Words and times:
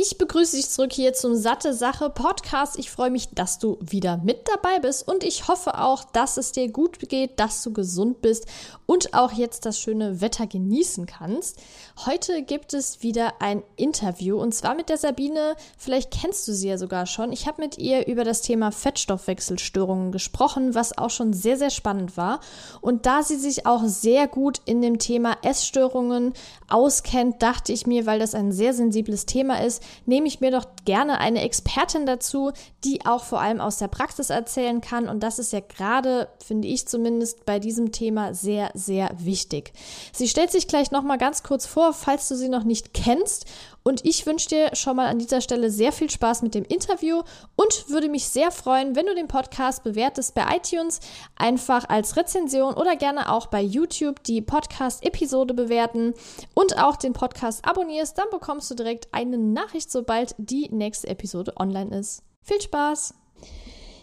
Ich 0.00 0.16
begrüße 0.16 0.54
dich 0.54 0.70
zurück 0.70 0.92
hier 0.92 1.12
zum 1.12 1.34
Satte 1.34 1.74
Sache 1.74 2.08
Podcast. 2.08 2.78
Ich 2.78 2.88
freue 2.88 3.10
mich, 3.10 3.30
dass 3.30 3.58
du 3.58 3.78
wieder 3.80 4.18
mit 4.18 4.46
dabei 4.46 4.78
bist 4.78 5.08
und 5.08 5.24
ich 5.24 5.48
hoffe 5.48 5.76
auch, 5.76 6.04
dass 6.04 6.36
es 6.36 6.52
dir 6.52 6.70
gut 6.70 7.00
geht, 7.08 7.40
dass 7.40 7.64
du 7.64 7.72
gesund 7.72 8.22
bist 8.22 8.46
und 8.86 9.12
auch 9.14 9.32
jetzt 9.32 9.66
das 9.66 9.80
schöne 9.80 10.20
Wetter 10.20 10.46
genießen 10.46 11.06
kannst. 11.06 11.58
Heute 12.06 12.42
gibt 12.42 12.74
es 12.74 13.02
wieder 13.02 13.40
ein 13.40 13.64
Interview 13.74 14.40
und 14.40 14.54
zwar 14.54 14.76
mit 14.76 14.88
der 14.88 14.98
Sabine. 14.98 15.56
Vielleicht 15.76 16.12
kennst 16.12 16.46
du 16.46 16.52
sie 16.52 16.68
ja 16.68 16.78
sogar 16.78 17.06
schon. 17.06 17.32
Ich 17.32 17.48
habe 17.48 17.60
mit 17.60 17.76
ihr 17.78 18.06
über 18.06 18.22
das 18.22 18.40
Thema 18.40 18.70
Fettstoffwechselstörungen 18.70 20.12
gesprochen, 20.12 20.76
was 20.76 20.96
auch 20.96 21.10
schon 21.10 21.32
sehr, 21.32 21.56
sehr 21.56 21.70
spannend 21.70 22.16
war. 22.16 22.38
Und 22.80 23.04
da 23.04 23.24
sie 23.24 23.36
sich 23.36 23.66
auch 23.66 23.82
sehr 23.84 24.28
gut 24.28 24.60
in 24.64 24.80
dem 24.80 25.00
Thema 25.00 25.38
Essstörungen 25.42 26.34
auskennt, 26.68 27.42
dachte 27.42 27.72
ich 27.72 27.88
mir, 27.88 28.06
weil 28.06 28.20
das 28.20 28.36
ein 28.36 28.52
sehr 28.52 28.74
sensibles 28.74 29.26
Thema 29.26 29.60
ist, 29.64 29.82
nehme 30.06 30.26
ich 30.26 30.40
mir 30.40 30.50
doch 30.50 30.64
gerne 30.84 31.18
eine 31.18 31.42
Expertin 31.42 32.06
dazu, 32.06 32.52
die 32.84 33.04
auch 33.06 33.24
vor 33.24 33.40
allem 33.40 33.60
aus 33.60 33.78
der 33.78 33.88
Praxis 33.88 34.30
erzählen 34.30 34.80
kann. 34.80 35.08
Und 35.08 35.22
das 35.22 35.38
ist 35.38 35.52
ja 35.52 35.60
gerade, 35.60 36.28
finde 36.44 36.68
ich 36.68 36.86
zumindest, 36.88 37.44
bei 37.44 37.58
diesem 37.58 37.92
Thema 37.92 38.34
sehr, 38.34 38.70
sehr 38.74 39.10
wichtig. 39.18 39.72
Sie 40.12 40.28
stellt 40.28 40.50
sich 40.50 40.68
gleich 40.68 40.90
nochmal 40.90 41.18
ganz 41.18 41.42
kurz 41.42 41.66
vor, 41.66 41.92
falls 41.92 42.28
du 42.28 42.36
sie 42.36 42.48
noch 42.48 42.64
nicht 42.64 42.94
kennst. 42.94 43.46
Und 43.82 44.04
ich 44.04 44.26
wünsche 44.26 44.48
dir 44.48 44.76
schon 44.76 44.96
mal 44.96 45.06
an 45.06 45.18
dieser 45.18 45.40
Stelle 45.40 45.70
sehr 45.70 45.92
viel 45.92 46.10
Spaß 46.10 46.42
mit 46.42 46.54
dem 46.54 46.64
Interview 46.64 47.22
und 47.56 47.88
würde 47.88 48.08
mich 48.08 48.28
sehr 48.28 48.50
freuen, 48.50 48.96
wenn 48.96 49.06
du 49.06 49.14
den 49.14 49.28
Podcast 49.28 49.84
bewertest 49.84 50.34
bei 50.34 50.44
iTunes, 50.56 51.00
einfach 51.36 51.88
als 51.88 52.16
Rezension 52.16 52.74
oder 52.74 52.96
gerne 52.96 53.32
auch 53.32 53.46
bei 53.46 53.62
YouTube 53.62 54.22
die 54.24 54.42
Podcast-Episode 54.42 55.54
bewerten 55.54 56.14
und 56.54 56.78
auch 56.78 56.96
den 56.96 57.12
Podcast 57.12 57.64
abonnierst. 57.64 58.18
Dann 58.18 58.28
bekommst 58.30 58.70
du 58.70 58.74
direkt 58.74 59.08
eine 59.12 59.38
Nachricht, 59.38 59.90
sobald 59.90 60.34
die 60.38 60.68
nächste 60.70 61.08
Episode 61.08 61.54
online 61.56 61.98
ist. 61.98 62.22
Viel 62.42 62.60
Spaß! 62.60 63.14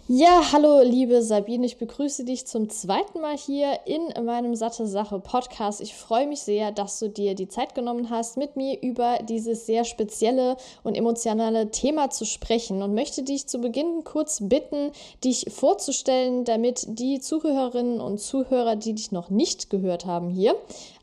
Ja, 0.08 0.52
hallo 0.52 0.84
liebe 0.84 1.24
Sabine, 1.24 1.66
ich 1.66 1.80
begrüße 1.80 2.26
dich 2.26 2.46
zum 2.46 2.70
zweiten 2.70 3.22
Mal 3.22 3.36
hier 3.36 3.70
in 3.88 4.24
meinem 4.24 4.54
Satte 4.54 4.86
Sache 4.86 5.18
Podcast. 5.18 5.82
Ich 5.82 5.96
freue 5.96 6.28
mich 6.28 6.42
sehr, 6.42 6.72
dass 6.72 7.00
du 7.00 7.10
dir 7.10 7.34
die 7.34 7.48
Zeit 7.48 7.74
genommen 7.74 8.12
hast, 8.12 8.38
mit 8.38 8.56
mir 8.56 8.80
über 8.84 9.18
dieses 9.28 9.66
sehr 9.66 9.84
spezielle 9.84 10.58
und 10.84 10.96
emotionale 10.96 11.72
Thema 11.72 12.12
zu 12.12 12.24
sprechen 12.26 12.84
und 12.84 12.94
möchte 12.94 13.24
dich 13.24 13.48
zu 13.48 13.58
Beginn 13.58 14.04
kurz 14.04 14.48
bitten, 14.48 14.92
dich 15.24 15.48
vorzustellen, 15.50 16.46
damit 16.46 16.86
die 16.88 17.20
Zuhörerinnen 17.20 18.00
und 18.00 18.20
Zuhörer, 18.20 18.76
die 18.76 18.94
dich 18.94 19.12
noch 19.12 19.32
nicht 19.32 19.72
gehört 19.72 20.06
haben 20.06 20.30
hier, 20.30 20.54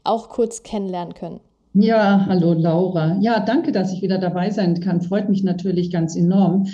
auch 0.05 0.29
kurz 0.29 0.63
kennenlernen 0.63 1.15
können. 1.15 1.41
Ja, 1.75 2.25
hallo 2.29 2.53
Laura. 2.53 3.17
Ja, 3.21 3.41
danke, 3.41 3.73
dass 3.73 3.93
ich 3.93 4.01
wieder 4.01 4.19
dabei 4.19 4.51
sein 4.51 4.79
kann. 4.79 5.01
Freut 5.01 5.29
mich 5.29 5.43
natürlich 5.43 5.91
ganz 5.91 6.15
enorm. 6.15 6.69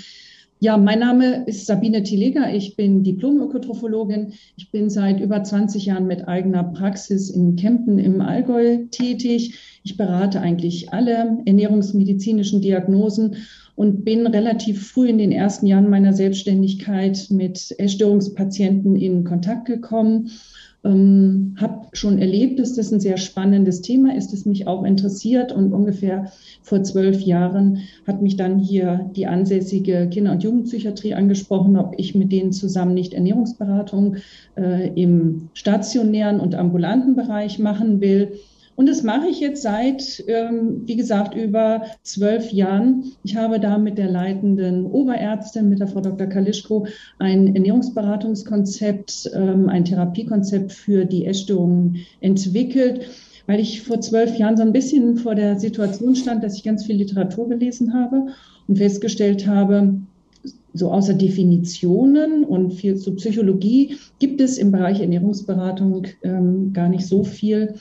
Ja, 0.60 0.76
mein 0.76 0.98
Name 0.98 1.44
ist 1.46 1.66
Sabine 1.66 2.02
Tileger. 2.02 2.52
Ich 2.52 2.74
bin 2.74 3.04
Diplom-Ökotrophologin. 3.04 4.32
Ich 4.56 4.72
bin 4.72 4.90
seit 4.90 5.20
über 5.20 5.44
20 5.44 5.86
Jahren 5.86 6.08
mit 6.08 6.26
eigener 6.26 6.64
Praxis 6.64 7.30
in 7.30 7.54
Kempten 7.54 8.00
im 8.00 8.20
Allgäu 8.20 8.86
tätig. 8.90 9.56
Ich 9.84 9.96
berate 9.96 10.40
eigentlich 10.40 10.92
alle 10.92 11.38
ernährungsmedizinischen 11.44 12.60
Diagnosen 12.60 13.36
und 13.76 14.04
bin 14.04 14.26
relativ 14.26 14.88
früh 14.88 15.08
in 15.08 15.18
den 15.18 15.30
ersten 15.30 15.68
Jahren 15.68 15.90
meiner 15.90 16.12
Selbstständigkeit 16.12 17.28
mit 17.30 17.72
Essstörungspatienten 17.78 18.96
in 18.96 19.22
Kontakt 19.22 19.66
gekommen 19.66 20.32
ähm, 20.84 21.56
habe 21.60 21.88
schon 21.92 22.18
erlebt, 22.18 22.60
dass 22.60 22.74
das 22.74 22.92
ein 22.92 23.00
sehr 23.00 23.16
spannendes 23.16 23.82
Thema 23.82 24.14
ist, 24.14 24.32
das 24.32 24.44
mich 24.44 24.66
auch 24.66 24.84
interessiert. 24.84 25.52
Und 25.52 25.72
ungefähr 25.72 26.30
vor 26.62 26.82
zwölf 26.82 27.20
Jahren 27.20 27.80
hat 28.06 28.22
mich 28.22 28.36
dann 28.36 28.58
hier 28.58 29.10
die 29.16 29.26
ansässige 29.26 30.08
Kinder- 30.08 30.32
und 30.32 30.42
Jugendpsychiatrie 30.42 31.14
angesprochen, 31.14 31.76
ob 31.76 31.94
ich 31.96 32.14
mit 32.14 32.30
denen 32.30 32.52
zusammen 32.52 32.94
nicht 32.94 33.14
Ernährungsberatung 33.14 34.16
äh, 34.56 34.88
im 34.94 35.48
stationären 35.54 36.40
und 36.40 36.54
ambulanten 36.54 37.16
Bereich 37.16 37.58
machen 37.58 38.00
will. 38.00 38.32
Und 38.78 38.88
das 38.88 39.02
mache 39.02 39.26
ich 39.26 39.40
jetzt 39.40 39.62
seit, 39.62 40.22
ähm, 40.28 40.82
wie 40.86 40.94
gesagt, 40.94 41.34
über 41.34 41.82
zwölf 42.04 42.52
Jahren. 42.52 43.06
Ich 43.24 43.34
habe 43.34 43.58
da 43.58 43.76
mit 43.76 43.98
der 43.98 44.08
leitenden 44.08 44.86
Oberärztin, 44.86 45.68
mit 45.68 45.80
der 45.80 45.88
Frau 45.88 46.00
Dr. 46.00 46.28
Kalischko, 46.28 46.86
ein 47.18 47.56
Ernährungsberatungskonzept, 47.56 49.32
ähm, 49.34 49.68
ein 49.68 49.84
Therapiekonzept 49.84 50.70
für 50.70 51.06
die 51.06 51.26
Essstörungen 51.26 52.06
entwickelt 52.20 53.04
weil 53.46 53.60
ich 53.60 53.80
vor 53.80 53.98
zwölf 54.02 54.36
Jahren 54.36 54.58
so 54.58 54.62
ein 54.62 54.74
bisschen 54.74 55.16
vor 55.16 55.34
der 55.34 55.58
Situation 55.58 56.14
stand, 56.14 56.44
dass 56.44 56.56
ich 56.56 56.64
ganz 56.64 56.84
viel 56.84 56.96
Literatur 56.96 57.48
gelesen 57.48 57.94
habe 57.94 58.26
und 58.68 58.76
festgestellt 58.76 59.46
habe, 59.46 60.02
so 60.74 60.92
außer 60.92 61.14
Definitionen 61.14 62.44
und 62.44 62.74
viel 62.74 62.96
zu 62.96 63.14
Psychologie 63.14 63.96
gibt 64.18 64.42
es 64.42 64.58
im 64.58 64.70
Bereich 64.70 65.00
Ernährungsberatung 65.00 66.06
ähm, 66.22 66.72
gar 66.74 66.90
nicht 66.90 67.06
so 67.06 67.24
viel. 67.24 67.74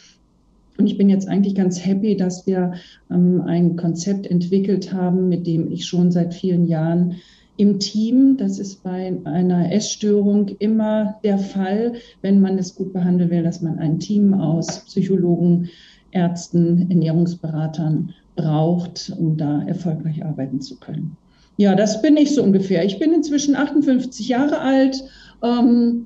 Und 0.78 0.88
ich 0.88 0.98
bin 0.98 1.10
jetzt 1.10 1.28
eigentlich 1.28 1.56
ganz 1.56 1.84
happy, 1.86 2.16
dass 2.16 2.46
wir 2.46 2.74
ähm, 3.10 3.42
ein 3.42 3.76
Konzept 3.76 4.28
entwickelt 4.28 4.94
haben, 4.94 5.30
mit 5.30 5.48
dem 5.48 5.72
ich 5.72 5.86
schon 5.86 6.12
seit 6.12 6.34
vielen 6.34 6.68
Jahren 6.68 7.16
im 7.58 7.80
Team, 7.80 8.38
das 8.38 8.60
ist 8.60 8.84
bei 8.84 9.18
einer 9.24 9.72
Essstörung 9.72 10.50
immer 10.60 11.20
der 11.24 11.40
Fall, 11.40 11.94
wenn 12.22 12.40
man 12.40 12.60
es 12.60 12.76
gut 12.76 12.94
behandeln 12.94 13.32
will, 13.32 13.42
dass 13.42 13.62
man 13.62 13.80
ein 13.80 14.00
Team 14.00 14.36
aus 14.36 14.86
Psychologen, 14.86 15.70
Ärzten, 16.12 16.90
Ernährungsberatern 16.90 18.14
braucht, 18.36 19.12
um 19.18 19.38
da 19.38 19.64
erfolgreich 19.64 20.24
arbeiten 20.24 20.62
zu 20.62 20.78
können. 20.78 21.18
Ja, 21.58 21.76
das 21.76 22.04
bin 22.04 22.16
ich 22.16 22.36
so 22.36 22.44
ungefähr. 22.44 22.86
Ich 22.86 23.00
bin 23.00 23.12
inzwischen 23.12 23.56
58 23.56 24.30
Jahre 24.30 24.60
alt. 24.60 25.04
Ähm, 25.44 26.06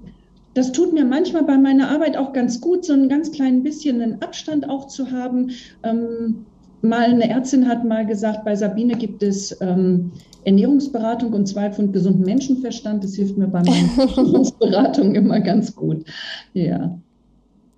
das 0.54 0.72
tut 0.72 0.94
mir 0.94 1.06
manchmal 1.06 1.44
bei 1.44 1.58
meiner 1.58 1.90
Arbeit 1.90 2.18
auch 2.18 2.34
ganz 2.34 2.60
gut, 2.60 2.86
so 2.86 2.94
ein 2.94 3.10
ganz 3.10 3.32
klein 3.32 3.64
bisschen 3.64 4.02
einen 4.02 4.22
Abstand 4.22 4.70
auch 4.70 4.88
zu 4.88 5.12
haben. 5.12 5.52
Ähm, 5.84 6.46
mal 6.82 7.06
eine 7.06 7.30
Ärztin 7.30 7.68
hat 7.68 7.86
mal 7.86 8.06
gesagt, 8.06 8.44
bei 8.44 8.56
Sabine 8.56 8.96
gibt 8.96 9.24
es 9.24 9.60
ähm, 9.62 10.12
Ernährungsberatung 10.44 11.32
und 11.34 11.48
zwei 11.48 11.72
Pfund 11.72 11.94
gesunden 11.94 12.26
Menschenverstand. 12.26 13.04
Das 13.04 13.16
hilft 13.16 13.38
mir 13.38 13.48
bei 13.48 13.64
meinen 13.64 13.92
Ernährungsberatungen 13.98 15.16
immer 15.16 15.40
ganz 15.40 15.76
gut. 15.76 16.06
Ja. 16.54 16.98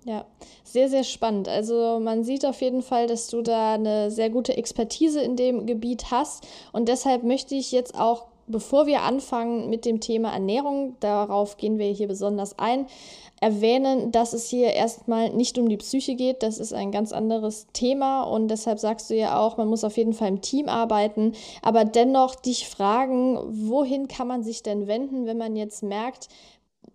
Ja, 0.06 0.26
sehr, 0.64 0.90
sehr 0.90 1.04
spannend. 1.04 1.48
Also 1.48 1.98
man 1.98 2.24
sieht 2.24 2.44
auf 2.44 2.60
jeden 2.60 2.82
Fall, 2.82 3.06
dass 3.06 3.28
du 3.28 3.40
da 3.40 3.74
eine 3.74 4.10
sehr 4.10 4.28
gute 4.28 4.54
Expertise 4.54 5.20
in 5.20 5.36
dem 5.36 5.64
Gebiet 5.64 6.10
hast. 6.10 6.46
Und 6.72 6.88
deshalb 6.88 7.22
möchte 7.22 7.54
ich 7.54 7.72
jetzt 7.72 7.94
auch 7.94 8.26
bevor 8.46 8.86
wir 8.86 9.02
anfangen 9.02 9.70
mit 9.70 9.84
dem 9.84 10.00
Thema 10.00 10.32
Ernährung, 10.32 10.96
darauf 11.00 11.56
gehen 11.56 11.78
wir 11.78 11.86
hier 11.86 12.08
besonders 12.08 12.58
ein, 12.58 12.86
erwähnen, 13.40 14.10
dass 14.10 14.32
es 14.32 14.48
hier 14.48 14.72
erstmal 14.72 15.30
nicht 15.30 15.58
um 15.58 15.68
die 15.68 15.76
Psyche 15.76 16.14
geht. 16.14 16.42
Das 16.42 16.58
ist 16.58 16.72
ein 16.72 16.92
ganz 16.92 17.12
anderes 17.12 17.66
Thema 17.72 18.22
und 18.22 18.48
deshalb 18.48 18.78
sagst 18.78 19.10
du 19.10 19.14
ja 19.14 19.38
auch, 19.38 19.56
man 19.56 19.68
muss 19.68 19.84
auf 19.84 19.96
jeden 19.96 20.14
Fall 20.14 20.28
im 20.28 20.40
Team 20.40 20.68
arbeiten, 20.68 21.32
aber 21.60 21.84
dennoch 21.84 22.34
dich 22.36 22.68
fragen, 22.68 23.38
wohin 23.68 24.08
kann 24.08 24.28
man 24.28 24.42
sich 24.42 24.62
denn 24.62 24.86
wenden, 24.86 25.26
wenn 25.26 25.38
man 25.38 25.56
jetzt 25.56 25.82
merkt, 25.82 26.28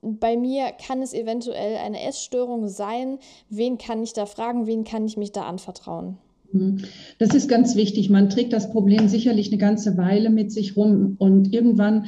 bei 0.01 0.37
mir 0.37 0.71
kann 0.71 1.01
es 1.01 1.13
eventuell 1.13 1.77
eine 1.77 2.01
Essstörung 2.01 2.67
sein. 2.67 3.19
Wen 3.49 3.77
kann 3.77 4.01
ich 4.01 4.13
da 4.13 4.25
fragen? 4.25 4.65
Wen 4.65 4.85
kann 4.85 5.05
ich 5.05 5.17
mich 5.17 5.31
da 5.31 5.43
anvertrauen? 5.43 6.17
Mhm. 6.51 6.79
Das 7.17 7.33
ist 7.33 7.47
ganz 7.47 7.75
wichtig. 7.75 8.09
Man 8.09 8.29
trägt 8.29 8.53
das 8.53 8.71
Problem 8.71 9.07
sicherlich 9.07 9.49
eine 9.49 9.57
ganze 9.57 9.97
Weile 9.97 10.29
mit 10.29 10.51
sich 10.51 10.75
rum 10.75 11.15
und 11.19 11.53
irgendwann 11.53 12.05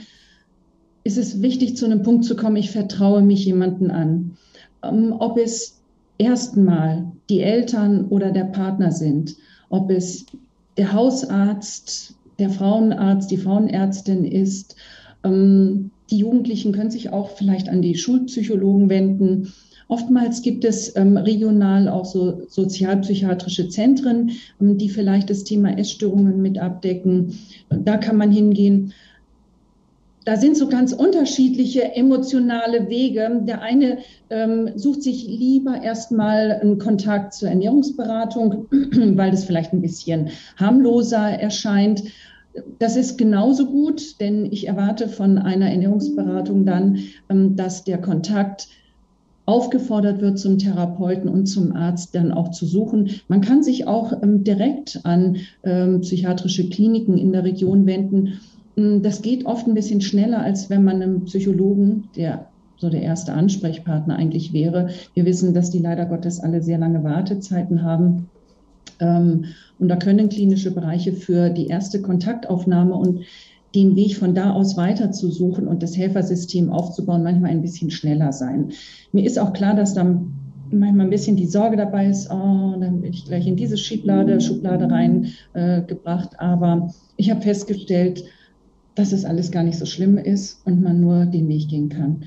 ist 1.04 1.18
es 1.18 1.42
wichtig, 1.42 1.78
zu 1.78 1.86
einem 1.86 2.04
Punkt 2.04 2.26
zu 2.26 2.36
kommen, 2.36 2.58
ich 2.58 2.72
vertraue 2.72 3.22
mich 3.22 3.46
jemanden 3.46 3.90
an. 3.90 4.38
Ähm, 4.84 5.16
ob 5.18 5.38
es 5.38 5.82
erstmal 6.18 7.12
die 7.30 7.42
Eltern 7.42 8.06
oder 8.08 8.32
der 8.32 8.46
Partner 8.46 8.92
sind, 8.92 9.36
ob 9.70 9.90
es 9.90 10.26
der 10.78 10.94
Hausarzt, 10.94 12.16
der 12.38 12.50
Frauenarzt, 12.50 13.32
die 13.32 13.38
Frauenärztin 13.38 14.26
ist. 14.26 14.76
Ähm, 15.24 15.92
die 16.12 16.18
Jugendlichen 16.18 16.74
können 16.74 16.92
sich 16.92 17.10
auch 17.10 17.32
vielleicht 17.32 17.70
an 17.70 17.82
die 17.82 17.96
Schulpsychologen 17.96 18.90
wenden 18.90 19.54
Oftmals 19.92 20.42
gibt 20.42 20.64
es 20.64 20.96
ähm, 20.96 21.18
regional 21.18 21.90
auch 21.90 22.06
so 22.06 22.44
sozialpsychiatrische 22.48 23.68
Zentren, 23.68 24.32
ähm, 24.62 24.78
die 24.78 24.88
vielleicht 24.88 25.30
das 25.30 25.44
Thema 25.44 25.78
Essstörungen 25.78 26.42
mit 26.42 26.58
abdecken. 26.58 27.38
Da 27.68 27.98
kann 27.98 28.16
man 28.16 28.32
hingehen. 28.32 28.94
da 30.24 30.38
sind 30.38 30.56
so 30.56 30.70
ganz 30.70 30.94
unterschiedliche 30.94 31.94
emotionale 31.94 32.90
Wege. 32.90 33.42
Der 33.46 33.64
eine 33.64 33.98
ähm, 34.30 34.70
sucht 34.76 35.04
sich 35.04 35.28
lieber 35.28 35.84
erstmal 35.84 36.62
einen 36.62 36.80
Kontakt 36.80 37.34
zur 37.34 37.50
Ernährungsberatung, 37.50 38.68
weil 38.72 39.32
das 39.32 39.44
vielleicht 39.44 39.74
ein 39.74 39.82
bisschen 39.82 40.30
harmloser 40.56 41.32
erscheint. 41.32 42.04
Das 42.80 42.98
ist 42.98 43.18
genauso 43.18 43.68
gut, 43.68 44.20
denn 44.20 44.46
ich 44.52 44.68
erwarte 44.68 45.08
von 45.08 45.38
einer 45.38 45.70
Ernährungsberatung 45.70 46.66
dann, 46.66 47.00
ähm, 47.30 47.56
dass 47.56 47.84
der 47.84 48.00
Kontakt 48.00 48.68
aufgefordert 49.46 50.22
wird, 50.22 50.40
zum 50.40 50.58
Therapeuten 50.58 51.30
und 51.30 51.48
zum 51.48 51.76
Arzt 51.76 52.16
dann 52.16 52.32
auch 52.32 52.52
zu 52.52 52.66
suchen. 52.66 53.10
Man 53.28 53.42
kann 53.42 53.64
sich 53.64 53.88
auch 53.88 54.14
ähm, 54.22 54.44
direkt 54.44 55.02
an 55.04 55.38
ähm, 55.64 56.02
psychiatrische 56.02 56.70
Kliniken 56.70 57.18
in 57.18 57.32
der 57.32 57.44
Region 57.44 57.86
wenden. 57.86 58.40
Das 58.76 59.22
geht 59.22 59.46
oft 59.46 59.68
ein 59.68 59.74
bisschen 59.74 60.00
schneller, 60.00 60.42
als 60.42 60.70
wenn 60.70 60.86
man 60.86 61.02
einem 61.02 61.26
Psychologen, 61.26 62.06
der 62.16 62.48
so 62.78 62.90
der 62.90 63.04
erste 63.04 63.34
Ansprechpartner 63.34 64.16
eigentlich 64.16 64.54
wäre. 64.54 64.90
Wir 65.14 65.26
wissen, 65.26 65.54
dass 65.54 65.70
die 65.70 65.80
leider 65.80 66.08
Gottes 66.08 66.40
alle 66.40 66.64
sehr 66.64 66.80
lange 66.80 67.04
Wartezeiten 67.04 67.84
haben. 67.84 68.31
Ähm, 69.00 69.46
und 69.80 69.88
da 69.88 69.96
können 69.96 70.30
klinische 70.30 70.72
Bereiche 70.72 71.14
für 71.14 71.50
die 71.50 71.68
erste 71.68 72.02
Kontaktaufnahme 72.02 72.96
und 72.96 73.22
den 73.74 73.96
Weg 73.96 74.18
von 74.18 74.36
da 74.36 74.52
aus 74.52 74.76
weiter 74.78 75.12
zu 75.12 75.32
suchen 75.32 75.68
und 75.68 75.82
das 75.82 75.98
Helfersystem 75.98 76.70
aufzubauen, 76.70 77.24
manchmal 77.24 77.52
ein 77.52 77.62
bisschen 77.62 77.90
schneller 77.90 78.34
sein. 78.34 78.72
Mir 79.12 79.26
ist 79.26 79.40
auch 79.40 79.54
klar, 79.54 79.76
dass 79.76 79.94
dann 79.94 80.34
manchmal 80.72 81.08
ein 81.08 81.10
bisschen 81.10 81.36
die 81.36 81.48
Sorge 81.48 81.78
dabei 81.78 82.08
ist, 82.08 82.30
oh, 82.30 82.76
dann 82.80 83.02
bin 83.02 83.14
ich 83.14 83.26
gleich 83.26 83.48
in 83.48 83.56
diese 83.56 83.78
Schublade, 83.78 84.40
Schublade 84.40 84.90
reingebracht. 84.90 86.34
Äh, 86.34 86.38
Aber 86.38 86.94
ich 87.18 87.30
habe 87.30 87.42
festgestellt, 87.42 88.24
dass 88.96 89.14
es 89.14 89.26
alles 89.26 89.52
gar 89.52 89.64
nicht 89.64 89.78
so 89.78 89.86
schlimm 89.86 90.18
ist 90.18 90.66
und 90.66 90.82
man 90.82 91.00
nur 91.00 91.26
den 91.26 91.48
Weg 91.48 91.70
gehen 91.70 91.90
kann. 91.90 92.24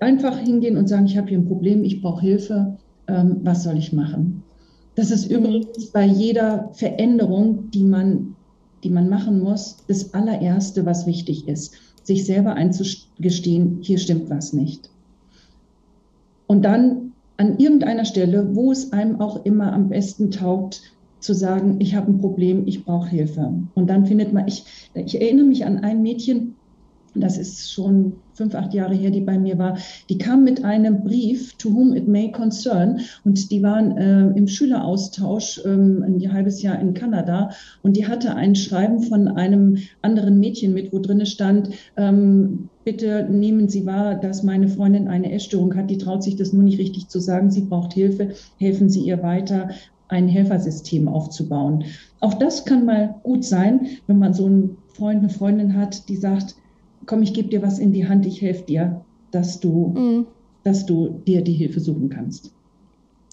Einfach 0.00 0.38
hingehen 0.38 0.76
und 0.76 0.88
sagen, 0.88 1.06
ich 1.06 1.16
habe 1.16 1.28
hier 1.28 1.38
ein 1.38 1.46
Problem, 1.46 1.84
ich 1.84 2.02
brauche 2.02 2.20
Hilfe, 2.20 2.78
ähm, 3.06 3.40
was 3.42 3.62
soll 3.62 3.78
ich 3.78 3.92
machen? 3.92 4.41
Das 4.94 5.10
ist 5.10 5.30
übrigens 5.30 5.86
bei 5.86 6.04
jeder 6.04 6.70
Veränderung, 6.74 7.70
die 7.70 7.84
man, 7.84 8.36
die 8.84 8.90
man 8.90 9.08
machen 9.08 9.40
muss, 9.40 9.78
das 9.88 10.12
allererste, 10.12 10.84
was 10.84 11.06
wichtig 11.06 11.48
ist, 11.48 11.74
sich 12.02 12.26
selber 12.26 12.54
einzugestehen, 12.54 13.78
hier 13.80 13.98
stimmt 13.98 14.28
was 14.28 14.52
nicht. 14.52 14.90
Und 16.46 16.62
dann 16.62 17.12
an 17.38 17.58
irgendeiner 17.58 18.04
Stelle, 18.04 18.54
wo 18.54 18.70
es 18.70 18.92
einem 18.92 19.20
auch 19.20 19.44
immer 19.46 19.72
am 19.72 19.88
besten 19.88 20.30
taugt, 20.30 20.82
zu 21.20 21.34
sagen, 21.34 21.76
ich 21.78 21.94
habe 21.94 22.10
ein 22.10 22.18
Problem, 22.18 22.66
ich 22.66 22.84
brauche 22.84 23.08
Hilfe. 23.08 23.52
Und 23.74 23.88
dann 23.88 24.06
findet 24.06 24.32
man, 24.32 24.48
ich, 24.48 24.64
ich 24.94 25.20
erinnere 25.20 25.46
mich 25.46 25.64
an 25.64 25.78
ein 25.78 26.02
Mädchen, 26.02 26.56
das 27.14 27.36
ist 27.36 27.72
schon 27.72 28.14
fünf, 28.34 28.54
acht 28.54 28.72
Jahre 28.72 28.94
her, 28.94 29.10
die 29.10 29.20
bei 29.20 29.38
mir 29.38 29.58
war, 29.58 29.76
die 30.08 30.18
kam 30.18 30.44
mit 30.44 30.64
einem 30.64 31.04
Brief, 31.04 31.54
to 31.58 31.72
whom 31.72 31.94
it 31.94 32.08
may 32.08 32.32
concern, 32.32 33.00
und 33.24 33.50
die 33.50 33.62
waren 33.62 33.96
äh, 33.96 34.28
im 34.36 34.48
Schüleraustausch 34.48 35.60
ähm, 35.64 36.02
ein 36.02 36.32
halbes 36.32 36.62
Jahr 36.62 36.80
in 36.80 36.94
Kanada. 36.94 37.50
Und 37.82 37.96
die 37.96 38.06
hatte 38.06 38.34
ein 38.34 38.54
Schreiben 38.54 39.00
von 39.02 39.28
einem 39.28 39.78
anderen 40.00 40.40
Mädchen 40.40 40.72
mit, 40.72 40.92
wo 40.92 40.98
drin 40.98 41.24
stand, 41.26 41.70
ähm, 41.96 42.70
bitte 42.84 43.28
nehmen 43.30 43.68
Sie 43.68 43.86
wahr, 43.86 44.14
dass 44.14 44.42
meine 44.42 44.68
Freundin 44.68 45.08
eine 45.08 45.32
Essstörung 45.32 45.74
hat, 45.76 45.90
die 45.90 45.98
traut 45.98 46.22
sich 46.22 46.36
das 46.36 46.52
nur 46.52 46.62
nicht 46.62 46.78
richtig 46.78 47.08
zu 47.08 47.20
sagen, 47.20 47.50
sie 47.50 47.62
braucht 47.62 47.92
Hilfe, 47.92 48.30
helfen 48.58 48.88
Sie 48.88 49.00
ihr 49.00 49.22
weiter, 49.22 49.70
ein 50.08 50.28
Helfersystem 50.28 51.08
aufzubauen. 51.08 51.84
Auch 52.20 52.34
das 52.34 52.64
kann 52.64 52.84
mal 52.84 53.14
gut 53.22 53.44
sein, 53.44 53.86
wenn 54.06 54.18
man 54.18 54.34
so 54.34 54.46
einen 54.46 54.76
Freund, 54.88 55.20
eine 55.20 55.30
Freundin 55.30 55.76
hat, 55.76 56.08
die 56.08 56.16
sagt, 56.16 56.56
komm, 57.06 57.22
ich 57.22 57.34
gebe 57.34 57.48
dir 57.48 57.62
was 57.62 57.78
in 57.78 57.92
die 57.92 58.08
Hand, 58.08 58.26
ich 58.26 58.40
helfe 58.40 58.62
dir, 58.62 59.04
dass 59.30 59.60
du, 59.60 59.88
mhm. 59.88 60.26
dass 60.64 60.86
du 60.86 61.08
dir 61.08 61.42
die 61.42 61.54
Hilfe 61.54 61.80
suchen 61.80 62.08
kannst. 62.08 62.52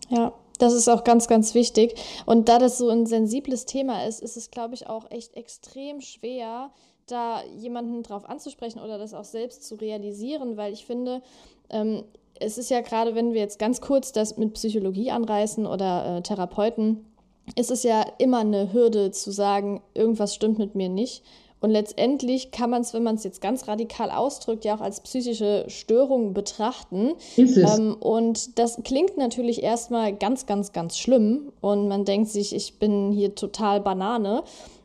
Ja, 0.10 0.33
das 0.57 0.74
ist 0.74 0.89
auch 0.89 1.04
ganz, 1.04 1.27
ganz 1.27 1.54
wichtig. 1.54 1.95
Und 2.25 2.50
da 2.50 2.60
das 2.60 2.77
so 2.77 2.89
ein 2.89 3.06
sensibles 3.06 3.66
Thema 3.66 4.06
ist, 4.06 4.21
ist 4.21 4.38
es, 4.38 4.51
glaube 4.51 4.75
ich, 4.75 4.88
auch 4.88 5.10
echt 5.12 5.36
extrem 5.36 6.01
schwer, 6.01 6.71
da 7.07 7.42
jemanden 7.57 8.04
drauf 8.04 8.30
anzusprechen 8.30 8.80
oder 8.80 8.98
das 8.98 9.13
auch 9.13 9.24
selbst 9.24 9.63
zu 9.63 9.75
realisieren, 9.75 10.57
weil 10.57 10.74
ich 10.74 10.86
finde, 10.86 11.21
ähm, 11.69 12.04
es 12.39 12.57
ist 12.57 12.69
ja 12.69 12.81
gerade, 12.81 13.16
wenn 13.16 13.33
wir 13.33 13.42
jetzt 13.42 13.60
ganz 13.60 13.81
kurz 13.81 14.12
das 14.12 14.38
mit 14.38 14.54
Psychologie 14.54 15.12
anreißen 15.12 15.66
oder 15.66 16.18
äh, 16.18 16.21
Therapeuten, 16.21 17.06
ist 17.56 17.71
es 17.71 17.83
ja 17.83 18.06
immer 18.19 18.39
eine 18.39 18.74
Hürde 18.74 19.12
zu 19.12 19.31
sagen, 19.31 19.81
irgendwas 19.94 20.36
stimmt 20.36 20.60
mit 20.60 20.75
mir 20.75 20.89
nicht. 20.89 21.24
Und 21.61 21.71
letztendlich 21.71 22.51
kann 22.51 22.69
man 22.69 22.81
es, 22.81 22.94
wenn 22.94 23.03
man 23.03 23.15
es 23.15 23.23
jetzt 23.23 23.41
ganz 23.41 23.67
radikal 23.67 24.11
ausdrückt, 24.11 24.63
ja 24.63 24.75
auch 24.75 24.81
als 24.81 25.01
psychische 25.01 25.65
Störung 25.67 26.33
betrachten. 26.33 27.13
Ist 27.35 27.57
es. 27.57 27.77
Ähm, 27.77 27.95
und 28.00 28.57
das 28.57 28.81
klingt 28.83 29.17
natürlich 29.17 29.61
erstmal 29.61 30.13
ganz, 30.15 30.45
ganz, 30.45 30.71
ganz 30.71 30.97
schlimm. 30.97 31.51
Und 31.59 31.88
man 31.88 32.06
denkt 32.06 32.29
sich, 32.29 32.56
ich 32.56 32.79
bin 32.79 33.11
hier 33.11 33.35
total 33.35 33.81
Banane. 33.81 34.44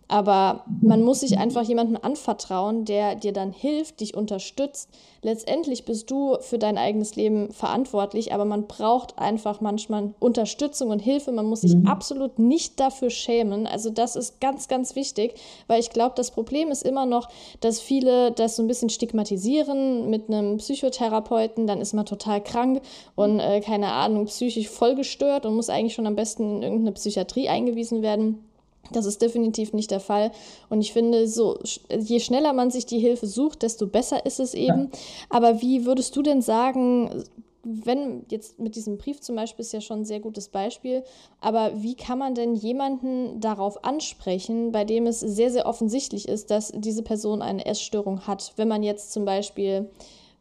Aber 0.09 0.65
man 0.83 1.03
muss 1.03 1.21
sich 1.21 1.39
einfach 1.39 1.63
jemandem 1.63 1.99
anvertrauen, 2.01 2.85
der 2.85 3.15
dir 3.15 3.33
dann 3.33 3.53
hilft, 3.53 4.01
dich 4.01 4.15
unterstützt. 4.15 4.91
Letztendlich 5.23 5.87
bist 5.87 6.11
du 6.11 6.37
für 6.41 6.59
dein 6.59 6.77
eigenes 6.77 7.17
Leben 7.17 7.51
verantwortlich, 7.51 8.35
aber 8.35 8.45
man 8.45 8.67
braucht 8.67 9.19
einfach 9.19 9.63
manchmal 9.63 10.13
Unterstützung 10.21 10.91
und 10.91 10.99
Hilfe. 10.99 11.33
Man 11.33 11.47
muss 11.47 11.63
sich 11.63 11.75
mhm. 11.75 11.87
absolut 11.87 12.39
nicht 12.39 12.79
dafür 12.79 13.09
schämen. 13.09 13.67
Also 13.67 13.89
das 13.89 14.17
ist 14.17 14.41
ganz, 14.41 14.69
ganz 14.69 14.95
wichtig, 14.95 15.35
weil 15.67 15.81
ich 15.81 15.91
glaube, 15.91 16.15
das 16.17 16.31
Problem 16.31 16.71
ist 16.71 16.83
immer 16.83 17.07
noch, 17.07 17.29
dass 17.61 17.81
viele 17.81 18.33
das 18.33 18.57
so 18.57 18.63
ein 18.63 18.69
bisschen 18.69 18.91
stigmatisieren 18.91 20.11
mit 20.11 20.29
einem 20.29 20.59
Psychotherapeuten. 20.59 21.67
Dann 21.67 21.81
ist 21.81 21.95
man 21.95 22.05
total 22.05 22.43
krank 22.43 22.83
und 23.15 23.41
äh, 23.41 23.63
keine 23.63 23.93
Ahnung, 23.93 24.27
psychisch 24.27 24.69
vollgestört 24.69 25.47
und 25.47 25.55
muss 25.55 25.71
eigentlich 25.71 25.95
schon 25.95 26.07
am 26.07 26.17
besten 26.17 26.57
in 26.57 26.63
irgendeine 26.63 26.93
Psychiatrie 26.93 27.49
eingewiesen 27.49 28.03
werden. 28.03 28.45
Das 28.93 29.07
ist 29.07 29.23
definitiv 29.23 29.73
nicht 29.73 29.91
der 29.91 30.01
Fall. 30.01 30.31
Und 30.69 30.81
ich 30.81 30.93
finde, 30.93 31.27
so, 31.27 31.59
je 31.99 32.21
schneller 32.21 32.53
man 32.53 32.71
sich 32.71 32.87
die 32.87 32.99
Hilfe 32.99 33.27
sucht, 33.27 33.63
desto 33.63 33.87
besser 33.87 34.27
ist 34.27 34.41
es 34.41 34.55
eben. 34.55 34.91
Ja. 34.93 34.99
Aber 35.31 35.63
wie 35.63 35.87
würdest 35.87 36.15
du 36.17 36.23
denn 36.23 36.43
sagen, 36.43 37.25
wenn 37.65 38.25
jetzt 38.29 38.59
mit 38.59 38.77
diesem 38.77 38.99
Brief 38.99 39.21
zum 39.21 39.37
Beispiel 39.37 39.63
ist 39.65 39.73
ja 39.73 39.81
schon 39.81 40.01
ein 40.01 40.05
sehr 40.05 40.21
gutes 40.21 40.49
Beispiel, 40.49 41.03
aber 41.41 41.83
wie 41.83 41.95
kann 41.95 42.19
man 42.19 42.35
denn 42.35 42.55
jemanden 42.55 43.41
darauf 43.41 43.85
ansprechen, 43.85 44.71
bei 44.71 44.85
dem 44.85 45.07
es 45.07 45.21
sehr, 45.21 45.51
sehr 45.51 45.67
offensichtlich 45.67 46.29
ist, 46.29 46.51
dass 46.51 46.73
diese 46.75 47.03
Person 47.03 47.43
eine 47.43 47.65
Essstörung 47.65 48.27
hat? 48.27 48.53
Wenn 48.57 48.69
man 48.69 48.83
jetzt 48.83 49.13
zum 49.13 49.25
Beispiel 49.25 49.89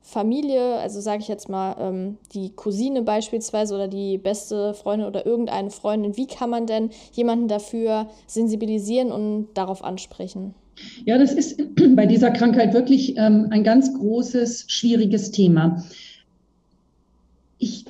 Familie, 0.03 0.75
also 0.79 1.00
sage 1.00 1.22
ich 1.22 1.29
jetzt 1.29 1.48
mal 1.48 1.75
ähm, 1.79 2.17
die 2.33 2.51
Cousine 2.51 3.01
beispielsweise 3.01 3.74
oder 3.74 3.88
die 3.88 4.17
beste 4.17 4.74
Freundin 4.74 5.07
oder 5.07 5.25
irgendeine 5.25 5.72
Freundin, 5.72 6.17
wie 6.17 6.27
kann 6.27 6.50
man 6.50 6.67
denn 6.67 6.89
jemanden 7.13 7.48
dafür 7.48 8.07
sensibilisieren 8.27 9.12
und 9.13 9.48
darauf 9.53 9.81
ansprechen? 9.83 10.53
Ja, 11.05 11.17
das 11.17 11.31
ist 11.31 11.62
bei 11.95 12.05
dieser 12.05 12.31
Krankheit 12.31 12.74
wirklich 12.74 13.17
ähm, 13.17 13.48
ein 13.51 13.63
ganz 13.63 13.93
großes, 13.93 14.65
schwieriges 14.67 15.31
Thema. 15.31 15.83
Ich, 17.57 17.86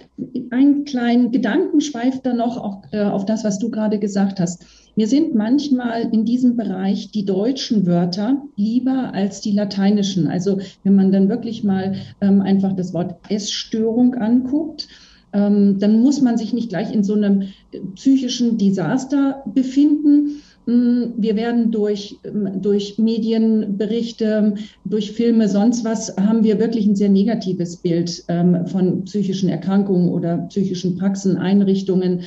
einen 0.51 0.85
kleinen 0.85 1.31
Gedanken 1.31 1.81
schweift 1.81 2.27
da 2.27 2.33
noch 2.33 2.57
auch, 2.57 2.83
äh, 2.91 3.01
auf 3.01 3.25
das, 3.25 3.43
was 3.43 3.57
du 3.57 3.71
gerade 3.71 3.97
gesagt 3.97 4.39
hast. 4.39 4.63
Mir 4.95 5.07
sind 5.07 5.33
manchmal 5.33 6.09
in 6.11 6.23
diesem 6.23 6.55
Bereich 6.55 7.11
die 7.11 7.25
deutschen 7.25 7.85
Wörter 7.85 8.43
lieber 8.55 9.11
als 9.13 9.41
die 9.41 9.51
lateinischen. 9.51 10.27
Also 10.27 10.59
wenn 10.83 10.95
man 10.95 11.11
dann 11.11 11.29
wirklich 11.29 11.63
mal 11.63 11.95
ähm, 12.21 12.41
einfach 12.41 12.73
das 12.73 12.93
Wort 12.93 13.15
Essstörung 13.29 14.15
anguckt, 14.15 14.87
ähm, 15.33 15.79
dann 15.79 16.01
muss 16.01 16.21
man 16.21 16.37
sich 16.37 16.53
nicht 16.53 16.69
gleich 16.69 16.93
in 16.93 17.03
so 17.03 17.15
einem 17.15 17.41
äh, 17.71 17.79
psychischen 17.95 18.59
Desaster 18.59 19.43
befinden. 19.53 20.41
Mm, 20.67 21.05
wir 21.17 21.35
werden 21.35 21.71
durch, 21.71 22.19
ähm, 22.23 22.61
durch 22.61 22.99
Medienberichte, 22.99 24.53
durch 24.85 25.11
Filme, 25.11 25.49
sonst 25.49 25.83
was, 25.83 26.15
haben 26.17 26.43
wir 26.43 26.59
wirklich 26.59 26.85
ein 26.85 26.95
sehr 26.95 27.09
negatives 27.09 27.77
Bild 27.77 28.23
ähm, 28.27 28.67
von 28.67 29.05
psychischen 29.05 29.49
Erkrankungen 29.49 30.09
oder 30.09 30.37
psychischen 30.49 30.97
Praxen, 30.97 31.37
Einrichtungen. 31.37 32.21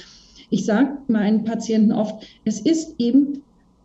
Ich 0.50 0.64
sage 0.64 0.98
meinen 1.08 1.44
Patienten 1.44 1.92
oft, 1.92 2.26
es 2.44 2.60
ist 2.60 2.94
eben 2.98 3.42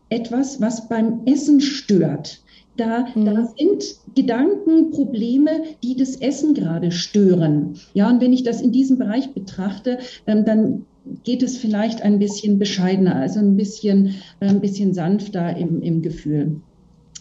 etwas, 0.10 0.62
was 0.62 0.88
beim 0.90 1.22
Essen 1.26 1.62
stört. 1.62 2.42
Da, 2.78 3.06
mhm. 3.16 3.26
da 3.26 3.54
sind 3.58 3.84
Gedanken, 4.16 4.92
Probleme, 4.92 5.52
die 5.84 5.96
das 5.96 6.16
Essen 6.18 6.54
gerade 6.54 6.92
stören. 6.92 7.76
Ja, 7.94 8.10
und 8.10 8.22
wenn 8.22 8.34
ich 8.34 8.44
das 8.44 8.62
in 8.62 8.72
diesem 8.72 8.98
Bereich 8.98 9.34
betrachte, 9.34 10.00
ähm, 10.28 10.46
dann 10.46 10.86
geht 11.24 11.44
es 11.44 11.58
vielleicht 11.58 12.02
ein 12.02 12.20
bisschen 12.20 12.60
bescheidener, 12.60 13.16
also 13.16 13.40
ein 13.40 13.58
bisschen, 13.58 14.16
äh, 14.40 14.48
ein 14.48 14.62
bisschen 14.62 14.94
sanfter 14.94 15.56
im, 15.58 15.82
im 15.82 16.02
Gefühl. 16.02 16.62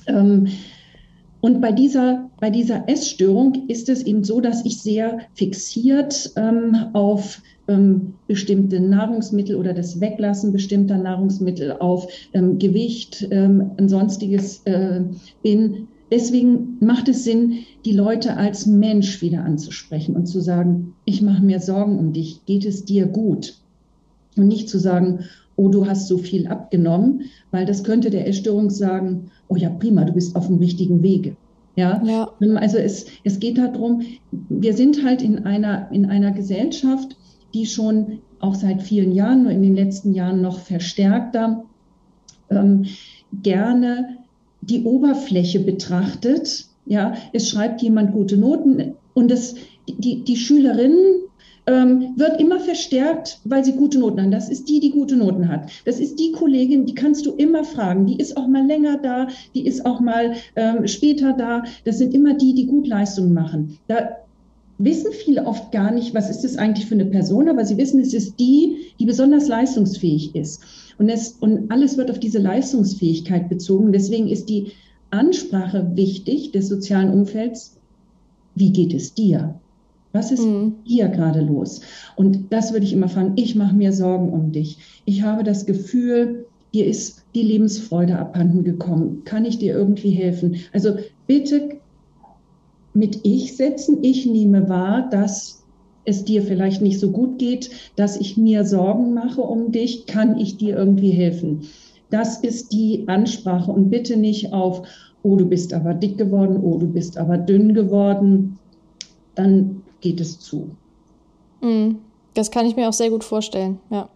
Ähm, 0.06 0.48
und 1.40 1.60
bei 1.60 1.72
dieser, 1.72 2.30
bei 2.40 2.50
dieser 2.50 2.88
Essstörung 2.88 3.68
ist 3.68 3.88
es 3.88 4.02
eben 4.02 4.24
so, 4.24 4.40
dass 4.40 4.64
ich 4.64 4.78
sehr 4.78 5.20
fixiert 5.34 6.32
ähm, 6.36 6.76
auf 6.92 7.40
ähm, 7.68 8.14
bestimmte 8.26 8.80
Nahrungsmittel 8.80 9.56
oder 9.56 9.72
das 9.72 10.00
Weglassen 10.00 10.52
bestimmter 10.52 10.98
Nahrungsmittel 10.98 11.72
auf 11.72 12.08
ähm, 12.34 12.58
Gewicht, 12.58 13.26
ähm, 13.30 13.70
ein 13.78 13.88
sonstiges 13.88 14.62
äh, 14.64 15.02
bin. 15.42 15.88
deswegen 16.10 16.76
macht 16.80 17.08
es 17.08 17.24
Sinn, 17.24 17.60
die 17.84 17.92
Leute 17.92 18.36
als 18.36 18.66
Mensch 18.66 19.22
wieder 19.22 19.44
anzusprechen 19.44 20.16
und 20.16 20.26
zu 20.26 20.40
sagen, 20.40 20.94
ich 21.04 21.22
mache 21.22 21.42
mir 21.42 21.60
Sorgen 21.60 21.98
um 21.98 22.12
dich, 22.12 22.44
geht 22.44 22.66
es 22.66 22.84
dir 22.84 23.06
gut? 23.06 23.54
Und 24.36 24.48
nicht 24.48 24.68
zu 24.68 24.78
sagen, 24.78 25.20
oh, 25.56 25.68
du 25.68 25.86
hast 25.86 26.08
so 26.08 26.18
viel 26.18 26.46
abgenommen, 26.46 27.22
weil 27.50 27.66
das 27.66 27.84
könnte 27.84 28.10
der 28.10 28.26
Essstörung 28.26 28.70
sagen, 28.70 29.30
oh 29.50 29.56
ja, 29.56 29.68
prima, 29.68 30.04
du 30.04 30.12
bist 30.12 30.34
auf 30.36 30.46
dem 30.46 30.58
richtigen 30.58 31.02
Wege. 31.02 31.36
Ja, 31.76 32.02
ja. 32.04 32.30
also 32.56 32.78
es, 32.78 33.06
es 33.24 33.38
geht 33.38 33.58
darum, 33.58 34.02
wir 34.48 34.74
sind 34.74 35.04
halt 35.04 35.22
in 35.22 35.44
einer, 35.44 35.90
in 35.92 36.06
einer 36.06 36.32
Gesellschaft, 36.32 37.16
die 37.54 37.66
schon 37.66 38.20
auch 38.38 38.54
seit 38.54 38.82
vielen 38.82 39.12
Jahren, 39.12 39.42
nur 39.42 39.52
in 39.52 39.62
den 39.62 39.74
letzten 39.74 40.14
Jahren 40.14 40.40
noch 40.40 40.60
verstärkter, 40.60 41.64
ähm, 42.48 42.86
gerne 43.42 44.18
die 44.60 44.82
Oberfläche 44.84 45.60
betrachtet. 45.60 46.66
Ja, 46.86 47.14
es 47.32 47.48
schreibt 47.48 47.82
jemand 47.82 48.12
gute 48.12 48.36
Noten 48.36 48.94
und 49.14 49.30
das, 49.30 49.54
die, 49.88 50.24
die 50.24 50.36
Schülerinnen 50.36 51.22
ähm, 51.70 52.14
wird 52.16 52.40
immer 52.40 52.58
verstärkt, 52.58 53.38
weil 53.44 53.64
sie 53.64 53.72
gute 53.72 53.98
Noten 53.98 54.20
haben. 54.20 54.30
Das 54.32 54.48
ist 54.48 54.68
die, 54.68 54.80
die 54.80 54.90
gute 54.90 55.16
Noten 55.16 55.48
hat. 55.48 55.70
Das 55.84 56.00
ist 56.00 56.18
die 56.18 56.32
Kollegin, 56.32 56.84
die 56.84 56.94
kannst 56.94 57.24
du 57.26 57.32
immer 57.32 57.62
fragen. 57.62 58.06
Die 58.06 58.16
ist 58.16 58.36
auch 58.36 58.48
mal 58.48 58.66
länger 58.66 58.98
da, 58.98 59.28
die 59.54 59.66
ist 59.66 59.86
auch 59.86 60.00
mal 60.00 60.34
ähm, 60.56 60.86
später 60.88 61.32
da. 61.32 61.62
Das 61.84 61.98
sind 61.98 62.12
immer 62.12 62.34
die, 62.34 62.54
die 62.54 62.66
gut 62.66 62.88
Leistungen 62.88 63.32
machen. 63.32 63.78
Da 63.86 64.16
wissen 64.78 65.12
viele 65.12 65.46
oft 65.46 65.70
gar 65.70 65.92
nicht, 65.92 66.12
was 66.12 66.28
ist 66.28 66.42
das 66.42 66.56
eigentlich 66.56 66.86
für 66.86 66.94
eine 66.94 67.06
Person, 67.06 67.48
aber 67.48 67.64
sie 67.64 67.76
wissen, 67.76 68.00
es 68.00 68.14
ist 68.14 68.40
die, 68.40 68.92
die 68.98 69.06
besonders 69.06 69.46
leistungsfähig 69.46 70.34
ist. 70.34 70.62
Und, 70.98 71.08
es, 71.08 71.36
und 71.40 71.70
alles 71.70 71.96
wird 71.96 72.10
auf 72.10 72.18
diese 72.18 72.38
Leistungsfähigkeit 72.38 73.48
bezogen. 73.48 73.92
Deswegen 73.92 74.28
ist 74.28 74.48
die 74.48 74.72
Ansprache 75.10 75.92
wichtig 75.94 76.50
des 76.50 76.68
sozialen 76.68 77.10
Umfelds. 77.10 77.76
Wie 78.56 78.72
geht 78.72 78.92
es 78.92 79.14
dir? 79.14 79.60
Was 80.12 80.32
ist 80.32 80.44
mhm. 80.44 80.76
hier 80.84 81.08
gerade 81.08 81.40
los? 81.40 81.80
Und 82.16 82.52
das 82.52 82.72
würde 82.72 82.84
ich 82.84 82.92
immer 82.92 83.08
fragen. 83.08 83.34
Ich 83.36 83.54
mache 83.54 83.74
mir 83.74 83.92
Sorgen 83.92 84.30
um 84.30 84.52
dich. 84.52 84.78
Ich 85.04 85.22
habe 85.22 85.44
das 85.44 85.66
Gefühl, 85.66 86.46
dir 86.74 86.86
ist 86.86 87.24
die 87.34 87.42
Lebensfreude 87.42 88.18
abhanden 88.18 88.64
gekommen. 88.64 89.22
Kann 89.24 89.44
ich 89.44 89.58
dir 89.58 89.74
irgendwie 89.74 90.10
helfen? 90.10 90.56
Also 90.72 90.96
bitte 91.26 91.80
mit 92.92 93.20
Ich 93.22 93.56
setzen. 93.56 93.98
Ich 94.02 94.26
nehme 94.26 94.68
wahr, 94.68 95.08
dass 95.10 95.64
es 96.04 96.24
dir 96.24 96.42
vielleicht 96.42 96.82
nicht 96.82 96.98
so 96.98 97.10
gut 97.10 97.38
geht, 97.38 97.70
dass 97.96 98.16
ich 98.16 98.36
mir 98.36 98.64
Sorgen 98.64 99.14
mache 99.14 99.42
um 99.42 99.70
dich. 99.70 100.06
Kann 100.06 100.38
ich 100.38 100.56
dir 100.56 100.76
irgendwie 100.76 101.10
helfen? 101.10 101.62
Das 102.10 102.38
ist 102.38 102.72
die 102.72 103.04
Ansprache 103.06 103.70
und 103.70 103.90
bitte 103.90 104.16
nicht 104.16 104.52
auf, 104.52 104.82
oh, 105.22 105.36
du 105.36 105.46
bist 105.46 105.72
aber 105.72 105.94
dick 105.94 106.18
geworden, 106.18 106.58
oh, 106.60 106.78
du 106.78 106.88
bist 106.88 107.16
aber 107.16 107.38
dünn 107.38 107.74
geworden. 107.74 108.58
Dann 109.36 109.79
geht 110.00 110.20
es 110.20 110.38
zu. 110.38 110.70
Mm, 111.60 111.96
das 112.34 112.50
kann 112.50 112.66
ich 112.66 112.76
mir 112.76 112.88
auch 112.88 112.94
sehr 112.94 113.10
gut 113.10 113.24
vorstellen, 113.24 113.80
ja. 113.90 114.08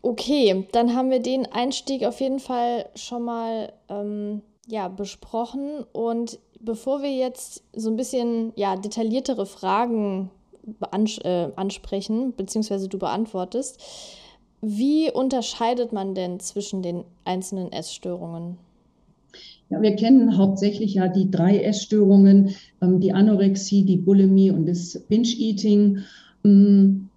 Okay, 0.00 0.66
dann 0.72 0.94
haben 0.94 1.10
wir 1.10 1.20
den 1.20 1.46
Einstieg 1.46 2.04
auf 2.04 2.20
jeden 2.20 2.38
Fall 2.38 2.88
schon 2.94 3.24
mal 3.24 3.72
ähm, 3.88 4.42
ja, 4.68 4.88
besprochen. 4.88 5.84
Und 5.92 6.38
bevor 6.60 7.02
wir 7.02 7.12
jetzt 7.12 7.64
so 7.74 7.90
ein 7.90 7.96
bisschen 7.96 8.52
ja, 8.54 8.76
detailliertere 8.76 9.44
Fragen 9.44 10.30
äh, 10.82 11.48
ansprechen, 11.56 12.32
beziehungsweise 12.36 12.88
du 12.88 12.98
beantwortest, 12.98 13.82
wie 14.60 15.10
unterscheidet 15.10 15.92
man 15.92 16.14
denn 16.14 16.40
zwischen 16.40 16.82
den 16.82 17.04
einzelnen 17.24 17.72
Essstörungen? 17.72 18.58
Ja, 19.70 19.82
wir 19.82 19.96
kennen 19.96 20.38
hauptsächlich 20.38 20.94
ja 20.94 21.08
die 21.08 21.30
drei 21.30 21.58
Essstörungen, 21.58 22.54
ähm, 22.80 23.00
die 23.00 23.12
Anorexie, 23.12 23.84
die 23.84 23.98
Bulimie 23.98 24.50
und 24.50 24.66
das 24.66 24.98
Binge-Eating. 25.08 25.98
Ähm, 26.44 27.08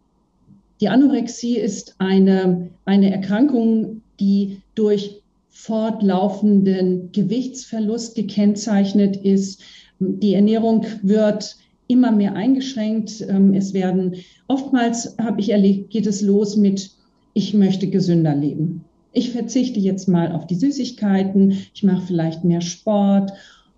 die 0.81 0.89
Anorexie 0.89 1.57
ist 1.57 1.95
eine, 1.99 2.69
eine 2.85 3.11
Erkrankung, 3.11 4.01
die 4.19 4.61
durch 4.75 5.21
fortlaufenden 5.49 7.11
Gewichtsverlust 7.11 8.15
gekennzeichnet 8.15 9.15
ist. 9.17 9.61
Die 9.99 10.33
Ernährung 10.33 10.85
wird 11.03 11.55
immer 11.87 12.11
mehr 12.11 12.35
eingeschränkt. 12.35 13.21
Ähm, 13.29 13.53
es 13.53 13.73
werden 13.73 14.15
oftmals, 14.47 15.15
habe 15.17 15.39
ich 15.39 15.51
erlebt, 15.51 15.91
geht 15.91 16.07
es 16.07 16.21
los 16.21 16.57
mit, 16.57 16.91
ich 17.33 17.53
möchte 17.53 17.87
gesünder 17.87 18.35
leben 18.35 18.80
ich 19.13 19.31
verzichte 19.31 19.79
jetzt 19.79 20.07
mal 20.07 20.31
auf 20.31 20.47
die 20.47 20.55
Süßigkeiten, 20.55 21.57
ich 21.73 21.83
mache 21.83 22.05
vielleicht 22.07 22.43
mehr 22.43 22.61
Sport, 22.61 23.33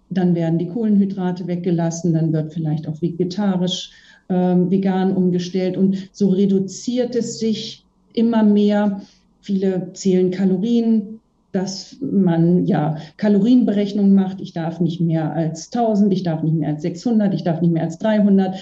dann 0.10 0.36
werden 0.36 0.60
die 0.60 0.68
Kohlenhydrate 0.68 1.48
weggelassen, 1.48 2.14
dann 2.14 2.34
wird 2.34 2.54
vielleicht 2.54 2.88
auch 2.88 3.02
vegetarisch, 3.02 3.92
äh, 4.28 4.34
vegan 4.34 5.16
umgestellt 5.16 5.76
und 5.76 6.10
so 6.12 6.30
reduziert 6.30 7.16
es 7.16 7.40
sich 7.40 7.84
immer 8.14 8.44
mehr. 8.44 9.02
Viele 9.42 9.92
zählen 9.94 10.32
Kalorien, 10.32 11.20
dass 11.52 11.98
man 12.02 12.66
ja 12.66 12.98
Kalorienberechnungen 13.18 14.14
macht. 14.14 14.42
Ich 14.42 14.54
darf 14.54 14.80
nicht 14.80 15.02
mehr 15.02 15.34
als 15.34 15.72
1000, 15.72 16.14
ich 16.14 16.24
darf 16.24 16.44
nicht 16.44 16.56
mehr 16.56 16.70
als 16.70 16.82
600, 16.84 17.34
ich 17.34 17.44
darf 17.44 17.62
nicht 17.62 17.74
mehr 17.74 17.84
als 17.84 17.98
300. 18.00 18.56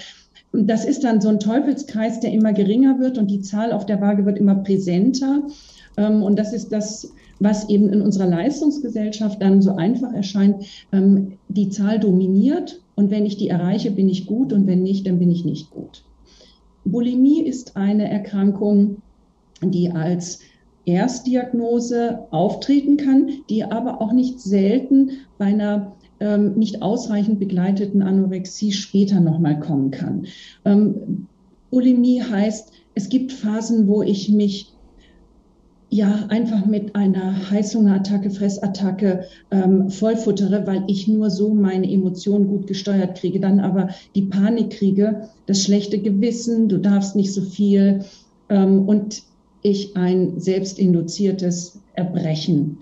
Das 0.52 0.84
ist 0.84 1.02
dann 1.04 1.20
so 1.20 1.28
ein 1.28 1.40
Teufelskreis, 1.40 2.20
der 2.20 2.32
immer 2.32 2.52
geringer 2.52 2.98
wird 2.98 3.16
und 3.18 3.30
die 3.30 3.40
Zahl 3.40 3.72
auf 3.72 3.86
der 3.86 4.00
Waage 4.00 4.26
wird 4.26 4.38
immer 4.38 4.56
präsenter. 4.56 5.42
Ähm, 5.96 6.22
und 6.22 6.38
das 6.38 6.52
ist 6.52 6.72
das, 6.72 7.12
was 7.40 7.68
eben 7.68 7.88
in 7.88 8.02
unserer 8.02 8.26
Leistungsgesellschaft 8.26 9.40
dann 9.40 9.62
so 9.62 9.74
einfach 9.74 10.12
erscheint. 10.12 10.64
Ähm, 10.92 11.38
die 11.48 11.70
Zahl 11.70 11.98
dominiert 11.98 12.80
und 12.94 13.10
wenn 13.10 13.26
ich 13.26 13.36
die 13.36 13.48
erreiche, 13.48 13.90
bin 13.90 14.08
ich 14.08 14.26
gut 14.26 14.52
und 14.52 14.66
wenn 14.66 14.82
nicht, 14.82 15.06
dann 15.06 15.18
bin 15.18 15.30
ich 15.30 15.44
nicht 15.44 15.70
gut. 15.70 16.04
Bulimie 16.84 17.42
ist 17.42 17.76
eine 17.76 18.10
Erkrankung, 18.10 18.98
die 19.62 19.90
als 19.90 20.40
Erstdiagnose 20.84 22.26
auftreten 22.30 22.96
kann, 22.96 23.30
die 23.48 23.64
aber 23.64 24.00
auch 24.00 24.12
nicht 24.12 24.40
selten 24.40 25.12
bei 25.38 25.46
einer 25.46 25.92
ähm, 26.22 26.54
nicht 26.54 26.82
ausreichend 26.82 27.40
begleiteten 27.40 28.00
Anorexie 28.00 28.70
später 28.72 29.18
nochmal 29.20 29.58
kommen 29.58 29.90
kann. 29.90 30.26
Ähm, 30.64 31.26
heißt, 31.72 32.72
es 32.94 33.08
gibt 33.08 33.32
Phasen, 33.32 33.88
wo 33.88 34.02
ich 34.02 34.28
mich 34.28 34.72
ja 35.90 36.26
einfach 36.28 36.64
mit 36.64 36.94
einer 36.94 37.50
Heißhungerattacke, 37.50 38.30
Fressattacke 38.30 39.24
ähm, 39.50 39.90
vollfuttere, 39.90 40.66
weil 40.66 40.84
ich 40.86 41.08
nur 41.08 41.28
so 41.28 41.52
meine 41.52 41.90
Emotionen 41.90 42.46
gut 42.46 42.66
gesteuert 42.68 43.18
kriege. 43.18 43.40
Dann 43.40 43.58
aber 43.58 43.88
die 44.14 44.22
Panik 44.22 44.70
kriege, 44.70 45.28
das 45.46 45.62
schlechte 45.62 45.98
Gewissen, 45.98 46.68
du 46.68 46.78
darfst 46.78 47.16
nicht 47.16 47.32
so 47.32 47.42
viel 47.42 48.04
ähm, 48.48 48.88
und 48.88 49.22
ich 49.62 49.96
ein 49.96 50.38
selbstinduziertes 50.38 51.80
Erbrechen 51.94 52.78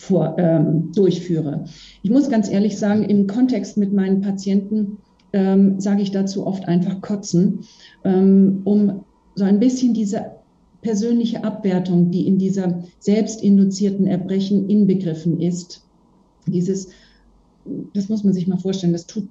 vor, 0.00 0.34
ähm, 0.38 0.92
durchführe. 0.94 1.64
Ich 2.02 2.10
muss 2.10 2.30
ganz 2.30 2.50
ehrlich 2.50 2.78
sagen, 2.78 3.02
im 3.02 3.26
Kontext 3.26 3.76
mit 3.76 3.92
meinen 3.92 4.22
Patienten 4.22 4.96
ähm, 5.34 5.78
sage 5.78 6.00
ich 6.00 6.10
dazu 6.10 6.46
oft 6.46 6.66
einfach 6.66 7.02
kotzen, 7.02 7.60
ähm, 8.02 8.62
um 8.64 9.04
so 9.34 9.44
ein 9.44 9.60
bisschen 9.60 9.92
diese 9.92 10.24
persönliche 10.80 11.44
Abwertung, 11.44 12.10
die 12.10 12.26
in 12.26 12.38
dieser 12.38 12.82
selbstinduzierten 12.98 14.06
Erbrechen 14.06 14.70
inbegriffen 14.70 15.38
ist. 15.38 15.84
Dieses, 16.46 16.88
das 17.92 18.08
muss 18.08 18.24
man 18.24 18.32
sich 18.32 18.46
mal 18.46 18.56
vorstellen, 18.56 18.94
das 18.94 19.06
tut 19.06 19.28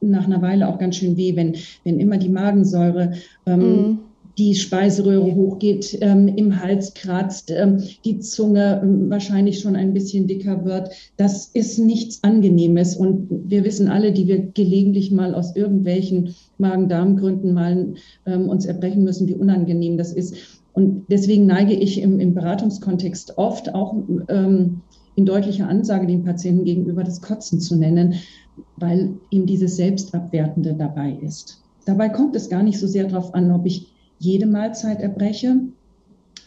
nach 0.00 0.24
einer 0.24 0.40
Weile 0.40 0.68
auch 0.68 0.78
ganz 0.78 0.96
schön 0.96 1.18
weh, 1.18 1.36
wenn, 1.36 1.54
wenn 1.84 2.00
immer 2.00 2.16
die 2.16 2.30
Magensäure 2.30 3.12
ähm, 3.44 3.60
mm. 3.60 3.98
Die 4.38 4.54
Speiseröhre 4.54 5.34
hochgeht, 5.34 5.98
ähm, 6.00 6.28
im 6.28 6.60
Hals 6.62 6.94
kratzt, 6.94 7.50
ähm, 7.50 7.82
die 8.04 8.20
Zunge 8.20 8.80
ähm, 8.82 9.10
wahrscheinlich 9.10 9.60
schon 9.60 9.76
ein 9.76 9.92
bisschen 9.92 10.26
dicker 10.26 10.64
wird. 10.64 10.90
Das 11.16 11.46
ist 11.46 11.78
nichts 11.78 12.22
Angenehmes. 12.24 12.96
Und 12.96 13.28
wir 13.30 13.64
wissen 13.64 13.88
alle, 13.88 14.12
die 14.12 14.26
wir 14.26 14.38
gelegentlich 14.38 15.10
mal 15.10 15.34
aus 15.34 15.54
irgendwelchen 15.54 16.34
Magen-Darm-Gründen 16.58 17.52
mal 17.52 17.94
ähm, 18.26 18.48
uns 18.48 18.64
erbrechen 18.64 19.04
müssen, 19.04 19.28
wie 19.28 19.34
unangenehm 19.34 19.98
das 19.98 20.12
ist. 20.12 20.34
Und 20.72 21.04
deswegen 21.10 21.44
neige 21.46 21.74
ich 21.74 22.00
im, 22.00 22.18
im 22.18 22.34
Beratungskontext 22.34 23.36
oft 23.36 23.74
auch 23.74 23.94
ähm, 24.28 24.80
in 25.14 25.26
deutlicher 25.26 25.68
Ansage 25.68 26.06
dem 26.06 26.24
Patienten 26.24 26.64
gegenüber 26.64 27.04
das 27.04 27.20
Kotzen 27.20 27.60
zu 27.60 27.76
nennen, 27.76 28.14
weil 28.76 29.14
ihm 29.30 29.44
dieses 29.44 29.76
Selbstabwertende 29.76 30.74
dabei 30.74 31.18
ist. 31.20 31.62
Dabei 31.84 32.08
kommt 32.08 32.34
es 32.36 32.48
gar 32.48 32.62
nicht 32.62 32.78
so 32.78 32.86
sehr 32.86 33.08
darauf 33.08 33.34
an, 33.34 33.50
ob 33.50 33.66
ich 33.66 33.88
jede 34.22 34.46
Mahlzeit 34.46 35.00
erbreche 35.00 35.56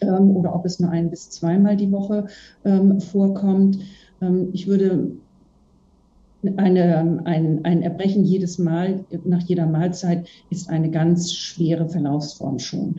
ähm, 0.02 0.36
oder 0.36 0.56
ob 0.56 0.66
es 0.66 0.80
nur 0.80 0.90
ein 0.90 1.10
bis 1.10 1.30
zweimal 1.30 1.76
die 1.76 1.92
Woche 1.92 2.28
ähm, 2.64 3.00
vorkommt. 3.02 3.80
Ähm, 4.22 4.50
ich 4.54 4.68
würde 4.68 5.12
eine, 6.58 7.22
ein, 7.26 7.66
ein 7.66 7.82
Erbrechen 7.82 8.24
jedes 8.24 8.60
Mal 8.60 9.04
nach 9.26 9.42
jeder 9.42 9.66
Mahlzeit 9.66 10.28
ist 10.50 10.70
eine 10.70 10.90
ganz 10.92 11.34
schwere 11.34 11.90
Verlaufsform 11.90 12.60
schon. 12.60 12.96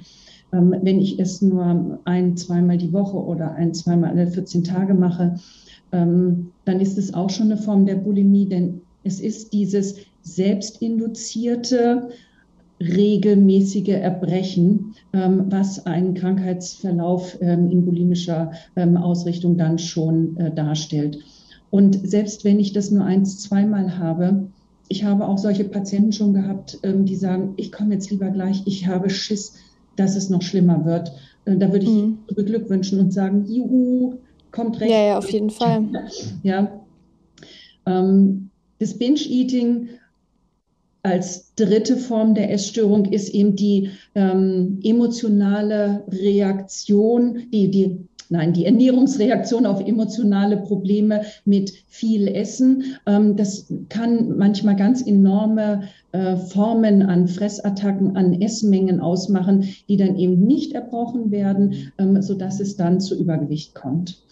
Ähm, 0.53 0.75
wenn 0.83 1.01
ich 1.01 1.19
es 1.19 1.43
nur 1.43 2.01
ein, 2.05 2.37
zweimal 2.37 2.77
die 2.77 2.93
Woche 2.93 3.17
oder 3.17 3.55
ein, 3.55 3.73
zweimal 3.73 4.11
alle 4.11 4.27
14 4.27 4.65
Tage 4.65 4.95
mache, 4.95 5.37
ähm, 5.93 6.51
dann 6.65 6.81
ist 6.81 6.99
es 6.99 7.15
auch 7.15 7.31
schon 7.31 7.47
eine 7.47 7.57
Form 7.57 7.87
der 7.87 7.97
Bulimie, 7.97 8.49
denn 8.49 8.83
es 9.05 9.21
ist 9.21 9.53
dieses 9.53 9.97
selbstinduzierte, 10.23 12.09
regelmäßige 12.81 13.89
Erbrechen, 13.89 14.95
ähm, 15.13 15.47
was 15.49 15.87
einen 15.87 16.15
Krankheitsverlauf 16.15 17.39
ähm, 17.41 17.71
in 17.71 17.85
bulimischer 17.85 18.53
ähm, 18.77 18.97
Ausrichtung 18.97 19.57
dann 19.57 19.79
schon 19.79 20.37
äh, 20.37 20.55
darstellt. 20.55 21.19
Und 21.71 22.09
selbst 22.09 22.45
wenn 22.45 22.61
ich 22.61 22.73
das 22.73 22.91
nur 22.91 23.05
eins, 23.05 23.39
zweimal 23.39 23.99
habe, 23.99 24.49
ich 24.89 25.05
habe 25.05 25.27
auch 25.27 25.39
solche 25.39 25.65
Patienten 25.65 26.13
schon 26.13 26.35
gehabt, 26.35 26.79
ähm, 26.83 27.07
die 27.07 27.17
sagen, 27.17 27.55
ich 27.57 27.73
komme 27.73 27.95
jetzt 27.95 28.11
lieber 28.11 28.31
gleich, 28.31 28.63
ich 28.67 28.87
habe 28.87 29.11
Schiss, 29.11 29.55
dass 29.97 30.17
es 30.17 30.31
noch 30.31 30.43
schlimmer 30.43 30.85
wird. 30.85 31.13
Äh, 31.45 31.57
da 31.57 31.73
würde 31.73 31.87
ich 31.87 31.91
mhm. 31.91 32.19
beglückwünschen 32.35 33.01
und 33.01 33.13
sagen, 33.13 33.47
juhu, 33.47 34.15
kommt 34.53 34.81
recht. 34.81 34.91
Ja, 34.91 35.07
ja, 35.07 35.19
auf 35.19 35.31
jeden 35.31 35.51
Fall. 35.51 35.85
Ja. 36.43 36.81
Ähm, 37.87 38.51
das 38.79 38.99
Binge-Eating 38.99 39.89
als 41.07 41.55
dritte 41.55 41.97
Form 41.97 42.35
der 42.35 42.53
Essstörung 42.53 43.07
ist 43.07 43.29
eben 43.31 43.57
die 43.57 43.91
ähm, 44.15 44.81
emotionale 44.83 46.05
Reaktion, 46.09 47.45
die, 47.53 47.71
die, 47.71 47.99
nein, 48.29 48.53
die 48.53 48.67
Ernährungsreaktion 48.67 49.67
auf 49.67 49.81
emotionale 49.81 50.57
Probleme 50.57 51.23
mit 51.45 51.73
viel 51.87 52.27
Essen. 52.29 52.97
Ähm, 53.07 53.37
das 53.37 53.73
kann 53.89 54.37
manchmal 54.37 54.75
ganz 54.77 55.07
enorme 55.07 55.85
äh, 56.13 56.37
Formen 56.37 57.03
an 57.03 57.29
Fressattacken, 57.29 58.17
an 58.17 58.43
Essmengen 58.43 59.01
ausmachen, 59.01 59.69
die 59.89 59.97
dann 59.97 60.17
eben 60.17 60.41
nicht 60.41 60.73
erbrochen 60.73 61.31
werden, 61.31 61.93
ähm, 61.99 62.21
sodass 62.21 62.59
es 62.59 62.77
dann 62.77 63.01
zu 63.01 63.19
Übergewicht 63.19 63.75
kommt. 63.75 64.23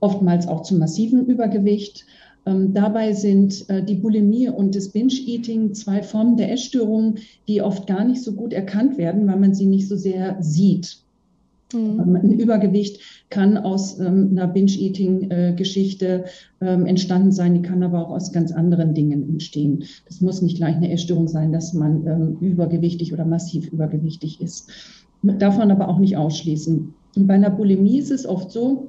Oftmals 0.00 0.48
auch 0.48 0.62
zu 0.62 0.74
massivem 0.76 1.24
Übergewicht. 1.24 2.04
Ähm, 2.46 2.72
dabei 2.72 3.12
sind 3.12 3.68
äh, 3.68 3.82
die 3.82 3.96
Bulimie 3.96 4.48
und 4.48 4.74
das 4.74 4.90
Binge-Eating 4.90 5.74
zwei 5.74 6.02
Formen 6.02 6.36
der 6.36 6.52
Essstörungen, 6.52 7.18
die 7.48 7.60
oft 7.60 7.86
gar 7.86 8.04
nicht 8.04 8.22
so 8.22 8.32
gut 8.32 8.52
erkannt 8.52 8.98
werden, 8.98 9.26
weil 9.26 9.38
man 9.38 9.54
sie 9.54 9.66
nicht 9.66 9.88
so 9.88 9.96
sehr 9.96 10.36
sieht. 10.40 10.98
Mhm. 11.72 12.00
Ähm, 12.00 12.16
ein 12.16 12.32
Übergewicht 12.38 13.00
kann 13.30 13.56
aus 13.56 13.98
ähm, 13.98 14.28
einer 14.30 14.46
Binge-Eating-Geschichte 14.46 16.26
ähm, 16.60 16.86
entstanden 16.86 17.32
sein, 17.32 17.54
die 17.54 17.62
kann 17.62 17.82
aber 17.82 18.06
auch 18.06 18.10
aus 18.10 18.32
ganz 18.32 18.52
anderen 18.52 18.94
Dingen 18.94 19.28
entstehen. 19.28 19.84
Das 20.06 20.20
muss 20.20 20.40
nicht 20.40 20.58
gleich 20.58 20.76
eine 20.76 20.92
Essstörung 20.92 21.26
sein, 21.26 21.52
dass 21.52 21.72
man 21.72 22.06
ähm, 22.06 22.36
übergewichtig 22.40 23.12
oder 23.12 23.24
massiv 23.24 23.72
übergewichtig 23.72 24.40
ist. 24.40 24.70
Darf 25.22 25.58
man 25.58 25.72
aber 25.72 25.88
auch 25.88 25.98
nicht 25.98 26.16
ausschließen. 26.16 26.94
Und 27.16 27.26
bei 27.26 27.34
einer 27.34 27.50
Bulimie 27.50 27.98
ist 27.98 28.12
es 28.12 28.26
oft 28.26 28.52
so, 28.52 28.88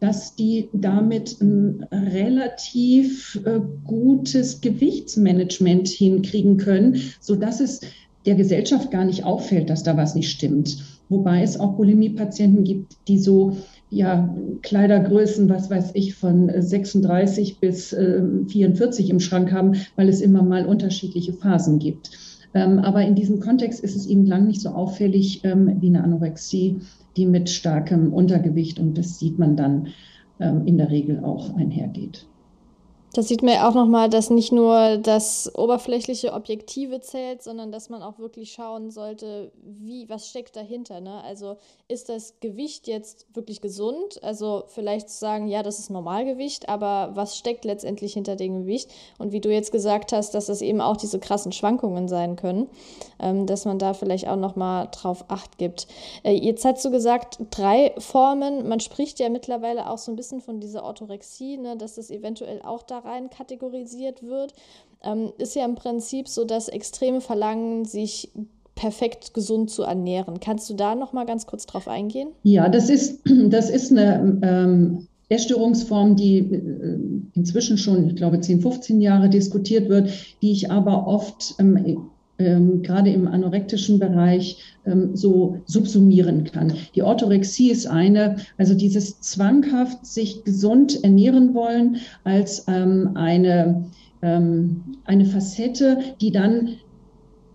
dass 0.00 0.36
die 0.36 0.68
damit 0.72 1.40
ein 1.40 1.86
relativ 1.90 3.40
äh, 3.44 3.60
gutes 3.84 4.60
Gewichtsmanagement 4.60 5.88
hinkriegen 5.88 6.56
können, 6.58 7.00
so 7.20 7.34
dass 7.34 7.60
es 7.60 7.80
der 8.26 8.34
Gesellschaft 8.34 8.90
gar 8.90 9.04
nicht 9.04 9.24
auffällt, 9.24 9.70
dass 9.70 9.82
da 9.82 9.96
was 9.96 10.14
nicht 10.14 10.30
stimmt. 10.30 10.76
Wobei 11.08 11.42
es 11.42 11.58
auch 11.58 11.76
Bulimie-Patienten 11.76 12.64
gibt, 12.64 12.96
die 13.08 13.18
so 13.18 13.56
ja, 13.90 14.36
Kleidergrößen, 14.60 15.48
was 15.48 15.70
weiß 15.70 15.92
ich, 15.94 16.14
von 16.14 16.50
36 16.54 17.58
bis 17.58 17.94
äh, 17.94 18.22
44 18.48 19.08
im 19.08 19.20
Schrank 19.20 19.52
haben, 19.52 19.76
weil 19.96 20.08
es 20.08 20.20
immer 20.20 20.42
mal 20.42 20.66
unterschiedliche 20.66 21.32
Phasen 21.32 21.78
gibt. 21.78 22.10
Ähm, 22.54 22.78
aber 22.78 23.02
in 23.02 23.14
diesem 23.14 23.40
Kontext 23.40 23.80
ist 23.80 23.96
es 23.96 24.06
eben 24.06 24.26
lang 24.26 24.46
nicht 24.46 24.60
so 24.60 24.70
auffällig 24.70 25.44
ähm, 25.44 25.76
wie 25.80 25.88
eine 25.88 26.04
Anorexie 26.04 26.80
die 27.16 27.26
mit 27.26 27.50
starkem 27.50 28.12
Untergewicht 28.12 28.78
und 28.78 28.96
das 28.98 29.18
sieht 29.18 29.38
man 29.38 29.56
dann 29.56 29.88
ähm, 30.40 30.66
in 30.66 30.78
der 30.78 30.90
Regel 30.90 31.24
auch 31.24 31.54
einhergeht. 31.56 32.26
Das 33.18 33.26
sieht 33.26 33.42
man 33.42 33.54
ja 33.54 33.68
auch 33.68 33.74
nochmal, 33.74 34.08
dass 34.08 34.30
nicht 34.30 34.52
nur 34.52 34.96
das 34.96 35.52
oberflächliche 35.56 36.32
Objektive 36.32 37.00
zählt, 37.00 37.42
sondern 37.42 37.72
dass 37.72 37.88
man 37.88 38.00
auch 38.00 38.20
wirklich 38.20 38.52
schauen 38.52 38.92
sollte, 38.92 39.50
wie, 39.60 40.08
was 40.08 40.28
steckt 40.28 40.54
dahinter. 40.54 41.00
Ne? 41.00 41.20
Also 41.24 41.56
ist 41.88 42.10
das 42.10 42.38
Gewicht 42.38 42.86
jetzt 42.86 43.26
wirklich 43.34 43.60
gesund? 43.60 44.22
Also 44.22 44.62
vielleicht 44.68 45.10
sagen, 45.10 45.48
ja, 45.48 45.64
das 45.64 45.80
ist 45.80 45.90
Normalgewicht, 45.90 46.68
aber 46.68 47.10
was 47.14 47.36
steckt 47.36 47.64
letztendlich 47.64 48.12
hinter 48.12 48.36
dem 48.36 48.60
Gewicht? 48.60 48.88
Und 49.18 49.32
wie 49.32 49.40
du 49.40 49.52
jetzt 49.52 49.72
gesagt 49.72 50.12
hast, 50.12 50.34
dass 50.34 50.46
das 50.46 50.62
eben 50.62 50.80
auch 50.80 50.96
diese 50.96 51.18
krassen 51.18 51.50
Schwankungen 51.50 52.06
sein 52.06 52.36
können, 52.36 52.68
ähm, 53.18 53.46
dass 53.46 53.64
man 53.64 53.80
da 53.80 53.94
vielleicht 53.94 54.28
auch 54.28 54.36
nochmal 54.36 54.90
drauf 54.92 55.24
acht 55.26 55.58
gibt. 55.58 55.88
Äh, 56.22 56.34
jetzt 56.34 56.64
hast 56.64 56.84
du 56.84 56.92
gesagt, 56.92 57.40
drei 57.50 57.94
Formen. 57.98 58.68
Man 58.68 58.78
spricht 58.78 59.18
ja 59.18 59.28
mittlerweile 59.28 59.90
auch 59.90 59.98
so 59.98 60.12
ein 60.12 60.16
bisschen 60.16 60.40
von 60.40 60.60
dieser 60.60 60.84
Orthorexie, 60.84 61.56
ne, 61.56 61.76
dass 61.76 61.96
das 61.96 62.12
eventuell 62.12 62.62
auch 62.62 62.84
da 62.84 63.07
rein 63.08 63.30
kategorisiert 63.30 64.22
wird, 64.22 64.52
ähm, 65.02 65.32
ist 65.38 65.56
ja 65.56 65.64
im 65.64 65.74
Prinzip 65.74 66.28
so 66.28 66.44
das 66.44 66.68
extreme 66.68 67.20
Verlangen, 67.20 67.84
sich 67.84 68.30
perfekt 68.74 69.34
gesund 69.34 69.70
zu 69.70 69.82
ernähren. 69.82 70.38
Kannst 70.38 70.70
du 70.70 70.74
da 70.74 70.94
noch 70.94 71.12
mal 71.12 71.26
ganz 71.26 71.46
kurz 71.46 71.66
drauf 71.66 71.88
eingehen? 71.88 72.28
Ja, 72.44 72.68
das 72.68 72.88
ist, 72.90 73.20
das 73.48 73.70
ist 73.70 73.90
eine 73.90 74.38
ähm, 74.42 75.08
Essstörungsform, 75.28 76.16
die 76.16 76.38
äh, 76.38 76.98
inzwischen 77.34 77.76
schon, 77.76 78.06
ich 78.08 78.16
glaube, 78.16 78.40
10, 78.40 78.60
15 78.60 79.00
Jahre 79.00 79.28
diskutiert 79.28 79.88
wird, 79.88 80.10
die 80.42 80.52
ich 80.52 80.70
aber 80.70 81.06
oft 81.06 81.54
ähm, 81.58 82.08
ähm, 82.38 82.82
gerade 82.82 83.10
im 83.10 83.26
anorektischen 83.26 83.98
Bereich 83.98 84.58
ähm, 84.86 85.16
so 85.16 85.60
subsumieren 85.66 86.44
kann. 86.44 86.72
Die 86.94 87.02
Orthorexie 87.02 87.70
ist 87.70 87.86
eine, 87.86 88.36
also 88.56 88.74
dieses 88.74 89.20
zwanghaft 89.20 90.06
sich 90.06 90.44
gesund 90.44 91.02
ernähren 91.02 91.54
wollen 91.54 91.96
als 92.24 92.64
ähm, 92.68 93.10
eine, 93.14 93.86
ähm, 94.22 94.82
eine 95.04 95.24
Facette, 95.24 95.98
die 96.20 96.30
dann 96.30 96.76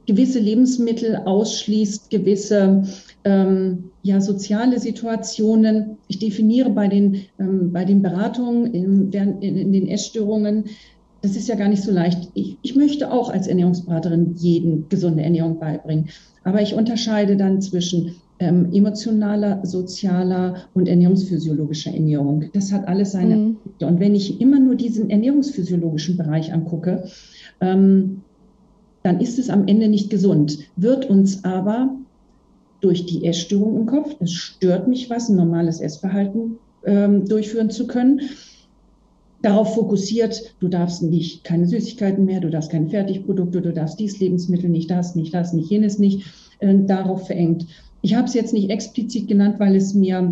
gewisse 0.05 0.39
Lebensmittel 0.39 1.15
ausschließt, 1.15 2.09
gewisse 2.09 2.83
ähm, 3.23 3.85
ja, 4.01 4.19
soziale 4.19 4.79
Situationen. 4.79 5.97
Ich 6.09 6.19
definiere 6.19 6.69
bei 6.69 6.87
den, 6.87 7.21
ähm, 7.39 7.71
bei 7.71 7.85
den 7.85 8.01
Beratungen 8.01 8.73
in, 8.73 9.11
in, 9.11 9.39
in 9.57 9.71
den 9.71 9.87
Essstörungen 9.87 10.65
das 11.23 11.37
ist 11.37 11.47
ja 11.47 11.55
gar 11.55 11.69
nicht 11.69 11.81
so 11.81 11.91
leicht. 11.91 12.29
Ich, 12.33 12.57
ich 12.61 12.75
möchte 12.75 13.09
auch 13.09 13.29
als 13.29 13.47
Ernährungsberaterin 13.47 14.35
jeden 14.35 14.89
gesunde 14.89 15.23
Ernährung 15.23 15.57
beibringen. 15.57 16.09
Aber 16.43 16.61
ich 16.61 16.75
unterscheide 16.75 17.37
dann 17.37 17.61
zwischen 17.61 18.15
ähm, 18.39 18.73
emotionaler, 18.73 19.65
sozialer 19.65 20.55
und 20.73 20.89
ernährungsphysiologischer 20.89 21.93
Ernährung. 21.93 22.49
Das 22.53 22.73
hat 22.73 22.89
alles 22.89 23.13
seine. 23.13 23.37
Mhm. 23.37 23.57
Und 23.81 24.01
wenn 24.01 24.15
ich 24.15 24.41
immer 24.41 24.59
nur 24.59 24.75
diesen 24.75 25.09
ernährungsphysiologischen 25.09 26.17
Bereich 26.17 26.51
angucke, 26.51 27.05
ähm, 27.61 28.21
dann 29.01 29.21
ist 29.21 29.39
es 29.39 29.49
am 29.49 29.65
Ende 29.67 29.87
nicht 29.87 30.09
gesund, 30.09 30.59
wird 30.75 31.09
uns 31.09 31.45
aber 31.45 31.95
durch 32.81 33.05
die 33.05 33.25
Essstörung 33.25 33.77
im 33.77 33.85
Kopf, 33.85 34.13
es 34.19 34.33
stört 34.33 34.89
mich 34.89 35.09
was, 35.09 35.29
ein 35.29 35.37
normales 35.37 35.79
Essverhalten 35.79 36.57
ähm, 36.85 37.25
durchführen 37.25 37.69
zu 37.69 37.87
können, 37.87 38.19
darauf 39.43 39.75
fokussiert, 39.75 40.55
du 40.59 40.69
darfst 40.69 41.03
nicht 41.03 41.43
keine 41.43 41.67
Süßigkeiten 41.67 42.25
mehr, 42.25 42.39
du 42.39 42.49
darfst 42.49 42.71
keine 42.71 42.87
Fertigprodukte, 42.87 43.61
du 43.61 43.73
darfst 43.73 43.99
dies 43.99 44.19
Lebensmittel 44.19 44.69
nicht, 44.69 44.89
das 44.89 45.15
nicht, 45.15 45.33
das 45.33 45.53
nicht, 45.53 45.69
jenes 45.69 45.99
nicht, 45.99 46.25
äh, 46.59 46.73
darauf 46.87 47.27
verengt. 47.27 47.67
Ich 48.01 48.15
habe 48.15 48.25
es 48.25 48.33
jetzt 48.33 48.53
nicht 48.53 48.69
explizit 48.69 49.27
genannt, 49.27 49.59
weil 49.59 49.75
es 49.75 49.93
mir 49.93 50.31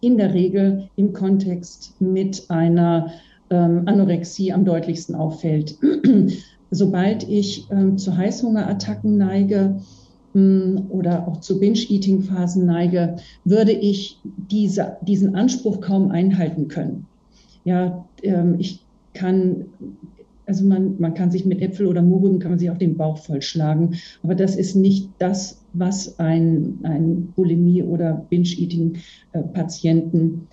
in 0.00 0.18
der 0.18 0.34
Regel 0.34 0.88
im 0.96 1.12
Kontext 1.12 1.94
mit 2.00 2.44
einer 2.48 3.12
ähm, 3.48 3.82
Anorexie 3.86 4.52
am 4.52 4.64
deutlichsten 4.64 5.14
auffällt. 5.14 5.78
Sobald 6.72 7.28
ich 7.28 7.68
ähm, 7.70 7.96
zu 7.96 8.16
Heißhungerattacken 8.16 9.16
neige, 9.16 9.76
hm, 10.32 10.86
oder 10.88 11.28
auch 11.28 11.40
zu 11.40 11.60
Binge-Eating-Phasen 11.60 12.66
neige, 12.66 13.16
würde 13.44 13.72
ich 13.72 14.18
diese, 14.50 14.96
diesen 15.02 15.36
Anspruch 15.36 15.80
kaum 15.80 16.10
einhalten 16.10 16.66
können 16.66 17.06
ja, 17.66 18.06
ähm, 18.22 18.54
ich 18.58 18.82
kann, 19.12 19.66
also 20.46 20.64
man, 20.64 20.98
man 21.00 21.14
kann 21.14 21.32
sich 21.32 21.44
mit 21.44 21.60
Äpfel 21.60 21.86
oder 21.86 22.00
Mohrrüben, 22.00 22.38
kann 22.38 22.52
man 22.52 22.60
sich 22.60 22.70
auch 22.70 22.78
den 22.78 22.96
Bauch 22.96 23.18
vollschlagen, 23.18 23.96
aber 24.22 24.36
das 24.36 24.56
ist 24.56 24.76
nicht 24.76 25.10
das, 25.18 25.60
was 25.72 26.20
ein, 26.20 26.78
ein 26.84 27.32
Bulimie- 27.34 27.82
oder 27.82 28.24
Binge-Eating-Patienten, 28.30 30.46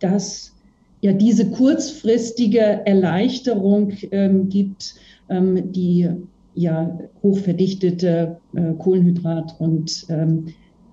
das 0.00 0.52
ja 1.00 1.12
diese 1.12 1.48
kurzfristige 1.50 2.84
Erleichterung 2.84 3.92
ähm, 4.10 4.48
gibt, 4.48 4.96
ähm, 5.28 5.70
die 5.70 6.08
ja 6.54 6.98
hochverdichtete 7.22 8.40
äh, 8.54 8.72
Kohlenhydrat- 8.72 9.60
und 9.60 10.06
ähm, 10.08 10.46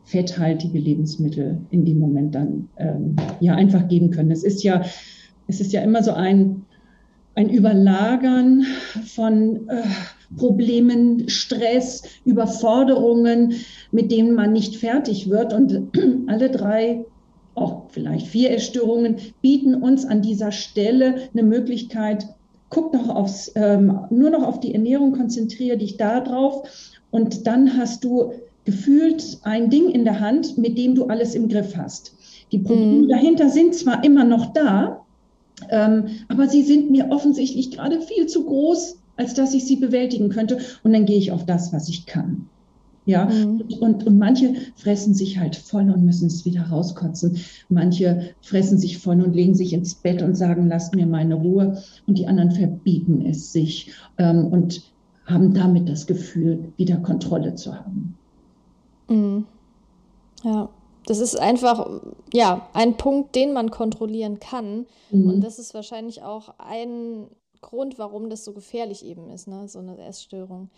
fetthaltige 0.03 0.77
Lebensmittel 0.77 1.57
in 1.71 1.85
dem 1.85 1.97
Moment 1.97 2.35
dann 2.35 2.69
ähm, 2.77 3.15
ja 3.39 3.55
einfach 3.55 3.87
geben 3.87 4.11
können. 4.11 4.29
Es 4.29 4.43
ist 4.43 4.63
ja 4.63 4.83
es 5.47 5.61
ist 5.61 5.73
ja 5.73 5.81
immer 5.81 6.03
so 6.03 6.11
ein, 6.11 6.65
ein 7.35 7.49
Überlagern 7.49 8.65
von 9.13 9.67
äh, 9.69 9.83
Problemen, 10.37 11.29
Stress, 11.29 12.03
Überforderungen, 12.23 13.53
mit 13.91 14.11
denen 14.11 14.33
man 14.35 14.53
nicht 14.53 14.77
fertig 14.77 15.29
wird. 15.29 15.53
Und 15.53 15.91
alle 16.27 16.49
drei 16.49 17.05
auch 17.55 17.83
vielleicht 17.89 18.27
vier 18.27 18.51
Essstörungen, 18.51 19.15
bieten 19.41 19.75
uns 19.75 20.05
an 20.05 20.21
dieser 20.21 20.51
Stelle 20.51 21.29
eine 21.33 21.43
Möglichkeit, 21.43 22.27
guck 22.69 22.93
noch 22.93 23.09
aufs, 23.09 23.51
ähm, 23.55 23.99
nur 24.09 24.29
noch 24.29 24.43
auf 24.43 24.59
die 24.59 24.73
Ernährung, 24.73 25.13
konzentriere 25.13 25.77
dich 25.77 25.97
da 25.97 26.19
drauf 26.19 26.67
und 27.11 27.47
dann 27.47 27.77
hast 27.77 28.03
du 28.03 28.33
gefühlt 28.65 29.39
ein 29.43 29.69
Ding 29.69 29.89
in 29.89 30.03
der 30.03 30.19
Hand, 30.19 30.57
mit 30.57 30.77
dem 30.77 30.95
du 30.95 31.05
alles 31.05 31.35
im 31.35 31.47
Griff 31.47 31.77
hast. 31.77 32.13
Die 32.51 32.59
Probleme 32.59 33.03
mhm. 33.03 33.09
dahinter 33.09 33.49
sind 33.49 33.73
zwar 33.73 34.03
immer 34.03 34.23
noch 34.23 34.53
da, 34.53 35.04
aber 35.69 36.47
sie 36.47 36.63
sind 36.63 36.91
mir 36.91 37.09
offensichtlich 37.11 37.71
gerade 37.71 38.01
viel 38.01 38.27
zu 38.27 38.45
groß, 38.45 38.97
als 39.17 39.33
dass 39.33 39.53
ich 39.53 39.65
sie 39.65 39.77
bewältigen 39.77 40.29
könnte. 40.29 40.59
Und 40.83 40.93
dann 40.93 41.05
gehe 41.05 41.17
ich 41.17 41.31
auf 41.31 41.45
das, 41.45 41.71
was 41.73 41.89
ich 41.89 42.05
kann. 42.05 42.47
Ja, 43.07 43.25
mhm. 43.25 43.63
und, 43.79 44.07
und 44.07 44.17
manche 44.17 44.55
fressen 44.75 45.13
sich 45.13 45.37
halt 45.37 45.55
voll 45.55 45.91
und 45.91 46.03
müssen 46.03 46.25
es 46.25 46.43
wieder 46.43 46.63
rauskotzen. 46.63 47.37
Manche 47.69 48.31
fressen 48.41 48.79
sich 48.79 48.97
voll 48.97 49.21
und 49.21 49.35
legen 49.35 49.53
sich 49.53 49.73
ins 49.73 49.93
Bett 49.93 50.23
und 50.23 50.35
sagen, 50.35 50.67
lasst 50.67 50.95
mir 50.95 51.05
meine 51.05 51.35
Ruhe. 51.35 51.81
Und 52.07 52.17
die 52.17 52.27
anderen 52.27 52.51
verbieten 52.51 53.23
es 53.25 53.51
sich 53.51 53.91
ähm, 54.17 54.47
und 54.47 54.81
haben 55.27 55.53
damit 55.53 55.87
das 55.87 56.07
Gefühl, 56.07 56.71
wieder 56.77 56.97
Kontrolle 56.97 57.53
zu 57.53 57.75
haben. 57.75 58.17
Mhm. 59.07 59.45
Ja, 60.43 60.69
das 61.05 61.19
ist 61.19 61.39
einfach, 61.39 62.01
ja, 62.33 62.67
ein 62.73 62.97
Punkt, 62.97 63.35
den 63.35 63.53
man 63.53 63.71
kontrollieren 63.71 64.39
kann. 64.39 64.87
Mhm. 65.11 65.29
Und 65.29 65.41
das 65.41 65.59
ist 65.59 65.73
wahrscheinlich 65.73 66.23
auch 66.23 66.55
ein 66.57 67.27
Grund, 67.61 67.97
warum 67.97 68.29
das 68.29 68.45
so 68.45 68.53
gefährlich 68.53 69.05
eben 69.05 69.29
ist, 69.29 69.47
ne? 69.47 69.67
so 69.67 69.79
eine 69.79 69.97
Essstörung. 69.97 70.69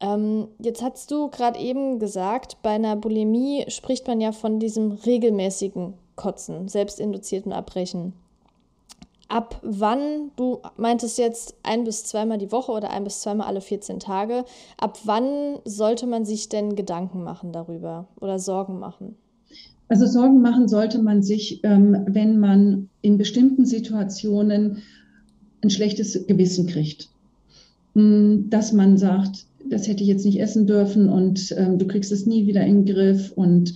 Ähm, 0.00 0.48
jetzt 0.58 0.82
hast 0.82 1.10
du 1.10 1.28
gerade 1.28 1.58
eben 1.58 1.98
gesagt, 1.98 2.58
bei 2.62 2.70
einer 2.70 2.96
Bulimie 2.96 3.64
spricht 3.68 4.06
man 4.06 4.20
ja 4.20 4.32
von 4.32 4.58
diesem 4.58 4.92
regelmäßigen 4.92 5.94
Kotzen, 6.16 6.68
selbstinduzierten 6.68 7.52
Abbrechen. 7.52 8.12
Ab 9.28 9.58
wann, 9.62 10.30
du 10.36 10.60
meintest 10.76 11.18
jetzt 11.18 11.56
ein 11.62 11.82
bis 11.84 12.04
zweimal 12.04 12.38
die 12.38 12.52
Woche 12.52 12.70
oder 12.70 12.90
ein 12.90 13.04
bis 13.04 13.20
zweimal 13.20 13.48
alle 13.48 13.60
14 13.60 13.98
Tage, 13.98 14.44
ab 14.78 14.98
wann 15.04 15.58
sollte 15.64 16.06
man 16.06 16.24
sich 16.24 16.48
denn 16.48 16.76
Gedanken 16.76 17.24
machen 17.24 17.52
darüber 17.52 18.06
oder 18.20 18.38
Sorgen 18.38 18.78
machen? 18.78 19.16
Also 19.88 20.06
Sorgen 20.06 20.40
machen 20.42 20.68
sollte 20.68 21.00
man 21.00 21.22
sich, 21.22 21.60
ähm, 21.62 22.04
wenn 22.06 22.38
man 22.38 22.88
in 23.02 23.18
bestimmten 23.18 23.64
Situationen 23.64 24.78
ein 25.62 25.70
schlechtes 25.70 26.26
Gewissen 26.26 26.66
kriegt. 26.66 27.08
Hm, 27.94 28.50
dass 28.50 28.72
man 28.72 28.98
sagt, 28.98 29.46
das 29.68 29.88
hätte 29.88 30.02
ich 30.02 30.08
jetzt 30.08 30.24
nicht 30.24 30.40
essen 30.40 30.66
dürfen 30.66 31.08
und 31.08 31.54
ähm, 31.56 31.78
du 31.78 31.86
kriegst 31.86 32.12
es 32.12 32.26
nie 32.26 32.46
wieder 32.46 32.64
in 32.64 32.84
den 32.84 32.94
Griff 32.94 33.32
und 33.32 33.74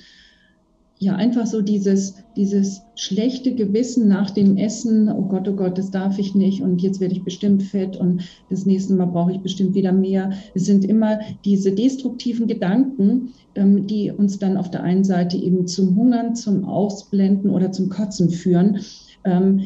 ja, 1.03 1.17
einfach 1.17 1.47
so 1.47 1.63
dieses, 1.63 2.17
dieses 2.37 2.83
schlechte 2.95 3.55
Gewissen 3.55 4.07
nach 4.07 4.31
dem 4.31 4.59
Essen, 4.59 5.09
oh 5.09 5.23
Gott, 5.23 5.49
oh 5.49 5.55
Gott, 5.55 5.79
das 5.79 5.91
darf 5.91 6.19
ich 6.19 6.35
nicht 6.35 6.61
und 6.61 6.83
jetzt 6.83 7.01
werde 7.01 7.15
ich 7.15 7.25
bestimmt 7.25 7.63
fett 7.63 7.97
und 7.97 8.23
das 8.51 8.67
nächste 8.67 8.93
Mal 8.93 9.07
brauche 9.07 9.33
ich 9.33 9.41
bestimmt 9.41 9.75
wieder 9.75 9.93
mehr. 9.93 10.31
Es 10.55 10.67
sind 10.67 10.85
immer 10.85 11.21
diese 11.47 11.73
destruktiven 11.73 12.47
Gedanken, 12.47 13.31
ähm, 13.55 13.87
die 13.87 14.11
uns 14.11 14.39
dann 14.39 14.59
auf 14.59 14.71
der 14.71 14.83
einen 14.83 15.03
Seite 15.03 15.39
eben 15.39 15.67
zum 15.67 15.97
Hungern, 15.97 16.37
zum 16.37 16.67
Ausblenden 16.67 17.51
oder 17.51 17.73
zum 17.73 17.89
Kotzen 17.89 18.29
führen. 18.29 18.81
Ähm, 19.25 19.61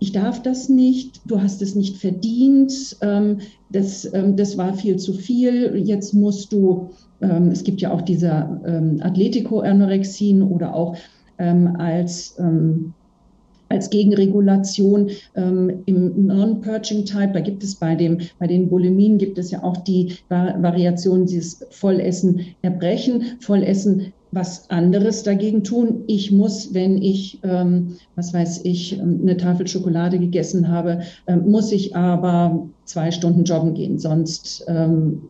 ich 0.00 0.12
darf 0.12 0.42
das 0.42 0.68
nicht, 0.68 1.20
du 1.26 1.40
hast 1.40 1.62
es 1.62 1.74
nicht 1.74 1.98
verdient, 1.98 2.96
ähm, 3.02 3.38
das, 3.70 4.12
ähm, 4.12 4.34
das 4.34 4.58
war 4.58 4.72
viel 4.74 4.96
zu 4.96 5.12
viel, 5.12 5.76
jetzt 5.76 6.14
musst 6.14 6.52
du, 6.52 6.90
ähm, 7.20 7.48
es 7.48 7.62
gibt 7.62 7.80
ja 7.82 7.92
auch 7.92 8.00
diese 8.00 8.32
Atletico-Anorexien 9.00 10.42
oder 10.42 10.74
auch 10.74 10.96
als 11.38 12.36
als 13.70 13.88
Gegenregulation 13.88 15.10
ähm, 15.36 15.82
im 15.86 16.26
Non-Purging-Type, 16.26 17.32
da 17.32 17.40
gibt 17.40 17.62
es 17.62 17.76
bei, 17.76 17.94
dem, 17.94 18.18
bei 18.38 18.46
den 18.46 18.68
Bulimien 18.68 19.16
gibt 19.16 19.38
es 19.38 19.50
ja 19.52 19.62
auch 19.62 19.76
die 19.78 20.16
Variation, 20.28 21.24
dieses 21.24 21.64
Vollessen 21.70 22.44
erbrechen. 22.62 23.22
Vollessen 23.40 24.12
was 24.32 24.70
anderes 24.70 25.22
dagegen 25.22 25.64
tun. 25.64 26.04
Ich 26.06 26.30
muss, 26.30 26.72
wenn 26.72 27.02
ich, 27.02 27.40
ähm, 27.42 27.96
was 28.14 28.32
weiß 28.32 28.60
ich, 28.64 28.98
ähm, 28.98 29.20
eine 29.22 29.36
Tafel 29.36 29.66
Schokolade 29.66 30.18
gegessen 30.18 30.68
habe, 30.68 31.00
ähm, 31.26 31.50
muss 31.50 31.72
ich 31.72 31.96
aber 31.96 32.68
zwei 32.84 33.10
Stunden 33.10 33.44
joggen 33.44 33.74
gehen, 33.74 33.98
sonst 33.98 34.64
ähm, 34.68 35.22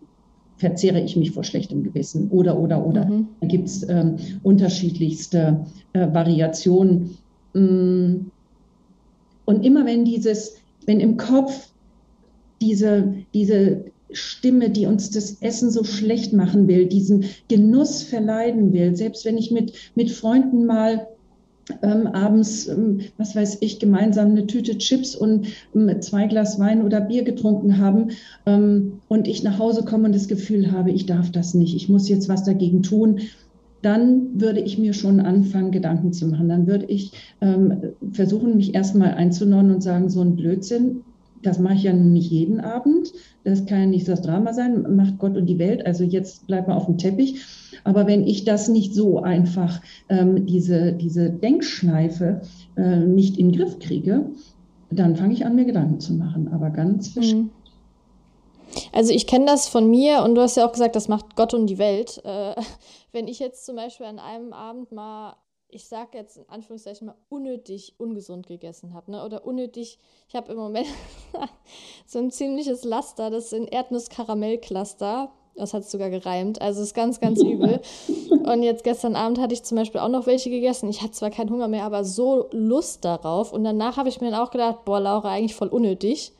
verzehre 0.59 1.01
ich 1.01 1.17
mich 1.17 1.31
vor 1.31 1.45
schlechtem 1.45 1.83
Gewissen. 1.83 2.29
Oder, 2.31 2.59
oder, 2.59 2.87
oder. 2.87 3.07
Mhm. 3.07 3.29
Da 3.41 3.47
gibt 3.47 3.69
es 3.69 3.89
ähm, 3.89 4.17
unterschiedlichste 4.43 5.65
äh, 5.95 6.13
Variationen. 6.13 7.17
Mm. 7.55 8.27
Und 9.47 9.65
immer 9.65 9.87
wenn 9.87 10.05
dieses, 10.05 10.57
wenn 10.87 11.01
im 11.01 11.17
Kopf 11.17 11.71
diese, 12.61 13.15
diese 13.33 13.87
Stimme, 14.13 14.71
die 14.71 14.87
uns 14.87 15.11
das 15.11 15.41
Essen 15.41 15.71
so 15.71 15.85
schlecht 15.85 16.33
machen 16.33 16.69
will, 16.69 16.87
diesen 16.87 17.25
Genuss 17.49 18.03
verleiden 18.03 18.73
will. 18.73 18.97
Selbst 18.97 19.25
wenn 19.25 19.39
ich 19.39 19.51
mit, 19.51 19.73
mit 19.95 20.11
Freunden 20.11 20.67
mal 20.67 21.07
ähm, 21.83 22.07
abends, 22.09 22.69
ähm, 22.69 23.01
was 23.17 23.37
weiß 23.37 23.59
ich, 23.61 23.79
gemeinsam 23.79 24.31
eine 24.31 24.47
Tüte 24.47 24.79
Chips 24.79 25.15
und 25.15 25.47
ähm, 25.75 26.01
zwei 26.01 26.27
Glas 26.27 26.59
Wein 26.59 26.83
oder 26.83 27.01
Bier 27.01 27.23
getrunken 27.23 27.79
haben 27.79 28.11
ähm, 28.47 29.01
und 29.09 29.29
ich 29.29 29.43
nach 29.43 29.59
Hause 29.59 29.85
komme 29.85 30.07
und 30.07 30.15
das 30.15 30.29
Gefühl 30.29 30.73
habe, 30.73 30.91
ich 30.91 31.07
darf 31.07 31.31
das 31.31 31.55
nicht, 31.55 31.77
ich 31.77 31.89
muss 31.89 32.09
jetzt 32.09 32.29
was 32.29 32.45
dagegen 32.45 32.83
tun, 32.83 33.21
dann 33.83 34.41
würde 34.41 34.61
ich 34.61 34.79
mir 34.79 34.93
schon 34.93 35.21
anfangen, 35.21 35.71
Gedanken 35.71 36.13
zu 36.13 36.27
machen. 36.27 36.49
Dann 36.49 36.67
würde 36.67 36.87
ich 36.87 37.13
ähm, 37.41 37.95
versuchen, 38.13 38.57
mich 38.57 38.75
erstmal 38.75 39.13
einzuneuen 39.13 39.71
und 39.71 39.83
sagen, 39.83 40.11
so 40.11 40.21
ein 40.21 40.37
Blödsinn, 40.37 41.03
das 41.43 41.59
mache 41.59 41.75
ich 41.75 41.83
ja 41.85 41.95
nicht 41.95 42.31
jeden 42.31 42.61
Abend. 42.61 43.13
Das 43.45 43.65
kann 43.65 43.91
nicht 43.91 44.07
das 44.07 44.23
Drama 44.23 44.53
sein, 44.53 44.97
macht 44.97 45.19
Gott 45.19 45.37
und 45.37 45.47
die 45.47 45.59
Welt. 45.59 45.87
Also 45.87 46.05
jetzt 46.05 46.47
bleibt 46.47 46.69
man 46.69 46.77
auf 46.77 46.87
dem 46.87 46.99
Teppich. 46.99 47.41
Aber 47.85 48.07
wenn 48.07 48.27
ich 48.27 48.45
das 48.45 48.69
nicht 48.69 48.95
so 48.95 49.23
einfach, 49.23 49.81
ähm, 50.09 50.47
diese, 50.47 50.93
diese 50.93 51.31
Denkschleife 51.31 52.43
äh, 52.77 52.97
nicht 52.99 53.39
in 53.39 53.51
den 53.51 53.59
Griff 53.59 53.79
kriege, 53.79 54.27
dann 54.91 55.17
fange 55.17 55.33
ich 55.33 55.47
an, 55.47 55.55
mir 55.55 55.65
Gedanken 55.65 56.01
zu 56.01 56.13
machen. 56.15 56.49
Aber 56.53 56.71
ganz 56.71 57.15
mhm. 57.17 57.51
Also 58.93 59.13
ich 59.13 59.27
kenne 59.27 59.47
das 59.47 59.69
von 59.69 59.89
mir 59.91 60.23
und 60.23 60.35
du 60.35 60.43
hast 60.43 60.57
ja 60.57 60.67
auch 60.67 60.73
gesagt, 60.73 60.95
das 60.95 61.09
macht 61.09 61.37
Gott 61.37 61.55
und 61.55 61.67
die 61.67 61.79
Welt. 61.79 62.21
Äh, 62.25 62.55
wenn 63.13 63.29
ich 63.29 63.39
jetzt 63.39 63.65
zum 63.65 63.77
Beispiel 63.77 64.07
an 64.07 64.19
einem 64.19 64.53
Abend 64.53 64.93
mal 64.93 65.37
ich 65.73 65.87
sage 65.87 66.19
jetzt 66.19 66.37
in 66.39 66.49
Anführungszeichen 66.49 67.07
mal, 67.07 67.17
unnötig 67.29 67.95
ungesund 67.99 68.47
gegessen 68.47 68.95
habe. 68.95 69.11
Ne? 69.11 69.25
Oder 69.25 69.45
unnötig, 69.45 69.99
ich 70.29 70.35
habe 70.35 70.53
im 70.53 70.59
Moment 70.59 70.87
so 72.07 72.19
ein 72.19 72.31
ziemliches 72.31 72.85
Laster, 72.85 73.31
das 73.31 73.53
ein 73.53 73.67
Erdnuss-Karamell-Cluster. 73.67 75.31
Das 75.57 75.75
hat 75.75 75.85
sogar 75.85 76.11
gereimt. 76.11 76.63
Also 76.63 76.83
ist 76.83 76.95
ganz, 76.95 77.21
ganz 77.21 77.43
übel. 77.43 77.81
Und 78.31 78.63
jetzt 78.63 78.85
gestern 78.85 79.17
Abend 79.17 79.39
hatte 79.39 79.53
ich 79.53 79.63
zum 79.63 79.77
Beispiel 79.77 80.01
auch 80.01 80.09
noch 80.09 80.27
welche 80.27 80.49
gegessen. 80.49 80.89
Ich 80.89 81.03
hatte 81.03 81.13
zwar 81.13 81.31
keinen 81.31 81.51
Hunger 81.51 81.69
mehr, 81.69 81.85
aber 81.85 82.05
so 82.05 82.49
Lust 82.53 83.05
darauf. 83.05 83.53
Und 83.53 83.65
danach 83.65 83.97
habe 83.97 84.09
ich 84.09 84.21
mir 84.21 84.31
dann 84.31 84.41
auch 84.41 84.53
gedacht, 84.53 84.85
boah, 84.85 85.01
Laura, 85.01 85.31
eigentlich 85.31 85.55
voll 85.55 85.69
unnötig. 85.69 86.33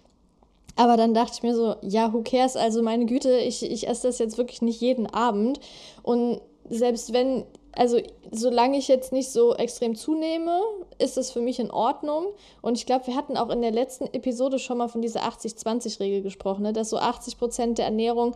Aber 0.77 0.97
dann 0.97 1.13
dachte 1.13 1.33
ich 1.35 1.43
mir 1.43 1.55
so, 1.55 1.75
ja, 1.83 2.13
who 2.13 2.23
cares? 2.23 2.57
Also 2.57 2.83
meine 2.83 3.05
Güte, 3.05 3.39
ich, 3.39 3.63
ich 3.63 3.89
esse 3.89 4.07
das 4.07 4.19
jetzt 4.19 4.39
wirklich 4.39 4.63
nicht 4.63 4.81
jeden 4.81 5.07
Abend. 5.07 5.61
Und 6.03 6.41
selbst 6.71 7.13
wenn 7.13 7.45
also 7.73 7.99
solange 8.31 8.79
ich 8.79 8.89
jetzt 8.89 9.13
nicht 9.13 9.31
so 9.31 9.55
extrem 9.55 9.95
zunehme, 9.95 10.61
ist 10.99 11.17
es 11.17 11.31
für 11.31 11.41
mich 11.41 11.59
in 11.59 11.71
Ordnung. 11.71 12.27
Und 12.63 12.77
ich 12.77 12.87
glaube, 12.87 13.07
wir 13.07 13.17
hatten 13.17 13.37
auch 13.37 13.51
in 13.51 13.63
der 13.63 13.71
letzten 13.71 14.07
Episode 14.07 14.59
schon 14.59 14.79
mal 14.79 14.89
von 14.89 15.03
dieser 15.03 15.23
80-20-Regel 15.23 16.23
gesprochen, 16.23 16.63
ne? 16.63 16.73
dass 16.73 16.91
so 16.91 16.99
80 16.99 17.39
Prozent 17.39 17.79
der 17.79 17.87
Ernährung 17.87 18.35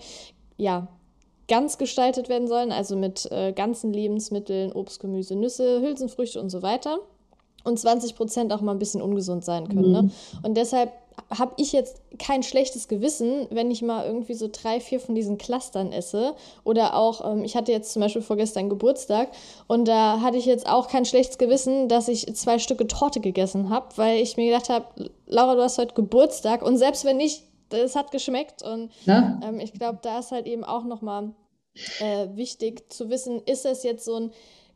ja 0.57 0.88
ganz 1.49 1.79
gestaltet 1.79 2.29
werden 2.29 2.49
sollen, 2.49 2.73
also 2.73 2.97
mit 2.97 3.31
äh, 3.31 3.53
ganzen 3.53 3.92
Lebensmitteln, 3.92 4.73
Obst, 4.73 5.01
Gemüse, 5.01 5.37
Nüsse, 5.37 5.81
Hülsenfrüchte 5.81 6.40
und 6.40 6.49
so 6.51 6.62
weiter. 6.62 6.99
Und 7.64 7.79
20 7.79 8.14
Prozent 8.14 8.53
auch 8.53 8.61
mal 8.61 8.73
ein 8.73 8.79
bisschen 8.79 9.01
ungesund 9.03 9.44
sein 9.44 9.68
können. 9.68 9.90
Ne? 9.90 10.03
Mhm. 10.03 10.09
Ne? 10.09 10.12
Und 10.42 10.57
deshalb 10.57 10.92
habe 11.31 11.55
ich 11.57 11.72
jetzt 11.72 12.00
kein 12.18 12.42
schlechtes 12.42 12.88
Gewissen, 12.88 13.46
wenn 13.50 13.70
ich 13.70 13.83
mal 13.83 14.07
irgendwie 14.07 14.35
so 14.35 14.48
drei, 14.50 14.81
vier 14.81 15.00
von 15.00 15.14
diesen 15.14 15.38
Clustern 15.38 15.92
esse. 15.92 16.35
Oder 16.64 16.94
auch, 16.96 17.33
ähm, 17.33 17.44
ich 17.44 17.57
hatte 17.57 17.72
jetzt 17.72 17.92
zum 17.92 18.00
Beispiel 18.00 18.22
vorgestern 18.22 18.68
Geburtstag 18.68 19.31
und 19.66 19.87
da 19.87 20.20
hatte 20.20 20.37
ich 20.37 20.46
jetzt 20.46 20.66
auch 20.66 20.88
kein 20.88 21.05
schlechtes 21.05 21.38
Gewissen, 21.38 21.88
dass 21.88 22.09
ich 22.09 22.33
zwei 22.35 22.59
Stücke 22.59 22.87
Torte 22.87 23.20
gegessen 23.20 23.70
habe, 23.70 23.88
weil 23.96 24.20
ich 24.20 24.37
mir 24.37 24.46
gedacht 24.46 24.68
habe, 24.68 25.11
Laura, 25.27 25.55
du 25.55 25.62
hast 25.62 25.79
heute 25.79 25.94
Geburtstag 25.94 26.62
und 26.62 26.79
selbst 26.79 27.05
wenn 27.05 27.16
nicht, 27.16 27.44
es 27.70 27.96
hat 27.96 28.11
geschmeckt. 28.12 28.62
Und 28.62 28.90
ähm, 29.42 29.61
ich 29.61 29.72
glaube, 29.72 29.98
da 30.03 30.20
ist 30.20 30.31
halt 30.31 30.46
eben 30.46 30.64
auch 30.64 30.85
nochmal 30.85 31.33
äh, 31.98 32.29
wichtig 32.35 32.92
zu 32.92 33.11
wissen, 33.11 33.40
ist 33.46 33.64
es 33.66 33.83
jetzt 33.83 34.05
so 34.05 34.16
ein 34.16 34.33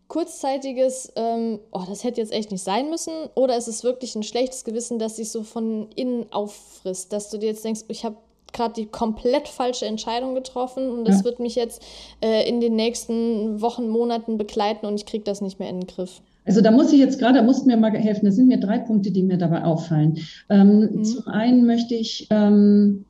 kurzzeitiges, 0.09 1.13
ähm, 1.17 1.59
oh, 1.71 1.83
das 1.87 2.03
hätte 2.03 2.21
jetzt 2.21 2.33
echt 2.33 2.51
nicht 2.51 2.65
sein 2.65 2.91
müssen, 2.91 3.13
oder 3.35 3.57
ist 3.57 3.69
es 3.69 3.85
wirklich 3.85 4.17
ein 4.17 4.23
schlechtes 4.23 4.65
Gewissen, 4.65 4.99
das 4.99 5.17
sich 5.17 5.31
so 5.31 5.43
von 5.43 5.89
innen 5.95 6.27
auffrisst, 6.33 7.13
dass 7.13 7.31
du 7.31 7.39
dir 7.39 7.47
jetzt 7.47 7.65
denkst, 7.65 7.83
ich 7.89 8.05
habe 8.05 8.17
gerade 8.53 8.75
die 8.75 8.87
komplett 8.87 9.47
falsche 9.47 9.85
Entscheidung 9.85 10.35
getroffen 10.35 10.89
und 10.89 11.07
das 11.07 11.19
ja. 11.19 11.25
wird 11.25 11.39
mich 11.39 11.55
jetzt 11.55 11.83
äh, 12.23 12.49
in 12.49 12.61
den 12.61 12.77
nächsten 12.77 13.61
Wochen, 13.61 13.89
Monaten 13.89 14.39
begleiten 14.39 14.87
und 14.87 14.95
ich 14.95 15.05
kriege 15.05 15.25
das 15.25 15.43
nicht 15.43 15.59
mehr 15.59 15.69
in 15.69 15.81
den 15.81 15.87
Griff. 15.87 16.23
Also 16.47 16.63
da 16.63 16.71
muss 16.71 16.91
ich 16.93 16.99
jetzt 16.99 17.19
gerade, 17.19 17.35
da 17.39 17.43
musst 17.43 17.65
du 17.65 17.67
mir 17.67 17.77
mal 17.77 17.93
helfen. 17.93 18.25
Das 18.25 18.37
sind 18.37 18.49
mir 18.49 18.59
drei 18.59 18.79
Punkte, 18.79 19.11
die 19.11 19.23
mir 19.23 19.37
dabei 19.37 19.65
auffallen. 19.65 20.19
Ähm, 20.49 20.81
mhm. 20.81 21.05
Zum 21.05 21.27
einen 21.27 21.67
möchte 21.67 21.95
ich, 21.95 22.27
ähm, 22.31 23.05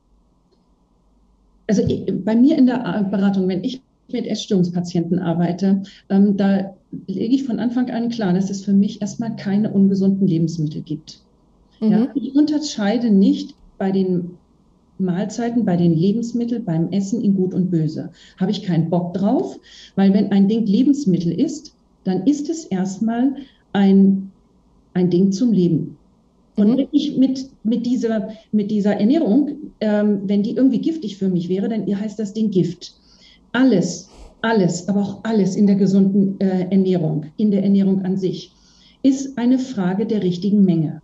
also 1.65 1.83
bei 2.25 2.35
mir 2.35 2.57
in 2.57 2.65
der 2.65 3.07
Beratung, 3.09 3.47
wenn 3.47 3.63
ich 3.63 3.81
mit 4.11 4.25
Essstörungspatienten 4.25 5.19
arbeite, 5.19 5.83
ähm, 6.09 6.35
da 6.35 6.75
lege 7.07 7.35
ich 7.35 7.43
von 7.43 7.59
Anfang 7.59 7.89
an 7.89 8.09
klar, 8.09 8.33
dass 8.33 8.49
es 8.49 8.63
für 8.63 8.73
mich 8.73 9.01
erstmal 9.01 9.35
keine 9.35 9.71
ungesunden 9.71 10.27
Lebensmittel 10.27 10.81
gibt. 10.81 11.19
Mhm. 11.79 11.91
Ja, 11.91 12.07
ich 12.15 12.35
unterscheide 12.35 13.11
nicht 13.11 13.55
bei 13.77 13.91
den 13.91 14.31
Mahlzeiten, 14.97 15.65
bei 15.65 15.77
den 15.77 15.95
Lebensmitteln, 15.95 16.65
beim 16.65 16.91
Essen 16.91 17.21
in 17.21 17.35
Gut 17.35 17.53
und 17.53 17.71
Böse. 17.71 18.09
Habe 18.37 18.51
ich 18.51 18.63
keinen 18.63 18.89
Bock 18.89 19.13
drauf, 19.13 19.57
weil 19.95 20.13
wenn 20.13 20.31
ein 20.31 20.47
Ding 20.47 20.65
Lebensmittel 20.65 21.31
ist, 21.31 21.73
dann 22.03 22.25
ist 22.27 22.49
es 22.49 22.65
erstmal 22.65 23.35
ein, 23.71 24.31
ein 24.93 25.09
Ding 25.09 25.31
zum 25.31 25.53
Leben. 25.53 25.97
Und 26.55 26.71
mhm. 26.71 26.77
wenn 26.77 26.87
ich 26.91 27.17
mit, 27.17 27.49
mit, 27.63 27.85
dieser, 27.85 28.29
mit 28.51 28.71
dieser 28.71 28.95
Ernährung, 28.95 29.71
ähm, 29.79 30.21
wenn 30.25 30.43
die 30.43 30.55
irgendwie 30.55 30.79
giftig 30.79 31.17
für 31.17 31.29
mich 31.29 31.47
wäre, 31.47 31.69
dann 31.69 31.85
heißt 31.87 32.19
das 32.19 32.33
Ding 32.33 32.51
Gift. 32.51 32.95
Alles, 33.53 34.08
alles, 34.41 34.87
aber 34.87 35.01
auch 35.01 35.23
alles 35.23 35.55
in 35.55 35.67
der 35.67 35.75
gesunden 35.75 36.39
äh, 36.39 36.67
Ernährung, 36.69 37.25
in 37.37 37.51
der 37.51 37.63
Ernährung 37.63 38.03
an 38.03 38.17
sich, 38.17 38.53
ist 39.03 39.37
eine 39.37 39.59
Frage 39.59 40.05
der 40.05 40.23
richtigen 40.23 40.63
Menge. 40.63 41.01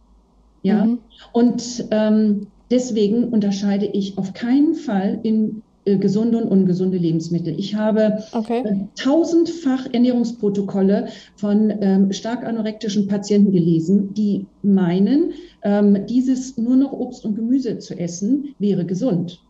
Ja, 0.64 0.86
mhm. 0.86 1.00
und 1.32 1.86
ähm, 1.92 2.48
deswegen 2.72 3.26
unterscheide 3.26 3.86
ich 3.86 4.18
auf 4.18 4.34
keinen 4.34 4.74
Fall 4.74 5.20
in 5.22 5.62
äh, 5.86 5.98
gesunde 5.98 6.40
und 6.40 6.48
ungesunde 6.48 6.98
Lebensmittel. 6.98 7.54
Ich 7.60 7.76
habe 7.76 8.24
okay. 8.32 8.64
äh, 8.66 8.76
tausendfach 8.96 9.86
Ernährungsprotokolle 9.94 11.10
von 11.36 11.72
ähm, 11.80 12.12
stark 12.12 12.44
anorektischen 12.44 13.08
Patienten 13.08 13.52
gelesen, 13.52 14.14
die 14.16 14.48
meinen, 14.64 15.34
ähm, 15.62 16.08
dieses 16.08 16.58
nur 16.58 16.76
noch 16.76 16.92
Obst 16.92 17.24
und 17.24 17.36
Gemüse 17.36 17.78
zu 17.78 17.98
essen 18.00 18.56
wäre 18.58 18.86
gesund. 18.86 19.44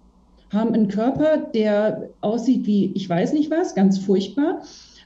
Haben 0.51 0.73
einen 0.73 0.87
Körper, 0.87 1.37
der 1.37 2.09
aussieht 2.21 2.65
wie 2.65 2.91
ich 2.93 3.09
weiß 3.09 3.33
nicht 3.33 3.51
was, 3.51 3.75
ganz 3.75 3.97
furchtbar 3.97 4.61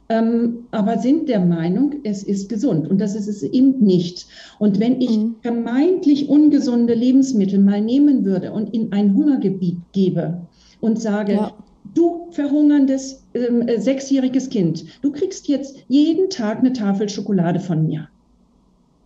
ähm, 0.10 0.66
aber 0.72 0.98
sind 0.98 1.30
der 1.30 1.40
Meinung, 1.40 1.98
es 2.04 2.24
ist 2.24 2.50
gesund. 2.50 2.90
Und 2.90 3.00
das 3.00 3.16
ist 3.16 3.28
es 3.28 3.44
eben 3.44 3.78
nicht. 3.80 4.26
Und 4.58 4.80
wenn 4.80 5.00
ich 5.00 5.16
mhm. 5.16 5.36
vermeintlich 5.42 6.28
ungesunde 6.28 6.96
Lebensmittel 6.96 7.60
mal 7.60 7.80
nehmen 7.80 8.26
würde 8.26 8.52
und 8.52 8.74
in 8.74 8.92
ein 8.92 9.14
Hungergebiet 9.14 9.78
gebe 9.92 10.42
und 10.82 11.00
sage, 11.00 11.34
ja. 11.34 11.54
du 11.94 12.28
verhungerndes 12.32 13.24
ähm, 13.36 13.68
äh, 13.68 13.80
sechsjähriges 13.80 14.50
Kind, 14.50 14.84
du 15.04 15.12
kriegst 15.12 15.48
jetzt 15.48 15.78
jeden 15.88 16.32
Tag 16.32 16.60
eine 16.60 16.74
Tafel 16.74 17.08
Schokolade 17.08 17.60
von 17.60 17.86
mir. 17.86 18.10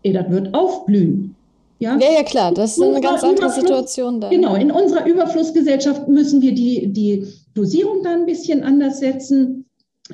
Ey, 0.04 0.14
das 0.14 0.30
wird 0.30 0.54
aufblühen. 0.54 1.36
Ja, 1.80 1.98
ja, 1.98 2.12
ja 2.12 2.24
klar, 2.24 2.54
das 2.54 2.78
ist 2.78 2.84
eine 2.84 3.02
ganz 3.02 3.24
andere 3.24 3.50
Situation 3.50 4.22
dann. 4.22 4.32
Genau, 4.32 4.56
in 4.56 4.72
unserer 4.72 5.06
Überflussgesellschaft 5.06 6.08
müssen 6.08 6.42
wir 6.42 6.54
die, 6.54 6.94
die 6.94 7.28
Dosierung 7.54 8.04
dann 8.04 8.22
ein 8.22 8.26
bisschen 8.26 8.64
anders 8.64 9.00
setzen. 9.00 9.66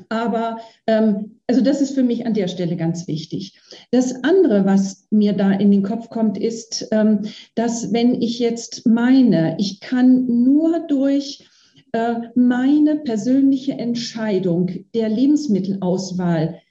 Aber 0.10 0.60
ähm, 0.88 1.40
also 1.48 1.62
das 1.62 1.82
ist 1.82 1.96
für 1.96 2.04
mich 2.04 2.26
an 2.26 2.34
der 2.34 2.48
Stelle 2.48 2.76
ganz 2.76 3.08
wichtig. 3.08 3.60
Das 3.92 4.24
andere, 4.24 4.66
was 4.66 5.08
mir 5.10 5.34
da 5.34 5.52
in 5.52 5.72
den 5.72 5.84
Kopf 5.84 6.10
kommt, 6.10 6.38
ist, 6.38 6.88
ähm, 6.92 7.24
dass 7.56 7.92
wenn 7.92 8.22
ich 8.22 8.40
jetzt 8.40 8.88
meine, 8.88 9.56
ich 9.58 9.80
kann 9.80 10.44
nur 10.44 10.80
durch 10.82 11.48
äh, 11.92 12.16
meine 12.36 12.98
persönliche 12.98 13.74
Entscheidung 13.74 14.70
der 14.94 15.10
Lebensmittelauswahl 15.10 16.62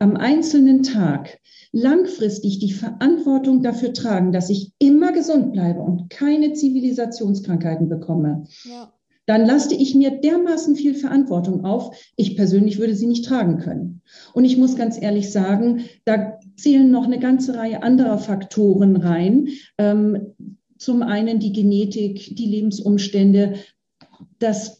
am 0.00 0.16
einzelnen 0.16 0.82
Tag 0.82 1.38
langfristig 1.72 2.58
die 2.58 2.72
Verantwortung 2.72 3.62
dafür 3.62 3.92
tragen, 3.92 4.32
dass 4.32 4.50
ich 4.50 4.72
immer 4.80 5.12
gesund 5.12 5.52
bleibe 5.52 5.80
und 5.80 6.10
keine 6.10 6.52
Zivilisationskrankheiten 6.52 7.88
bekomme. 7.88 8.44
Ja 8.64 8.92
dann 9.30 9.46
laste 9.46 9.76
ich 9.76 9.94
mir 9.94 10.10
dermaßen 10.10 10.74
viel 10.74 10.92
Verantwortung 10.92 11.64
auf. 11.64 11.96
Ich 12.16 12.34
persönlich 12.34 12.78
würde 12.78 12.96
sie 12.96 13.06
nicht 13.06 13.24
tragen 13.24 13.58
können. 13.58 14.02
Und 14.34 14.44
ich 14.44 14.56
muss 14.56 14.74
ganz 14.74 15.00
ehrlich 15.00 15.30
sagen, 15.30 15.84
da 16.04 16.40
zählen 16.56 16.90
noch 16.90 17.04
eine 17.04 17.20
ganze 17.20 17.54
Reihe 17.54 17.84
anderer 17.84 18.18
Faktoren 18.18 18.96
rein. 18.96 19.46
Ähm, 19.78 20.34
zum 20.78 21.04
einen 21.04 21.38
die 21.38 21.52
Genetik, 21.52 22.34
die 22.34 22.46
Lebensumstände. 22.46 23.54
Das 24.40 24.79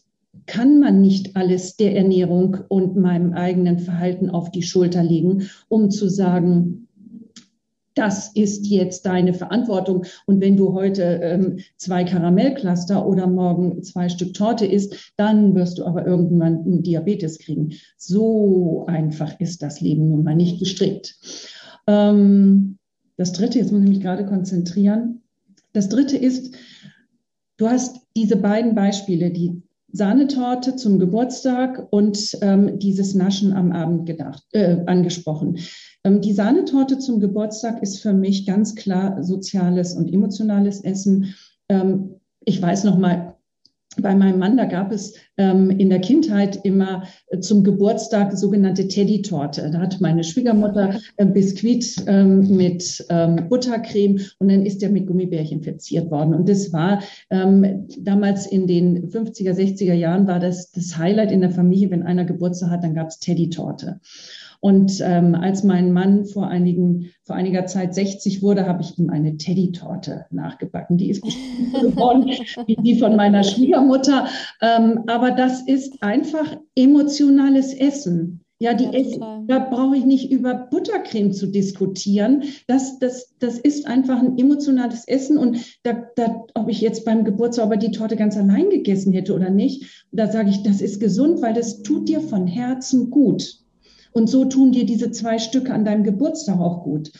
kann 0.51 0.81
man 0.81 0.99
nicht 0.99 1.37
alles 1.37 1.77
der 1.77 1.95
Ernährung 1.95 2.57
und 2.67 2.97
meinem 2.97 3.31
eigenen 3.31 3.79
Verhalten 3.79 4.29
auf 4.29 4.51
die 4.51 4.63
Schulter 4.63 5.01
legen, 5.01 5.49
um 5.69 5.89
zu 5.89 6.09
sagen, 6.09 6.89
das 7.93 8.35
ist 8.35 8.67
jetzt 8.67 9.05
deine 9.05 9.33
Verantwortung. 9.33 10.03
Und 10.25 10.41
wenn 10.41 10.57
du 10.57 10.73
heute 10.73 11.03
ähm, 11.23 11.59
zwei 11.77 12.03
Karamellcluster 12.03 13.07
oder 13.07 13.27
morgen 13.27 13.81
zwei 13.83 14.09
Stück 14.09 14.33
Torte 14.33 14.65
isst, 14.65 15.13
dann 15.15 15.55
wirst 15.55 15.77
du 15.77 15.85
aber 15.85 16.05
irgendwann 16.05 16.65
einen 16.65 16.83
Diabetes 16.83 17.39
kriegen. 17.39 17.71
So 17.95 18.83
einfach 18.87 19.39
ist 19.39 19.61
das 19.61 19.79
Leben 19.79 20.09
nun 20.09 20.25
mal 20.25 20.35
nicht 20.35 20.59
gestrickt. 20.59 21.15
Ähm, 21.87 22.77
das 23.15 23.31
Dritte, 23.31 23.59
jetzt 23.59 23.71
muss 23.71 23.83
ich 23.83 23.89
mich 23.89 24.01
gerade 24.01 24.25
konzentrieren. 24.25 25.21
Das 25.71 25.87
Dritte 25.87 26.17
ist, 26.17 26.55
du 27.55 27.69
hast 27.69 28.01
diese 28.17 28.35
beiden 28.35 28.75
Beispiele, 28.75 29.31
die 29.31 29.61
Sahnetorte 29.93 30.75
zum 30.75 30.99
Geburtstag 30.99 31.87
und 31.91 32.37
ähm, 32.41 32.79
dieses 32.79 33.13
Naschen 33.13 33.53
am 33.53 33.71
Abend 33.71 34.05
gedacht, 34.05 34.43
äh, 34.53 34.77
angesprochen. 34.85 35.59
Ähm, 36.03 36.21
die 36.21 36.33
Sahnetorte 36.33 36.99
zum 36.99 37.19
Geburtstag 37.19 37.81
ist 37.81 38.01
für 38.01 38.13
mich 38.13 38.45
ganz 38.45 38.75
klar 38.75 39.23
soziales 39.23 39.93
und 39.93 40.11
emotionales 40.11 40.83
Essen. 40.83 41.35
Ähm, 41.69 42.15
ich 42.43 42.61
weiß 42.61 42.85
noch 42.85 42.97
mal, 42.97 43.30
bei 43.99 44.15
meinem 44.15 44.39
Mann, 44.39 44.55
da 44.55 44.65
gab 44.65 44.91
es 44.91 45.15
ähm, 45.37 45.69
in 45.69 45.89
der 45.89 45.99
Kindheit 45.99 46.59
immer 46.63 47.03
äh, 47.27 47.39
zum 47.39 47.63
Geburtstag 47.63 48.37
sogenannte 48.37 48.87
Teddy-Torte. 48.87 49.69
Da 49.69 49.79
hat 49.79 49.99
meine 49.99 50.23
Schwiegermutter 50.23 50.99
äh, 51.17 51.25
Biskuit 51.25 52.03
ähm, 52.07 52.55
mit 52.55 53.05
ähm, 53.09 53.49
Buttercreme 53.49 54.21
und 54.39 54.49
dann 54.49 54.65
ist 54.65 54.81
der 54.81 54.91
mit 54.91 55.07
Gummibärchen 55.07 55.61
verziert 55.61 56.09
worden. 56.09 56.33
Und 56.33 56.47
das 56.47 56.71
war 56.71 57.01
ähm, 57.29 57.87
damals 57.99 58.47
in 58.47 58.65
den 58.65 59.09
50er, 59.09 59.53
60er 59.53 59.93
Jahren 59.93 60.25
war 60.25 60.39
das 60.39 60.71
das 60.71 60.97
Highlight 60.97 61.31
in 61.31 61.41
der 61.41 61.51
Familie. 61.51 61.91
Wenn 61.91 62.03
einer 62.03 62.23
Geburtstag 62.23 62.69
hat, 62.69 62.83
dann 62.85 62.95
gab 62.95 63.09
es 63.09 63.19
Teddy-Torte. 63.19 63.99
Und 64.61 65.01
ähm, 65.03 65.33
als 65.33 65.63
mein 65.63 65.91
Mann 65.91 66.25
vor, 66.25 66.47
einigen, 66.47 67.09
vor 67.23 67.35
einiger 67.35 67.65
Zeit 67.65 67.95
60 67.95 68.43
wurde, 68.43 68.67
habe 68.67 68.83
ich 68.83 68.97
ihm 68.99 69.09
eine 69.09 69.37
Teddy-Torte 69.37 70.27
nachgebacken. 70.29 70.97
Die 70.97 71.09
ist 71.09 71.23
geworden 71.73 72.29
wie 72.67 72.75
die 72.75 72.99
von 72.99 73.15
meiner 73.15 73.43
Schwiegermutter. 73.43 74.27
Ähm, 74.61 75.03
aber 75.07 75.31
das 75.31 75.61
ist 75.67 76.03
einfach 76.03 76.57
emotionales 76.75 77.73
Essen. 77.73 78.41
Ja, 78.59 78.75
die 78.75 78.83
ja, 78.95 79.43
da 79.47 79.57
brauche 79.57 79.97
ich 79.97 80.05
nicht 80.05 80.31
über 80.31 80.53
Buttercreme 80.53 81.33
zu 81.33 81.47
diskutieren. 81.47 82.43
Das, 82.67 82.99
das, 82.99 83.33
das 83.39 83.57
ist 83.57 83.87
einfach 83.87 84.19
ein 84.19 84.37
emotionales 84.37 85.07
Essen. 85.07 85.39
Und 85.39 85.57
da, 85.81 86.05
da, 86.15 86.45
ob 86.53 86.69
ich 86.69 86.79
jetzt 86.79 87.03
beim 87.03 87.23
Geburtstag 87.23 87.65
aber 87.65 87.77
die 87.77 87.89
Torte 87.89 88.15
ganz 88.15 88.37
allein 88.37 88.69
gegessen 88.69 89.13
hätte 89.13 89.33
oder 89.33 89.49
nicht, 89.49 90.05
da 90.11 90.31
sage 90.31 90.51
ich, 90.51 90.61
das 90.61 90.79
ist 90.79 90.99
gesund, 90.99 91.41
weil 91.41 91.55
das 91.55 91.81
tut 91.81 92.07
dir 92.07 92.21
von 92.21 92.45
Herzen 92.45 93.09
gut. 93.09 93.60
Und 94.11 94.29
so 94.29 94.45
tun 94.45 94.71
dir 94.71 94.85
diese 94.85 95.11
zwei 95.11 95.39
Stücke 95.39 95.73
an 95.73 95.85
deinem 95.85 96.03
Geburtstag 96.03 96.59
auch 96.59 96.83
gut. 96.83 97.11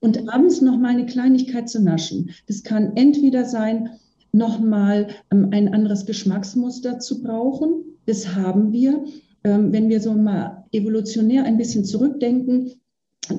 Und 0.00 0.28
abends 0.28 0.60
noch 0.60 0.76
mal 0.76 0.90
eine 0.90 1.06
Kleinigkeit 1.06 1.68
zu 1.68 1.82
naschen. 1.82 2.30
Das 2.46 2.62
kann 2.62 2.96
entweder 2.96 3.44
sein, 3.44 3.90
noch 4.32 4.60
mal 4.60 5.08
ähm, 5.32 5.48
ein 5.50 5.72
anderes 5.72 6.06
Geschmacksmuster 6.06 6.98
zu 6.98 7.22
brauchen. 7.22 7.84
Das 8.04 8.34
haben 8.34 8.72
wir. 8.72 9.04
Ähm, 9.44 9.72
wenn 9.72 9.88
wir 9.88 10.00
so 10.00 10.12
mal 10.12 10.64
evolutionär 10.72 11.44
ein 11.44 11.56
bisschen 11.56 11.84
zurückdenken, 11.84 12.72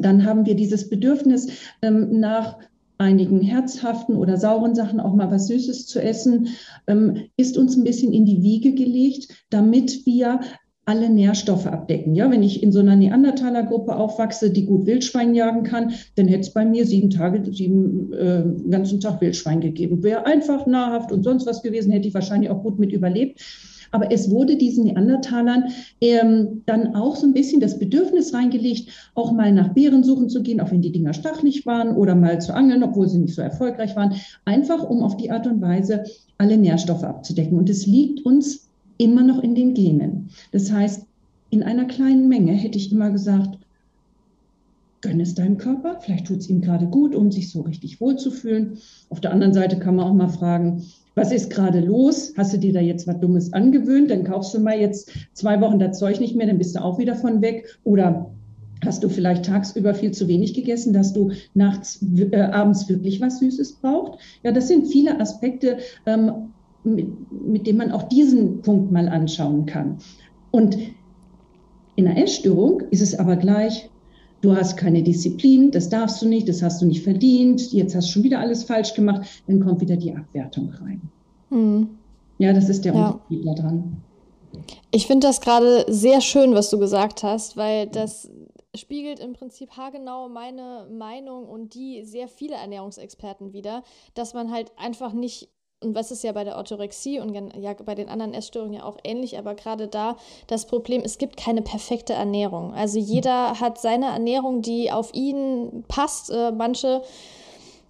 dann 0.02 0.26
haben 0.26 0.46
wir 0.46 0.56
dieses 0.56 0.90
Bedürfnis 0.90 1.48
ähm, 1.82 2.20
nach 2.20 2.58
einigen 2.98 3.42
herzhaften 3.42 4.16
oder 4.16 4.38
sauren 4.38 4.74
Sachen 4.74 5.00
auch 5.00 5.14
mal 5.14 5.30
was 5.30 5.48
Süßes 5.48 5.86
zu 5.86 6.02
essen, 6.02 6.48
ist 7.38 7.56
uns 7.56 7.78
ein 7.78 7.84
bisschen 7.84 8.12
in 8.12 8.26
die 8.26 8.42
Wiege 8.42 8.74
gelegt, 8.74 9.46
damit 9.52 10.08
wir 10.08 10.40
alle 10.88 11.10
Nährstoffe 11.10 11.67
abdecken. 11.67 12.15
Ja, 12.15 12.32
wenn 12.32 12.41
ich 12.41 12.63
in 12.63 12.71
so 12.71 12.80
einer 12.80 12.95
Neandertaler-Gruppe 12.95 13.93
aufwachse, 13.93 14.50
die 14.50 14.65
gut 14.65 14.86
Wildschwein 14.86 15.36
jagen 15.36 15.63
kann, 15.63 15.93
dann 16.15 16.30
hätte 16.30 16.41
es 16.41 16.54
bei 16.54 16.63
mir 16.63 16.86
sieben 16.86 17.10
Tage, 17.10 17.43
sieben 17.54 18.13
äh, 18.13 18.43
ganzen 18.69 19.02
Tag 19.02 19.19
Wildschwein 19.19 19.60
gegeben. 19.60 20.02
Wäre 20.02 20.26
einfach 20.26 20.65
nahrhaft 20.65 21.12
und 21.12 21.23
sonst 21.23 21.45
was 21.45 21.62
gewesen, 21.62 21.91
hätte 21.91 22.08
ich 22.08 22.13
wahrscheinlich 22.13 22.50
auch 22.50 22.63
gut 22.63 22.80
mit 22.80 22.93
überlebt. 22.93 23.41
Aber 23.91 24.12
es 24.13 24.32
wurde 24.32 24.56
diesen 24.56 24.86
Neandertalern 24.86 25.65
ähm, 26.00 26.62
dann 26.65 26.95
auch 26.95 27.17
so 27.17 27.28
ein 27.28 27.34
bisschen 27.34 27.60
das 27.60 27.80
Bedürfnis 27.80 28.34
reingelegt, 28.34 28.89
auch 29.13 29.34
mal 29.34 29.52
nach 29.52 29.73
Beeren 29.73 30.04
suchen 30.04 30.30
zu 30.30 30.41
gehen, 30.41 30.62
auch 30.62 30.71
wenn 30.71 30.82
die 30.82 30.91
Dinger 30.91 31.13
stachelig 31.13 31.65
waren 31.65 31.97
oder 31.97 32.15
mal 32.15 32.39
zu 32.39 32.54
angeln, 32.54 32.84
obwohl 32.84 33.10
sie 33.10 33.19
nicht 33.19 33.36
so 33.36 33.41
erfolgreich 33.41 33.95
waren. 33.97 34.15
Einfach 34.45 34.89
um 34.89 35.04
auf 35.04 35.17
die 35.17 35.32
Art 35.32 35.47
und 35.47 35.62
Weise 35.62 36.06
alle 36.38 36.58
Nährstoffe 36.58 37.04
abzudecken. 37.04 37.58
Und 37.58 37.69
es 37.69 37.86
liegt 37.86 38.26
uns 38.26 38.67
immer 38.98 39.24
noch 39.24 39.42
in 39.42 39.56
den 39.56 39.74
Genen. 39.74 40.30
Das 40.52 40.72
heißt, 40.72 41.06
in 41.50 41.64
einer 41.64 41.86
kleinen 41.86 42.28
Menge 42.28 42.54
hätte 42.54 42.78
ich 42.78 42.92
immer 42.92 43.12
gesagt, 43.12 43.58
gönn 45.02 45.20
es 45.20 45.36
deinem 45.36 45.58
Körper, 45.58 46.00
vielleicht 46.02 46.28
tut 46.28 46.40
es 46.40 46.50
ihm 46.50 46.62
gerade 46.62 46.88
gut, 46.88 47.16
um 47.16 47.32
sich 47.32 47.50
so 47.50 47.62
richtig 47.62 48.02
wohl 48.02 48.18
zu 48.18 48.32
fühlen. 48.32 48.78
Auf 49.10 49.22
der 49.22 49.32
anderen 49.32 49.54
Seite 49.54 49.78
kann 49.80 49.96
man 49.96 50.08
auch 50.08 50.14
mal 50.14 50.30
fragen, 50.30 50.84
was 51.16 51.32
ist 51.32 51.50
gerade 51.50 51.80
los? 51.80 52.34
Hast 52.38 52.54
du 52.54 52.60
dir 52.60 52.74
da 52.74 52.80
jetzt 52.80 53.08
was 53.08 53.20
Dummes 53.20 53.54
angewöhnt? 53.54 54.12
Dann 54.12 54.24
kaufst 54.24 54.54
du 54.54 54.60
mal 54.60 54.80
jetzt 54.80 55.12
zwei 55.34 55.60
Wochen 55.62 55.80
das 55.80 55.98
Zeug 55.98 56.20
nicht 56.20 56.36
mehr, 56.36 56.48
dann 56.48 56.58
bist 56.58 56.76
du 56.76 56.84
auch 56.84 57.00
wieder 57.00 57.16
von 57.16 57.42
weg. 57.42 57.66
Oder 57.84 58.30
hast 58.86 59.04
du 59.04 59.10
vielleicht 59.10 59.46
tagsüber 59.46 59.96
viel 59.96 60.12
zu 60.12 60.28
wenig 60.28 60.54
gegessen, 60.54 60.94
dass 60.94 61.14
du 61.14 61.32
nachts, 61.54 62.04
äh, 62.32 62.42
abends 62.42 62.88
wirklich 62.90 63.22
was 63.22 63.40
Süßes 63.40 63.74
braucht? 63.82 64.20
Ja, 64.44 64.52
das 64.52 64.68
sind 64.68 64.88
viele 64.88 65.20
Aspekte, 65.20 65.78
ähm, 66.06 66.50
mit, 66.95 67.32
mit 67.32 67.67
denen 67.67 67.78
man 67.78 67.91
auch 67.91 68.04
diesen 68.04 68.62
Punkt 68.62 68.91
mal 68.91 69.10
anschauen 69.10 69.65
kann. 69.65 69.97
Und 70.52 70.78
in 71.95 72.08
einer 72.08 72.21
Essstörung 72.21 72.82
ist 72.91 73.02
es 73.02 73.17
aber 73.17 73.36
gleich, 73.36 73.89
du 74.41 74.56
hast 74.56 74.78
keine 74.78 75.04
Disziplin, 75.04 75.71
das 75.71 75.89
darfst 75.89 76.21
du 76.21 76.28
nicht, 76.28 76.47
das 76.47 76.62
hast 76.62 76.82
du 76.82 76.86
nicht 76.86 77.04
verdient, 77.04 77.73
jetzt 77.73 77.95
hast 77.95 78.08
du 78.08 78.13
schon 78.13 78.23
wieder 78.23 78.39
alles 78.39 78.63
falsch 78.63 78.93
gemacht, 78.93 79.28
dann 79.47 79.60
kommt 79.60 79.82
wieder 79.82 79.97
die 79.97 80.15
Abwertung 80.15 80.69
rein. 80.69 81.02
Hm. 81.50 81.89
Ja, 82.38 82.54
das 82.54 82.69
ist 82.69 82.86
der 82.86 82.93
ja. 82.93 83.10
Unterschied 83.10 83.47
daran. 83.47 83.97
Ich 84.91 85.08
finde 85.08 85.28
das 85.28 85.41
gerade 85.41 85.86
sehr 85.88 86.21
schön, 86.21 86.54
was 86.54 86.69
du 86.69 86.80
gesagt 86.80 87.23
hast, 87.23 87.58
weil 87.58 87.88
das 87.88 88.30
spiegelt 88.76 89.19
im 89.19 89.34
Prinzip 89.34 89.71
haargenau 89.71 90.30
meine 90.30 90.88
Meinung 90.91 91.45
und 91.45 91.73
die 91.73 92.04
sehr 92.04 92.28
viele 92.28 92.56
Ernährungsexperten 92.56 93.54
wieder, 93.54 93.84
dass 94.13 94.34
man 94.34 94.52
halt 94.52 94.71
einfach 94.78 95.13
nicht 95.13 95.50
und 95.80 95.94
was 95.94 96.12
ist 96.12 96.24
ja 96.24 96.32
bei 96.32 96.44
der 96.44 96.58
Orthorexie 96.58 97.20
und 97.20 97.34
ja 97.34 97.74
bei 97.86 97.94
den 97.94 98.10
anderen 98.10 98.34
Essstörungen 98.34 98.74
ja 98.74 98.84
auch 98.84 98.98
ähnlich, 99.04 99.38
aber 99.38 99.54
gerade 99.54 99.88
da 99.88 100.18
das 100.48 100.66
Problem, 100.66 101.04
es 101.04 101.20
gibt 101.20 101.38
keine 101.38 101.62
perfekte 101.62 102.13
Ernährung. 102.13 102.74
Also 102.74 102.98
jeder 102.98 103.60
hat 103.60 103.80
seine 103.80 104.08
Ernährung, 104.08 104.62
die 104.63 104.92
auf 104.92 105.13
ihn 105.13 105.84
passt. 105.88 106.32
Äh, 106.32 106.52
manche, 106.52 107.04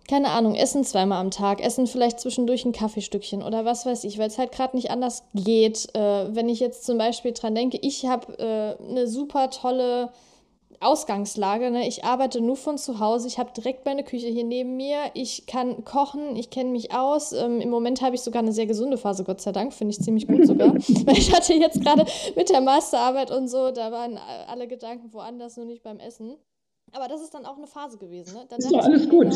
keine 0.09 0.31
Ahnung, 0.31 0.55
essen 0.55 0.83
zweimal 0.83 1.21
am 1.21 1.31
Tag, 1.31 1.61
essen 1.61 1.87
vielleicht 1.87 2.19
zwischendurch 2.19 2.65
ein 2.65 2.73
Kaffeestückchen 2.73 3.41
oder 3.41 3.63
was 3.63 3.85
weiß 3.85 4.03
ich, 4.03 4.17
weil 4.17 4.27
es 4.27 4.37
halt 4.37 4.51
gerade 4.51 4.75
nicht 4.75 4.91
anders 4.91 5.23
geht. 5.33 5.87
Äh, 5.95 6.35
wenn 6.35 6.49
ich 6.49 6.59
jetzt 6.59 6.85
zum 6.85 6.97
Beispiel 6.97 7.31
dran 7.31 7.55
denke, 7.55 7.77
ich 7.81 8.05
habe 8.05 8.37
äh, 8.37 8.83
eine 8.89 9.07
super 9.07 9.49
tolle 9.49 10.09
Ausgangslage. 10.79 11.71
Ne? 11.71 11.87
Ich 11.87 12.03
arbeite 12.03 12.41
nur 12.41 12.55
von 12.55 12.77
zu 12.77 12.99
Hause. 12.99 13.27
Ich 13.27 13.39
habe 13.39 13.51
direkt 13.55 13.85
meine 13.85 14.03
Küche 14.03 14.27
hier 14.27 14.43
neben 14.43 14.77
mir. 14.77 14.97
Ich 15.13 15.45
kann 15.45 15.83
kochen. 15.85 16.35
Ich 16.35 16.49
kenne 16.49 16.69
mich 16.71 16.93
aus. 16.93 17.33
Ähm, 17.33 17.61
Im 17.61 17.69
Moment 17.69 18.01
habe 18.01 18.15
ich 18.15 18.21
sogar 18.21 18.41
eine 18.41 18.51
sehr 18.51 18.65
gesunde 18.65 18.97
Phase, 18.97 19.23
Gott 19.23 19.41
sei 19.41 19.51
Dank. 19.51 19.73
Finde 19.73 19.91
ich 19.91 20.01
ziemlich 20.01 20.27
gut 20.27 20.45
sogar. 20.45 20.73
Weil 21.05 21.17
ich 21.17 21.33
hatte 21.33 21.53
jetzt 21.53 21.81
gerade 21.81 22.05
mit 22.35 22.49
der 22.49 22.61
Masterarbeit 22.61 23.31
und 23.31 23.47
so, 23.47 23.71
da 23.71 23.91
waren 23.91 24.19
alle 24.47 24.67
Gedanken 24.67 25.11
woanders, 25.13 25.57
nur 25.57 25.65
nicht 25.65 25.83
beim 25.83 25.99
Essen. 25.99 26.35
Aber 26.93 27.07
das 27.07 27.21
ist 27.21 27.33
dann 27.33 27.45
auch 27.45 27.57
eine 27.57 27.67
Phase 27.67 27.97
gewesen. 27.97 28.35
Ne? 28.35 28.45
Dann 28.47 28.59
ist 28.59 28.71
doch 28.71 28.83
alles 28.83 29.09
gut. 29.09 29.27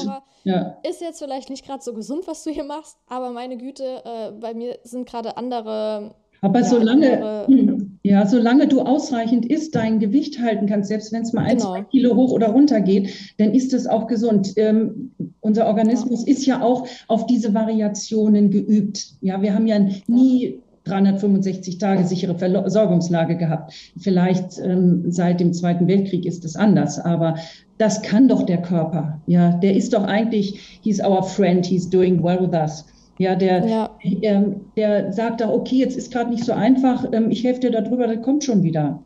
Ja. 0.44 0.78
Ist 0.88 1.02
jetzt 1.02 1.20
vielleicht 1.20 1.50
nicht 1.50 1.66
gerade 1.66 1.84
so 1.84 1.94
gesund, 1.94 2.28
was 2.28 2.44
du 2.44 2.50
hier 2.50 2.64
machst, 2.64 2.98
aber 3.08 3.32
meine 3.32 3.58
Güte, 3.58 4.04
äh, 4.06 4.32
bei 4.32 4.54
mir 4.54 4.80
sind 4.84 5.08
gerade 5.08 5.38
andere 5.38 6.16
aber 6.42 6.64
solange, 6.64 7.46
hm, 7.48 8.00
ja, 8.04 8.26
solange 8.26 8.68
du 8.68 8.82
ausreichend 8.82 9.46
isst, 9.46 9.76
dein 9.76 10.00
Gewicht 10.00 10.42
halten 10.42 10.66
kannst, 10.66 10.90
selbst 10.90 11.14
wenn 11.14 11.22
es 11.22 11.34
mal 11.34 11.44
ein, 11.44 11.58
genau. 11.58 11.74
zwei 11.74 11.84
Kilo 11.84 12.16
hoch 12.16 12.32
oder 12.32 12.50
runter 12.50 12.82
geht, 12.82 13.10
dann 13.38 13.54
ist 13.54 13.74
es 13.74 13.86
auch 13.86 14.08
gesund. 14.08 14.54
Ähm, 14.58 15.12
unser 15.40 15.68
Organismus 15.68 16.26
ja. 16.26 16.34
ist 16.34 16.46
ja 16.46 16.62
auch 16.62 16.88
auf 17.08 17.28
diese 17.28 17.54
Variationen 17.54 18.50
geübt. 18.50 19.14
Ja, 19.22 19.42
wir 19.42 19.54
haben 19.54 19.68
ja 19.68 19.80
nie 20.08 20.60
365 20.86 21.78
Tage 21.78 22.06
sichere 22.06 22.36
Versorgungslage 22.36 23.38
gehabt. 23.38 23.74
Vielleicht 24.00 24.58
ähm, 24.60 25.06
seit 25.12 25.40
dem 25.40 25.54
Zweiten 25.54 25.88
Weltkrieg 25.88 26.26
ist 26.26 26.44
es 26.44 26.56
anders, 26.56 27.00
aber 27.00 27.36
das 27.78 28.02
kann 28.02 28.28
doch 28.28 28.44
der 28.44 28.62
Körper. 28.62 29.22
Ja, 29.28 29.52
der 29.52 29.76
ist 29.76 29.94
doch 29.94 30.04
eigentlich, 30.04 30.80
he's 30.82 31.04
our 31.04 31.22
friend, 31.22 31.66
he's 31.66 31.90
doing 31.90 32.24
well 32.24 32.40
with 32.42 32.54
us. 32.54 32.86
Ja, 33.18 33.36
der, 33.36 33.66
ja. 33.68 33.90
Ähm, 34.02 34.72
der 34.76 35.14
sagt 35.14 35.42
da, 35.42 35.50
okay, 35.50 35.76
jetzt 35.76 35.96
ist 35.96 36.12
gerade 36.12 36.32
nicht 36.32 36.44
so 36.44 36.54
einfach, 36.54 37.06
ähm, 37.12 37.30
ich 37.30 37.44
helfe 37.44 37.62
dir 37.62 37.72
darüber, 37.72 38.08
das 38.08 38.22
kommt 38.22 38.44
schon 38.44 38.64
wieder. 38.64 39.04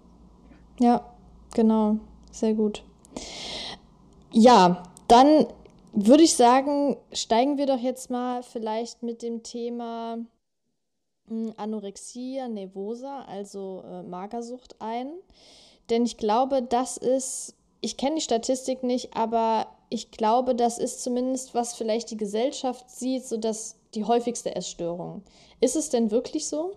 Ja, 0.80 1.06
genau, 1.54 1.98
sehr 2.32 2.54
gut. 2.54 2.84
Ja, 4.32 4.84
dann 5.08 5.46
würde 5.94 6.24
ich 6.24 6.36
sagen, 6.36 6.98
steigen 7.14 7.58
wir 7.58 7.66
doch 7.66 7.80
jetzt 7.80 8.10
mal 8.10 8.44
vielleicht 8.44 9.02
mit 9.02 9.22
dem 9.22 9.44
Thema 9.44 10.18
hm, 11.28 11.54
Anorexia 11.58 12.48
nervosa, 12.48 13.22
also 13.28 13.84
äh, 13.90 14.04
Magersucht 14.04 14.76
ein. 14.80 15.08
Denn 15.90 16.06
ich 16.06 16.18
glaube, 16.18 16.62
das 16.62 16.98
ist, 16.98 17.56
ich 17.82 17.98
kenne 17.98 18.16
die 18.16 18.22
Statistik 18.22 18.84
nicht, 18.84 19.16
aber 19.16 19.68
ich 19.90 20.12
glaube, 20.12 20.56
das 20.56 20.80
ist 20.80 21.04
zumindest, 21.04 21.54
was 21.56 21.76
vielleicht 21.76 22.12
die 22.12 22.18
Gesellschaft 22.18 22.90
sieht, 22.90 23.26
so 23.26 23.38
dass 23.38 23.78
die 23.96 24.04
häufigste 24.04 24.56
Essstörung. 24.56 25.24
Ist 25.62 25.76
es 25.76 25.90
denn 25.90 26.12
wirklich 26.12 26.48
so? 26.48 26.74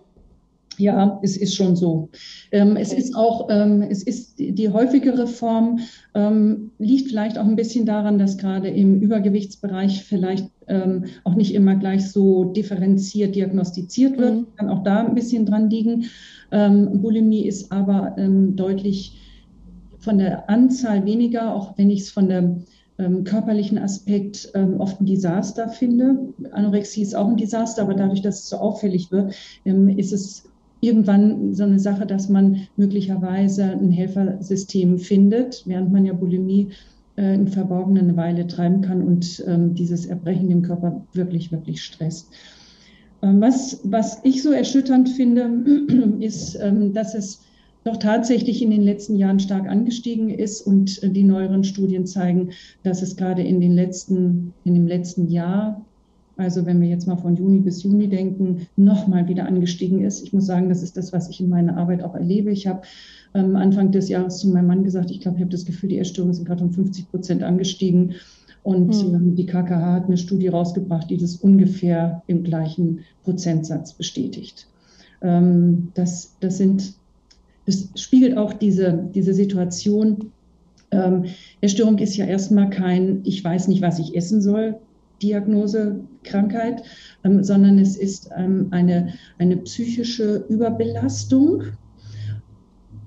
Ja, 0.79 1.19
es 1.23 1.37
ist 1.37 1.57
schon 1.57 1.75
so. 1.75 2.09
Ähm, 2.53 2.73
okay. 2.73 2.83
Es 2.83 2.93
ist 2.93 3.17
auch, 3.17 3.49
ähm, 3.51 3.83
es 3.83 4.05
ist 4.05 4.39
die, 4.39 4.69
häufigere 4.69 5.27
Form, 5.27 5.81
ähm, 6.15 6.71
liegt 6.79 7.09
vielleicht 7.09 7.37
auch 7.37 7.45
ein 7.45 7.57
bisschen 7.57 7.85
daran, 7.85 8.19
dass 8.19 8.39
gerade 8.39 8.69
im 8.69 9.01
Übergewichtsbereich 9.01 10.05
vielleicht 10.05 10.49
ähm, 10.69 11.07
auch 11.25 11.35
nicht 11.35 11.53
immer 11.55 11.75
gleich 11.75 12.09
so 12.09 12.45
differenziert 12.45 13.35
diagnostiziert 13.35 14.19
wird. 14.19 14.35
Mhm. 14.37 14.47
Kann 14.57 14.69
auch 14.71 14.85
da 14.85 15.05
ein 15.05 15.15
bisschen 15.15 15.47
dran 15.47 15.69
liegen. 15.69 16.05
Ähm, 16.53 17.03
Bulimie 17.03 17.47
ist 17.47 17.73
aber 17.73 18.15
ähm, 18.17 18.55
deutlich 18.55 19.19
von 19.99 20.19
der 20.19 20.49
Anzahl 20.49 21.05
weniger, 21.05 21.55
auch 21.55 21.77
wenn 21.77 21.91
ich 21.91 22.03
es 22.03 22.11
von 22.11 22.29
der 22.29 22.57
ähm, 22.99 23.25
körperlichen 23.25 23.79
Aspekt 23.79 24.51
ähm, 24.55 24.81
oft 24.81 25.01
ein 25.01 25.07
Desaster 25.07 25.69
finde. 25.69 26.33
Anorexie 26.51 27.03
ist 27.03 27.15
auch 27.15 27.29
ein 27.29 27.37
Desaster, 27.37 27.83
aber 27.83 27.95
dadurch, 27.95 28.23
dass 28.23 28.41
es 28.41 28.49
so 28.49 28.57
auffällig 28.57 29.11
wird, 29.13 29.35
ähm, 29.65 29.89
ist 29.89 30.13
es 30.13 30.45
irgendwann 30.81 31.55
so 31.55 31.65
eine 31.65 31.79
Sache, 31.79 32.07
dass 32.07 32.29
man 32.29 32.69
möglicherweise 32.77 33.65
ein 33.65 33.91
Helfersystem 33.91 34.99
findet, 34.99 35.63
während 35.67 35.93
man 35.93 36.05
ja 36.05 36.13
Bulimie 36.13 36.69
äh, 37.17 37.35
im 37.35 37.49
Verborgenen 37.49 38.17
Weile 38.17 38.47
treiben 38.47 38.81
kann 38.81 39.03
und 39.03 39.45
ähm, 39.47 39.75
dieses 39.75 40.07
Erbrechen 40.07 40.49
dem 40.49 40.63
Körper 40.63 41.05
wirklich, 41.13 41.51
wirklich 41.51 41.83
stresst. 41.83 42.29
Ähm, 43.23 43.41
was, 43.41 43.81
was 43.85 44.21
ich 44.23 44.43
so 44.43 44.53
erschütternd 44.53 45.09
finde, 45.09 45.51
ist, 46.21 46.57
ähm, 46.61 46.93
dass 46.93 47.15
es 47.15 47.41
doch 47.89 47.97
tatsächlich 47.97 48.63
in 48.63 48.71
den 48.71 48.83
letzten 48.83 49.17
Jahren 49.17 49.41
stark 49.41 49.67
angestiegen 49.69 50.31
ist 50.31 50.61
und 50.61 51.03
äh, 51.03 51.11
die 51.11 51.25
neueren 51.25 51.65
Studien 51.65 52.07
zeigen, 52.07 52.51
dass 52.83 53.03
es 53.03 53.17
gerade 53.17 53.43
in 53.43 53.61
den 53.61 53.75
letzten, 53.75 54.53
in 54.65 54.75
dem 54.75 54.87
letzten 54.87 55.29
Jahr, 55.29 55.85
also 56.37 56.67
wenn 56.67 56.81
wir 56.81 56.89
jetzt 56.89 57.07
mal 57.07 57.17
von 57.17 57.37
Juni 57.37 57.61
bis 57.61 57.83
Juni 57.83 58.09
denken, 58.09 58.69
nochmal 58.77 59.27
wieder 59.27 59.47
angestiegen 59.47 60.05
ist. 60.05 60.23
Ich 60.23 60.33
muss 60.33 60.47
sagen, 60.47 60.69
das 60.69 60.83
ist 60.83 60.97
das, 60.97 61.13
was 61.13 61.29
ich 61.29 61.41
in 61.41 61.49
meiner 61.49 61.77
Arbeit 61.77 62.03
auch 62.03 62.15
erlebe. 62.15 62.51
Ich 62.53 62.67
habe 62.67 62.83
ähm, 63.35 63.57
Anfang 63.57 63.91
des 63.91 64.09
Jahres 64.09 64.39
zu 64.39 64.49
meinem 64.49 64.69
Mann 64.69 64.85
gesagt, 64.85 65.11
ich 65.11 65.21
glaube, 65.21 65.39
ich 65.39 65.43
habe 65.43 65.51
das 65.51 65.65
Gefühl, 65.65 65.89
die 65.89 65.99
Essstörungen 65.99 66.35
sind 66.35 66.47
gerade 66.47 66.63
um 66.63 66.73
50 66.73 67.11
Prozent 67.11 67.43
angestiegen. 67.43 68.15
Und 68.63 68.89
mhm. 68.89 69.35
die 69.35 69.47
KKH 69.47 69.93
hat 69.93 70.07
eine 70.07 70.19
Studie 70.19 70.49
rausgebracht, 70.49 71.09
die 71.09 71.17
das 71.17 71.37
ungefähr 71.37 72.23
im 72.27 72.45
gleichen 72.45 73.01
Prozentsatz 73.25 73.95
bestätigt. 73.95 74.67
Ähm, 75.23 75.89
das, 75.95 76.37
das 76.41 76.59
sind 76.59 76.98
das 77.69 77.89
spiegelt 77.97 78.39
auch 78.39 78.55
diese, 78.55 79.11
diese 79.15 79.35
Situation. 79.35 80.33
Ähm, 80.91 81.27
Essstörung 81.61 81.99
ist 81.99 82.17
ja 82.17 82.25
erstmal 82.25 82.71
kein, 82.71 83.21
ich 83.25 83.45
weiß 83.45 83.69
nicht, 83.69 83.83
was 83.83 83.99
ich 83.99 84.17
essen 84.17 84.41
soll, 84.41 84.77
Diagnose, 85.23 86.01
Krankheit, 86.23 86.83
ähm, 87.25 87.45
sondern 87.45 87.79
es 87.79 87.97
ist 87.97 88.31
ähm, 88.37 88.69
eine, 88.71 89.13
eine 89.39 89.59
psychische 89.59 90.47
Überbelastung, 90.49 91.65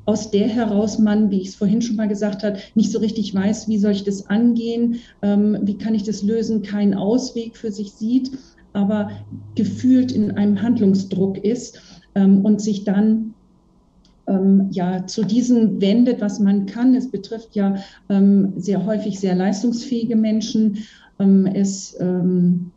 aus 0.05 0.29
der 0.29 0.47
heraus 0.47 0.99
man, 0.99 1.31
wie 1.31 1.41
ich 1.41 1.49
es 1.49 1.55
vorhin 1.55 1.81
schon 1.81 1.95
mal 1.95 2.07
gesagt 2.07 2.43
habe, 2.43 2.59
nicht 2.75 2.91
so 2.91 2.99
richtig 2.99 3.33
weiß, 3.33 3.67
wie 3.67 3.79
soll 3.79 3.93
ich 3.93 4.03
das 4.03 4.27
angehen, 4.27 4.97
ähm, 5.23 5.57
wie 5.63 5.77
kann 5.77 5.95
ich 5.95 6.03
das 6.03 6.21
lösen, 6.21 6.61
keinen 6.61 6.93
Ausweg 6.93 7.57
für 7.57 7.71
sich 7.71 7.93
sieht, 7.93 8.31
aber 8.73 9.09
gefühlt 9.55 10.11
in 10.11 10.31
einem 10.31 10.61
Handlungsdruck 10.61 11.43
ist 11.43 11.81
ähm, 12.13 12.45
und 12.45 12.61
sich 12.61 12.83
dann 12.83 13.33
ähm, 14.27 14.67
ja 14.71 15.05
zu 15.05 15.23
diesen 15.23 15.81
wendet, 15.81 16.21
was 16.21 16.39
man 16.39 16.65
kann. 16.65 16.95
Es 16.95 17.09
betrifft 17.09 17.55
ja 17.55 17.75
ähm, 18.09 18.53
sehr 18.57 18.85
häufig 18.85 19.19
sehr 19.19 19.35
leistungsfähige 19.35 20.15
Menschen. 20.15 20.79
Ähm, 21.19 21.45
es 21.47 21.97
ähm, 21.99 22.71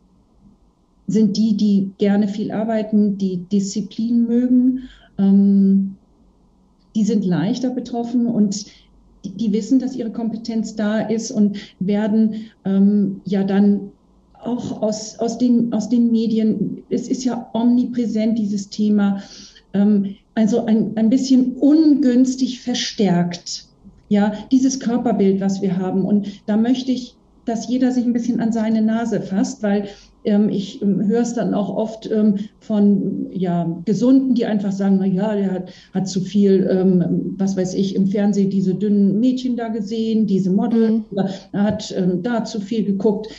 sind 1.07 1.37
die, 1.37 1.55
die 1.55 1.91
gerne 1.97 2.27
viel 2.27 2.51
arbeiten, 2.51 3.17
die 3.17 3.37
Disziplin 3.51 4.25
mögen 4.25 4.83
ähm, 5.17 5.95
die 6.95 7.03
sind 7.03 7.25
leichter 7.25 7.69
betroffen 7.69 8.27
und 8.27 8.65
die, 9.23 9.31
die, 9.31 9.53
wissen, 9.53 9.79
dass 9.79 9.95
ihre 9.95 10.11
Kompetenz 10.11 10.75
da 10.75 10.99
ist 10.99 11.31
und 11.31 11.57
werden 11.79 12.51
ähm, 12.63 13.21
ja 13.25 13.43
dann 13.43 13.91
auch 14.41 14.81
aus, 14.81 15.17
aus, 15.19 15.37
den, 15.37 15.73
aus 15.73 15.89
den 15.89 16.11
Medien, 16.11 16.83
es 16.89 17.07
ist 17.07 17.23
ja 17.23 17.49
omnipräsent, 17.53 18.37
dieses 18.37 18.69
Thema, 18.69 19.23
ähm, 19.73 20.15
also 20.35 20.65
ein, 20.65 20.95
ein 20.95 21.09
bisschen 21.09 21.53
ungünstig 21.53 22.61
verstärkt. 22.61 23.65
Ja, 24.07 24.33
dieses 24.51 24.79
Körperbild, 24.79 25.41
was 25.41 25.61
wir 25.61 25.77
haben. 25.77 26.05
Und 26.05 26.27
da 26.45 26.57
möchte 26.57 26.91
ich, 26.91 27.15
dass 27.45 27.67
jeder 27.67 27.91
sich 27.91 28.05
ein 28.05 28.13
bisschen 28.13 28.39
an 28.39 28.51
seine 28.51 28.81
Nase 28.81 29.21
fasst, 29.21 29.63
weil 29.63 29.87
ähm, 30.25 30.49
ich 30.49 30.81
ähm, 30.81 31.07
höre 31.07 31.21
es 31.21 31.33
dann 31.33 31.53
auch 31.53 31.75
oft 31.75 32.09
ähm, 32.11 32.35
von 32.59 33.27
ja, 33.31 33.81
Gesunden, 33.85 34.35
die 34.35 34.45
einfach 34.45 34.71
sagen, 34.71 34.97
na 34.99 35.05
ja, 35.05 35.35
der 35.35 35.51
hat, 35.51 35.71
hat 35.93 36.07
zu 36.07 36.21
viel, 36.21 36.67
ähm, 36.69 37.35
was 37.37 37.55
weiß 37.55 37.73
ich, 37.75 37.95
im 37.95 38.07
Fernsehen 38.07 38.49
diese 38.49 38.75
dünnen 38.75 39.19
Mädchen 39.19 39.55
da 39.55 39.69
gesehen, 39.69 40.27
diese 40.27 40.49
Model, 40.51 40.91
mhm. 40.91 41.03
er 41.51 41.63
hat 41.63 41.93
ähm, 41.95 42.21
da 42.23 42.43
zu 42.43 42.59
viel 42.59 42.83
geguckt. 42.83 43.29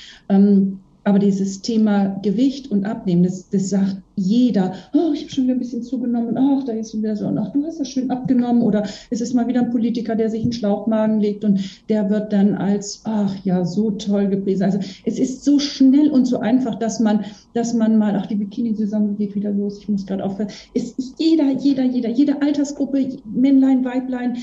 Aber 1.06 1.20
dieses 1.20 1.62
Thema 1.62 2.18
Gewicht 2.24 2.68
und 2.72 2.84
Abnehmen, 2.84 3.22
das, 3.22 3.48
das 3.48 3.70
sagt 3.70 3.98
jeder, 4.16 4.74
oh, 4.92 5.12
ich 5.14 5.22
habe 5.22 5.30
schon 5.30 5.44
wieder 5.44 5.54
ein 5.54 5.60
bisschen 5.60 5.84
zugenommen, 5.84 6.36
ach, 6.36 6.64
da 6.64 6.72
ist 6.72 6.96
wieder 6.96 7.14
so, 7.14 7.28
ach, 7.28 7.52
du 7.52 7.64
hast 7.64 7.78
das 7.78 7.88
schön 7.88 8.10
abgenommen. 8.10 8.60
Oder 8.60 8.82
es 9.10 9.20
ist 9.20 9.32
mal 9.32 9.46
wieder 9.46 9.60
ein 9.60 9.70
Politiker, 9.70 10.16
der 10.16 10.30
sich 10.30 10.42
einen 10.42 10.52
Schlauchmagen 10.52 11.20
legt 11.20 11.44
und 11.44 11.60
der 11.88 12.10
wird 12.10 12.32
dann 12.32 12.56
als, 12.56 13.02
ach 13.04 13.32
ja, 13.44 13.64
so 13.64 13.92
toll 13.92 14.26
gepriesen. 14.26 14.64
Also 14.64 14.80
es 15.04 15.20
ist 15.20 15.44
so 15.44 15.60
schnell 15.60 16.10
und 16.10 16.24
so 16.24 16.40
einfach, 16.40 16.74
dass 16.74 16.98
man, 16.98 17.24
dass 17.54 17.72
man 17.72 17.98
mal, 17.98 18.16
ach, 18.16 18.26
die 18.26 18.34
Bikini-Saison 18.34 19.16
geht 19.16 19.36
wieder 19.36 19.52
los, 19.52 19.78
ich 19.78 19.88
muss 19.88 20.06
gerade 20.06 20.24
aufhören. 20.24 20.50
Es 20.74 20.90
ist 20.90 21.20
jeder, 21.20 21.52
jeder, 21.52 21.84
jeder, 21.84 22.08
jede 22.08 22.42
Altersgruppe, 22.42 23.10
Männlein, 23.32 23.84
Weiblein, 23.84 24.38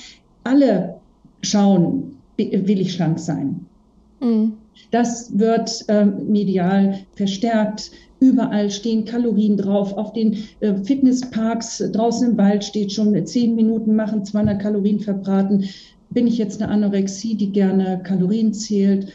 alle 0.46 0.96
schauen, 1.42 2.16
will 2.38 2.80
ich 2.80 2.94
schlank 2.94 3.20
sein. 3.20 3.66
Mhm. 4.22 4.54
Das 4.92 5.38
wird 5.38 5.86
ähm, 5.88 6.32
medial 6.32 7.00
verstärkt. 7.16 7.92
Überall 8.20 8.70
stehen 8.72 9.06
Kalorien 9.06 9.58
drauf. 9.58 9.94
Auf 9.94 10.14
den 10.14 10.38
äh, 10.60 10.76
Fitnessparks 10.84 11.84
draußen 11.92 12.32
im 12.32 12.38
Wald 12.38 12.64
steht 12.64 12.92
schon 12.92 13.26
zehn 13.26 13.56
Minuten 13.56 13.96
machen 13.96 14.24
200 14.24 14.62
Kalorien 14.62 15.00
verbraten. 15.00 15.66
Bin 16.10 16.28
ich 16.28 16.38
jetzt 16.38 16.62
eine 16.62 16.72
Anorexie, 16.72 17.36
die 17.36 17.52
gerne 17.52 18.02
Kalorien 18.04 18.54
zählt? 18.54 19.12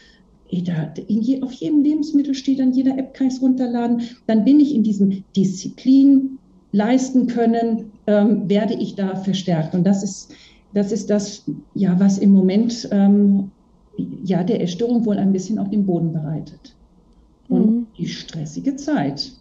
Je, 0.49 1.41
auf 1.41 1.51
jedem 1.53 1.83
Lebensmittel 1.83 2.33
steht 2.33 2.59
an 2.59 2.73
jeder 2.73 2.97
App 2.97 3.13
kann 3.13 3.27
ich 3.27 3.35
es 3.35 3.41
runterladen. 3.41 4.01
Dann 4.27 4.43
bin 4.43 4.59
ich 4.59 4.73
in 4.73 4.83
diesem 4.83 5.23
Disziplin 5.35 6.39
leisten 6.71 7.27
können, 7.27 7.91
ähm, 8.07 8.49
werde 8.49 8.73
ich 8.73 8.95
da 8.95 9.15
verstärkt. 9.15 9.73
Und 9.73 9.85
das 9.85 10.03
ist 10.03 10.33
das, 10.73 10.91
ist 10.91 11.09
das 11.09 11.45
ja, 11.73 11.99
was 11.99 12.17
im 12.17 12.31
Moment 12.31 12.87
ähm, 12.91 13.51
ja 14.23 14.43
der 14.43 14.61
Essstörung 14.61 15.05
wohl 15.05 15.17
ein 15.17 15.31
bisschen 15.31 15.59
auf 15.59 15.69
den 15.69 15.85
Boden 15.85 16.13
bereitet. 16.13 16.75
Und 17.47 17.65
mhm. 17.65 17.87
die 17.97 18.07
stressige 18.07 18.75
Zeit. 18.75 19.31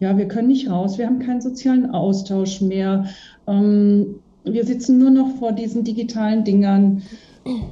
Ja, 0.00 0.16
wir 0.16 0.28
können 0.28 0.48
nicht 0.48 0.70
raus, 0.70 0.98
wir 0.98 1.06
haben 1.06 1.18
keinen 1.18 1.40
sozialen 1.40 1.90
Austausch 1.90 2.60
mehr. 2.60 3.06
Ähm, 3.46 4.16
wir 4.44 4.64
sitzen 4.64 4.98
nur 4.98 5.10
noch 5.10 5.36
vor 5.38 5.52
diesen 5.52 5.84
digitalen 5.84 6.44
Dingern. 6.44 7.02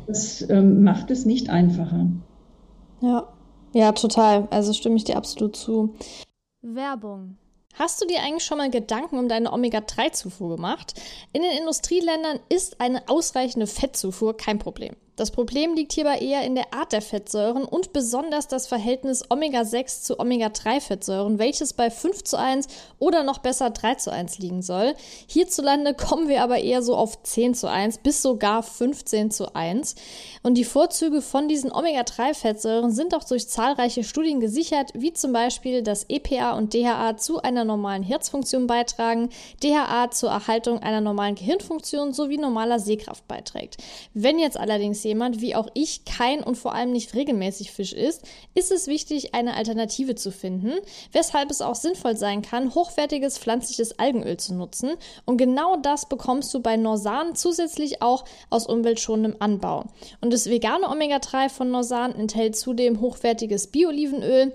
Das 0.06 0.48
ähm, 0.48 0.82
macht 0.82 1.10
es 1.10 1.26
nicht 1.26 1.50
einfacher. 1.50 2.06
Ja, 3.00 3.28
ja, 3.72 3.92
total. 3.92 4.48
Also 4.50 4.72
stimme 4.72 4.96
ich 4.96 5.04
dir 5.04 5.16
absolut 5.16 5.54
zu. 5.54 5.94
Werbung. 6.62 7.36
Hast 7.74 8.00
du 8.00 8.06
dir 8.06 8.20
eigentlich 8.22 8.44
schon 8.44 8.56
mal 8.56 8.70
Gedanken 8.70 9.18
um 9.18 9.28
deine 9.28 9.52
Omega-3-Zufuhr 9.52 10.56
gemacht? 10.56 10.94
In 11.34 11.42
den 11.42 11.58
Industrieländern 11.58 12.40
ist 12.48 12.80
eine 12.80 13.06
ausreichende 13.08 13.66
Fettzufuhr 13.66 14.34
kein 14.34 14.58
Problem. 14.58 14.96
Das 15.16 15.30
Problem 15.30 15.72
liegt 15.74 15.94
hierbei 15.94 16.18
eher 16.18 16.44
in 16.44 16.54
der 16.54 16.74
Art 16.74 16.92
der 16.92 17.00
Fettsäuren 17.00 17.64
und 17.64 17.94
besonders 17.94 18.48
das 18.48 18.66
Verhältnis 18.66 19.24
Omega-6 19.30 20.02
zu 20.02 20.20
Omega-3-Fettsäuren, 20.20 21.38
welches 21.38 21.72
bei 21.72 21.90
5 21.90 22.22
zu 22.22 22.38
1 22.38 22.68
oder 22.98 23.22
noch 23.22 23.38
besser 23.38 23.70
3 23.70 23.94
zu 23.94 24.12
1 24.12 24.38
liegen 24.40 24.60
soll. 24.60 24.94
Hierzulande 25.26 25.94
kommen 25.94 26.28
wir 26.28 26.42
aber 26.42 26.58
eher 26.58 26.82
so 26.82 26.94
auf 26.94 27.22
10 27.22 27.54
zu 27.54 27.70
1 27.70 27.98
bis 27.98 28.20
sogar 28.20 28.62
15 28.62 29.30
zu 29.30 29.54
1. 29.54 29.94
Und 30.42 30.52
die 30.58 30.64
Vorzüge 30.64 31.22
von 31.22 31.48
diesen 31.48 31.72
Omega-3-Fettsäuren 31.72 32.90
sind 32.90 33.14
auch 33.14 33.24
durch 33.24 33.48
zahlreiche 33.48 34.04
Studien 34.04 34.40
gesichert, 34.40 34.90
wie 34.92 35.14
zum 35.14 35.32
Beispiel, 35.32 35.82
dass 35.82 36.04
EPA 36.10 36.58
und 36.58 36.74
DHA 36.74 37.16
zu 37.16 37.40
einer 37.40 37.64
normalen 37.64 38.02
Herzfunktion 38.02 38.66
beitragen, 38.66 39.30
DHA 39.62 40.10
zur 40.10 40.28
Erhaltung 40.28 40.80
einer 40.80 41.00
normalen 41.00 41.36
Gehirnfunktion 41.36 42.12
sowie 42.12 42.36
normaler 42.36 42.78
Sehkraft 42.78 43.26
beiträgt. 43.26 43.78
Wenn 44.12 44.38
jetzt 44.38 44.58
allerdings 44.58 45.05
jemand, 45.06 45.40
wie 45.40 45.54
auch 45.54 45.68
ich, 45.74 46.04
kein 46.04 46.42
und 46.42 46.56
vor 46.56 46.74
allem 46.74 46.92
nicht 46.92 47.14
regelmäßig 47.14 47.72
Fisch 47.72 47.92
isst, 47.92 48.22
ist 48.54 48.70
es 48.70 48.86
wichtig, 48.86 49.34
eine 49.34 49.54
Alternative 49.54 50.14
zu 50.14 50.30
finden, 50.30 50.72
weshalb 51.12 51.50
es 51.50 51.62
auch 51.62 51.74
sinnvoll 51.74 52.16
sein 52.16 52.42
kann, 52.42 52.74
hochwertiges 52.74 53.38
pflanzliches 53.38 53.98
Algenöl 53.98 54.36
zu 54.36 54.54
nutzen. 54.54 54.90
Und 55.24 55.38
genau 55.38 55.76
das 55.76 56.08
bekommst 56.08 56.52
du 56.52 56.60
bei 56.60 56.76
Norsan 56.76 57.34
zusätzlich 57.34 58.02
auch 58.02 58.24
aus 58.50 58.66
umweltschonendem 58.66 59.36
Anbau. 59.40 59.84
Und 60.20 60.32
das 60.32 60.50
vegane 60.50 60.90
Omega-3 60.90 61.48
von 61.48 61.70
Norsan 61.70 62.14
enthält 62.14 62.56
zudem 62.56 63.00
hochwertiges 63.00 63.68
Bio-Olivenöl, 63.68 64.52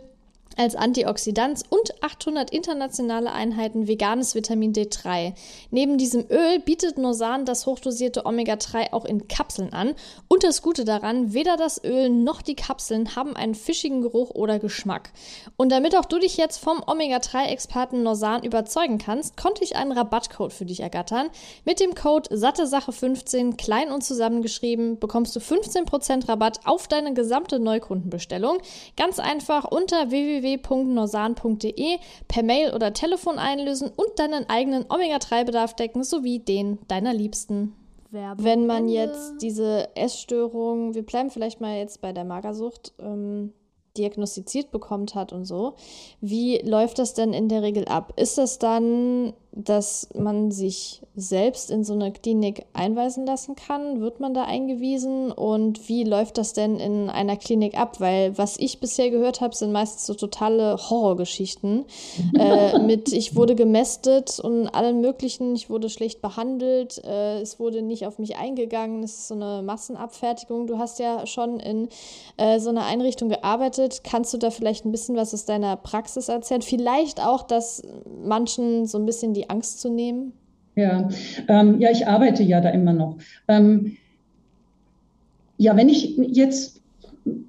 als 0.58 0.76
Antioxidant 0.76 1.64
und 1.70 2.04
800 2.04 2.50
internationale 2.52 3.32
Einheiten 3.32 3.88
veganes 3.88 4.36
Vitamin 4.36 4.74
D3. 4.74 5.34
Neben 5.70 5.98
diesem 5.98 6.26
Öl 6.30 6.60
bietet 6.60 6.98
Nosan 6.98 7.46
das 7.46 7.66
hochdosierte 7.66 8.26
Omega-3 8.26 8.94
auch 8.94 9.06
in 9.06 9.28
Kapseln 9.28 9.74
an. 9.74 9.96
Und 10.28 10.44
das 10.44 10.62
Gute 10.62 10.86
daran, 10.86 11.34
weder 11.34 11.58
das 11.58 11.84
Öl 11.84 12.10
noch 12.10 12.42
die 12.42 12.56
Kapseln 12.56 13.16
haben 13.16 13.36
einen 13.36 13.56
fischigen 13.56 14.02
Geruch 14.02 14.32
oder 14.32 14.60
Geschmack. 14.60 15.12
Und 15.58 15.72
damit 15.72 15.96
auch 15.96 16.06
du 16.06 16.20
dich 16.20 16.38
jetzt 16.38 16.58
vom 16.58 16.84
Omega-3-Experten 16.86 18.04
Nosan 18.04 18.44
überzeugen 18.44 18.98
kannst, 18.98 19.38
konnte 19.38 19.64
ich 19.64 19.76
einen 19.76 19.92
Rabattcode 19.92 20.54
für 20.54 20.66
dich 20.66 20.82
ergattern. 20.82 21.30
Mit 21.66 21.80
dem 21.80 21.96
Code 21.96 22.30
SatteSache15 22.30 23.58
klein 23.58 23.92
und 23.92 24.04
zusammengeschrieben 24.04 25.00
bekommst 25.00 25.36
du 25.36 25.40
15% 25.40 26.28
Rabatt 26.28 26.60
auf 26.66 26.88
deine 26.88 27.14
gesamte 27.14 27.60
Neukundenbestellung. 27.60 28.60
Ganz 28.98 29.20
einfach 29.20 29.66
unter 29.66 30.12
www 30.12 30.41
www.norsan.de 30.42 31.98
per 32.28 32.44
Mail 32.44 32.74
oder 32.74 32.94
Telefon 32.94 33.38
einlösen 33.38 33.90
und 33.90 34.18
deinen 34.18 34.50
eigenen 34.50 34.86
Omega-3-Bedarf 34.90 35.76
decken 35.76 36.04
sowie 36.04 36.40
den 36.40 36.80
deiner 36.88 37.14
Liebsten. 37.14 37.76
Werbung 38.12 38.44
Wenn 38.44 38.66
man 38.68 38.90
jetzt 38.90 39.42
diese 39.42 39.96
Essstörung, 39.96 40.94
wir 40.94 41.06
bleiben 41.06 41.30
vielleicht 41.30 41.62
mal 41.62 41.78
jetzt 41.78 42.02
bei 42.02 42.12
der 42.12 42.26
Magersucht, 42.26 42.94
ähm, 43.00 43.54
diagnostiziert 43.98 44.72
bekommt 44.72 45.16
hat 45.16 45.34
und 45.34 45.46
so, 45.46 45.76
wie 46.22 46.58
läuft 46.60 47.00
das 47.00 47.14
denn 47.14 47.34
in 47.34 47.50
der 47.50 47.62
Regel 47.62 47.86
ab? 47.86 48.14
Ist 48.16 48.38
das 48.38 48.60
dann 48.60 49.34
dass 49.54 50.08
man 50.16 50.52
sich 50.52 51.02
selbst 51.16 51.72
in 51.72 51.84
so 51.84 51.94
eine 51.94 52.12
Klinik 52.12 52.66
einweisen 52.74 53.26
lassen 53.26 53.56
kann? 53.56 54.00
Wird 54.00 54.22
man 54.22 54.34
da 54.34 54.44
eingewiesen? 54.44 55.32
Und 55.32 55.90
wie 55.90 56.06
läuft 56.06 56.38
das 56.38 56.54
denn 56.54 56.80
in 56.80 57.10
einer 57.10 57.36
Klinik 57.36 57.78
ab? 57.78 58.00
Weil 58.00 58.38
was 58.38 58.58
ich 58.58 58.80
bisher 58.80 59.10
gehört 59.10 59.42
habe, 59.42 59.54
sind 59.54 59.74
meistens 59.74 60.06
so 60.06 60.14
totale 60.14 60.78
Horrorgeschichten. 60.78 61.86
äh, 62.40 62.80
mit 62.80 63.12
ich 63.12 63.36
wurde 63.36 63.56
gemästet 63.56 64.40
und 64.40 64.70
allen 64.70 65.02
möglichen, 65.02 65.54
ich 65.56 65.70
wurde 65.70 65.90
schlecht 65.90 66.22
behandelt, 66.22 67.04
äh, 67.04 67.42
es 67.42 67.60
wurde 67.60 67.82
nicht 67.82 68.08
auf 68.08 68.20
mich 68.20 68.38
eingegangen, 68.38 69.04
es 69.04 69.18
ist 69.18 69.28
so 69.28 69.36
eine 69.36 69.62
Massenabfertigung. 69.64 70.68
Du 70.68 70.78
hast 70.78 71.00
ja 71.00 71.28
schon 71.28 71.60
in 71.60 71.90
äh, 72.38 72.60
so 72.60 72.70
einer 72.70 72.86
Einrichtung 72.86 73.28
gearbeitet. 73.28 74.02
Kannst 74.06 74.34
du 74.34 74.38
da 74.38 74.50
vielleicht 74.50 74.86
ein 74.86 74.92
bisschen 74.92 75.18
was 75.18 75.34
aus 75.34 75.44
deiner 75.44 75.76
Praxis 75.76 76.30
erzählen? 76.30 76.62
Vielleicht 76.62 77.22
auch, 77.22 77.44
dass 77.44 77.84
manchen 78.24 78.86
so 78.86 78.98
ein 78.98 79.06
bisschen 79.06 79.34
die 79.34 79.41
die 79.42 79.50
Angst 79.50 79.82
zu 79.82 79.90
nehmen? 79.90 80.34
Ja, 80.76 81.10
ähm, 81.48 81.80
ja, 81.80 81.92
ich 81.92 82.08
arbeite 82.08 82.44
ja 82.44 82.62
da 82.62 82.70
immer 82.70 82.94
noch. 82.94 83.18
Ähm, 83.48 83.98
ja, 85.58 85.76
wenn 85.76 85.90
ich 85.90 86.18
jetzt, 86.18 86.82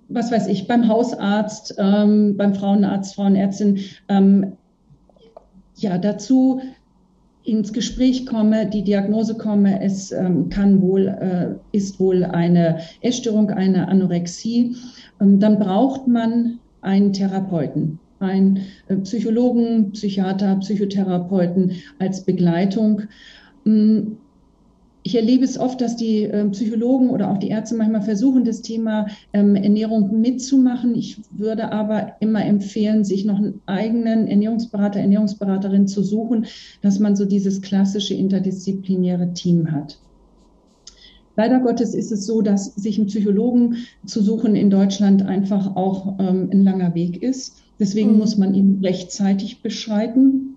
was 0.08 0.32
weiß 0.32 0.48
ich, 0.48 0.66
beim 0.66 0.88
Hausarzt, 0.88 1.74
ähm, 1.78 2.36
beim 2.36 2.54
Frauenarzt, 2.54 3.14
Frauenärztin, 3.14 3.78
ähm, 4.08 4.52
ja, 5.76 5.98
dazu 5.98 6.60
ins 7.44 7.72
Gespräch 7.72 8.26
komme, 8.26 8.66
die 8.66 8.84
Diagnose 8.84 9.36
komme, 9.36 9.82
es 9.82 10.12
ähm, 10.12 10.48
kann 10.48 10.80
wohl, 10.80 11.08
äh, 11.08 11.76
ist 11.76 11.98
wohl 11.98 12.24
eine 12.24 12.80
Essstörung, 13.00 13.50
eine 13.50 13.88
Anorexie, 13.88 14.76
ähm, 15.20 15.40
dann 15.40 15.58
braucht 15.58 16.06
man 16.06 16.58
einen 16.82 17.12
Therapeuten 17.12 17.98
einen 18.22 18.60
äh, 18.88 18.96
Psychologen, 18.96 19.92
Psychiater, 19.92 20.56
Psychotherapeuten 20.56 21.72
als 21.98 22.24
Begleitung. 22.24 23.02
Mm, 23.64 24.12
ich 25.04 25.16
erlebe 25.16 25.44
es 25.44 25.58
oft, 25.58 25.80
dass 25.80 25.96
die 25.96 26.24
äh, 26.24 26.48
Psychologen 26.50 27.10
oder 27.10 27.30
auch 27.30 27.38
die 27.38 27.48
Ärzte 27.48 27.74
manchmal 27.74 28.02
versuchen, 28.02 28.44
das 28.44 28.62
Thema 28.62 29.06
ähm, 29.32 29.56
Ernährung 29.56 30.20
mitzumachen. 30.20 30.94
Ich 30.94 31.20
würde 31.32 31.72
aber 31.72 32.12
immer 32.20 32.44
empfehlen, 32.44 33.04
sich 33.04 33.24
noch 33.24 33.38
einen 33.38 33.60
eigenen 33.66 34.28
Ernährungsberater, 34.28 35.00
Ernährungsberaterin 35.00 35.88
zu 35.88 36.02
suchen, 36.02 36.46
dass 36.82 37.00
man 37.00 37.16
so 37.16 37.24
dieses 37.24 37.62
klassische 37.62 38.14
interdisziplinäre 38.14 39.32
Team 39.32 39.72
hat. 39.72 39.98
Leider 41.36 41.60
Gottes 41.60 41.94
ist 41.94 42.12
es 42.12 42.26
so, 42.26 42.42
dass 42.42 42.74
sich 42.74 42.98
einen 42.98 43.06
Psychologen 43.06 43.78
zu 44.06 44.22
suchen 44.22 44.54
in 44.54 44.70
Deutschland 44.70 45.22
einfach 45.22 45.76
auch 45.76 46.18
ähm, 46.18 46.50
ein 46.52 46.62
langer 46.62 46.94
Weg 46.94 47.22
ist. 47.22 47.61
Deswegen 47.82 48.12
mhm. 48.12 48.18
muss 48.18 48.36
man 48.38 48.54
ihn 48.54 48.78
rechtzeitig 48.80 49.60
beschreiten 49.60 50.51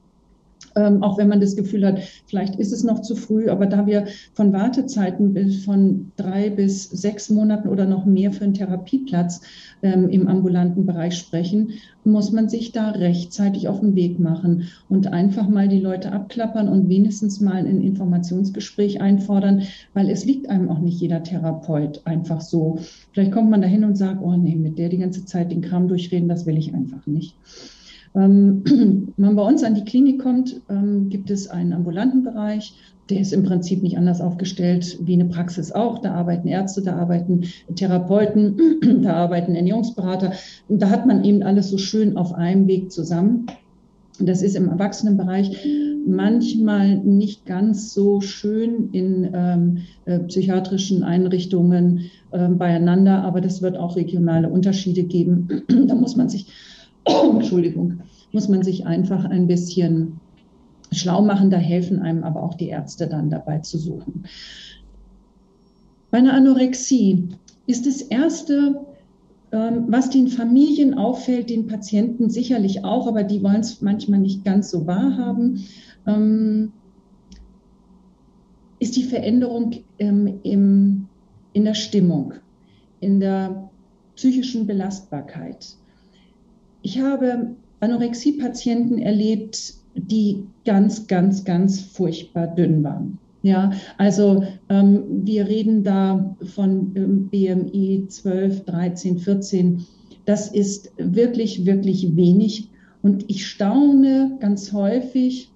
ähm, 0.75 1.03
auch 1.03 1.17
wenn 1.17 1.29
man 1.29 1.39
das 1.39 1.55
Gefühl 1.55 1.85
hat, 1.85 1.99
vielleicht 2.25 2.55
ist 2.55 2.71
es 2.71 2.83
noch 2.83 3.01
zu 3.01 3.15
früh. 3.15 3.49
Aber 3.49 3.65
da 3.65 3.87
wir 3.87 4.05
von 4.33 4.53
Wartezeiten 4.53 5.51
von 5.63 6.11
drei 6.17 6.49
bis 6.49 6.89
sechs 6.89 7.29
Monaten 7.29 7.69
oder 7.69 7.85
noch 7.85 8.05
mehr 8.05 8.31
für 8.31 8.43
einen 8.43 8.53
Therapieplatz 8.53 9.41
ähm, 9.81 10.09
im 10.09 10.27
ambulanten 10.27 10.85
Bereich 10.85 11.17
sprechen, 11.17 11.73
muss 12.03 12.31
man 12.31 12.49
sich 12.49 12.71
da 12.71 12.91
rechtzeitig 12.91 13.67
auf 13.67 13.79
den 13.79 13.95
Weg 13.95 14.19
machen 14.19 14.67
und 14.89 15.07
einfach 15.07 15.47
mal 15.49 15.67
die 15.67 15.79
Leute 15.79 16.11
abklappern 16.11 16.69
und 16.69 16.87
wenigstens 16.87 17.41
mal 17.41 17.65
ein 17.65 17.81
Informationsgespräch 17.81 19.01
einfordern, 19.01 19.63
weil 19.93 20.09
es 20.09 20.25
liegt 20.25 20.49
einem 20.49 20.69
auch 20.69 20.79
nicht 20.79 20.99
jeder 20.99 21.23
Therapeut 21.23 22.01
einfach 22.05 22.41
so. 22.41 22.79
Vielleicht 23.11 23.31
kommt 23.31 23.49
man 23.49 23.61
da 23.61 23.67
hin 23.67 23.83
und 23.83 23.95
sagt, 23.95 24.21
oh 24.21 24.35
nee, 24.35 24.55
mit 24.55 24.77
der 24.77 24.89
die 24.89 24.99
ganze 24.99 25.25
Zeit 25.25 25.51
den 25.51 25.61
Kram 25.61 25.87
durchreden, 25.87 26.29
das 26.29 26.45
will 26.45 26.57
ich 26.57 26.73
einfach 26.73 27.07
nicht. 27.07 27.35
Ähm, 28.15 28.63
wenn 28.65 29.13
man 29.17 29.35
bei 29.35 29.43
uns 29.43 29.63
an 29.63 29.75
die 29.75 29.85
Klinik 29.85 30.21
kommt, 30.21 30.61
ähm, 30.69 31.09
gibt 31.09 31.29
es 31.29 31.47
einen 31.47 31.73
ambulanten 31.73 32.23
Bereich. 32.23 32.73
Der 33.09 33.19
ist 33.19 33.33
im 33.33 33.43
Prinzip 33.43 33.83
nicht 33.83 33.97
anders 33.97 34.19
aufgestellt 34.19 34.97
wie 35.01 35.13
eine 35.13 35.25
Praxis 35.25 35.71
auch. 35.71 35.99
Da 35.99 36.13
arbeiten 36.13 36.47
Ärzte, 36.47 36.81
da 36.81 36.95
arbeiten 36.95 37.43
Therapeuten, 37.75 38.57
da 39.03 39.13
arbeiten 39.13 39.55
Ernährungsberater. 39.55 40.33
Und 40.67 40.81
da 40.81 40.89
hat 40.89 41.05
man 41.05 41.23
eben 41.23 41.43
alles 41.43 41.69
so 41.69 41.77
schön 41.77 42.17
auf 42.17 42.33
einem 42.33 42.67
Weg 42.67 42.91
zusammen. 42.91 43.47
Das 44.19 44.41
ist 44.41 44.55
im 44.55 44.69
Erwachsenenbereich 44.69 45.67
manchmal 46.07 46.97
nicht 46.97 47.45
ganz 47.45 47.93
so 47.93 48.21
schön 48.21 48.89
in 48.91 49.29
ähm, 49.33 49.77
äh, 50.05 50.19
psychiatrischen 50.19 51.03
Einrichtungen 51.03 52.11
äh, 52.31 52.47
beieinander, 52.47 53.23
aber 53.23 53.41
das 53.41 53.61
wird 53.61 53.77
auch 53.77 53.97
regionale 53.97 54.49
Unterschiede 54.49 55.03
geben. 55.03 55.63
da 55.87 55.95
muss 55.95 56.15
man 56.15 56.29
sich 56.29 56.47
Entschuldigung, 57.35 58.01
muss 58.31 58.47
man 58.49 58.63
sich 58.63 58.85
einfach 58.85 59.25
ein 59.25 59.47
bisschen 59.47 60.19
schlau 60.91 61.21
machen. 61.21 61.49
Da 61.49 61.57
helfen 61.57 61.99
einem 61.99 62.23
aber 62.23 62.43
auch 62.43 62.55
die 62.55 62.69
Ärzte 62.69 63.07
dann 63.07 63.29
dabei 63.29 63.59
zu 63.59 63.77
suchen. 63.77 64.25
Bei 66.11 66.19
einer 66.19 66.33
Anorexie 66.33 67.29
ist 67.67 67.85
das 67.85 68.01
Erste, 68.01 68.85
ähm, 69.51 69.85
was 69.87 70.09
den 70.09 70.27
Familien 70.27 70.93
auffällt, 70.95 71.49
den 71.49 71.67
Patienten 71.67 72.29
sicherlich 72.29 72.83
auch, 72.83 73.07
aber 73.07 73.23
die 73.23 73.43
wollen 73.43 73.61
es 73.61 73.81
manchmal 73.81 74.19
nicht 74.19 74.43
ganz 74.43 74.71
so 74.71 74.87
wahrhaben, 74.87 75.65
ähm, 76.07 76.71
ist 78.79 78.95
die 78.95 79.03
Veränderung 79.03 79.71
ähm, 79.99 80.39
in 80.43 81.07
der 81.53 81.73
Stimmung, 81.73 82.33
in 82.99 83.19
der 83.19 83.69
psychischen 84.15 84.67
Belastbarkeit. 84.67 85.77
Ich 86.85 86.99
habe 87.01 87.55
Anorexie-Patienten 87.79 88.99
erlebt, 88.99 89.73
die 89.95 90.43
ganz, 90.65 91.07
ganz, 91.07 91.43
ganz 91.43 91.81
furchtbar 91.81 92.45
dünn 92.45 92.83
waren. 92.83 93.17
Ja, 93.41 93.71
also 93.97 94.43
ähm, 94.69 95.03
wir 95.25 95.47
reden 95.47 95.83
da 95.83 96.35
von 96.43 96.91
ähm, 96.95 97.27
BMI 97.29 98.05
12, 98.07 98.65
13, 98.65 99.17
14. 99.17 99.83
Das 100.25 100.51
ist 100.51 100.91
wirklich, 100.97 101.65
wirklich 101.65 102.15
wenig. 102.15 102.69
Und 103.01 103.25
ich 103.31 103.47
staune 103.47 104.37
ganz 104.39 104.71
häufig, 104.71 105.49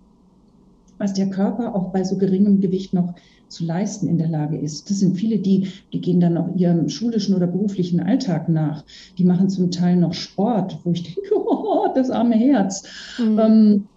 was 0.97 1.13
der 1.13 1.29
Körper 1.29 1.75
auch 1.75 1.91
bei 1.91 2.03
so 2.03 2.17
geringem 2.17 2.59
Gewicht 2.59 2.95
noch 2.95 3.13
zu 3.49 3.65
leisten 3.65 4.07
in 4.07 4.17
der 4.17 4.29
Lage 4.29 4.57
ist. 4.57 4.89
Das 4.89 4.99
sind 4.99 5.17
viele, 5.17 5.39
die, 5.39 5.67
die 5.91 5.99
gehen 5.99 6.19
dann 6.19 6.37
auch 6.37 6.55
ihrem 6.55 6.87
schulischen 6.87 7.35
oder 7.35 7.47
beruflichen 7.47 7.99
Alltag 7.99 8.47
nach. 8.47 8.85
Die 9.17 9.23
machen 9.23 9.49
zum 9.49 9.71
Teil 9.71 9.97
noch 9.97 10.13
Sport, 10.13 10.77
wo 10.83 10.91
ich 10.91 11.03
denke, 11.15 11.35
oh, 11.35 11.87
das 11.93 12.09
arme 12.09 12.35
Herz. 12.35 12.83
Mhm. 13.17 13.39
Ähm, 13.39 13.87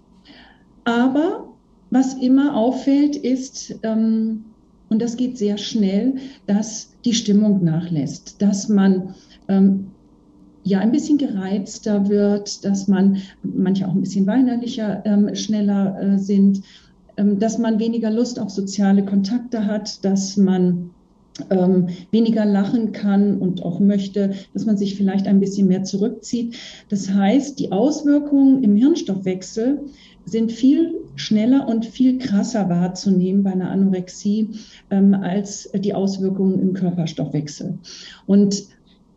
aber 0.85 1.49
was 1.91 2.15
immer 2.15 2.57
auffällt, 2.57 3.17
ist, 3.17 3.79
ähm, 3.83 4.45
und 4.89 5.01
das 5.01 5.17
geht 5.17 5.39
sehr 5.39 5.59
schnell, 5.59 6.15
dass 6.47 6.95
die 7.05 7.15
Stimmung 7.15 7.63
nachlässt, 7.63 8.41
dass 8.41 8.69
man 8.69 9.15
ähm, 9.49 9.87
ja 10.65 10.79
ein 10.79 10.93
bisschen 10.93 11.19
gereizter 11.19 12.09
wird, 12.09 12.65
dass 12.65 12.89
man 12.89 13.19
manche 13.43 13.87
auch 13.87 13.93
ein 13.93 14.01
bisschen 14.01 14.27
weinerlicher 14.27 15.05
ähm, 15.05 15.35
schneller 15.35 16.01
äh, 16.01 16.19
sind, 16.19 16.63
dass 17.17 17.59
man 17.59 17.79
weniger 17.79 18.11
Lust 18.11 18.39
auf 18.39 18.51
soziale 18.51 19.05
Kontakte 19.05 19.67
hat, 19.67 20.05
dass 20.05 20.37
man 20.37 20.91
ähm, 21.51 21.89
weniger 22.11 22.45
lachen 22.45 22.93
kann 22.93 23.39
und 23.39 23.63
auch 23.63 23.81
möchte, 23.81 24.35
dass 24.53 24.67
man 24.67 24.77
sich 24.77 24.97
vielleicht 24.97 25.27
ein 25.27 25.41
bisschen 25.41 25.69
mehr 25.69 25.83
zurückzieht. 25.83 26.57
Das 26.89 27.11
heißt, 27.11 27.59
die 27.59 27.73
Auswirkungen 27.73 28.63
im 28.63 28.77
Hirnstoffwechsel 28.77 29.81
sind 30.25 30.53
viel 30.53 30.95
schneller 31.17 31.69
und 31.69 31.87
viel 31.87 32.19
krasser 32.19 32.69
wahrzunehmen 32.69 33.43
bei 33.43 33.53
einer 33.53 33.71
Anorexie 33.71 34.51
ähm, 34.91 35.15
als 35.15 35.71
die 35.75 35.95
Auswirkungen 35.95 36.61
im 36.61 36.75
Körperstoffwechsel. 36.75 37.79
Und 38.27 38.67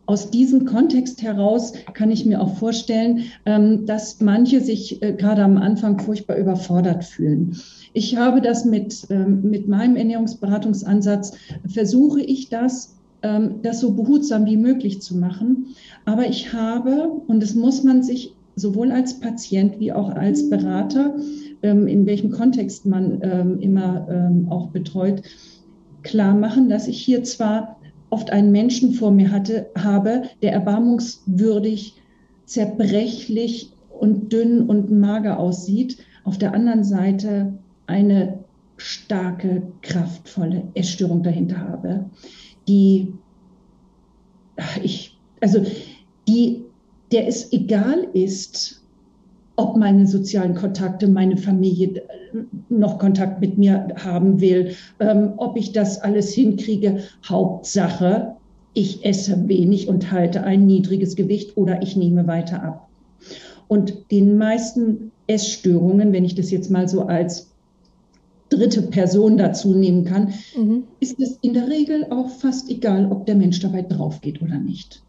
aus 0.06 0.30
diesem 0.30 0.64
Kontext 0.64 1.22
heraus 1.22 1.72
kann 1.92 2.12
ich 2.12 2.24
mir 2.24 2.40
auch 2.40 2.56
vorstellen, 2.56 3.24
ähm, 3.44 3.86
dass 3.86 4.20
manche 4.20 4.60
sich 4.60 5.02
äh, 5.02 5.12
gerade 5.12 5.42
am 5.42 5.56
Anfang 5.58 5.98
furchtbar 5.98 6.36
überfordert 6.36 7.04
fühlen. 7.04 7.56
Ich 7.96 8.14
habe 8.14 8.42
das 8.42 8.66
mit, 8.66 9.06
ähm, 9.08 9.40
mit 9.40 9.68
meinem 9.68 9.96
Ernährungsberatungsansatz, 9.96 11.32
versuche 11.66 12.20
ich 12.20 12.50
das, 12.50 12.94
ähm, 13.22 13.54
das 13.62 13.80
so 13.80 13.92
behutsam 13.92 14.44
wie 14.44 14.58
möglich 14.58 15.00
zu 15.00 15.16
machen. 15.16 15.68
Aber 16.04 16.28
ich 16.28 16.52
habe, 16.52 17.08
und 17.26 17.42
das 17.42 17.54
muss 17.54 17.84
man 17.84 18.02
sich 18.02 18.34
sowohl 18.54 18.92
als 18.92 19.18
Patient 19.18 19.80
wie 19.80 19.94
auch 19.94 20.10
als 20.10 20.50
Berater, 20.50 21.14
in 21.62 22.04
welchem 22.06 22.30
Kontext 22.30 22.86
man 22.86 23.20
immer 23.60 24.46
auch 24.48 24.68
betreut, 24.68 25.20
klar 26.02 26.34
machen, 26.34 26.70
dass 26.70 26.88
ich 26.88 26.98
hier 26.98 27.22
zwar 27.22 27.76
oft 28.08 28.30
einen 28.30 28.52
Menschen 28.52 28.92
vor 28.92 29.10
mir 29.10 29.30
hatte, 29.30 29.66
habe, 29.76 30.22
der 30.42 30.52
erbarmungswürdig, 30.52 31.96
zerbrechlich 32.46 33.72
und 34.00 34.32
dünn 34.32 34.62
und 34.62 34.90
mager 34.90 35.38
aussieht. 35.38 35.98
Auf 36.24 36.38
der 36.38 36.54
anderen 36.54 36.84
Seite 36.84 37.58
eine 37.86 38.38
starke, 38.76 39.62
kraftvolle 39.82 40.62
Essstörung 40.74 41.22
dahinter 41.22 41.58
habe, 41.58 42.04
die 42.68 43.12
ich, 44.82 45.16
also 45.40 45.64
die, 46.28 46.64
der 47.12 47.28
es 47.28 47.52
egal 47.52 48.06
ist, 48.12 48.82
ob 49.56 49.76
meine 49.76 50.06
sozialen 50.06 50.54
Kontakte, 50.54 51.08
meine 51.08 51.36
Familie 51.36 51.98
äh, 51.98 52.02
noch 52.68 52.98
Kontakt 52.98 53.40
mit 53.40 53.56
mir 53.56 53.88
haben 53.96 54.40
will, 54.40 54.72
ähm, 55.00 55.32
ob 55.38 55.56
ich 55.56 55.72
das 55.72 55.98
alles 56.00 56.32
hinkriege. 56.34 57.00
Hauptsache, 57.26 58.36
ich 58.74 59.04
esse 59.04 59.48
wenig 59.48 59.88
und 59.88 60.12
halte 60.12 60.42
ein 60.42 60.66
niedriges 60.66 61.16
Gewicht 61.16 61.56
oder 61.56 61.80
ich 61.80 61.96
nehme 61.96 62.26
weiter 62.26 62.62
ab. 62.62 62.88
Und 63.68 64.10
den 64.10 64.36
meisten 64.36 65.10
Essstörungen, 65.26 66.12
wenn 66.12 66.24
ich 66.24 66.34
das 66.34 66.50
jetzt 66.50 66.70
mal 66.70 66.86
so 66.86 67.06
als 67.06 67.50
dritte 68.48 68.82
Person 68.82 69.36
dazu 69.36 69.74
nehmen 69.74 70.04
kann, 70.04 70.34
mhm. 70.56 70.84
ist 71.00 71.20
es 71.20 71.38
in 71.42 71.54
der 71.54 71.68
Regel 71.68 72.06
auch 72.10 72.28
fast 72.28 72.70
egal, 72.70 73.10
ob 73.10 73.26
der 73.26 73.34
Mensch 73.34 73.60
dabei 73.60 73.82
drauf 73.82 74.20
geht 74.20 74.40
oder 74.42 74.58
nicht. 74.58 75.02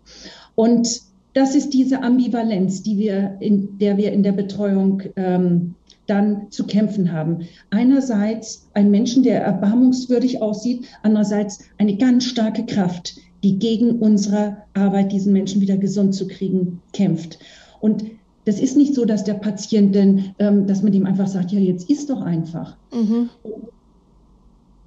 Und 0.55 1.01
das 1.33 1.53
ist 1.53 1.73
diese 1.73 2.01
Ambivalenz, 2.01 2.81
die 2.81 2.97
wir 2.97 3.37
in 3.39 3.77
der 3.77 3.97
wir 3.97 4.11
in 4.11 4.23
der 4.23 4.31
Betreuung 4.31 5.03
ähm, 5.15 5.75
dann 6.07 6.49
zu 6.49 6.65
kämpfen 6.65 7.11
haben. 7.11 7.47
Einerseits 7.69 8.67
ein 8.73 8.89
Menschen, 8.89 9.23
der 9.23 9.41
erbarmungswürdig 9.41 10.41
aussieht, 10.41 10.87
andererseits 11.03 11.59
eine 11.77 11.97
ganz 11.97 12.23
starke 12.23 12.65
Kraft, 12.65 13.17
die 13.43 13.59
gegen 13.59 13.99
unsere 13.99 14.57
Arbeit, 14.73 15.11
diesen 15.11 15.33
Menschen 15.33 15.61
wieder 15.61 15.77
gesund 15.77 16.15
zu 16.15 16.27
kriegen, 16.27 16.81
kämpft. 16.93 17.39
Und 17.81 18.05
das 18.47 18.61
ist 18.61 18.77
nicht 18.77 18.95
so, 18.95 19.03
dass 19.03 19.25
der 19.25 19.33
Patient 19.33 19.93
denn, 19.93 20.33
ähm, 20.39 20.67
dass 20.67 20.81
man 20.81 20.93
ihm 20.93 21.05
einfach 21.05 21.27
sagt, 21.27 21.51
ja, 21.51 21.59
jetzt 21.59 21.89
ist 21.89 22.09
doch 22.09 22.21
einfach. 22.21 22.77
Mhm. 22.93 23.29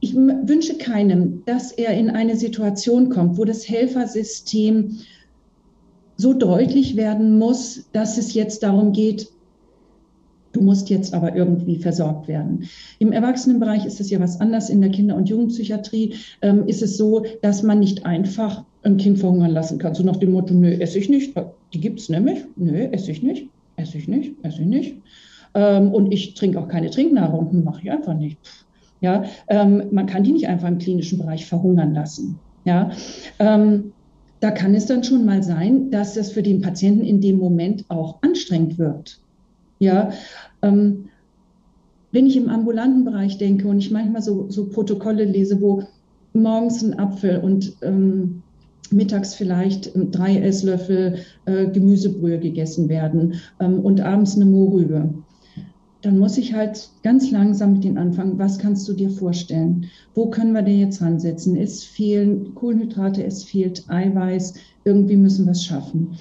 Ich 0.00 0.16
wünsche 0.16 0.78
keinem, 0.78 1.42
dass 1.44 1.70
er 1.70 1.90
in 1.90 2.08
eine 2.08 2.36
Situation 2.36 3.10
kommt, 3.10 3.36
wo 3.36 3.44
das 3.44 3.68
Helfersystem 3.68 5.00
so 6.16 6.32
deutlich 6.32 6.96
werden 6.96 7.38
muss, 7.38 7.84
dass 7.92 8.16
es 8.16 8.32
jetzt 8.32 8.62
darum 8.62 8.92
geht, 8.92 9.28
Du 10.52 10.60
musst 10.60 10.90
jetzt 10.90 11.14
aber 11.14 11.36
irgendwie 11.36 11.76
versorgt 11.76 12.26
werden. 12.26 12.68
Im 12.98 13.12
Erwachsenenbereich 13.12 13.86
ist 13.86 14.00
es 14.00 14.10
ja 14.10 14.18
was 14.18 14.40
anders. 14.40 14.68
In 14.68 14.80
der 14.80 14.90
Kinder- 14.90 15.16
und 15.16 15.28
Jugendpsychiatrie 15.28 16.14
ähm, 16.42 16.66
ist 16.66 16.82
es 16.82 16.96
so, 16.96 17.24
dass 17.42 17.62
man 17.62 17.78
nicht 17.78 18.04
einfach 18.04 18.64
ein 18.82 18.96
Kind 18.96 19.18
verhungern 19.18 19.52
lassen 19.52 19.78
kann. 19.78 19.94
So 19.94 20.02
nach 20.02 20.16
dem 20.16 20.32
Motto, 20.32 20.54
nö, 20.54 20.70
esse 20.72 20.98
ich 20.98 21.08
nicht. 21.08 21.34
Die 21.72 21.80
gibt 21.80 22.00
es 22.00 22.08
nämlich. 22.08 22.44
Nö, 22.56 22.88
esse 22.90 23.12
ich 23.12 23.22
nicht. 23.22 23.48
Esse 23.76 23.98
ich 23.98 24.08
nicht. 24.08 24.34
Esse 24.42 24.62
ich 24.62 24.66
nicht. 24.66 24.96
Ähm, 25.54 25.92
und 25.92 26.12
ich 26.12 26.34
trinke 26.34 26.58
auch 26.58 26.68
keine 26.68 26.90
Trinknahrung. 26.90 27.62
Mache 27.62 27.82
ich 27.84 27.90
einfach 27.90 28.14
nicht. 28.14 28.38
Ja, 29.00 29.24
ähm, 29.48 29.84
man 29.92 30.06
kann 30.06 30.24
die 30.24 30.32
nicht 30.32 30.48
einfach 30.48 30.68
im 30.68 30.78
klinischen 30.78 31.18
Bereich 31.18 31.46
verhungern 31.46 31.94
lassen. 31.94 32.38
Ja, 32.64 32.90
ähm, 33.38 33.92
da 34.40 34.50
kann 34.50 34.74
es 34.74 34.86
dann 34.86 35.04
schon 35.04 35.24
mal 35.24 35.42
sein, 35.42 35.90
dass 35.90 36.14
das 36.14 36.32
für 36.32 36.42
den 36.42 36.60
Patienten 36.60 37.04
in 37.04 37.20
dem 37.20 37.38
Moment 37.38 37.84
auch 37.88 38.18
anstrengend 38.22 38.78
wird. 38.78 39.20
Ja, 39.80 40.10
ähm, 40.62 41.08
wenn 42.12 42.26
ich 42.26 42.36
im 42.36 42.48
ambulanten 42.48 43.04
Bereich 43.04 43.38
denke 43.38 43.66
und 43.66 43.78
ich 43.78 43.90
manchmal 43.90 44.22
so, 44.22 44.48
so 44.48 44.68
Protokolle 44.68 45.24
lese, 45.24 45.60
wo 45.60 45.82
morgens 46.32 46.82
ein 46.82 46.98
Apfel 46.98 47.38
und 47.38 47.76
ähm, 47.82 48.42
mittags 48.92 49.34
vielleicht 49.34 49.92
drei 49.94 50.36
Esslöffel 50.36 51.18
äh, 51.46 51.66
Gemüsebrühe 51.68 52.38
gegessen 52.38 52.88
werden 52.88 53.34
ähm, 53.58 53.80
und 53.80 54.00
abends 54.00 54.36
eine 54.36 54.44
Mohrrübe 54.44 55.14
dann 56.02 56.18
muss 56.18 56.38
ich 56.38 56.54
halt 56.54 56.88
ganz 57.02 57.30
langsam 57.30 57.74
mit 57.74 57.84
den 57.84 57.98
anfangen. 57.98 58.38
Was 58.38 58.58
kannst 58.58 58.88
du 58.88 58.92
dir 58.92 59.10
vorstellen? 59.10 59.86
Wo 60.14 60.30
können 60.30 60.52
wir 60.52 60.62
denn 60.62 60.78
jetzt 60.78 61.02
ransetzen? 61.02 61.56
Es 61.56 61.84
fehlen 61.84 62.54
Kohlenhydrate, 62.54 63.24
es 63.24 63.44
fehlt 63.44 63.84
Eiweiß. 63.88 64.54
Irgendwie 64.84 65.16
müssen 65.16 65.44
wir 65.44 65.52
es 65.52 65.64
schaffen. 65.64 66.16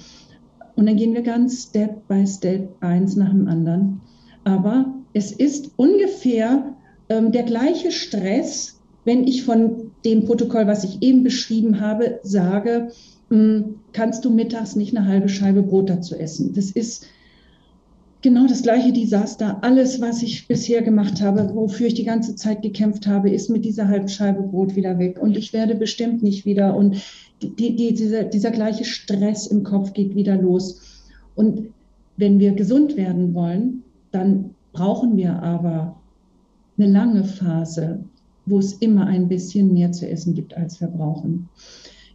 Und 0.80 0.86
dann 0.86 0.96
gehen 0.96 1.12
wir 1.12 1.20
ganz 1.20 1.64
Step 1.64 2.08
by 2.08 2.26
Step 2.26 2.74
eins 2.80 3.14
nach 3.14 3.28
dem 3.28 3.46
anderen. 3.48 4.00
Aber 4.44 4.94
es 5.12 5.30
ist 5.30 5.72
ungefähr 5.76 6.74
ähm, 7.10 7.32
der 7.32 7.42
gleiche 7.42 7.92
Stress, 7.92 8.80
wenn 9.04 9.28
ich 9.28 9.42
von 9.44 9.90
dem 10.06 10.24
Protokoll, 10.24 10.66
was 10.66 10.82
ich 10.84 11.02
eben 11.02 11.22
beschrieben 11.22 11.80
habe, 11.80 12.18
sage, 12.22 12.92
hm, 13.28 13.74
kannst 13.92 14.24
du 14.24 14.30
mittags 14.30 14.74
nicht 14.74 14.96
eine 14.96 15.06
halbe 15.06 15.28
Scheibe 15.28 15.62
Brot 15.62 15.90
dazu 15.90 16.14
essen. 16.14 16.54
Das 16.54 16.70
ist 16.70 17.04
genau 18.22 18.46
das 18.46 18.62
gleiche 18.62 18.94
Desaster. 18.94 19.58
Alles, 19.60 20.00
was 20.00 20.22
ich 20.22 20.48
bisher 20.48 20.80
gemacht 20.80 21.20
habe, 21.20 21.54
wofür 21.54 21.88
ich 21.88 21.94
die 21.94 22.04
ganze 22.04 22.36
Zeit 22.36 22.62
gekämpft 22.62 23.06
habe, 23.06 23.28
ist 23.28 23.50
mit 23.50 23.66
dieser 23.66 23.88
halben 23.88 24.08
Scheibe 24.08 24.44
Brot 24.44 24.76
wieder 24.76 24.98
weg. 24.98 25.20
Und 25.20 25.36
ich 25.36 25.52
werde 25.52 25.74
bestimmt 25.74 26.22
nicht 26.22 26.46
wieder. 26.46 26.74
Und 26.74 27.02
die, 27.42 27.76
die, 27.76 27.94
dieser, 27.94 28.24
dieser 28.24 28.50
gleiche 28.50 28.84
Stress 28.84 29.46
im 29.46 29.64
Kopf 29.64 29.92
geht 29.92 30.14
wieder 30.14 30.36
los. 30.36 31.04
Und 31.34 31.68
wenn 32.16 32.38
wir 32.38 32.52
gesund 32.52 32.96
werden 32.96 33.34
wollen, 33.34 33.82
dann 34.12 34.50
brauchen 34.72 35.16
wir 35.16 35.42
aber 35.42 35.96
eine 36.76 36.88
lange 36.90 37.24
Phase, 37.24 38.04
wo 38.46 38.58
es 38.58 38.74
immer 38.74 39.06
ein 39.06 39.28
bisschen 39.28 39.72
mehr 39.72 39.92
zu 39.92 40.08
essen 40.08 40.34
gibt, 40.34 40.56
als 40.56 40.80
wir 40.80 40.88
brauchen. 40.88 41.48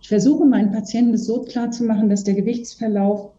Ich 0.02 0.10
versuche 0.10 0.46
meinen 0.46 0.72
Patienten 0.72 1.18
so 1.18 1.42
klar 1.42 1.72
zu 1.72 1.84
machen, 1.84 2.10
dass 2.10 2.24
der 2.24 2.36
Gewichtsverlauf 2.36 3.32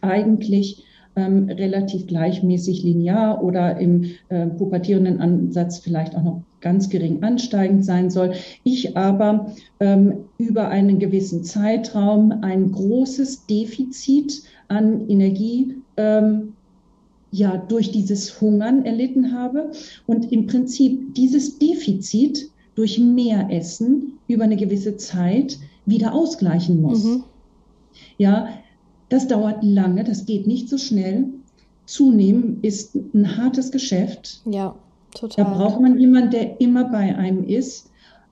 eigentlich 0.00 0.84
ähm, 1.16 1.48
relativ 1.48 2.06
gleichmäßig 2.06 2.82
linear 2.82 3.42
oder 3.42 3.78
im 3.78 4.10
äh, 4.28 4.46
pubertierenden 4.46 5.20
Ansatz 5.20 5.78
vielleicht 5.78 6.14
auch 6.16 6.22
noch 6.22 6.42
ganz 6.64 6.88
gering 6.88 7.22
ansteigend 7.22 7.84
sein 7.84 8.10
soll. 8.10 8.32
Ich 8.64 8.96
aber 8.96 9.54
ähm, 9.78 10.24
über 10.38 10.68
einen 10.68 10.98
gewissen 10.98 11.44
Zeitraum 11.44 12.32
ein 12.42 12.72
großes 12.72 13.46
Defizit 13.46 14.42
an 14.66 15.08
Energie 15.08 15.76
ähm, 15.96 16.54
ja 17.30 17.56
durch 17.58 17.92
dieses 17.92 18.40
Hungern 18.40 18.84
erlitten 18.84 19.32
habe 19.32 19.70
und 20.06 20.32
im 20.32 20.46
Prinzip 20.46 21.14
dieses 21.14 21.58
Defizit 21.58 22.50
durch 22.74 22.98
mehr 22.98 23.48
Essen 23.50 24.18
über 24.26 24.44
eine 24.44 24.56
gewisse 24.56 24.96
Zeit 24.96 25.58
wieder 25.84 26.14
ausgleichen 26.14 26.80
muss. 26.80 27.04
Mhm. 27.04 27.24
Ja, 28.16 28.48
das 29.10 29.28
dauert 29.28 29.62
lange, 29.62 30.02
das 30.02 30.24
geht 30.24 30.46
nicht 30.46 30.68
so 30.68 30.78
schnell. 30.78 31.26
Zunehmen 31.86 32.58
ist 32.62 32.94
ein 32.94 33.36
hartes 33.36 33.70
Geschäft. 33.70 34.40
Ja, 34.46 34.74
total. 35.14 35.44
Da 35.44 35.50
braucht 35.54 35.80
man 35.80 35.98
jemanden, 35.98 36.30
der 36.30 36.60
immer 36.60 36.84
bei 36.84 37.16
einem 37.16 37.44
ist. 37.44 37.90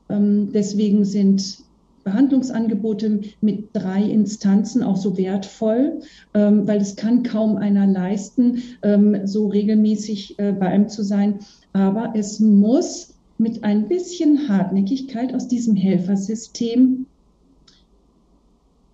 Ähm, 0.08 0.50
deswegen 0.52 1.04
sind 1.04 1.62
Behandlungsangebote 2.04 3.20
mit 3.40 3.68
drei 3.72 4.02
Instanzen 4.02 4.82
auch 4.82 4.96
so 4.96 5.16
wertvoll, 5.16 6.00
ähm, 6.34 6.66
weil 6.66 6.80
es 6.80 6.96
kann 6.96 7.22
kaum 7.22 7.56
einer 7.56 7.86
leisten, 7.86 8.62
ähm, 8.82 9.26
so 9.26 9.46
regelmäßig 9.48 10.38
äh, 10.38 10.52
bei 10.52 10.66
einem 10.66 10.88
zu 10.88 11.02
sein. 11.02 11.38
Aber 11.72 12.12
es 12.16 12.40
muss 12.40 13.14
mit 13.38 13.64
ein 13.64 13.88
bisschen 13.88 14.48
Hartnäckigkeit 14.48 15.34
aus 15.34 15.48
diesem 15.48 15.74
Helfersystem 15.74 17.06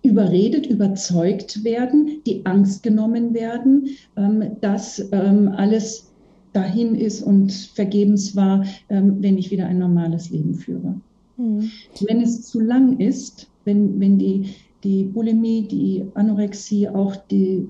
überredet, 0.01 0.65
überzeugt 0.65 1.63
werden, 1.63 2.21
die 2.25 2.45
Angst 2.45 2.83
genommen 2.83 3.33
werden, 3.33 3.89
dass 4.61 5.11
alles 5.11 6.08
dahin 6.59 6.95
ist 6.95 7.21
und 7.21 7.51
vergebens 7.51 8.35
war, 8.35 8.65
ähm, 8.89 9.17
wenn 9.21 9.37
ich 9.37 9.51
wieder 9.51 9.65
ein 9.67 9.79
normales 9.79 10.29
Leben 10.29 10.55
führe. 10.55 10.95
Mhm. 11.37 11.71
Wenn 12.07 12.21
es 12.21 12.47
zu 12.47 12.59
lang 12.59 12.99
ist, 12.99 13.47
wenn, 13.65 13.99
wenn 13.99 14.17
die, 14.17 14.55
die 14.83 15.03
Bulimie, 15.03 15.67
die 15.67 16.05
Anorexie, 16.15 16.89
auch 16.89 17.15
die 17.15 17.67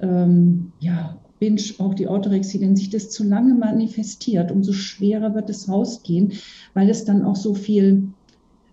ähm, 0.00 0.72
ja, 0.80 1.18
Binge, 1.40 1.62
auch 1.78 1.94
die 1.94 2.06
Orthorexie, 2.06 2.60
wenn 2.60 2.76
sich 2.76 2.90
das 2.90 3.10
zu 3.10 3.24
lange 3.24 3.54
manifestiert, 3.54 4.50
umso 4.50 4.72
schwerer 4.72 5.34
wird 5.34 5.50
es 5.50 5.68
rausgehen, 5.68 6.32
weil 6.74 6.88
es 6.90 7.04
dann 7.04 7.24
auch 7.24 7.36
so 7.36 7.54
viel, 7.54 8.08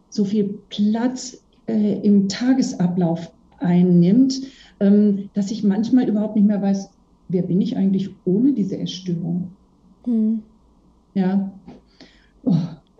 so 0.09 0.25
viel 0.25 0.59
Platz 0.69 1.41
äh, 1.67 1.99
im 2.01 2.29
Tagesablauf 2.29 3.31
einnimmt, 3.59 4.41
ähm, 4.79 5.29
dass 5.33 5.51
ich 5.51 5.63
manchmal 5.63 6.07
überhaupt 6.07 6.35
nicht 6.35 6.47
mehr 6.47 6.61
weiß, 6.61 6.89
wer 7.27 7.43
bin 7.43 7.61
ich 7.61 7.77
eigentlich 7.77 8.09
ohne 8.25 8.53
diese 8.53 8.77
Essstörung? 8.77 9.51
Hm. 10.05 10.43
Ja. 11.13 11.51
Oh, 12.43 12.55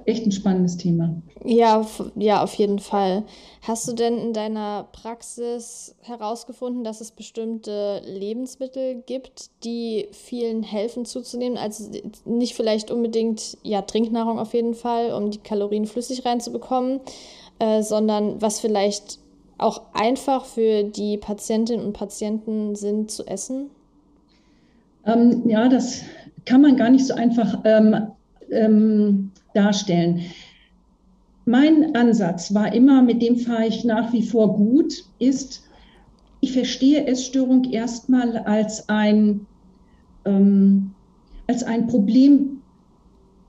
echt 0.05 0.25
ein 0.25 0.31
spannendes 0.31 0.77
Thema. 0.77 1.21
Ja, 1.43 1.85
ja, 2.15 2.43
auf 2.43 2.53
jeden 2.55 2.79
Fall. 2.79 3.23
Hast 3.61 3.87
du 3.87 3.93
denn 3.93 4.17
in 4.17 4.33
deiner 4.33 4.87
Praxis 4.91 5.95
herausgefunden, 6.01 6.83
dass 6.83 7.01
es 7.01 7.11
bestimmte 7.11 8.01
Lebensmittel 8.05 9.03
gibt, 9.05 9.51
die 9.63 10.07
vielen 10.11 10.63
helfen 10.63 11.05
zuzunehmen? 11.05 11.57
Also 11.57 11.91
nicht 12.25 12.55
vielleicht 12.55 12.89
unbedingt, 12.89 13.57
ja, 13.61 13.81
Trinknahrung 13.83 14.39
auf 14.39 14.53
jeden 14.53 14.73
Fall, 14.73 15.13
um 15.13 15.29
die 15.29 15.39
Kalorien 15.39 15.85
flüssig 15.85 16.25
reinzubekommen, 16.25 17.01
äh, 17.59 17.83
sondern 17.83 18.41
was 18.41 18.59
vielleicht 18.59 19.19
auch 19.57 19.93
einfach 19.93 20.45
für 20.45 20.83
die 20.83 21.17
Patientinnen 21.17 21.85
und 21.85 21.93
Patienten 21.93 22.75
sind 22.75 23.11
zu 23.11 23.25
essen? 23.25 23.69
Ähm, 25.05 25.47
ja, 25.47 25.69
das 25.69 26.01
kann 26.45 26.61
man 26.61 26.77
gar 26.77 26.89
nicht 26.89 27.05
so 27.05 27.13
einfach 27.13 27.61
ähm, 27.63 27.95
ähm, 28.51 29.31
darstellen. 29.53 30.21
Mein 31.45 31.95
Ansatz 31.95 32.53
war 32.53 32.73
immer, 32.73 33.01
mit 33.01 33.21
dem 33.21 33.37
fahre 33.37 33.67
ich 33.67 33.83
nach 33.83 34.11
wie 34.13 34.23
vor 34.23 34.55
gut, 34.55 35.03
ist, 35.19 35.63
ich 36.41 36.53
verstehe 36.53 37.05
Essstörung 37.05 37.65
erstmal 37.65 38.37
als 38.37 38.89
ein, 38.89 39.45
ähm, 40.25 40.91
als 41.47 41.63
ein 41.63 41.87
Problem 41.87 42.61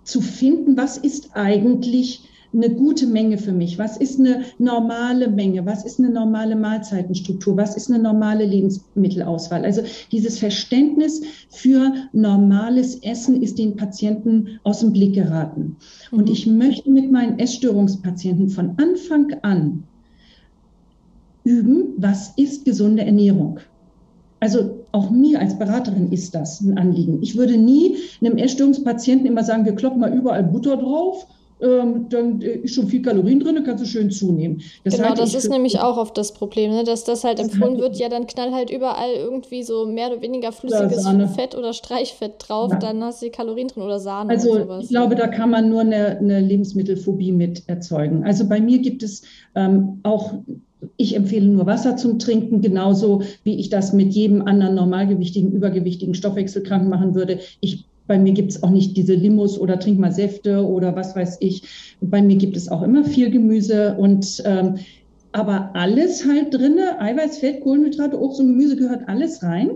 zu 0.04 0.20
finden, 0.20 0.76
was 0.76 0.98
ist 0.98 1.34
eigentlich 1.34 2.28
eine 2.52 2.70
gute 2.70 3.06
Menge 3.06 3.38
für 3.38 3.52
mich? 3.52 3.78
Was 3.78 3.96
ist 3.96 4.18
eine 4.18 4.44
normale 4.58 5.28
Menge? 5.28 5.66
Was 5.66 5.84
ist 5.84 5.98
eine 5.98 6.10
normale 6.10 6.56
Mahlzeitenstruktur? 6.56 7.56
Was 7.56 7.76
ist 7.76 7.90
eine 7.90 8.02
normale 8.02 8.44
Lebensmittelauswahl? 8.44 9.64
Also 9.64 9.82
dieses 10.12 10.38
Verständnis 10.38 11.22
für 11.50 11.92
normales 12.12 12.96
Essen 13.02 13.42
ist 13.42 13.58
den 13.58 13.76
Patienten 13.76 14.60
aus 14.64 14.80
dem 14.80 14.92
Blick 14.92 15.14
geraten. 15.14 15.76
Und 16.10 16.26
mhm. 16.26 16.32
ich 16.32 16.46
möchte 16.46 16.90
mit 16.90 17.10
meinen 17.10 17.38
Essstörungspatienten 17.38 18.48
von 18.48 18.74
Anfang 18.78 19.32
an 19.42 19.84
üben, 21.44 21.94
was 21.96 22.32
ist 22.36 22.64
gesunde 22.64 23.04
Ernährung? 23.04 23.60
Also 24.40 24.84
auch 24.92 25.10
mir 25.10 25.40
als 25.40 25.58
Beraterin 25.58 26.12
ist 26.12 26.34
das 26.34 26.60
ein 26.60 26.76
Anliegen. 26.76 27.22
Ich 27.22 27.36
würde 27.36 27.56
nie 27.56 27.96
einem 28.20 28.36
Essstörungspatienten 28.36 29.26
immer 29.26 29.44
sagen, 29.44 29.64
wir 29.64 29.74
kloppen 29.74 30.00
mal 30.00 30.12
überall 30.12 30.44
Butter 30.44 30.76
drauf 30.76 31.26
ähm, 31.60 32.08
dann 32.08 32.40
äh, 32.42 32.58
ist 32.58 32.74
schon 32.74 32.86
viel 32.86 33.02
Kalorien 33.02 33.40
drin, 33.40 33.54
dann 33.54 33.64
kannst 33.64 33.84
du 33.84 33.88
schön 33.88 34.10
zunehmen. 34.10 34.60
Das 34.84 34.96
genau, 34.96 35.14
das 35.14 35.34
ist 35.34 35.48
nämlich 35.48 35.80
auch 35.80 35.96
oft 35.96 36.16
das 36.18 36.32
Problem, 36.32 36.70
ne? 36.70 36.84
dass 36.84 37.04
das 37.04 37.24
halt 37.24 37.40
empfohlen 37.40 37.78
wird, 37.78 37.96
ja, 37.96 38.08
dann 38.08 38.26
knall 38.26 38.52
halt 38.52 38.70
überall 38.70 39.12
irgendwie 39.14 39.62
so 39.62 39.86
mehr 39.86 40.12
oder 40.12 40.22
weniger 40.22 40.52
flüssiges 40.52 41.06
Fett 41.34 41.56
oder 41.56 41.72
Streichfett 41.72 42.34
drauf, 42.38 42.72
ja. 42.72 42.78
dann 42.78 43.02
hast 43.02 43.22
du 43.22 43.26
die 43.26 43.32
Kalorien 43.32 43.68
drin 43.68 43.82
oder 43.82 43.98
Sahne 43.98 44.30
also, 44.30 44.52
und 44.52 44.62
sowas. 44.62 44.84
Ich 44.84 44.90
glaube, 44.90 45.14
da 45.14 45.28
kann 45.28 45.50
man 45.50 45.68
nur 45.68 45.80
eine, 45.80 46.18
eine 46.18 46.40
Lebensmittelphobie 46.40 47.32
mit 47.32 47.62
erzeugen. 47.68 48.24
Also 48.24 48.48
bei 48.48 48.60
mir 48.60 48.78
gibt 48.78 49.02
es 49.02 49.22
ähm, 49.54 50.00
auch 50.02 50.34
ich 50.98 51.16
empfehle 51.16 51.46
nur 51.46 51.66
Wasser 51.66 51.96
zum 51.96 52.18
Trinken, 52.18 52.60
genauso 52.60 53.22
wie 53.44 53.58
ich 53.58 53.70
das 53.70 53.92
mit 53.92 54.12
jedem 54.12 54.42
anderen 54.42 54.74
normalgewichtigen, 54.74 55.52
übergewichtigen 55.52 56.14
Stoffwechselkranken 56.14 56.88
machen 56.88 57.14
würde. 57.14 57.40
Ich 57.60 57.86
bei 58.06 58.18
mir 58.18 58.32
gibt 58.32 58.52
es 58.52 58.62
auch 58.62 58.70
nicht 58.70 58.96
diese 58.96 59.14
Limos 59.14 59.58
oder 59.58 59.78
trink 59.78 59.98
mal 59.98 60.12
Säfte 60.12 60.64
oder 60.64 60.94
was 60.94 61.16
weiß 61.16 61.38
ich. 61.40 61.62
Bei 62.00 62.22
mir 62.22 62.36
gibt 62.36 62.56
es 62.56 62.68
auch 62.68 62.82
immer 62.82 63.04
viel 63.04 63.30
Gemüse 63.30 63.96
und 63.96 64.42
ähm, 64.44 64.76
aber 65.36 65.70
alles 65.74 66.26
halt 66.26 66.54
drinne, 66.54 66.98
Eiweiß, 66.98 67.38
Fett, 67.38 67.60
Kohlenhydrate, 67.60 68.18
Obst 68.18 68.40
und 68.40 68.48
Gemüse 68.48 68.74
gehört 68.74 69.06
alles 69.06 69.42
rein. 69.42 69.70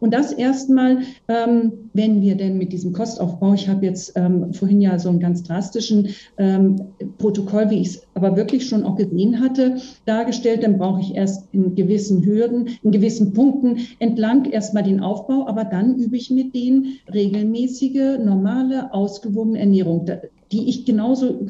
Und 0.00 0.14
das 0.14 0.32
erstmal, 0.32 1.02
ähm, 1.28 1.90
wenn 1.92 2.22
wir 2.22 2.34
denn 2.34 2.56
mit 2.56 2.72
diesem 2.72 2.94
Kostaufbau, 2.94 3.52
ich 3.52 3.68
habe 3.68 3.84
jetzt 3.84 4.14
ähm, 4.16 4.54
vorhin 4.54 4.80
ja 4.80 4.98
so 4.98 5.10
einen 5.10 5.20
ganz 5.20 5.42
drastischen 5.42 6.08
ähm, 6.38 6.80
Protokoll, 7.18 7.68
wie 7.68 7.82
ich 7.82 7.88
es 7.88 8.02
aber 8.14 8.36
wirklich 8.36 8.66
schon 8.66 8.84
auch 8.84 8.96
gesehen 8.96 9.38
hatte, 9.38 9.76
dargestellt, 10.06 10.62
dann 10.62 10.78
brauche 10.78 11.02
ich 11.02 11.14
erst 11.14 11.46
in 11.52 11.74
gewissen 11.74 12.24
Hürden, 12.24 12.70
in 12.82 12.90
gewissen 12.90 13.34
Punkten 13.34 13.80
entlang 13.98 14.46
erstmal 14.46 14.82
den 14.82 15.00
Aufbau, 15.00 15.46
aber 15.46 15.64
dann 15.64 15.94
übe 15.96 16.16
ich 16.16 16.30
mit 16.30 16.54
denen 16.54 16.98
regelmäßige, 17.12 18.18
normale, 18.24 18.94
ausgewogene 18.94 19.58
Ernährung, 19.58 20.06
die 20.52 20.70
ich 20.70 20.86
genauso 20.86 21.48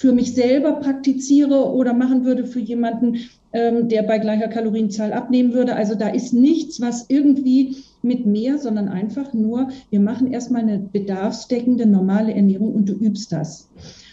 für 0.00 0.12
mich 0.12 0.34
selber 0.34 0.76
praktiziere 0.80 1.74
oder 1.74 1.92
machen 1.92 2.24
würde 2.24 2.46
für 2.46 2.58
jemanden, 2.58 3.18
ähm, 3.52 3.86
der 3.90 4.02
bei 4.02 4.18
gleicher 4.18 4.48
Kalorienzahl 4.48 5.12
abnehmen 5.12 5.52
würde. 5.52 5.76
Also 5.76 5.94
da 5.94 6.08
ist 6.08 6.32
nichts, 6.32 6.80
was 6.80 7.04
irgendwie 7.08 7.76
mit 8.00 8.24
mehr, 8.24 8.56
sondern 8.56 8.88
einfach 8.88 9.34
nur, 9.34 9.68
wir 9.90 10.00
machen 10.00 10.32
erstmal 10.32 10.62
eine 10.62 10.78
bedarfsdeckende 10.78 11.84
normale 11.84 12.32
Ernährung 12.32 12.74
und 12.74 12.88
du 12.88 12.94
übst 12.94 13.30
das. 13.30 13.68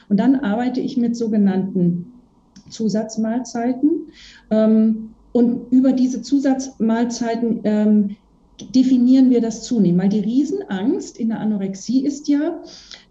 Und 0.09 0.19
dann 0.19 0.35
arbeite 0.35 0.81
ich 0.81 0.97
mit 0.97 1.15
sogenannten 1.15 2.11
Zusatzmahlzeiten. 2.69 4.11
Ähm, 4.51 5.11
und 5.31 5.71
über 5.71 5.93
diese 5.93 6.21
Zusatzmahlzeiten 6.21 7.61
ähm, 7.63 8.17
definieren 8.75 9.29
wir 9.29 9.39
das 9.39 9.63
Zunehmen, 9.63 9.99
weil 9.99 10.09
die 10.09 10.19
Riesenangst 10.19 11.17
in 11.17 11.29
der 11.29 11.39
Anorexie 11.39 12.03
ist 12.05 12.27
ja, 12.27 12.61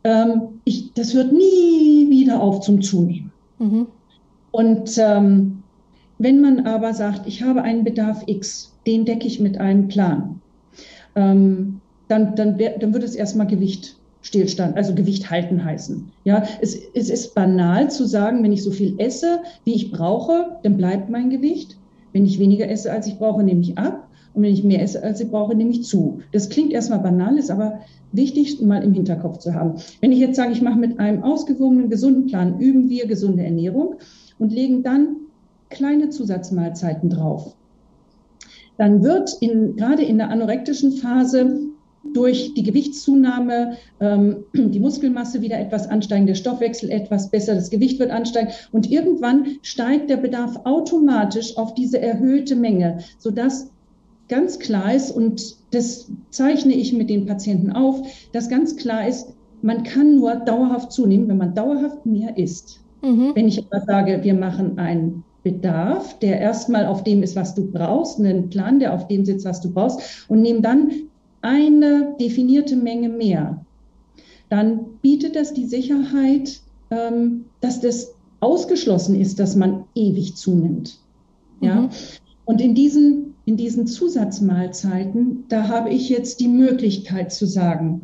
ähm, 0.06 0.60
ich, 0.64 0.92
das 0.94 1.12
hört 1.14 1.32
nie 1.32 2.08
wieder 2.08 2.40
auf 2.40 2.60
zum 2.60 2.80
Zunehmen. 2.80 3.32
Mhm. 3.58 3.88
Und 4.52 4.96
ähm, 4.98 5.64
wenn 6.18 6.40
man 6.40 6.66
aber 6.66 6.94
sagt, 6.94 7.26
ich 7.26 7.42
habe 7.42 7.62
einen 7.62 7.82
Bedarf 7.82 8.22
X, 8.26 8.72
den 8.86 9.04
decke 9.04 9.26
ich 9.26 9.40
mit 9.40 9.58
einem 9.58 9.88
Plan, 9.88 10.40
ähm, 11.16 11.80
dann, 12.08 12.36
dann, 12.36 12.56
dann 12.56 12.94
wird 12.94 13.02
es 13.02 13.16
erstmal 13.16 13.48
Gewicht 13.48 13.96
Stillstand, 14.22 14.76
also 14.76 14.94
Gewicht 14.94 15.30
halten 15.30 15.64
heißen. 15.64 16.10
Ja, 16.24 16.42
es, 16.60 16.76
es 16.94 17.10
ist 17.10 17.34
banal 17.34 17.90
zu 17.90 18.06
sagen, 18.06 18.42
wenn 18.42 18.52
ich 18.52 18.62
so 18.62 18.70
viel 18.70 18.94
esse, 18.98 19.40
wie 19.64 19.74
ich 19.74 19.90
brauche, 19.92 20.58
dann 20.62 20.76
bleibt 20.76 21.10
mein 21.10 21.30
Gewicht. 21.30 21.76
Wenn 22.12 22.26
ich 22.26 22.38
weniger 22.38 22.68
esse, 22.68 22.92
als 22.92 23.06
ich 23.06 23.18
brauche, 23.18 23.42
nehme 23.42 23.60
ich 23.60 23.76
ab. 23.76 24.08
Und 24.34 24.42
wenn 24.42 24.52
ich 24.52 24.64
mehr 24.64 24.82
esse, 24.82 25.02
als 25.02 25.20
ich 25.20 25.30
brauche, 25.30 25.54
nehme 25.54 25.70
ich 25.70 25.84
zu. 25.84 26.20
Das 26.32 26.48
klingt 26.48 26.72
erstmal 26.72 26.98
banal, 26.98 27.38
ist 27.38 27.50
aber 27.50 27.80
wichtig, 28.16 28.60
mal 28.60 28.82
im 28.82 28.92
Hinterkopf 28.92 29.38
zu 29.38 29.54
haben. 29.54 29.74
Wenn 30.00 30.12
ich 30.12 30.18
jetzt 30.18 30.36
sage, 30.36 30.52
ich 30.52 30.62
mache 30.62 30.78
mit 30.78 30.98
einem 30.98 31.22
ausgewogenen, 31.22 31.90
gesunden 31.90 32.26
Plan, 32.26 32.60
üben 32.60 32.88
wir 32.88 33.06
gesunde 33.06 33.44
Ernährung 33.44 33.96
und 34.38 34.52
legen 34.52 34.82
dann 34.82 35.16
kleine 35.68 36.10
Zusatzmahlzeiten 36.10 37.10
drauf. 37.10 37.56
Dann 38.78 39.02
wird 39.02 39.36
in, 39.40 39.76
gerade 39.76 40.02
in 40.02 40.18
der 40.18 40.30
anorektischen 40.30 40.92
Phase 40.92 41.60
durch 42.12 42.54
die 42.54 42.62
Gewichtszunahme 42.62 43.76
ähm, 44.00 44.44
die 44.54 44.80
Muskelmasse 44.80 45.40
wieder 45.40 45.58
etwas 45.58 45.88
ansteigen, 45.88 46.26
der 46.26 46.34
Stoffwechsel 46.34 46.90
etwas 46.90 47.30
besser, 47.30 47.54
das 47.54 47.70
Gewicht 47.70 47.98
wird 47.98 48.10
ansteigen 48.10 48.50
und 48.72 48.90
irgendwann 48.90 49.46
steigt 49.62 50.10
der 50.10 50.18
Bedarf 50.18 50.60
automatisch 50.64 51.56
auf 51.56 51.74
diese 51.74 52.00
erhöhte 52.00 52.56
Menge, 52.56 52.98
sodass 53.18 53.70
ganz 54.28 54.58
klar 54.58 54.94
ist, 54.94 55.10
und 55.10 55.56
das 55.70 56.10
zeichne 56.30 56.74
ich 56.74 56.92
mit 56.92 57.10
den 57.10 57.26
Patienten 57.26 57.72
auf, 57.72 58.02
dass 58.32 58.48
ganz 58.48 58.76
klar 58.76 59.06
ist, 59.06 59.34
man 59.62 59.82
kann 59.82 60.16
nur 60.16 60.36
dauerhaft 60.36 60.92
zunehmen, 60.92 61.28
wenn 61.28 61.38
man 61.38 61.54
dauerhaft 61.54 62.04
mehr 62.06 62.36
isst. 62.36 62.80
Mhm. 63.02 63.32
Wenn 63.34 63.48
ich 63.48 63.64
aber 63.64 63.84
sage, 63.84 64.20
wir 64.22 64.34
machen 64.34 64.78
einen 64.78 65.24
Bedarf, 65.42 66.18
der 66.18 66.40
erstmal 66.40 66.86
auf 66.86 67.04
dem 67.04 67.22
ist, 67.22 67.36
was 67.36 67.54
du 67.54 67.70
brauchst, 67.70 68.18
einen 68.18 68.50
Plan, 68.50 68.80
der 68.80 68.92
auf 68.92 69.06
dem 69.06 69.24
sitzt, 69.24 69.44
was 69.44 69.60
du 69.60 69.70
brauchst, 69.70 70.26
und 70.28 70.42
nehmen 70.42 70.62
dann 70.62 70.90
eine 71.40 72.16
definierte 72.18 72.74
Menge 72.74 73.08
mehr, 73.08 73.64
dann 74.48 74.80
bietet 75.02 75.36
das 75.36 75.52
die 75.52 75.66
Sicherheit, 75.66 76.60
ähm, 76.90 77.44
dass 77.60 77.80
das 77.80 78.14
ausgeschlossen 78.40 79.20
ist, 79.20 79.38
dass 79.38 79.56
man 79.56 79.84
ewig 79.94 80.36
zunimmt. 80.36 80.98
Ja? 81.60 81.82
Mhm. 81.82 81.88
Und 82.44 82.60
in 82.60 82.74
diesen 82.74 83.35
in 83.46 83.56
diesen 83.56 83.86
Zusatzmahlzeiten, 83.86 85.44
da 85.48 85.68
habe 85.68 85.90
ich 85.90 86.08
jetzt 86.08 86.40
die 86.40 86.48
Möglichkeit 86.48 87.32
zu 87.32 87.46
sagen, 87.46 88.02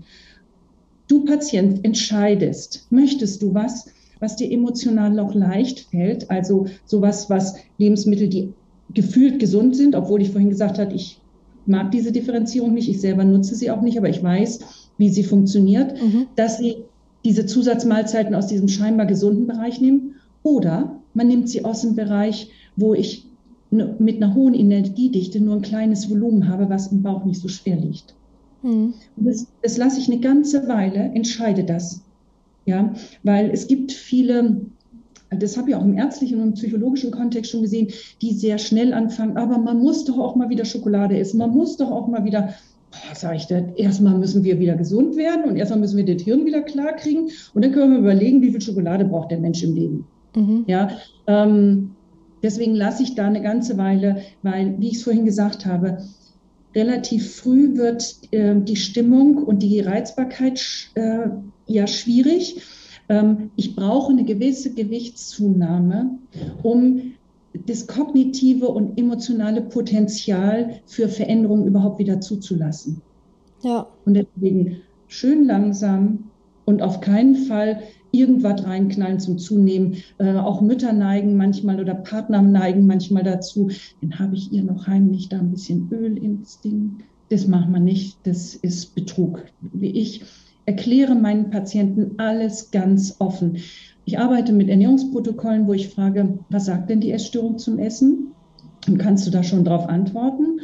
du 1.09 1.25
Patient 1.25 1.85
entscheidest, 1.85 2.87
möchtest 2.91 3.43
du 3.43 3.53
was, 3.53 3.87
was 4.21 4.37
dir 4.37 4.51
emotional 4.51 5.11
noch 5.11 5.35
leicht 5.35 5.81
fällt, 5.91 6.31
also 6.31 6.67
sowas, 6.87 7.29
was 7.29 7.57
Lebensmittel, 7.77 8.29
die 8.29 8.55
gefühlt 8.95 9.41
gesund 9.41 9.75
sind, 9.77 9.97
obwohl 9.97 10.23
ich 10.23 10.31
vorhin 10.31 10.51
gesagt 10.51 10.79
habe, 10.79 10.95
ich 10.95 11.21
mag 11.67 11.91
diese 11.91 12.13
Differenzierung 12.13 12.73
nicht, 12.73 12.89
ich 12.89 13.01
selber 13.01 13.25
nutze 13.25 13.57
sie 13.57 13.71
auch 13.71 13.83
nicht, 13.83 13.99
aber 13.99 14.09
ich 14.09 14.23
weiß, 14.23 14.61
wie 14.97 15.09
sie 15.09 15.25
funktioniert, 15.25 16.01
mhm. 16.01 16.27
dass 16.37 16.59
sie 16.59 16.85
diese 17.25 17.47
Zusatzmahlzeiten 17.47 18.35
aus 18.35 18.47
diesem 18.47 18.69
scheinbar 18.69 19.07
gesunden 19.07 19.49
Bereich 19.49 19.81
nehmen 19.81 20.15
oder 20.45 21.01
man 21.15 21.27
nimmt 21.27 21.49
sie 21.49 21.65
aus 21.65 21.81
dem 21.81 21.97
Bereich, 21.97 22.51
wo 22.77 22.95
ich 22.95 23.27
mit 23.73 24.23
einer 24.23 24.35
hohen 24.35 24.55
Energiedichte 24.55 25.41
nur 25.41 25.57
ein 25.57 25.63
kleines 25.63 26.11
Volumen 26.11 26.49
habe, 26.49 26.69
was 26.69 26.93
im 26.93 27.03
Bauch 27.03 27.25
nicht 27.25 27.41
so 27.41 27.49
schwer 27.49 27.77
liegt. 27.77 28.15
Hm. 28.63 28.95
Das, 29.17 29.47
das 29.63 29.79
lasse 29.79 29.99
ich 29.99 30.11
eine 30.11 30.21
ganze 30.21 30.69
Weile, 30.69 31.11
entscheide 31.15 31.65
das. 31.65 32.03
Ja, 32.65 32.95
weil 33.25 33.51
es 33.51 33.67
gibt 33.67 33.91
viele, 33.91 34.61
das 35.31 35.57
habe 35.57 35.71
ich 35.71 35.77
auch 35.77 35.85
im 35.85 35.99
ärztlichen 35.99 36.41
und 36.41 36.55
psychologischen 36.55 37.11
Kontext 37.11 37.51
schon 37.51 37.63
gesehen, 37.63 37.89
die 38.21 38.33
sehr 38.33 38.59
schnell 38.59 38.93
anfangen, 38.93 39.37
aber 39.37 39.59
man 39.59 39.79
muss 39.79 40.05
doch 40.05 40.19
auch 40.19 40.37
mal 40.37 40.49
wieder 40.49 40.65
Schokolade 40.65 41.19
essen, 41.19 41.39
man 41.39 41.51
muss 41.51 41.77
doch 41.77 41.91
auch 41.91 42.07
mal 42.07 42.25
wieder, 42.25 42.51
sage 43.15 43.37
ich 43.37 43.47
da, 43.47 43.63
erstmal 43.77 44.17
müssen 44.17 44.45
wir 44.45 44.61
wieder 44.61 44.77
gesund 44.77 45.17
werden 45.17 45.45
und 45.45 45.57
erstmal 45.57 45.81
müssen 45.81 45.97
wir 45.97 46.05
das 46.05 46.23
Hirn 46.23 46.45
wieder 46.45 46.63
klar 46.63 46.93
kriegen 46.93 47.31
und 47.53 47.65
dann 47.65 47.73
können 47.73 47.95
wir 47.95 47.99
überlegen, 47.99 48.43
wie 48.43 48.53
viel 48.53 48.61
Schokolade 48.61 49.07
braucht 49.07 49.33
der 49.33 49.41
Mensch 49.41 49.65
im 49.65 49.75
Leben. 49.75 50.05
Mhm. 50.37 50.65
Ja, 50.69 50.91
ähm, 51.27 51.91
Deswegen 52.43 52.75
lasse 52.75 53.03
ich 53.03 53.15
da 53.15 53.27
eine 53.27 53.43
ganze 53.43 53.77
Weile, 53.79 54.23
weil, 54.43 54.79
wie 54.79 54.89
ich 54.89 54.97
es 54.97 55.03
vorhin 55.05 55.25
gesagt 55.25 55.65
habe, 55.67 55.99
relativ 56.75 57.37
früh 57.37 57.77
wird 57.77 58.17
äh, 58.31 58.55
die 58.57 58.77
Stimmung 58.77 59.39
und 59.39 59.63
die 59.63 59.81
Reizbarkeit 59.81 60.91
äh, 60.95 61.29
ja 61.67 61.87
schwierig. 61.87 62.63
Ähm, 63.09 63.51
ich 63.57 63.77
brauche 63.77 64.13
eine 64.13 64.25
gewisse 64.25 64.73
Gewichtszunahme, 64.73 66.19
um 66.63 67.13
das 67.67 67.87
kognitive 67.87 68.69
und 68.69 68.99
emotionale 68.99 69.61
Potenzial 69.61 70.81
für 70.87 71.09
Veränderungen 71.09 71.67
überhaupt 71.67 71.99
wieder 71.99 72.21
zuzulassen. 72.21 73.03
Ja. 73.63 73.87
Und 74.05 74.15
deswegen 74.15 74.79
schön 75.09 75.45
langsam 75.45 76.31
und 76.65 76.83
auf 76.83 77.01
keinen 77.01 77.35
Fall 77.35 77.83
irgendwas 78.13 78.65
reinknallen 78.65 79.19
zum 79.19 79.39
Zunehmen. 79.39 79.97
Äh, 80.19 80.35
auch 80.35 80.61
Mütter 80.61 80.93
neigen 80.93 81.37
manchmal 81.37 81.81
oder 81.81 81.95
Partner 81.95 82.43
neigen 82.43 82.87
manchmal 82.87 83.25
dazu. 83.25 83.71
Dann 84.01 84.19
habe 84.19 84.37
ich 84.37 84.53
ihr 84.53 84.63
noch 84.63 84.87
heimlich 84.87 85.29
da 85.29 85.39
ein 85.39 85.51
bisschen 85.51 85.89
Öl 85.91 86.17
ins 86.17 86.61
Ding. 86.61 86.99
Das 87.31 87.47
macht 87.49 87.71
man 87.71 87.85
nicht. 87.85 88.19
Das 88.25 88.55
ist 88.55 88.95
Betrug. 88.95 89.45
Ich 89.81 90.23
erkläre 90.67 91.15
meinen 91.15 91.51
Patienten 91.51 92.13
alles 92.19 92.71
ganz 92.71 93.17
offen. 93.19 93.57
Ich 94.05 94.19
arbeite 94.19 94.53
mit 94.53 94.69
Ernährungsprotokollen, 94.69 95.67
wo 95.67 95.73
ich 95.73 95.89
frage, 95.89 96.39
was 96.51 96.67
sagt 96.67 96.91
denn 96.91 97.01
die 97.01 97.13
Essstörung 97.13 97.59
zum 97.59 97.79
Essen? 97.79 98.33
Und 98.89 98.99
kannst 98.99 99.27
du 99.27 99.31
da 99.31 99.43
schon 99.43 99.65
drauf 99.65 99.89
antworten? 99.89 100.61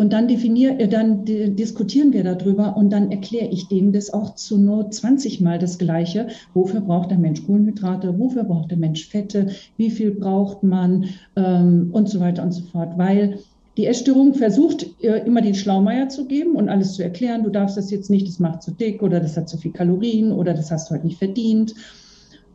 Und 0.00 0.14
dann, 0.14 0.28
definier, 0.28 0.80
äh, 0.80 0.88
dann 0.88 1.26
diskutieren 1.26 2.14
wir 2.14 2.24
darüber 2.24 2.74
und 2.74 2.88
dann 2.88 3.10
erkläre 3.10 3.48
ich 3.48 3.68
denen 3.68 3.92
das 3.92 4.10
auch 4.14 4.34
zu 4.34 4.56
nur 4.56 4.90
20 4.90 5.42
Mal 5.42 5.58
das 5.58 5.76
Gleiche. 5.76 6.28
Wofür 6.54 6.80
braucht 6.80 7.10
der 7.10 7.18
Mensch 7.18 7.44
Kohlenhydrate? 7.44 8.18
Wofür 8.18 8.44
braucht 8.44 8.70
der 8.70 8.78
Mensch 8.78 9.06
Fette? 9.10 9.48
Wie 9.76 9.90
viel 9.90 10.12
braucht 10.12 10.62
man? 10.62 11.10
Ähm, 11.36 11.90
und 11.92 12.08
so 12.08 12.18
weiter 12.18 12.42
und 12.42 12.52
so 12.52 12.62
fort. 12.62 12.96
Weil 12.96 13.40
die 13.76 13.84
Essstörung 13.84 14.32
versucht 14.32 14.86
äh, 15.02 15.18
immer 15.26 15.42
den 15.42 15.54
Schlaumeier 15.54 16.08
zu 16.08 16.26
geben 16.26 16.56
und 16.56 16.70
alles 16.70 16.94
zu 16.94 17.02
erklären. 17.02 17.44
Du 17.44 17.50
darfst 17.50 17.76
das 17.76 17.90
jetzt 17.90 18.08
nicht, 18.08 18.26
das 18.26 18.38
macht 18.38 18.62
zu 18.62 18.70
dick 18.70 19.02
oder 19.02 19.20
das 19.20 19.36
hat 19.36 19.50
zu 19.50 19.58
viel 19.58 19.72
Kalorien 19.72 20.32
oder 20.32 20.54
das 20.54 20.70
hast 20.70 20.88
du 20.88 20.94
heute 20.94 21.08
nicht 21.08 21.18
verdient. 21.18 21.74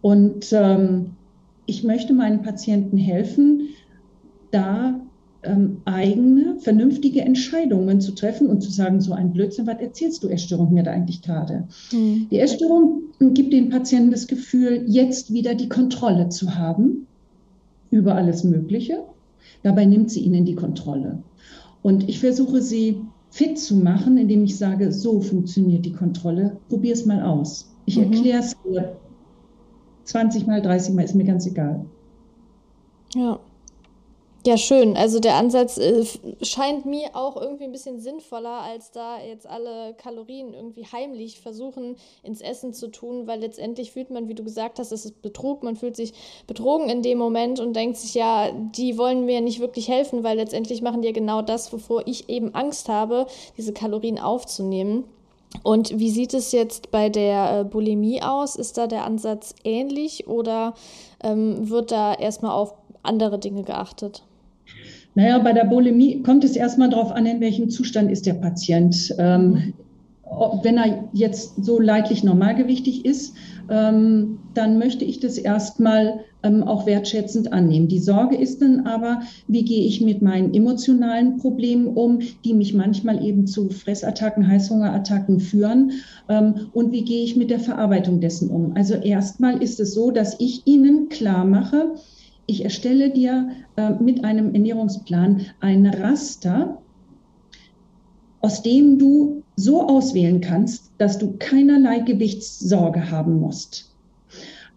Und 0.02 0.52
ähm, 0.52 1.12
ich 1.68 1.84
möchte 1.84 2.16
meinen 2.16 2.42
Patienten 2.42 2.98
helfen, 2.98 3.70
da 4.50 5.00
ähm, 5.46 5.78
eigene, 5.86 6.58
vernünftige 6.60 7.22
Entscheidungen 7.22 8.02
zu 8.02 8.14
treffen 8.14 8.48
und 8.48 8.62
zu 8.62 8.72
sagen, 8.72 9.02
so 9.02 9.14
ein 9.14 9.32
Blödsinn, 9.32 9.68
was 9.68 9.80
erzählst 9.80 10.24
du 10.24 10.28
Essstörung 10.28 10.74
mir 10.74 10.84
da 10.84 10.92
eigentlich 10.92 11.22
gerade? 11.22 11.68
Mhm. 11.92 12.28
Die 12.30 12.40
Essstörung 12.40 13.04
gibt 13.20 13.54
den 13.54 13.70
Patienten 13.70 14.12
das 14.12 14.28
Gefühl, 14.28 14.84
jetzt 14.88 15.34
wieder 15.34 15.56
die 15.56 15.70
Kontrolle 15.70 16.30
zu 16.30 16.56
haben. 16.56 17.08
über 17.92 18.16
alles 18.16 18.44
Mögliche. 18.44 19.04
Dabei 19.64 19.86
nimmt 19.86 20.12
sie 20.12 20.20
ihnen 20.20 20.44
die 20.44 20.56
Kontrolle. 20.56 21.20
Und 21.82 22.10
ich 22.10 22.20
versuche 22.20 22.62
sie 22.62 23.02
fit 23.30 23.58
zu 23.58 23.76
machen, 23.76 24.18
indem 24.18 24.44
ich 24.44 24.58
sage, 24.58 24.92
so 24.92 25.22
funktioniert 25.22 25.86
die 25.86 25.94
Kontrolle, 25.94 26.58
probier 26.68 26.94
es 26.94 27.06
mal 27.06 27.22
aus. 27.22 27.74
Ich 27.86 27.98
mhm. 27.98 28.04
erkläre 28.04 28.40
es 28.40 28.56
dir 28.64 28.96
20 30.06 30.48
mal, 30.48 30.62
30 30.62 30.94
mal, 30.94 31.04
ist 31.04 31.16
mir 31.16 31.26
ganz 31.26 31.46
egal. 31.46 31.86
Ja. 33.14 33.40
Ja, 34.46 34.58
schön. 34.58 34.96
Also 34.96 35.20
der 35.20 35.38
Ansatz 35.38 35.80
äh, 35.80 36.06
scheint 36.44 36.86
mir 36.86 37.16
auch 37.16 37.36
irgendwie 37.36 37.64
ein 37.64 37.72
bisschen 37.72 38.00
sinnvoller, 38.00 38.62
als 38.62 38.92
da 38.92 39.20
jetzt 39.20 39.48
alle 39.48 39.96
Kalorien 39.96 40.54
irgendwie 40.54 40.86
heimlich 40.86 41.40
versuchen 41.40 41.96
ins 42.22 42.42
Essen 42.42 42.72
zu 42.72 42.90
tun, 42.90 43.26
weil 43.26 43.40
letztendlich 43.40 43.92
fühlt 43.92 44.12
man, 44.12 44.28
wie 44.28 44.36
du 44.36 44.44
gesagt 44.44 44.78
hast, 44.78 44.92
es 44.92 45.04
ist 45.04 45.24
Betrug. 45.24 45.64
Man 45.64 45.76
fühlt 45.76 45.96
sich 45.96 46.14
betrogen 46.46 46.90
in 46.90 47.02
dem 47.02 47.18
Moment 47.18 47.60
und 47.60 47.76
denkt 47.76 47.98
sich, 47.98 48.14
ja, 48.14 48.52
die 48.52 49.00
wollen 49.00 49.26
mir 49.26 49.42
nicht 49.42 49.62
wirklich 49.62 49.88
helfen, 49.88 50.24
weil 50.24 50.38
letztendlich 50.38 50.84
machen 50.84 51.02
die 51.02 51.08
ja 51.08 51.14
genau 51.14 51.42
das, 51.42 51.74
wovor 51.74 52.06
ich 52.06 52.30
eben 52.30 52.54
Angst 52.54 52.88
habe, 52.88 53.26
diese 53.58 53.74
Kalorien 53.74 54.20
aufzunehmen. 54.20 55.06
Und 55.64 55.98
wie 55.98 56.12
sieht 56.12 56.36
es 56.36 56.52
jetzt 56.52 56.92
bei 56.92 57.10
der 57.10 57.62
äh, 57.62 57.64
Bulimie 57.64 58.22
aus? 58.22 58.58
Ist 58.58 58.78
da 58.78 58.86
der 58.86 59.06
Ansatz 59.06 59.56
ähnlich 59.64 60.28
oder 60.28 60.76
ähm, 61.24 61.68
wird 61.68 61.90
da 61.90 62.14
erstmal 62.14 62.52
auf 62.52 62.76
andere 63.02 63.40
Dinge 63.40 63.64
geachtet? 63.64 64.22
Naja, 65.16 65.40
bei 65.40 65.54
der 65.54 65.64
Bulimie 65.64 66.22
kommt 66.22 66.44
es 66.44 66.56
erstmal 66.56 66.90
darauf 66.90 67.12
an, 67.12 67.26
in 67.26 67.40
welchem 67.40 67.70
Zustand 67.70 68.12
ist 68.12 68.26
der 68.26 68.34
Patient. 68.34 69.16
Ähm, 69.18 69.74
wenn 70.64 70.78
er 70.78 71.08
jetzt 71.14 71.64
so 71.64 71.80
leidlich 71.80 72.24
normalgewichtig 72.24 73.06
ist, 73.06 73.36
ähm, 73.70 74.40
dann 74.54 74.78
möchte 74.78 75.06
ich 75.06 75.20
das 75.20 75.38
erstmal 75.38 76.20
ähm, 76.44 76.64
auch 76.64 76.86
wertschätzend 76.86 77.54
annehmen. 77.54 77.88
Die 77.88 78.00
Sorge 78.00 78.36
ist 78.36 78.62
dann 78.62 78.82
aber, 78.82 79.22
wie 79.48 79.64
gehe 79.64 79.86
ich 79.86 80.02
mit 80.02 80.22
meinen 80.22 80.54
emotionalen 80.54 81.38
Problemen 81.38 81.88
um, 81.88 82.20
die 82.44 82.54
mich 82.54 82.74
manchmal 82.74 83.24
eben 83.24 83.48
zu 83.48 83.70
Fressattacken, 83.70 84.48
Heißhungerattacken 84.48 85.40
führen 85.40 85.92
ähm, 86.28 86.68
und 86.74 86.92
wie 86.92 87.04
gehe 87.04 87.24
ich 87.24 87.36
mit 87.36 87.50
der 87.50 87.60
Verarbeitung 87.60 88.20
dessen 88.20 88.50
um. 88.50 88.74
Also 88.76 88.96
erstmal 88.96 89.64
ist 89.64 89.80
es 89.80 89.94
so, 89.94 90.12
dass 90.12 90.40
ich 90.40 90.64
Ihnen 90.66 91.08
klar 91.10 91.46
mache, 91.46 91.96
ich 92.48 92.64
erstelle 92.64 93.10
dir 93.10 93.50
äh, 93.76 93.92
mit 93.92 94.24
einem 94.24 94.54
Ernährungsplan 94.54 95.48
ein 95.60 95.86
Raster, 95.88 96.82
aus 98.42 98.62
dem 98.62 99.00
du 99.00 99.44
so 99.56 99.88
auswählen 99.88 100.42
kannst, 100.42 100.92
dass 100.98 101.18
du 101.18 101.38
keinerlei 101.38 102.00
Gewichtssorge 102.00 103.10
haben 103.10 103.40
musst. 103.40 103.95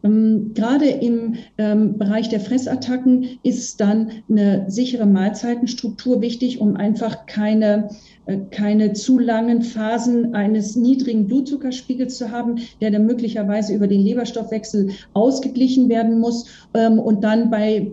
Ähm, 0.03 0.53
gerade 0.55 0.87
im 0.87 1.35
ähm, 1.59 1.99
Bereich 1.99 2.29
der 2.29 2.41
Fressattacken 2.41 3.39
ist 3.43 3.81
dann 3.81 4.11
eine 4.29 4.71
sichere 4.71 5.07
Mahlzeitenstruktur 5.07 6.21
wichtig, 6.21 6.61
um 6.61 6.77
einfach 6.77 7.27
keine, 7.27 7.89
äh, 8.27 8.39
keine 8.51 8.93
zu 8.93 9.19
langen 9.19 9.63
Phasen 9.63 10.35
eines 10.35 10.77
niedrigen 10.77 11.27
Blutzuckerspiegels 11.27 12.17
zu 12.17 12.31
haben, 12.31 12.59
der 12.81 12.91
dann 12.91 13.07
möglicherweise 13.07 13.75
über 13.75 13.87
den 13.87 14.03
Leberstoffwechsel 14.03 14.91
ausgeglichen 15.15 15.89
werden 15.89 16.21
muss 16.21 16.47
ähm, 16.75 16.99
und 16.99 17.25
dann 17.25 17.51
bei 17.51 17.93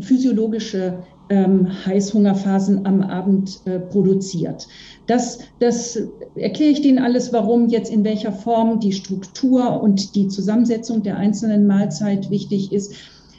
physiologische 0.00 0.98
ähm, 1.30 1.68
Heißhungerphasen 1.86 2.86
am 2.86 3.00
Abend 3.00 3.60
äh, 3.64 3.78
produziert. 3.78 4.68
Das, 5.06 5.38
das 5.58 5.98
erkläre 6.34 6.72
ich 6.72 6.84
Ihnen 6.84 6.98
alles, 6.98 7.32
warum 7.32 7.68
jetzt 7.68 7.90
in 7.90 8.04
welcher 8.04 8.32
Form 8.32 8.80
die 8.80 8.92
Struktur 8.92 9.82
und 9.82 10.14
die 10.14 10.28
Zusammensetzung 10.28 11.02
der 11.02 11.16
einzelnen 11.16 11.66
Mahlzeit 11.66 12.30
wichtig 12.30 12.72
ist, 12.72 12.94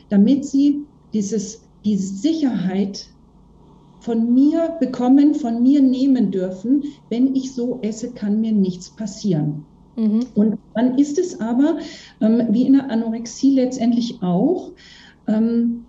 damit 0.09 0.45
Sie 0.45 0.83
dieses, 1.13 1.61
die 1.83 1.97
Sicherheit 1.97 3.07
von 3.99 4.33
mir 4.33 4.75
bekommen, 4.79 5.33
von 5.33 5.63
mir 5.63 5.81
nehmen 5.81 6.29
dürfen. 6.29 6.83
Wenn 7.09 7.35
ich 7.35 7.53
so 7.53 7.79
esse, 7.81 8.11
kann 8.11 8.39
mir 8.39 8.51
nichts 8.51 8.89
passieren. 8.89 9.65
Mhm. 9.95 10.25
Und 10.35 10.57
dann 10.75 10.97
ist 10.97 11.17
es 11.17 11.39
aber, 11.39 11.77
ähm, 12.21 12.43
wie 12.51 12.67
in 12.67 12.73
der 12.73 12.91
Anorexie 12.91 13.55
letztendlich 13.55 14.21
auch, 14.21 14.71
ähm, 15.27 15.85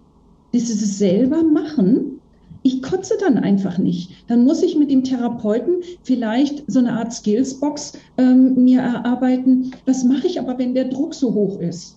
dieses 0.53 0.99
selber 0.99 1.43
machen 1.43 2.17
ich 2.67 2.83
kotze 2.83 3.15
dann 3.21 3.39
einfach 3.39 3.79
nicht. 3.79 4.11
Dann 4.27 4.43
muss 4.43 4.61
ich 4.61 4.77
mit 4.77 4.91
dem 4.91 5.05
Therapeuten 5.05 5.83
vielleicht 6.03 6.65
so 6.67 6.81
eine 6.81 6.95
Art 6.95 7.13
Skillsbox 7.13 7.93
ähm, 8.19 8.65
mir 8.65 8.81
erarbeiten. 8.81 9.71
Was 9.85 10.03
mache 10.03 10.27
ich 10.27 10.41
aber, 10.41 10.59
wenn 10.59 10.75
der 10.75 10.87
Druck 10.87 11.15
so 11.15 11.33
hoch 11.33 11.61
ist? 11.61 11.97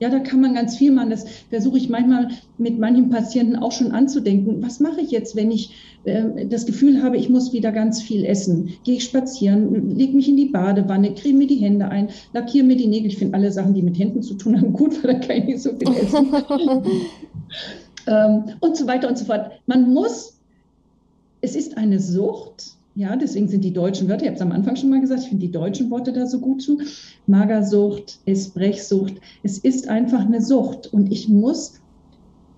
Ja, 0.00 0.08
da 0.08 0.18
kann 0.18 0.40
man 0.40 0.54
ganz 0.54 0.76
viel 0.76 0.92
machen. 0.92 1.10
Das 1.10 1.26
versuche 1.50 1.76
ich 1.76 1.90
manchmal 1.90 2.28
mit 2.56 2.78
manchen 2.78 3.10
Patienten 3.10 3.56
auch 3.56 3.70
schon 3.70 3.92
anzudenken. 3.92 4.62
Was 4.62 4.80
mache 4.80 5.02
ich 5.02 5.10
jetzt, 5.10 5.36
wenn 5.36 5.50
ich 5.50 5.74
äh, 6.04 6.46
das 6.46 6.64
Gefühl 6.64 7.02
habe, 7.02 7.18
ich 7.18 7.28
muss 7.28 7.52
wieder 7.52 7.70
ganz 7.70 8.00
viel 8.00 8.24
essen? 8.24 8.70
Gehe 8.82 8.96
ich 8.96 9.04
spazieren, 9.04 9.94
lege 9.96 10.16
mich 10.16 10.26
in 10.26 10.38
die 10.38 10.46
Badewanne, 10.46 11.14
creme 11.14 11.38
mir 11.38 11.46
die 11.46 11.56
Hände 11.56 11.88
ein, 11.88 12.08
lackiere 12.32 12.64
mir 12.64 12.76
die 12.76 12.86
Nägel. 12.86 13.08
Ich 13.08 13.18
finde 13.18 13.34
alle 13.34 13.52
Sachen, 13.52 13.74
die 13.74 13.82
mit 13.82 13.98
Händen 13.98 14.22
zu 14.22 14.34
tun 14.34 14.58
haben, 14.58 14.72
gut, 14.72 14.92
weil 15.04 15.12
da 15.12 15.18
kann 15.20 15.36
ich 15.36 15.44
nicht 15.44 15.62
so 15.62 15.70
viel 15.74 15.94
essen. 15.94 16.28
ähm, 18.06 18.44
und 18.60 18.76
so 18.78 18.86
weiter 18.86 19.06
und 19.06 19.18
so 19.18 19.26
fort. 19.26 19.50
Man 19.66 19.92
muss, 19.92 20.40
es 21.42 21.54
ist 21.54 21.76
eine 21.76 22.00
Sucht, 22.00 22.79
ja, 22.94 23.16
deswegen 23.16 23.48
sind 23.48 23.62
die 23.62 23.72
deutschen 23.72 24.08
Wörter, 24.08 24.22
ich 24.22 24.28
habe 24.28 24.36
es 24.36 24.42
am 24.42 24.52
Anfang 24.52 24.76
schon 24.76 24.90
mal 24.90 25.00
gesagt, 25.00 25.22
ich 25.22 25.28
finde 25.28 25.46
die 25.46 25.52
deutschen 25.52 25.90
Worte 25.90 26.12
da 26.12 26.26
so 26.26 26.40
gut 26.40 26.62
zu. 26.62 26.80
Magersucht, 27.26 28.18
Esbrechsucht, 28.26 29.14
es 29.42 29.58
ist 29.58 29.88
einfach 29.88 30.20
eine 30.20 30.42
Sucht 30.42 30.92
und 30.92 31.12
ich 31.12 31.28
muss 31.28 31.79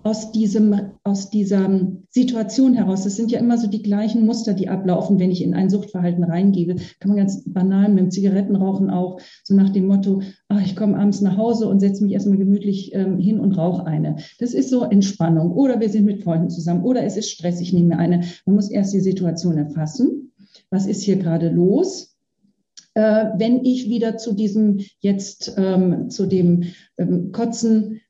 aus, 0.03 0.31
diesem, 0.31 0.91
aus 1.03 1.29
dieser 1.29 1.69
Situation 2.09 2.73
heraus, 2.73 3.03
das 3.03 3.15
sind 3.15 3.31
ja 3.31 3.39
immer 3.39 3.57
so 3.57 3.67
die 3.67 3.81
gleichen 3.81 4.25
Muster, 4.25 4.53
die 4.53 4.69
ablaufen, 4.69 5.19
wenn 5.19 5.31
ich 5.31 5.43
in 5.43 5.53
ein 5.53 5.69
Suchtverhalten 5.69 6.23
reingebe, 6.23 6.75
kann 6.99 7.09
man 7.09 7.17
ganz 7.17 7.43
banal 7.45 7.89
mit 7.89 7.99
dem 7.99 8.11
Zigarettenrauchen 8.11 8.89
auch, 8.89 9.19
so 9.43 9.55
nach 9.55 9.69
dem 9.69 9.87
Motto, 9.87 10.21
ach, 10.49 10.61
ich 10.63 10.75
komme 10.75 10.97
abends 10.97 11.21
nach 11.21 11.37
Hause 11.37 11.67
und 11.67 11.79
setze 11.79 12.03
mich 12.03 12.13
erstmal 12.13 12.37
gemütlich 12.37 12.93
ähm, 12.93 13.17
hin 13.17 13.39
und 13.39 13.57
rauche 13.57 13.85
eine. 13.85 14.17
Das 14.39 14.53
ist 14.53 14.69
so 14.69 14.83
Entspannung. 14.83 15.51
Oder 15.51 15.79
wir 15.79 15.89
sind 15.89 16.05
mit 16.05 16.23
Freunden 16.23 16.49
zusammen. 16.49 16.83
Oder 16.83 17.03
es 17.03 17.17
ist 17.17 17.29
Stress, 17.29 17.61
ich 17.61 17.73
nehme 17.73 17.97
eine. 17.97 18.23
Man 18.45 18.55
muss 18.55 18.69
erst 18.69 18.93
die 18.93 18.99
Situation 18.99 19.57
erfassen. 19.57 20.31
Was 20.69 20.85
ist 20.85 21.03
hier 21.03 21.17
gerade 21.17 21.49
los? 21.49 22.17
Äh, 22.95 23.29
wenn 23.37 23.65
ich 23.65 23.89
wieder 23.89 24.17
zu 24.17 24.33
diesem 24.33 24.79
jetzt, 24.99 25.55
ähm, 25.57 26.09
zu 26.09 26.27
dem 26.27 26.65
ähm, 26.97 27.31
Kotzen 27.31 28.01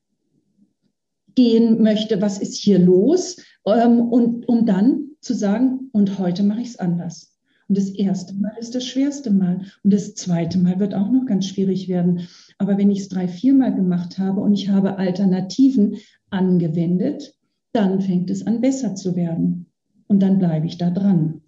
gehen 1.34 1.82
möchte, 1.82 2.20
was 2.20 2.38
ist 2.38 2.56
hier 2.56 2.78
los? 2.78 3.36
Ähm, 3.66 4.00
und 4.00 4.48
um 4.48 4.66
dann 4.66 5.10
zu 5.20 5.34
sagen, 5.34 5.90
und 5.92 6.18
heute 6.18 6.42
mache 6.42 6.60
ich 6.60 6.68
es 6.68 6.78
anders. 6.78 7.34
Und 7.68 7.78
das 7.78 7.88
erste 7.90 8.34
Mal 8.34 8.52
ist 8.58 8.74
das 8.74 8.84
schwerste 8.84 9.30
Mal. 9.30 9.62
Und 9.82 9.92
das 9.92 10.14
zweite 10.14 10.58
Mal 10.58 10.78
wird 10.78 10.94
auch 10.94 11.10
noch 11.10 11.24
ganz 11.24 11.46
schwierig 11.46 11.88
werden. 11.88 12.28
Aber 12.58 12.76
wenn 12.76 12.90
ich 12.90 13.00
es 13.00 13.08
drei, 13.08 13.26
viermal 13.26 13.74
gemacht 13.74 14.18
habe 14.18 14.40
und 14.40 14.52
ich 14.52 14.68
habe 14.68 14.98
Alternativen 14.98 15.96
angewendet, 16.30 17.34
dann 17.72 18.00
fängt 18.00 18.30
es 18.30 18.46
an, 18.46 18.60
besser 18.60 18.94
zu 18.94 19.16
werden. 19.16 19.66
Und 20.06 20.20
dann 20.20 20.38
bleibe 20.38 20.66
ich 20.66 20.76
da 20.76 20.90
dran 20.90 21.40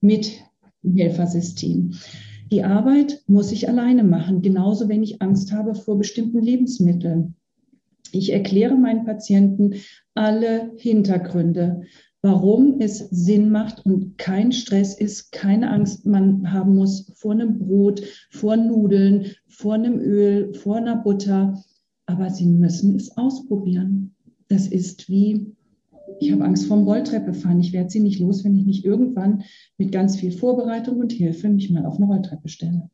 mit 0.00 0.32
dem 0.82 0.96
Helfersystem. 0.96 1.94
Die 2.52 2.62
Arbeit 2.62 3.24
muss 3.26 3.50
ich 3.50 3.68
alleine 3.68 4.04
machen, 4.04 4.40
genauso 4.40 4.88
wenn 4.88 5.02
ich 5.02 5.20
Angst 5.20 5.52
habe 5.52 5.74
vor 5.74 5.98
bestimmten 5.98 6.40
Lebensmitteln. 6.40 7.34
Ich 8.16 8.32
erkläre 8.32 8.76
meinen 8.76 9.04
Patienten 9.04 9.74
alle 10.14 10.72
Hintergründe, 10.76 11.82
warum 12.22 12.80
es 12.80 12.98
Sinn 13.10 13.50
macht 13.50 13.84
und 13.84 14.16
kein 14.16 14.52
Stress 14.52 14.98
ist, 14.98 15.32
keine 15.32 15.70
Angst 15.70 16.06
man 16.06 16.50
haben 16.50 16.74
muss 16.74 17.12
vor 17.14 17.32
einem 17.32 17.58
Brot, 17.58 18.02
vor 18.30 18.56
Nudeln, 18.56 19.26
vor 19.48 19.74
einem 19.74 19.98
Öl, 19.98 20.54
vor 20.54 20.76
einer 20.76 20.96
Butter. 20.96 21.62
Aber 22.06 22.30
sie 22.30 22.46
müssen 22.46 22.96
es 22.96 23.14
ausprobieren. 23.18 24.14
Das 24.48 24.66
ist 24.66 25.10
wie, 25.10 25.54
ich 26.18 26.32
habe 26.32 26.44
Angst 26.44 26.66
vorm 26.66 26.84
Rolltreppe 26.84 27.34
fahren. 27.34 27.60
Ich 27.60 27.74
werde 27.74 27.90
sie 27.90 28.00
nicht 28.00 28.20
los, 28.20 28.44
wenn 28.44 28.56
ich 28.56 28.64
nicht 28.64 28.84
irgendwann 28.86 29.42
mit 29.76 29.92
ganz 29.92 30.16
viel 30.16 30.32
Vorbereitung 30.32 31.00
und 31.00 31.12
Hilfe 31.12 31.50
mich 31.50 31.68
mal 31.68 31.84
auf 31.84 31.96
eine 31.96 32.06
Rolltreppe 32.06 32.48
stelle. 32.48 32.88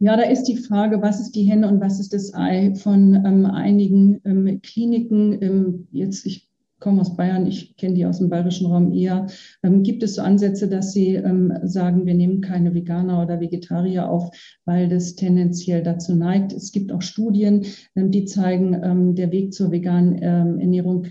Ja, 0.00 0.16
da 0.16 0.22
ist 0.22 0.44
die 0.44 0.56
Frage, 0.56 1.02
was 1.02 1.18
ist 1.20 1.32
die 1.32 1.42
Henne 1.42 1.66
und 1.68 1.80
was 1.80 1.98
ist 1.98 2.12
das 2.12 2.32
Ei 2.32 2.72
von 2.76 3.14
ähm, 3.14 3.46
einigen 3.46 4.20
ähm, 4.24 4.60
Kliniken. 4.62 5.42
Ähm, 5.42 5.88
jetzt, 5.90 6.24
ich 6.24 6.48
komme 6.78 7.00
aus 7.00 7.16
Bayern, 7.16 7.48
ich 7.48 7.76
kenne 7.76 7.94
die 7.94 8.06
aus 8.06 8.18
dem 8.18 8.28
bayerischen 8.28 8.68
Raum 8.68 8.92
eher. 8.92 9.26
Ähm, 9.64 9.82
gibt 9.82 10.04
es 10.04 10.14
so 10.14 10.22
Ansätze, 10.22 10.68
dass 10.68 10.92
Sie 10.92 11.16
ähm, 11.16 11.52
sagen, 11.64 12.06
wir 12.06 12.14
nehmen 12.14 12.40
keine 12.40 12.74
Veganer 12.74 13.20
oder 13.20 13.40
Vegetarier 13.40 14.08
auf, 14.08 14.30
weil 14.64 14.88
das 14.88 15.16
tendenziell 15.16 15.82
dazu 15.82 16.14
neigt? 16.14 16.52
Es 16.52 16.70
gibt 16.70 16.92
auch 16.92 17.02
Studien, 17.02 17.66
ähm, 17.96 18.12
die 18.12 18.24
zeigen, 18.24 19.16
der 19.16 19.32
Weg 19.32 19.52
zur 19.52 19.72
veganen 19.72 20.18
Ernährung 20.22 21.08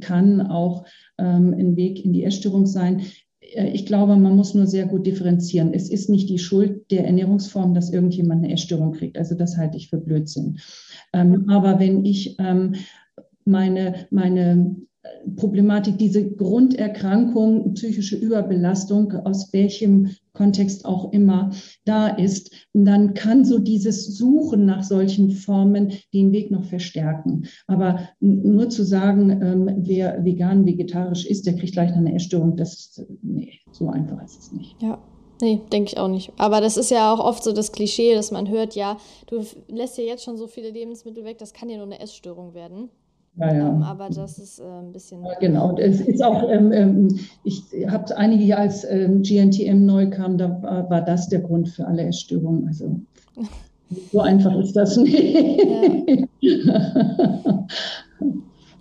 kann 0.00 0.42
auch 0.42 0.84
ein 1.16 1.76
Weg 1.76 2.04
in 2.04 2.12
die 2.12 2.24
Essstörung 2.24 2.66
sein. 2.66 3.00
Äh, 3.54 3.70
ich 3.70 3.86
glaube, 3.86 4.16
man 4.16 4.36
muss 4.36 4.54
nur 4.54 4.66
sehr 4.66 4.86
gut 4.86 5.06
differenzieren. 5.06 5.72
Es 5.72 5.88
ist 5.88 6.08
nicht 6.08 6.28
die 6.28 6.38
Schuld 6.38 6.90
der 6.90 7.06
Ernährungsform, 7.06 7.74
dass 7.74 7.92
irgendjemand 7.92 8.44
eine 8.44 8.52
Essstörung 8.52 8.92
kriegt. 8.92 9.18
Also 9.18 9.34
das 9.34 9.56
halte 9.56 9.76
ich 9.76 9.88
für 9.88 9.98
Blödsinn. 9.98 10.58
aber 11.12 11.78
wenn 11.78 12.04
ich 12.04 12.36
meine, 13.44 14.06
meine 14.10 14.76
Problematik, 15.36 15.98
diese 15.98 16.30
Grunderkrankung, 16.30 17.74
psychische 17.74 18.16
Überbelastung, 18.16 19.12
aus 19.12 19.52
welchem 19.52 20.10
Kontext 20.32 20.84
auch 20.84 21.12
immer 21.12 21.50
da 21.84 22.08
ist, 22.08 22.52
dann 22.72 23.14
kann 23.14 23.44
so 23.44 23.58
dieses 23.58 24.16
Suchen 24.16 24.66
nach 24.66 24.84
solchen 24.84 25.30
Formen 25.30 25.92
den 26.12 26.32
Weg 26.32 26.50
noch 26.50 26.64
verstärken. 26.64 27.46
Aber 27.66 28.08
nur 28.20 28.68
zu 28.68 28.84
sagen, 28.84 29.30
ähm, 29.30 29.70
wer 29.78 30.24
vegan, 30.24 30.66
vegetarisch 30.66 31.26
ist, 31.26 31.46
der 31.46 31.56
kriegt 31.56 31.72
gleich 31.72 31.92
eine 31.92 32.14
Essstörung, 32.14 32.56
das 32.56 32.74
ist, 32.74 33.06
nee, 33.22 33.60
so 33.72 33.88
einfach 33.88 34.22
ist 34.22 34.38
es 34.38 34.52
nicht. 34.52 34.76
Ja. 34.80 35.02
Nee, 35.42 35.60
denke 35.70 35.90
ich 35.92 35.98
auch 35.98 36.08
nicht. 36.08 36.32
Aber 36.38 36.62
das 36.62 36.78
ist 36.78 36.90
ja 36.90 37.12
auch 37.12 37.20
oft 37.20 37.44
so 37.44 37.52
das 37.52 37.70
Klischee, 37.70 38.14
dass 38.14 38.30
man 38.30 38.48
hört, 38.48 38.74
ja, 38.74 38.96
du 39.26 39.44
lässt 39.68 39.98
ja 39.98 40.04
jetzt 40.04 40.24
schon 40.24 40.38
so 40.38 40.46
viele 40.46 40.70
Lebensmittel 40.70 41.24
weg, 41.24 41.36
das 41.36 41.52
kann 41.52 41.68
ja 41.68 41.76
nur 41.76 41.84
eine 41.84 42.00
Essstörung 42.00 42.54
werden. 42.54 42.88
Ja, 43.38 43.54
ja. 43.54 43.68
Ähm, 43.68 43.82
aber 43.82 44.08
das 44.08 44.38
ist 44.38 44.60
äh, 44.60 44.64
ein 44.64 44.92
bisschen. 44.92 45.24
Ja, 45.24 45.34
genau, 45.38 45.76
es 45.76 46.00
ist 46.00 46.22
auch, 46.22 46.48
ähm, 46.48 46.72
ähm 46.72 47.18
ich 47.44 47.62
habe 47.88 48.16
einige 48.16 48.44
Jahre 48.44 48.62
als 48.62 48.84
ähm, 48.84 49.22
GNTM 49.22 49.84
neu 49.84 50.08
kam, 50.08 50.38
da 50.38 50.62
war, 50.62 50.88
war, 50.88 51.02
das 51.02 51.28
der 51.28 51.40
Grund 51.40 51.68
für 51.68 51.86
alle 51.86 52.04
Essstörungen. 52.04 52.66
Also 52.66 52.98
so 54.12 54.20
einfach 54.20 54.56
ist 54.58 54.74
das 54.74 54.96
nicht. 54.96 56.26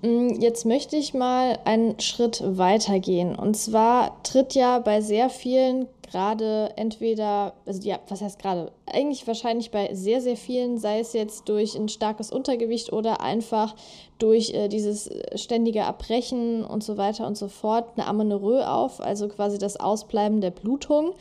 Mm, 0.06 0.40
jetzt 0.40 0.66
möchte 0.66 0.98
ich 0.98 1.16
mal 1.16 1.58
einen 1.66 2.00
Schritt 2.00 2.44
weitergehen. 2.46 3.36
Und 3.36 3.58
zwar 3.58 4.22
tritt 4.22 4.54
ja 4.54 4.78
bei 4.78 5.02
sehr 5.02 5.30
vielen 5.30 5.88
gerade 6.08 6.72
entweder, 6.76 7.54
also 7.66 7.82
ja, 7.82 8.00
was 8.08 8.22
heißt 8.22 8.40
gerade? 8.40 8.72
Eigentlich 8.86 9.26
wahrscheinlich 9.28 9.72
bei 9.72 9.94
sehr, 9.94 10.22
sehr 10.22 10.38
vielen, 10.38 10.78
sei 10.78 11.00
es 11.00 11.14
jetzt 11.14 11.50
durch 11.50 11.76
ein 11.76 11.90
starkes 11.90 12.32
Untergewicht 12.32 12.94
oder 12.94 13.22
einfach 13.22 13.76
durch 14.20 14.54
äh, 14.54 14.68
dieses 14.68 15.10
ständige 15.36 15.80
Erbrechen 15.80 16.64
und 16.64 16.84
so 16.84 16.98
weiter 16.98 17.28
und 17.28 17.38
so 17.38 17.48
fort, 17.48 17.90
eine 17.96 18.08
Amenorrhoe 18.08 18.70
auf, 18.70 19.02
also 19.02 19.28
quasi 19.28 19.58
das 19.58 19.78
Ausbleiben 19.78 20.42
der 20.42 20.52
Blutung. 20.52 21.14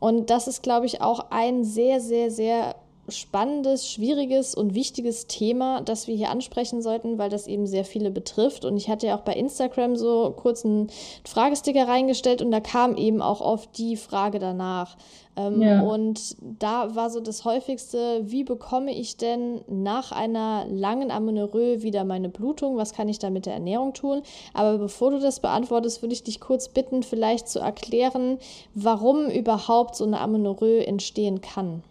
Und 0.00 0.28
das 0.30 0.48
ist, 0.48 0.62
glaube 0.62 0.86
ich, 0.86 1.00
auch 1.00 1.30
ein 1.30 1.64
sehr, 1.64 2.00
sehr, 2.00 2.30
sehr 2.30 2.74
spannendes, 3.08 3.90
schwieriges 3.90 4.54
und 4.54 4.74
wichtiges 4.74 5.26
Thema, 5.26 5.82
das 5.82 6.08
wir 6.08 6.14
hier 6.14 6.30
ansprechen 6.30 6.82
sollten, 6.82 7.18
weil 7.18 7.30
das 7.30 7.46
eben 7.46 7.66
sehr 7.66 7.84
viele 7.84 8.10
betrifft. 8.10 8.64
Und 8.64 8.76
ich 8.76 8.88
hatte 8.88 9.06
ja 9.06 9.16
auch 9.16 9.22
bei 9.22 9.34
Instagram 9.34 9.96
so 9.96 10.32
kurz 10.36 10.64
einen 10.64 10.88
Fragesticker 11.24 11.86
reingestellt 11.86 12.42
und 12.42 12.50
da 12.50 12.60
kam 12.60 12.96
eben 12.96 13.20
auch 13.20 13.40
oft 13.40 13.76
die 13.78 13.96
Frage 13.96 14.38
danach. 14.38 14.96
Ähm, 15.36 15.60
ja. 15.60 15.80
Und 15.82 16.36
da 16.40 16.94
war 16.94 17.10
so 17.10 17.20
das 17.20 17.44
häufigste, 17.44 18.22
wie 18.24 18.44
bekomme 18.44 18.92
ich 18.92 19.16
denn 19.16 19.62
nach 19.66 20.12
einer 20.12 20.66
langen 20.68 21.10
Amenorrhoe 21.10 21.82
wieder 21.82 22.04
meine 22.04 22.28
Blutung? 22.28 22.76
Was 22.76 22.92
kann 22.92 23.08
ich 23.08 23.18
da 23.18 23.30
mit 23.30 23.46
der 23.46 23.54
Ernährung 23.54 23.94
tun? 23.94 24.22
Aber 24.52 24.78
bevor 24.78 25.10
du 25.10 25.18
das 25.18 25.40
beantwortest, 25.40 26.02
würde 26.02 26.14
ich 26.14 26.22
dich 26.22 26.40
kurz 26.40 26.68
bitten, 26.68 27.02
vielleicht 27.02 27.48
zu 27.48 27.58
erklären, 27.58 28.38
warum 28.74 29.26
überhaupt 29.26 29.96
so 29.96 30.04
eine 30.04 30.20
Amenorrhoe 30.20 30.86
entstehen 30.86 31.40
kann. 31.40 31.82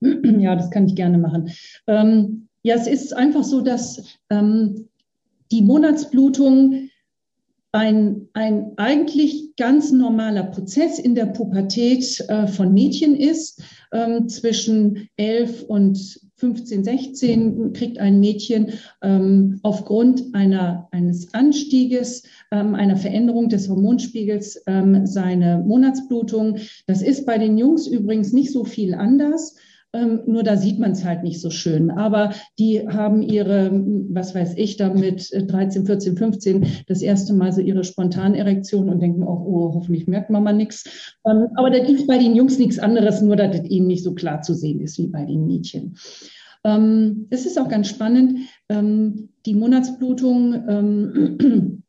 Ja, 0.00 0.56
das 0.56 0.70
kann 0.70 0.86
ich 0.86 0.94
gerne 0.94 1.18
machen. 1.18 1.50
Ähm, 1.86 2.48
ja, 2.62 2.74
es 2.74 2.86
ist 2.86 3.14
einfach 3.14 3.44
so, 3.44 3.60
dass 3.60 4.02
ähm, 4.30 4.88
die 5.50 5.62
Monatsblutung 5.62 6.88
ein, 7.72 8.28
ein 8.34 8.72
eigentlich 8.76 9.56
ganz 9.56 9.92
normaler 9.92 10.44
Prozess 10.44 10.98
in 10.98 11.14
der 11.14 11.26
Pubertät 11.26 12.20
äh, 12.28 12.46
von 12.46 12.72
Mädchen 12.72 13.16
ist. 13.16 13.62
Ähm, 13.92 14.28
zwischen 14.28 15.08
11 15.16 15.64
und 15.64 16.20
15, 16.36 16.84
16 16.84 17.72
kriegt 17.72 17.98
ein 17.98 18.20
Mädchen 18.20 18.72
ähm, 19.00 19.60
aufgrund 19.62 20.34
einer, 20.34 20.88
eines 20.90 21.32
Anstieges, 21.34 22.24
ähm, 22.50 22.74
einer 22.74 22.96
Veränderung 22.96 23.48
des 23.48 23.68
Hormonspiegels 23.68 24.62
ähm, 24.66 25.06
seine 25.06 25.58
Monatsblutung. 25.58 26.58
Das 26.86 27.00
ist 27.00 27.26
bei 27.26 27.38
den 27.38 27.56
Jungs 27.58 27.86
übrigens 27.86 28.32
nicht 28.32 28.50
so 28.50 28.64
viel 28.64 28.94
anders. 28.94 29.56
Ähm, 29.94 30.20
nur 30.26 30.42
da 30.42 30.56
sieht 30.56 30.78
man 30.78 30.92
es 30.92 31.04
halt 31.04 31.22
nicht 31.22 31.40
so 31.40 31.50
schön. 31.50 31.90
Aber 31.90 32.32
die 32.58 32.88
haben 32.88 33.22
ihre, 33.22 33.70
was 34.10 34.34
weiß 34.34 34.54
ich, 34.56 34.76
da 34.76 34.92
mit 34.92 35.30
13, 35.32 35.84
14, 35.84 36.16
15 36.16 36.66
das 36.86 37.02
erste 37.02 37.34
Mal 37.34 37.52
so 37.52 37.60
ihre 37.60 37.84
Spontanerektion 37.84 38.88
und 38.88 39.00
denken 39.00 39.22
auch, 39.22 39.40
oh, 39.44 39.72
hoffentlich 39.74 40.06
merkt 40.06 40.30
Mama 40.30 40.52
nichts. 40.52 41.16
Ähm, 41.26 41.48
aber 41.56 41.70
da 41.70 41.78
gibt 41.78 42.00
es 42.00 42.06
bei 42.06 42.18
den 42.18 42.34
Jungs 42.34 42.58
nichts 42.58 42.78
anderes, 42.78 43.20
nur 43.20 43.36
dass 43.36 43.58
es 43.58 43.68
ihnen 43.68 43.86
nicht 43.86 44.02
so 44.02 44.14
klar 44.14 44.40
zu 44.40 44.54
sehen 44.54 44.80
ist 44.80 44.98
wie 44.98 45.08
bei 45.08 45.24
den 45.24 45.46
Mädchen. 45.46 45.96
Ähm, 46.64 47.26
es 47.30 47.44
ist 47.44 47.58
auch 47.58 47.68
ganz 47.68 47.88
spannend, 47.88 48.48
ähm, 48.68 49.30
die 49.44 49.54
Monatsblutung 49.54 50.64
ähm, 50.68 51.82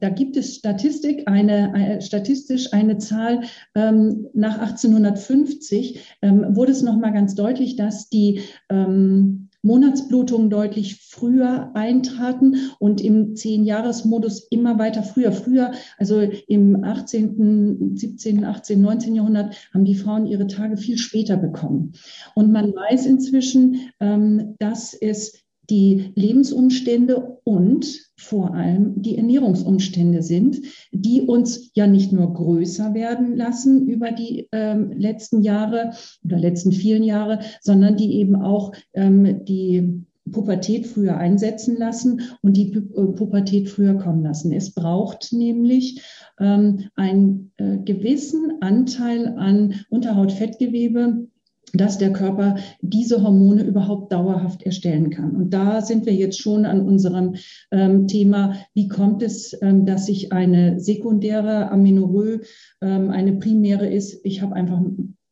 Da, 0.00 0.08
gibt 0.08 0.36
es 0.36 0.56
Statistik, 0.56 1.28
eine, 1.28 1.72
eine, 1.74 2.00
statistisch 2.00 2.72
eine 2.72 2.98
Zahl 2.98 3.42
ähm, 3.74 4.26
nach 4.34 4.58
1850 4.58 6.00
ähm, 6.22 6.56
wurde 6.56 6.72
es 6.72 6.82
nochmal 6.82 7.12
ganz 7.12 7.34
deutlich, 7.34 7.76
dass 7.76 8.08
die 8.08 8.40
ähm, 8.68 9.48
Monatsblutungen 9.62 10.50
deutlich 10.50 10.96
früher 11.08 11.70
eintraten 11.74 12.56
und 12.80 13.00
im 13.00 13.36
Zehn-Jahres-Modus 13.36 14.48
immer 14.50 14.78
weiter 14.78 15.04
früher. 15.04 15.30
Früher, 15.30 15.72
also 15.98 16.20
im 16.20 16.82
18., 16.82 17.96
17., 17.96 18.44
18., 18.44 18.80
19. 18.80 19.14
Jahrhundert, 19.14 19.54
haben 19.72 19.84
die 19.84 19.94
Frauen 19.94 20.26
ihre 20.26 20.48
Tage 20.48 20.76
viel 20.76 20.98
später 20.98 21.36
bekommen. 21.36 21.92
Und 22.34 22.50
man 22.50 22.74
weiß 22.74 23.06
inzwischen, 23.06 23.92
ähm, 24.00 24.56
dass 24.58 24.94
es 24.94 25.41
die 25.70 26.12
Lebensumstände 26.14 27.38
und 27.44 27.86
vor 28.16 28.54
allem 28.54 29.00
die 29.02 29.16
Ernährungsumstände 29.16 30.22
sind, 30.22 30.60
die 30.92 31.22
uns 31.22 31.70
ja 31.74 31.86
nicht 31.86 32.12
nur 32.12 32.32
größer 32.32 32.94
werden 32.94 33.36
lassen 33.36 33.88
über 33.88 34.12
die 34.12 34.48
ähm, 34.52 34.92
letzten 34.92 35.42
Jahre 35.42 35.92
oder 36.24 36.38
letzten 36.38 36.72
vielen 36.72 37.02
Jahre, 37.02 37.40
sondern 37.60 37.96
die 37.96 38.14
eben 38.14 38.36
auch 38.36 38.72
ähm, 38.94 39.44
die 39.44 40.04
Pubertät 40.30 40.86
früher 40.86 41.16
einsetzen 41.16 41.76
lassen 41.76 42.22
und 42.42 42.56
die 42.56 42.72
äh, 42.72 42.80
Pubertät 42.80 43.68
früher 43.68 43.94
kommen 43.94 44.22
lassen. 44.22 44.52
Es 44.52 44.72
braucht 44.72 45.32
nämlich 45.32 46.00
ähm, 46.38 46.88
einen 46.94 47.52
äh, 47.56 47.78
gewissen 47.78 48.60
Anteil 48.60 49.34
an 49.36 49.74
Unterhautfettgewebe, 49.90 51.26
dass 51.72 51.98
der 51.98 52.12
Körper 52.12 52.56
diese 52.80 53.22
Hormone 53.22 53.62
überhaupt 53.62 54.12
dauerhaft 54.12 54.62
erstellen 54.62 55.10
kann. 55.10 55.34
Und 55.36 55.50
da 55.50 55.80
sind 55.80 56.06
wir 56.06 56.14
jetzt 56.14 56.40
schon 56.40 56.64
an 56.66 56.82
unserem 56.82 57.36
ähm, 57.70 58.06
Thema, 58.06 58.56
wie 58.74 58.88
kommt 58.88 59.22
es, 59.22 59.56
ähm, 59.62 59.86
dass 59.86 60.06
sich 60.06 60.32
eine 60.32 60.80
sekundäre 60.80 61.70
Amenorrhoe 61.70 62.40
ähm, 62.80 63.10
eine 63.10 63.34
primäre 63.34 63.88
ist. 63.88 64.20
Ich 64.24 64.42
habe 64.42 64.54
einfach 64.54 64.80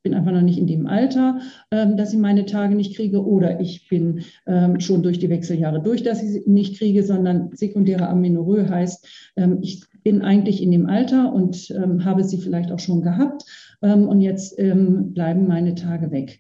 bin 0.03 0.15
einfach 0.15 0.33
noch 0.33 0.43
nicht 0.43 0.59
in 0.59 0.67
dem 0.67 0.87
Alter, 0.87 1.41
ähm, 1.71 1.97
dass 1.97 2.13
ich 2.13 2.19
meine 2.19 2.47
Tage 2.47 2.75
nicht 2.75 2.97
kriege, 2.97 3.25
oder 3.25 3.61
ich 3.61 3.89
bin 3.89 4.23
ähm, 4.47 4.81
schon 4.81 5.03
durch 5.03 5.19
die 5.19 5.31
Wechseljahre 5.31 5.83
durch, 5.83 6.03
dass 6.03 6.23
ich 6.23 6.31
sie 6.31 6.43
nicht 6.47 6.79
kriege, 6.79 7.03
sondern 7.03 7.51
sekundäre 7.55 8.09
Amenorrhoe 8.09 8.69
heißt, 8.69 9.33
ähm, 9.37 9.59
ich 9.61 9.83
bin 10.03 10.23
eigentlich 10.23 10.63
in 10.63 10.71
dem 10.71 10.87
Alter 10.87 11.33
und 11.35 11.71
habe 12.03 12.25
sie 12.25 12.39
vielleicht 12.39 12.73
auch 12.73 12.79
schon 12.79 13.03
gehabt 13.03 13.45
und 13.83 14.23
jetzt 14.23 14.57
bleiben 14.57 15.47
meine 15.47 15.75
Tage 15.75 16.11
weg. 16.11 16.39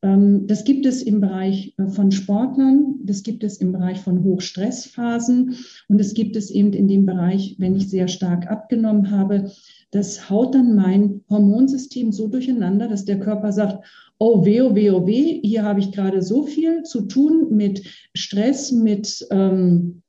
Das 0.00 0.64
gibt 0.64 0.86
es 0.86 1.02
im 1.02 1.20
Bereich 1.20 1.74
äh, 1.78 1.88
von 1.88 2.12
Sportlern, 2.12 2.96
das 3.02 3.22
gibt 3.22 3.42
es 3.42 3.58
im 3.58 3.72
Bereich 3.72 3.98
von 3.98 4.22
Hochstressphasen 4.22 5.56
und 5.88 6.00
es 6.00 6.14
gibt 6.14 6.36
es 6.36 6.50
eben 6.50 6.72
in 6.72 6.86
dem 6.86 7.06
Bereich, 7.06 7.56
wenn 7.58 7.74
ich 7.74 7.88
sehr 7.88 8.06
stark 8.06 8.48
abgenommen 8.48 9.10
habe. 9.10 9.50
Das 9.90 10.28
haut 10.28 10.54
dann 10.54 10.74
mein 10.74 11.22
Hormonsystem 11.30 12.12
so 12.12 12.28
durcheinander, 12.28 12.88
dass 12.88 13.04
der 13.04 13.20
Körper 13.20 13.52
sagt, 13.52 13.84
oh 14.18 14.44
weh, 14.44 14.60
oh 14.60 14.74
weh, 14.74 14.90
oh 14.90 15.06
weh, 15.06 15.40
hier 15.42 15.62
habe 15.62 15.80
ich 15.80 15.92
gerade 15.92 16.22
so 16.22 16.44
viel 16.44 16.82
zu 16.82 17.02
tun 17.02 17.48
mit 17.50 17.82
Stress, 18.14 18.72
mit 18.72 19.26
ähm, 19.30 20.02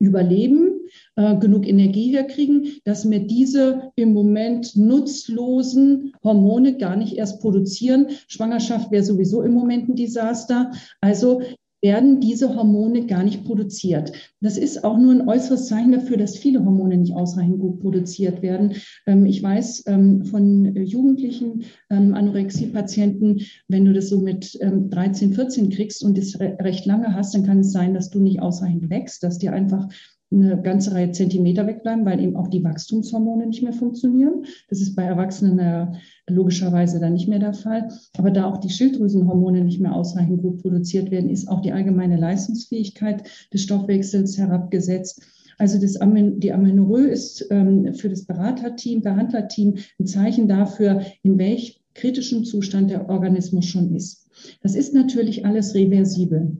Überleben 0.00 0.80
äh, 1.16 1.36
genug 1.36 1.66
Energie 1.66 2.12
herkriegen, 2.12 2.80
dass 2.84 3.04
mir 3.04 3.20
diese 3.26 3.90
im 3.96 4.12
Moment 4.12 4.76
nutzlosen 4.76 6.12
Hormone 6.22 6.76
gar 6.76 6.94
nicht 6.94 7.16
erst 7.16 7.40
produzieren. 7.40 8.06
Schwangerschaft 8.28 8.92
wäre 8.92 9.02
sowieso 9.02 9.42
im 9.42 9.52
Moment 9.52 9.88
ein 9.88 9.96
Desaster. 9.96 10.70
Also 11.00 11.42
werden 11.80 12.20
diese 12.20 12.54
Hormone 12.54 13.06
gar 13.06 13.22
nicht 13.22 13.44
produziert. 13.44 14.12
Das 14.40 14.58
ist 14.58 14.84
auch 14.84 14.98
nur 14.98 15.12
ein 15.12 15.28
äußeres 15.28 15.66
Zeichen 15.66 15.92
dafür, 15.92 16.16
dass 16.16 16.36
viele 16.36 16.64
Hormone 16.64 16.96
nicht 16.96 17.14
ausreichend 17.14 17.60
gut 17.60 17.80
produziert 17.80 18.42
werden. 18.42 18.74
Ähm, 19.06 19.26
ich 19.26 19.42
weiß 19.42 19.84
ähm, 19.86 20.24
von 20.24 20.74
Jugendlichen, 20.76 21.64
ähm, 21.90 22.14
Anorexie-Patienten, 22.14 23.42
wenn 23.68 23.84
du 23.84 23.92
das 23.92 24.08
so 24.08 24.20
mit 24.20 24.58
13, 24.60 25.34
14 25.34 25.70
kriegst 25.70 26.02
und 26.02 26.18
es 26.18 26.38
recht 26.40 26.86
lange 26.86 27.14
hast, 27.14 27.34
dann 27.34 27.44
kann 27.44 27.60
es 27.60 27.72
sein, 27.72 27.94
dass 27.94 28.10
du 28.10 28.20
nicht 28.20 28.40
ausreichend 28.40 28.90
wächst, 28.90 29.22
dass 29.22 29.38
dir 29.38 29.52
einfach 29.52 29.88
eine 30.30 30.60
ganze 30.60 30.92
Reihe 30.92 31.10
Zentimeter 31.12 31.66
wegbleiben, 31.66 32.04
weil 32.04 32.20
eben 32.20 32.36
auch 32.36 32.48
die 32.48 32.62
Wachstumshormone 32.62 33.46
nicht 33.46 33.62
mehr 33.62 33.72
funktionieren. 33.72 34.44
Das 34.68 34.80
ist 34.80 34.94
bei 34.94 35.04
Erwachsenen 35.04 35.58
äh, 35.58 35.86
logischerweise 36.28 37.00
dann 37.00 37.14
nicht 37.14 37.28
mehr 37.28 37.38
der 37.38 37.54
Fall. 37.54 37.88
Aber 38.16 38.30
da 38.30 38.44
auch 38.44 38.58
die 38.58 38.70
Schilddrüsenhormone 38.70 39.62
nicht 39.62 39.80
mehr 39.80 39.94
ausreichend 39.94 40.42
gut 40.42 40.60
produziert 40.60 41.10
werden, 41.10 41.30
ist 41.30 41.48
auch 41.48 41.62
die 41.62 41.72
allgemeine 41.72 42.16
Leistungsfähigkeit 42.16 43.22
des 43.52 43.62
Stoffwechsels 43.62 44.36
herabgesetzt. 44.36 45.22
Also 45.58 45.80
das 45.80 45.98
die 45.98 46.52
Amenorrhoe 46.52 47.08
ist 47.08 47.46
ähm, 47.50 47.92
für 47.94 48.08
das 48.08 48.24
Beraterteam, 48.24 49.02
Behandlerteam 49.02 49.74
ein 49.98 50.06
Zeichen 50.06 50.46
dafür, 50.46 51.02
in 51.22 51.38
welch 51.38 51.80
kritischen 51.94 52.44
Zustand 52.44 52.90
der 52.90 53.08
Organismus 53.08 53.66
schon 53.66 53.94
ist. 53.94 54.28
Das 54.62 54.76
ist 54.76 54.94
natürlich 54.94 55.44
alles 55.44 55.74
reversibel. 55.74 56.58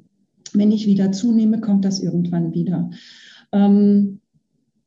Wenn 0.53 0.73
ich 0.73 0.87
wieder 0.87 1.13
zunehme, 1.13 1.61
kommt 1.61 1.85
das 1.85 2.01
irgendwann 2.01 2.55
wieder. 2.55 2.91
Ähm, 3.53 4.21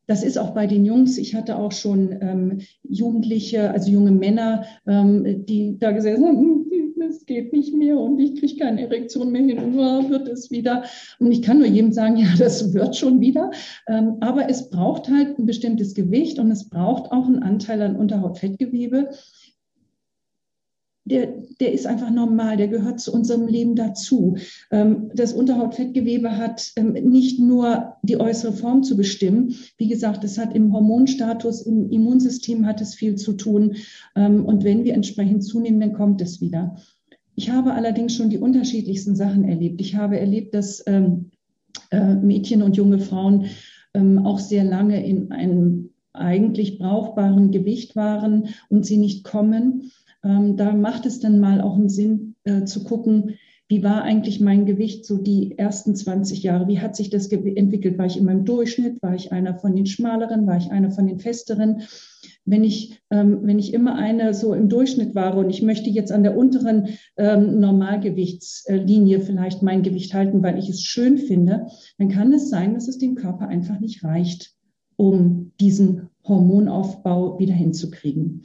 das 0.07 0.23
ist 0.23 0.37
auch 0.37 0.53
bei 0.53 0.67
den 0.67 0.83
Jungs. 0.83 1.17
Ich 1.17 1.35
hatte 1.35 1.55
auch 1.55 1.71
schon 1.71 2.17
ähm, 2.21 2.61
Jugendliche, 2.83 3.71
also 3.71 3.89
junge 3.89 4.11
Männer, 4.11 4.65
ähm, 4.85 5.45
die 5.45 5.77
da 5.79 5.91
gesagt 5.91 6.17
haben, 6.17 6.37
hm, 6.37 6.65
es 7.09 7.25
geht 7.25 7.53
nicht 7.53 7.73
mehr 7.73 7.97
und 7.97 8.19
ich 8.19 8.39
kriege 8.39 8.57
keine 8.57 8.81
Erektion 8.81 9.31
mehr 9.31 9.41
hin, 9.41 9.75
nur 9.75 10.09
wird 10.09 10.27
es 10.27 10.51
wieder. 10.51 10.83
Und 11.19 11.31
ich 11.31 11.41
kann 11.41 11.59
nur 11.59 11.67
jedem 11.67 11.91
sagen, 11.91 12.17
ja, 12.17 12.27
das 12.37 12.73
wird 12.73 12.95
schon 12.95 13.19
wieder. 13.21 13.51
Ähm, 13.87 14.17
aber 14.21 14.49
es 14.49 14.69
braucht 14.69 15.09
halt 15.09 15.39
ein 15.39 15.45
bestimmtes 15.45 15.93
Gewicht 15.93 16.39
und 16.39 16.51
es 16.51 16.69
braucht 16.69 17.11
auch 17.11 17.27
einen 17.27 17.43
Anteil 17.43 17.81
an 17.81 17.95
Unterhautfettgewebe 17.95 19.09
der, 21.05 21.33
der 21.59 21.73
ist 21.73 21.87
einfach 21.87 22.11
normal, 22.11 22.57
der 22.57 22.67
gehört 22.67 22.99
zu 22.99 23.11
unserem 23.11 23.47
Leben 23.47 23.75
dazu. 23.75 24.37
Ähm, 24.69 25.09
das 25.15 25.33
Unterhautfettgewebe 25.33 26.37
hat 26.37 26.71
ähm, 26.75 26.93
nicht 26.93 27.39
nur 27.39 27.95
die 28.03 28.19
äußere 28.19 28.53
Form 28.53 28.83
zu 28.83 28.95
bestimmen. 28.95 29.55
Wie 29.77 29.87
gesagt, 29.87 30.23
es 30.23 30.37
hat 30.37 30.55
im 30.55 30.73
Hormonstatus, 30.73 31.63
im 31.63 31.89
Immunsystem 31.89 32.65
hat 32.67 32.81
es 32.81 32.93
viel 32.93 33.15
zu 33.15 33.33
tun. 33.33 33.75
Ähm, 34.15 34.45
und 34.45 34.63
wenn 34.63 34.83
wir 34.83 34.93
entsprechend 34.93 35.43
zunehmen, 35.43 35.79
dann 35.79 35.93
kommt 35.93 36.21
es 36.21 36.39
wieder. 36.39 36.75
Ich 37.35 37.49
habe 37.49 37.73
allerdings 37.73 38.15
schon 38.15 38.29
die 38.29 38.37
unterschiedlichsten 38.37 39.15
Sachen 39.15 39.45
erlebt. 39.45 39.81
Ich 39.81 39.95
habe 39.95 40.19
erlebt, 40.19 40.53
dass 40.53 40.81
äh, 40.81 41.09
Mädchen 42.21 42.61
und 42.61 42.77
junge 42.77 42.99
Frauen 42.99 43.45
auch 44.23 44.39
sehr 44.39 44.63
lange 44.63 45.05
in 45.05 45.31
einem 45.31 45.89
eigentlich 46.13 46.77
brauchbaren 46.77 47.51
Gewicht 47.51 47.95
waren 47.95 48.49
und 48.69 48.85
sie 48.85 48.97
nicht 48.97 49.23
kommen 49.23 49.91
ähm, 50.23 50.57
da 50.57 50.73
macht 50.73 51.05
es 51.05 51.19
dann 51.19 51.39
mal 51.39 51.61
auch 51.61 51.75
einen 51.75 51.89
Sinn 51.89 52.35
äh, 52.43 52.63
zu 52.65 52.83
gucken, 52.83 53.35
wie 53.71 53.83
war 53.83 54.03
eigentlich 54.03 54.41
mein 54.41 54.65
Gewicht 54.65 55.05
so 55.05 55.17
die 55.17 55.57
ersten 55.57 55.95
20 55.95 56.43
Jahre? 56.43 56.67
Wie 56.67 56.81
hat 56.81 56.93
sich 56.93 57.09
das 57.09 57.27
entwickelt? 57.31 57.97
War 57.97 58.05
ich 58.05 58.17
immer 58.17 58.33
im 58.33 58.43
Durchschnitt? 58.43 59.01
War 59.01 59.15
ich 59.15 59.31
einer 59.31 59.55
von 59.55 59.77
den 59.77 59.85
schmaleren? 59.85 60.45
War 60.45 60.57
ich 60.57 60.71
einer 60.71 60.91
von 60.91 61.07
den 61.07 61.19
festeren? 61.19 61.83
Wenn 62.43 62.65
ich, 62.65 62.99
ähm, 63.11 63.39
wenn 63.43 63.59
ich 63.59 63.73
immer 63.73 63.95
eine 63.95 64.33
so 64.33 64.53
im 64.53 64.67
Durchschnitt 64.67 65.15
war 65.15 65.37
und 65.37 65.49
ich 65.49 65.61
möchte 65.61 65.89
jetzt 65.89 66.11
an 66.11 66.23
der 66.23 66.37
unteren 66.37 66.89
ähm, 67.15 67.61
Normalgewichtslinie 67.61 69.21
vielleicht 69.21 69.63
mein 69.63 69.83
Gewicht 69.83 70.13
halten, 70.13 70.43
weil 70.43 70.59
ich 70.59 70.67
es 70.67 70.81
schön 70.81 71.17
finde, 71.17 71.67
dann 71.97 72.09
kann 72.09 72.33
es 72.33 72.49
sein, 72.49 72.73
dass 72.73 72.89
es 72.89 72.97
dem 72.97 73.15
Körper 73.15 73.47
einfach 73.47 73.79
nicht 73.79 74.03
reicht, 74.03 74.53
um 74.97 75.53
diesen 75.61 76.09
Hormonaufbau 76.25 77.39
wieder 77.39 77.53
hinzukriegen. 77.53 78.43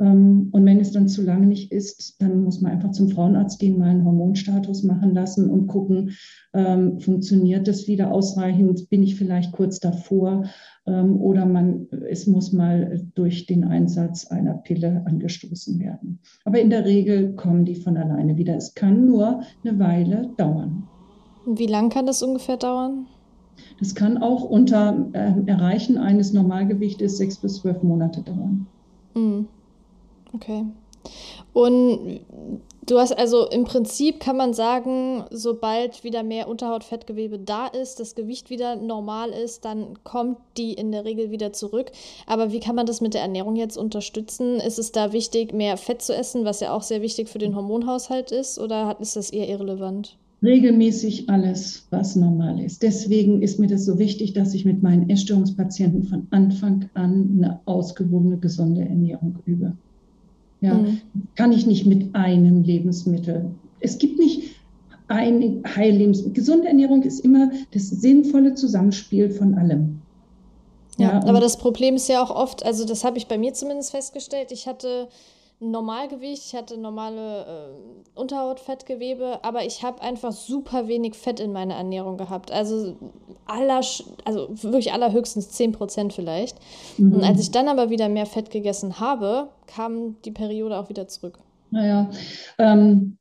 Ähm, 0.00 0.48
und 0.52 0.64
wenn 0.64 0.80
es 0.80 0.92
dann 0.92 1.08
zu 1.08 1.22
lange 1.22 1.46
nicht 1.46 1.72
ist, 1.72 2.20
dann 2.20 2.44
muss 2.44 2.60
man 2.60 2.72
einfach 2.72 2.92
zum 2.92 3.08
Frauenarzt 3.08 3.58
gehen, 3.58 3.78
mal 3.78 3.88
einen 3.88 4.04
Hormonstatus 4.04 4.84
machen 4.84 5.14
lassen 5.14 5.50
und 5.50 5.66
gucken, 5.66 6.12
ähm, 6.54 7.00
funktioniert 7.00 7.66
das 7.66 7.88
wieder 7.88 8.12
ausreichend? 8.12 8.88
Bin 8.90 9.02
ich 9.02 9.16
vielleicht 9.16 9.52
kurz 9.52 9.80
davor? 9.80 10.44
Ähm, 10.86 11.20
oder 11.20 11.46
man, 11.46 11.88
es 12.08 12.26
muss 12.26 12.52
mal 12.52 13.02
durch 13.14 13.46
den 13.46 13.64
Einsatz 13.64 14.26
einer 14.26 14.54
Pille 14.54 15.02
angestoßen 15.06 15.80
werden. 15.80 16.20
Aber 16.44 16.60
in 16.60 16.70
der 16.70 16.84
Regel 16.84 17.34
kommen 17.34 17.64
die 17.64 17.74
von 17.74 17.96
alleine 17.96 18.36
wieder. 18.36 18.56
Es 18.56 18.74
kann 18.74 19.06
nur 19.06 19.42
eine 19.64 19.78
Weile 19.78 20.30
dauern. 20.36 20.84
Wie 21.46 21.66
lang 21.66 21.88
kann 21.88 22.06
das 22.06 22.22
ungefähr 22.22 22.56
dauern? 22.56 23.06
Das 23.80 23.94
kann 23.94 24.18
auch 24.18 24.44
unter 24.44 25.08
äh, 25.12 25.32
Erreichen 25.46 25.98
eines 25.98 26.32
Normalgewichtes 26.32 27.16
sechs 27.16 27.38
bis 27.38 27.56
zwölf 27.56 27.82
Monate 27.82 28.22
dauern. 28.22 28.66
Mhm. 29.14 29.48
Okay. 30.34 30.64
Und 31.52 32.20
du 32.86 32.98
hast 32.98 33.12
also 33.12 33.48
im 33.48 33.64
Prinzip 33.64 34.20
kann 34.20 34.36
man 34.36 34.52
sagen, 34.52 35.24
sobald 35.30 36.04
wieder 36.04 36.22
mehr 36.22 36.48
Unterhautfettgewebe 36.48 37.38
da 37.38 37.66
ist, 37.66 38.00
das 38.00 38.14
Gewicht 38.14 38.50
wieder 38.50 38.76
normal 38.76 39.30
ist, 39.30 39.64
dann 39.64 39.98
kommt 40.04 40.38
die 40.56 40.74
in 40.74 40.92
der 40.92 41.04
Regel 41.04 41.30
wieder 41.30 41.52
zurück. 41.52 41.92
Aber 42.26 42.52
wie 42.52 42.60
kann 42.60 42.76
man 42.76 42.86
das 42.86 43.00
mit 43.00 43.14
der 43.14 43.22
Ernährung 43.22 43.56
jetzt 43.56 43.76
unterstützen? 43.76 44.60
Ist 44.60 44.78
es 44.78 44.92
da 44.92 45.12
wichtig, 45.12 45.52
mehr 45.52 45.76
Fett 45.76 46.02
zu 46.02 46.14
essen, 46.14 46.44
was 46.44 46.60
ja 46.60 46.72
auch 46.72 46.82
sehr 46.82 47.02
wichtig 47.02 47.28
für 47.28 47.38
den 47.38 47.56
Hormonhaushalt 47.56 48.30
ist, 48.32 48.58
oder 48.58 48.96
ist 49.00 49.16
das 49.16 49.30
eher 49.30 49.48
irrelevant? 49.48 50.16
regelmäßig 50.42 51.28
alles, 51.28 51.86
was 51.90 52.14
normal 52.14 52.60
ist. 52.60 52.82
Deswegen 52.82 53.42
ist 53.42 53.58
mir 53.58 53.66
das 53.66 53.84
so 53.84 53.98
wichtig, 53.98 54.34
dass 54.34 54.54
ich 54.54 54.64
mit 54.64 54.82
meinen 54.82 55.10
Essstörungspatienten 55.10 56.04
von 56.04 56.28
Anfang 56.30 56.88
an 56.94 57.38
eine 57.38 57.60
ausgewogene, 57.64 58.38
gesunde 58.38 58.82
Ernährung 58.82 59.38
übe. 59.46 59.76
Ja, 60.60 60.74
mhm. 60.74 61.00
kann 61.36 61.52
ich 61.52 61.66
nicht 61.66 61.86
mit 61.86 62.14
einem 62.14 62.62
Lebensmittel. 62.62 63.50
Es 63.80 63.98
gibt 63.98 64.18
nicht 64.18 64.56
ein 65.06 65.62
Heillebensmittel. 65.64 66.34
Gesunde 66.34 66.68
Ernährung 66.68 67.02
ist 67.02 67.20
immer 67.20 67.50
das 67.72 67.88
sinnvolle 67.88 68.54
Zusammenspiel 68.54 69.30
von 69.30 69.54
allem. 69.54 70.00
Ja, 70.98 71.12
ja 71.12 71.28
aber 71.28 71.40
das 71.40 71.56
Problem 71.56 71.94
ist 71.94 72.08
ja 72.08 72.22
auch 72.22 72.30
oft, 72.30 72.64
also 72.64 72.84
das 72.84 73.04
habe 73.04 73.18
ich 73.18 73.28
bei 73.28 73.38
mir 73.38 73.54
zumindest 73.54 73.92
festgestellt, 73.92 74.52
ich 74.52 74.66
hatte 74.66 75.08
Normalgewicht, 75.60 76.44
ich 76.46 76.54
hatte 76.54 76.78
normale 76.78 77.44
äh, 77.44 78.18
Unterhautfettgewebe, 78.18 79.40
aber 79.42 79.64
ich 79.64 79.82
habe 79.82 80.00
einfach 80.02 80.32
super 80.32 80.86
wenig 80.86 81.14
Fett 81.14 81.40
in 81.40 81.52
meiner 81.52 81.74
Ernährung 81.74 82.16
gehabt. 82.16 82.52
Also, 82.52 82.96
aller, 83.46 83.80
also 84.24 84.48
wirklich 84.62 84.92
allerhöchstens 84.92 85.50
10 85.50 85.72
Prozent 85.72 86.12
vielleicht. 86.12 86.58
Mhm. 86.96 87.14
Und 87.14 87.24
als 87.24 87.40
ich 87.40 87.50
dann 87.50 87.66
aber 87.66 87.90
wieder 87.90 88.08
mehr 88.08 88.26
Fett 88.26 88.50
gegessen 88.50 89.00
habe, 89.00 89.48
kam 89.66 90.16
die 90.22 90.30
Periode 90.30 90.78
auch 90.78 90.88
wieder 90.90 91.08
zurück. 91.08 91.40
Naja, 91.70 92.10
ähm, 92.58 93.18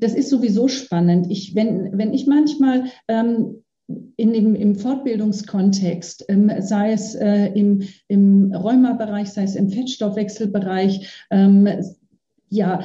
das 0.00 0.14
ist 0.14 0.30
sowieso 0.30 0.68
spannend. 0.68 1.30
Ich, 1.30 1.54
wenn, 1.54 1.96
wenn 1.96 2.14
ich 2.14 2.26
manchmal 2.26 2.86
ähm, 3.06 3.61
in 4.16 4.32
dem, 4.32 4.54
im 4.54 4.74
Fortbildungskontext, 4.76 6.24
ähm, 6.28 6.50
sei 6.58 6.92
es 6.92 7.14
äh, 7.14 7.46
im, 7.54 7.82
im 8.08 8.52
Rheumabereich, 8.54 9.30
sei 9.30 9.44
es 9.44 9.56
im 9.56 9.70
Fettstoffwechselbereich, 9.70 11.26
ähm, 11.30 11.68
ja, 12.48 12.80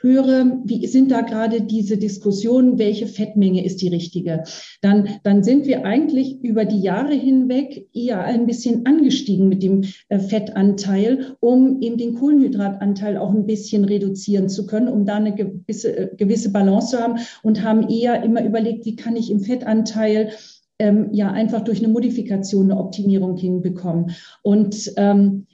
höre, 0.00 0.60
wie 0.64 0.86
sind 0.86 1.10
da 1.10 1.20
gerade 1.20 1.60
diese 1.60 1.96
Diskussionen, 1.96 2.78
welche 2.78 3.06
Fettmenge 3.06 3.64
ist 3.64 3.82
die 3.82 3.88
richtige, 3.88 4.44
dann, 4.80 5.08
dann 5.22 5.42
sind 5.42 5.66
wir 5.66 5.84
eigentlich 5.84 6.42
über 6.42 6.64
die 6.64 6.80
Jahre 6.80 7.14
hinweg 7.14 7.88
eher 7.92 8.22
ein 8.24 8.46
bisschen 8.46 8.86
angestiegen 8.86 9.48
mit 9.48 9.62
dem 9.62 9.84
äh, 10.08 10.18
Fettanteil, 10.18 11.36
um 11.40 11.80
eben 11.80 11.98
den 11.98 12.14
Kohlenhydratanteil 12.14 13.16
auch 13.16 13.30
ein 13.30 13.46
bisschen 13.46 13.84
reduzieren 13.84 14.48
zu 14.48 14.66
können, 14.66 14.88
um 14.88 15.04
da 15.04 15.16
eine 15.16 15.34
gewisse, 15.34 15.96
äh, 15.96 16.16
gewisse 16.16 16.50
Balance 16.50 16.96
zu 16.96 17.02
haben 17.02 17.18
und 17.42 17.62
haben 17.62 17.88
eher 17.88 18.22
immer 18.22 18.44
überlegt, 18.44 18.86
wie 18.86 18.96
kann 18.96 19.16
ich 19.16 19.30
im 19.30 19.40
Fettanteil 19.40 20.30
ähm, 20.78 21.10
ja 21.12 21.30
einfach 21.30 21.60
durch 21.62 21.84
eine 21.84 21.92
Modifikation 21.92 22.70
eine 22.70 22.80
Optimierung 22.80 23.36
hinbekommen. 23.36 24.12
Und 24.42 24.92
ähm, 24.96 25.46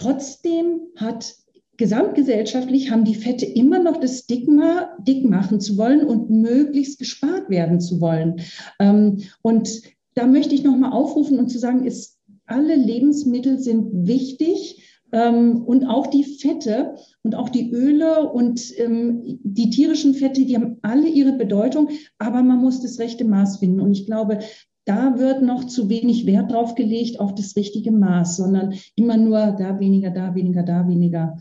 Trotzdem 0.00 0.80
hat 0.96 1.34
gesamtgesellschaftlich 1.80 2.90
haben 2.90 3.06
die 3.06 3.14
Fette 3.14 3.46
immer 3.46 3.78
noch 3.78 3.96
das 3.96 4.18
Stigma, 4.20 4.90
dick 4.98 5.24
machen 5.24 5.60
zu 5.60 5.78
wollen 5.78 6.04
und 6.04 6.28
möglichst 6.28 6.98
gespart 6.98 7.48
werden 7.48 7.80
zu 7.80 8.02
wollen. 8.02 8.42
Ähm, 8.78 9.22
und 9.40 9.80
da 10.14 10.26
möchte 10.26 10.54
ich 10.54 10.62
nochmal 10.62 10.92
aufrufen 10.92 11.38
und 11.38 11.48
zu 11.48 11.58
sagen, 11.58 11.86
ist, 11.86 12.18
alle 12.44 12.76
Lebensmittel 12.76 13.58
sind 13.58 14.06
wichtig. 14.06 14.86
Ähm, 15.12 15.62
und 15.64 15.86
auch 15.86 16.06
die 16.06 16.22
Fette 16.22 16.96
und 17.22 17.34
auch 17.34 17.48
die 17.48 17.72
Öle 17.72 18.30
und 18.30 18.78
ähm, 18.78 19.40
die 19.42 19.70
tierischen 19.70 20.14
Fette, 20.14 20.44
die 20.44 20.54
haben 20.54 20.76
alle 20.82 21.08
ihre 21.08 21.32
Bedeutung, 21.32 21.88
aber 22.18 22.42
man 22.42 22.58
muss 22.58 22.82
das 22.82 22.98
rechte 22.98 23.24
Maß 23.24 23.56
finden. 23.56 23.80
Und 23.80 23.92
ich 23.92 24.04
glaube, 24.04 24.40
da 24.84 25.18
wird 25.18 25.42
noch 25.42 25.64
zu 25.64 25.88
wenig 25.88 26.26
Wert 26.26 26.52
drauf 26.52 26.74
gelegt 26.74 27.20
auf 27.20 27.34
das 27.34 27.54
richtige 27.56 27.92
Maß, 27.92 28.36
sondern 28.36 28.74
immer 28.96 29.16
nur 29.16 29.52
da 29.52 29.78
weniger, 29.78 30.10
da 30.10 30.34
weniger, 30.34 30.62
da 30.62 30.86
weniger. 30.88 31.38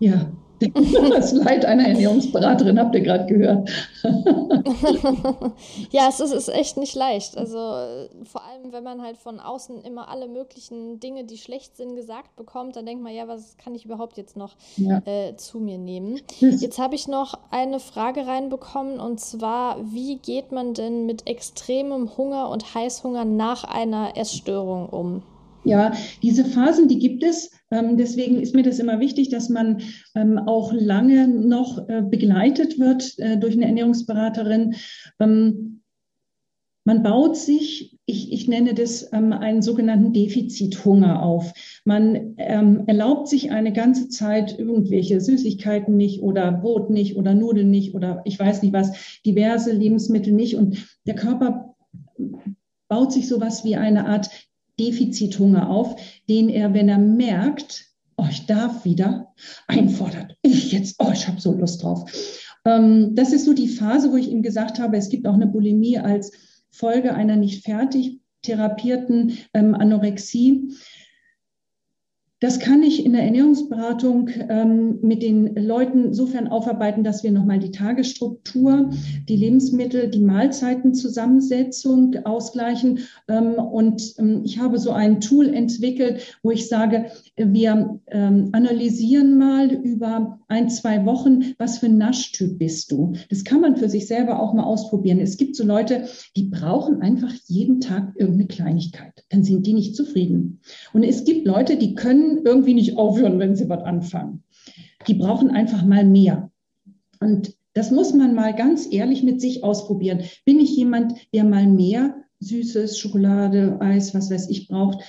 Ja. 0.00 0.32
Das 1.10 1.32
Leid 1.32 1.64
einer 1.64 1.86
Ernährungsberaterin 1.86 2.78
habt 2.78 2.94
ihr 2.94 3.00
gerade 3.00 3.26
gehört. 3.26 3.70
ja, 5.90 6.08
es 6.08 6.20
ist, 6.20 6.32
ist, 6.32 6.48
echt 6.48 6.76
nicht 6.76 6.94
leicht. 6.94 7.36
Also 7.36 7.58
vor 7.58 8.42
allem, 8.44 8.72
wenn 8.72 8.84
man 8.84 9.02
halt 9.02 9.16
von 9.16 9.40
außen 9.40 9.82
immer 9.82 10.08
alle 10.08 10.28
möglichen 10.28 11.00
Dinge, 11.00 11.24
die 11.24 11.38
schlecht 11.38 11.76
sind, 11.76 11.96
gesagt 11.96 12.36
bekommt, 12.36 12.76
dann 12.76 12.86
denkt 12.86 13.02
man, 13.02 13.14
ja, 13.14 13.28
was 13.28 13.56
kann 13.56 13.74
ich 13.74 13.84
überhaupt 13.84 14.16
jetzt 14.16 14.36
noch 14.36 14.56
ja. 14.76 15.02
äh, 15.04 15.36
zu 15.36 15.58
mir 15.58 15.78
nehmen? 15.78 16.20
Jetzt 16.40 16.78
habe 16.78 16.94
ich 16.94 17.08
noch 17.08 17.38
eine 17.50 17.80
Frage 17.80 18.26
reinbekommen 18.26 19.00
und 19.00 19.20
zwar, 19.20 19.78
wie 19.92 20.16
geht 20.16 20.52
man 20.52 20.74
denn 20.74 21.06
mit 21.06 21.26
extremem 21.26 22.16
Hunger 22.16 22.50
und 22.50 22.74
Heißhunger 22.74 23.24
nach 23.24 23.64
einer 23.64 24.16
Essstörung 24.16 24.88
um? 24.88 25.22
Ja, 25.64 25.92
diese 26.22 26.44
Phasen, 26.44 26.88
die 26.88 26.98
gibt 26.98 27.22
es. 27.22 27.50
Ähm, 27.70 27.96
deswegen 27.96 28.40
ist 28.40 28.54
mir 28.54 28.62
das 28.62 28.78
immer 28.78 29.00
wichtig, 29.00 29.28
dass 29.28 29.48
man 29.48 29.82
ähm, 30.14 30.38
auch 30.38 30.72
lange 30.72 31.28
noch 31.28 31.88
äh, 31.88 32.02
begleitet 32.02 32.78
wird 32.78 33.18
äh, 33.18 33.36
durch 33.38 33.54
eine 33.54 33.66
Ernährungsberaterin. 33.66 34.76
Ähm, 35.20 35.82
man 36.84 37.02
baut 37.02 37.36
sich, 37.36 37.98
ich, 38.06 38.32
ich 38.32 38.48
nenne 38.48 38.72
das 38.72 39.12
einen 39.12 39.60
sogenannten 39.60 40.14
Defizithunger 40.14 41.22
auf. 41.22 41.52
Man 41.84 42.38
erlaubt 42.38 43.28
sich 43.28 43.50
eine 43.50 43.74
ganze 43.74 44.08
Zeit 44.08 44.58
irgendwelche 44.58 45.20
Süßigkeiten 45.20 45.98
nicht 45.98 46.22
oder 46.22 46.50
Brot 46.50 46.88
nicht 46.88 47.16
oder 47.16 47.34
Nudeln 47.34 47.70
nicht 47.70 47.94
oder 47.94 48.22
ich 48.24 48.38
weiß 48.40 48.62
nicht 48.62 48.72
was, 48.72 49.20
diverse 49.26 49.70
Lebensmittel 49.70 50.32
nicht. 50.32 50.56
Und 50.56 50.88
der 51.06 51.14
Körper 51.14 51.74
baut 52.88 53.12
sich 53.12 53.28
sowas 53.28 53.66
wie 53.66 53.76
eine 53.76 54.06
Art 54.06 54.30
Defizithunger 54.78 55.68
auf, 55.68 55.96
den 56.28 56.48
er, 56.48 56.74
wenn 56.74 56.88
er 56.88 56.98
merkt, 56.98 57.86
oh, 58.16 58.26
ich 58.30 58.46
darf 58.46 58.84
wieder, 58.84 59.34
einfordert. 59.66 60.36
Ich 60.42 60.72
jetzt, 60.72 60.96
oh, 60.98 61.10
ich 61.12 61.26
habe 61.26 61.40
so 61.40 61.52
Lust 61.52 61.82
drauf. 61.82 62.10
Ähm, 62.64 63.14
das 63.14 63.32
ist 63.32 63.44
so 63.44 63.54
die 63.54 63.68
Phase, 63.68 64.12
wo 64.12 64.16
ich 64.16 64.30
ihm 64.30 64.42
gesagt 64.42 64.78
habe, 64.78 64.96
es 64.96 65.08
gibt 65.08 65.26
auch 65.26 65.34
eine 65.34 65.46
Bulimie 65.46 65.98
als 65.98 66.32
Folge 66.70 67.14
einer 67.14 67.36
nicht 67.36 67.64
fertig 67.64 68.20
therapierten 68.42 69.38
ähm, 69.54 69.74
Anorexie. 69.74 70.68
Das 72.40 72.60
kann 72.60 72.84
ich 72.84 73.04
in 73.04 73.14
der 73.14 73.24
Ernährungsberatung 73.24 74.30
ähm, 74.48 75.00
mit 75.02 75.24
den 75.24 75.56
Leuten 75.56 76.14
sofern 76.14 76.46
aufarbeiten, 76.46 77.02
dass 77.02 77.24
wir 77.24 77.32
nochmal 77.32 77.58
die 77.58 77.72
Tagesstruktur, 77.72 78.90
die 79.28 79.36
Lebensmittel, 79.36 80.08
die 80.08 80.20
Mahlzeitenzusammensetzung 80.20 82.14
ausgleichen. 82.24 83.00
Ähm, 83.26 83.54
und 83.54 84.14
ähm, 84.18 84.42
ich 84.44 84.60
habe 84.60 84.78
so 84.78 84.92
ein 84.92 85.20
Tool 85.20 85.52
entwickelt, 85.52 86.38
wo 86.44 86.52
ich 86.52 86.68
sage, 86.68 87.06
wir 87.38 88.00
ähm, 88.08 88.48
analysieren 88.52 89.38
mal 89.38 89.70
über 89.72 90.40
ein, 90.48 90.68
zwei 90.68 91.06
Wochen, 91.06 91.54
was 91.58 91.78
für 91.78 91.86
ein 91.86 91.98
Naschtyp 91.98 92.58
bist 92.58 92.90
du. 92.92 93.14
Das 93.30 93.44
kann 93.44 93.60
man 93.60 93.76
für 93.76 93.88
sich 93.88 94.06
selber 94.06 94.42
auch 94.42 94.54
mal 94.54 94.64
ausprobieren. 94.64 95.20
Es 95.20 95.36
gibt 95.36 95.56
so 95.56 95.64
Leute, 95.64 96.08
die 96.36 96.44
brauchen 96.44 97.00
einfach 97.00 97.32
jeden 97.46 97.80
Tag 97.80 98.12
irgendeine 98.16 98.48
Kleinigkeit. 98.48 99.24
Dann 99.30 99.44
sind 99.44 99.66
die 99.66 99.74
nicht 99.74 99.94
zufrieden. 99.94 100.60
Und 100.92 101.04
es 101.04 101.24
gibt 101.24 101.46
Leute, 101.46 101.76
die 101.76 101.94
können 101.94 102.18
können 102.18 102.44
irgendwie 102.44 102.74
nicht 102.74 102.96
aufhören, 102.96 103.38
wenn 103.38 103.54
sie 103.54 103.68
was 103.68 103.84
anfangen. 103.84 104.42
Die 105.06 105.14
brauchen 105.14 105.50
einfach 105.50 105.84
mal 105.84 106.04
mehr. 106.04 106.50
Und 107.20 107.54
das 107.74 107.90
muss 107.90 108.14
man 108.14 108.34
mal 108.34 108.54
ganz 108.54 108.88
ehrlich 108.90 109.22
mit 109.22 109.40
sich 109.40 109.62
ausprobieren. 109.62 110.22
Bin 110.44 110.58
ich 110.58 110.76
jemand, 110.76 111.14
der 111.34 111.44
mal 111.44 111.66
mehr 111.66 112.16
Süßes, 112.40 112.98
Schokolade, 112.98 113.78
Eis, 113.80 114.14
was 114.14 114.30
weiß 114.30 114.48
ich, 114.50 114.68
braucht, 114.68 115.02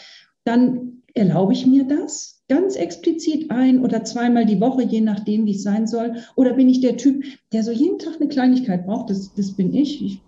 dann 0.43 0.98
erlaube 1.19 1.53
ich 1.53 1.67
mir 1.67 1.83
das 1.83 2.41
ganz 2.47 2.75
explizit 2.75 3.51
ein 3.51 3.83
oder 3.83 4.03
zweimal 4.03 4.45
die 4.45 4.59
Woche, 4.59 4.83
je 4.83 5.01
nachdem, 5.01 5.45
wie 5.45 5.51
es 5.51 5.63
sein 5.63 5.85
soll. 5.85 6.15
Oder 6.35 6.53
bin 6.53 6.67
ich 6.67 6.81
der 6.81 6.97
Typ, 6.97 7.23
der 7.53 7.63
so 7.63 7.71
jeden 7.71 7.99
Tag 7.99 8.15
eine 8.19 8.27
Kleinigkeit 8.27 8.85
braucht? 8.85 9.11
Das, 9.11 9.33
das 9.35 9.51
bin 9.51 9.73
ich. 9.73 10.03
Ich 10.03 10.21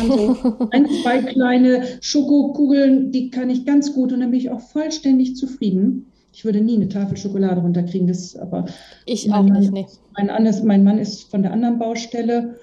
also 0.00 0.68
ein, 0.70 0.86
zwei 1.02 1.22
kleine 1.22 1.84
Schokokugeln, 2.00 3.12
die 3.12 3.30
kann 3.30 3.50
ich 3.50 3.66
ganz 3.66 3.92
gut 3.92 4.12
und 4.12 4.20
dann 4.20 4.30
bin 4.30 4.40
ich 4.40 4.50
auch 4.50 4.60
vollständig 4.60 5.36
zufrieden. 5.36 6.06
Ich 6.32 6.44
würde 6.44 6.60
nie 6.60 6.76
eine 6.76 6.88
Tafel 6.88 7.16
Schokolade 7.16 7.60
runterkriegen, 7.60 8.08
das 8.08 8.36
aber. 8.36 8.66
Ich 9.06 9.32
auch 9.32 9.44
nicht, 9.44 9.72
nee. 9.72 9.86
Mein, 10.16 10.28
anderes, 10.30 10.62
mein 10.62 10.84
Mann 10.84 10.98
ist 10.98 11.30
von 11.30 11.42
der 11.42 11.52
anderen 11.52 11.78
Baustelle. 11.78 12.56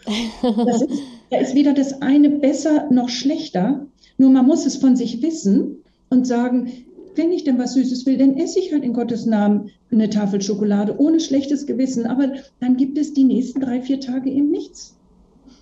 Ist, 0.68 0.88
da 1.32 1.38
ist 1.38 1.56
weder 1.56 1.74
das 1.74 2.02
eine 2.02 2.30
besser 2.30 2.92
noch 2.92 3.10
schlechter. 3.10 3.88
Nur 4.18 4.30
man 4.30 4.46
muss 4.46 4.66
es 4.66 4.76
von 4.76 4.96
sich 4.96 5.24
wissen 5.24 5.78
und 6.10 6.28
sagen, 6.28 6.72
wenn 7.16 7.32
ich 7.32 7.44
denn 7.44 7.58
was 7.58 7.74
Süßes 7.74 8.06
will, 8.06 8.18
dann 8.18 8.38
esse 8.38 8.60
ich 8.60 8.72
halt 8.72 8.84
in 8.84 8.94
Gottes 8.94 9.26
Namen 9.26 9.70
eine 9.92 10.10
Tafel 10.10 10.42
Schokolade 10.42 11.00
ohne 11.00 11.20
schlechtes 11.20 11.66
Gewissen. 11.66 12.06
Aber 12.06 12.34
dann 12.60 12.78
gibt 12.78 12.98
es 12.98 13.14
die 13.14 13.24
nächsten 13.24 13.62
drei, 13.62 13.82
vier 13.82 14.00
Tage 14.00 14.30
eben 14.30 14.52
nichts. 14.52 14.98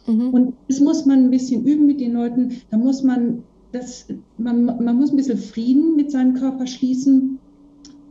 Mhm. 0.07 0.29
Und 0.29 0.53
das 0.67 0.79
muss 0.79 1.05
man 1.05 1.25
ein 1.25 1.31
bisschen 1.31 1.65
üben 1.65 1.85
mit 1.85 1.99
den 1.99 2.13
Leuten. 2.13 2.61
Da 2.69 2.77
muss 2.77 3.03
man 3.03 3.43
das, 3.71 4.07
man, 4.37 4.65
man 4.65 4.97
muss 4.97 5.11
ein 5.11 5.17
bisschen 5.17 5.37
Frieden 5.37 5.95
mit 5.95 6.11
seinem 6.11 6.33
Körper 6.33 6.67
schließen. 6.67 7.39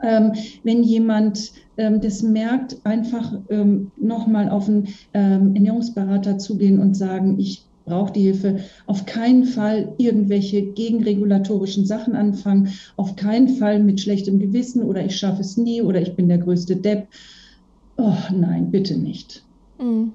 Ähm, 0.03 0.33
wenn 0.63 0.83
jemand 0.83 1.53
ähm, 1.77 2.01
das 2.01 2.23
merkt, 2.23 2.79
einfach 2.85 3.39
ähm, 3.51 3.91
nochmal 3.99 4.49
auf 4.49 4.69
einen 4.69 4.89
ähm, 5.13 5.55
Ernährungsberater 5.55 6.39
zugehen 6.39 6.79
und 6.79 6.97
sagen, 6.97 7.39
ich 7.39 7.67
brauche 7.91 8.13
die 8.13 8.23
Hilfe. 8.23 8.61
Auf 8.87 9.05
keinen 9.05 9.45
Fall 9.45 9.95
irgendwelche 9.99 10.63
gegenregulatorischen 10.63 11.85
Sachen 11.85 12.15
anfangen. 12.15 12.73
Auf 12.97 13.17
keinen 13.17 13.49
Fall 13.49 13.81
mit 13.81 14.01
schlechtem 14.01 14.39
Gewissen 14.39 14.83
oder 14.83 15.05
ich 15.05 15.17
schaffe 15.17 15.43
es 15.43 15.57
nie 15.57 15.83
oder 15.83 16.01
ich 16.01 16.17
bin 16.17 16.29
der 16.29 16.39
größte 16.39 16.77
Depp. 16.77 17.09
Oh 17.97 18.17
nein, 18.33 18.71
bitte 18.71 18.97
nicht. 18.97 19.45
Mhm. 19.79 20.13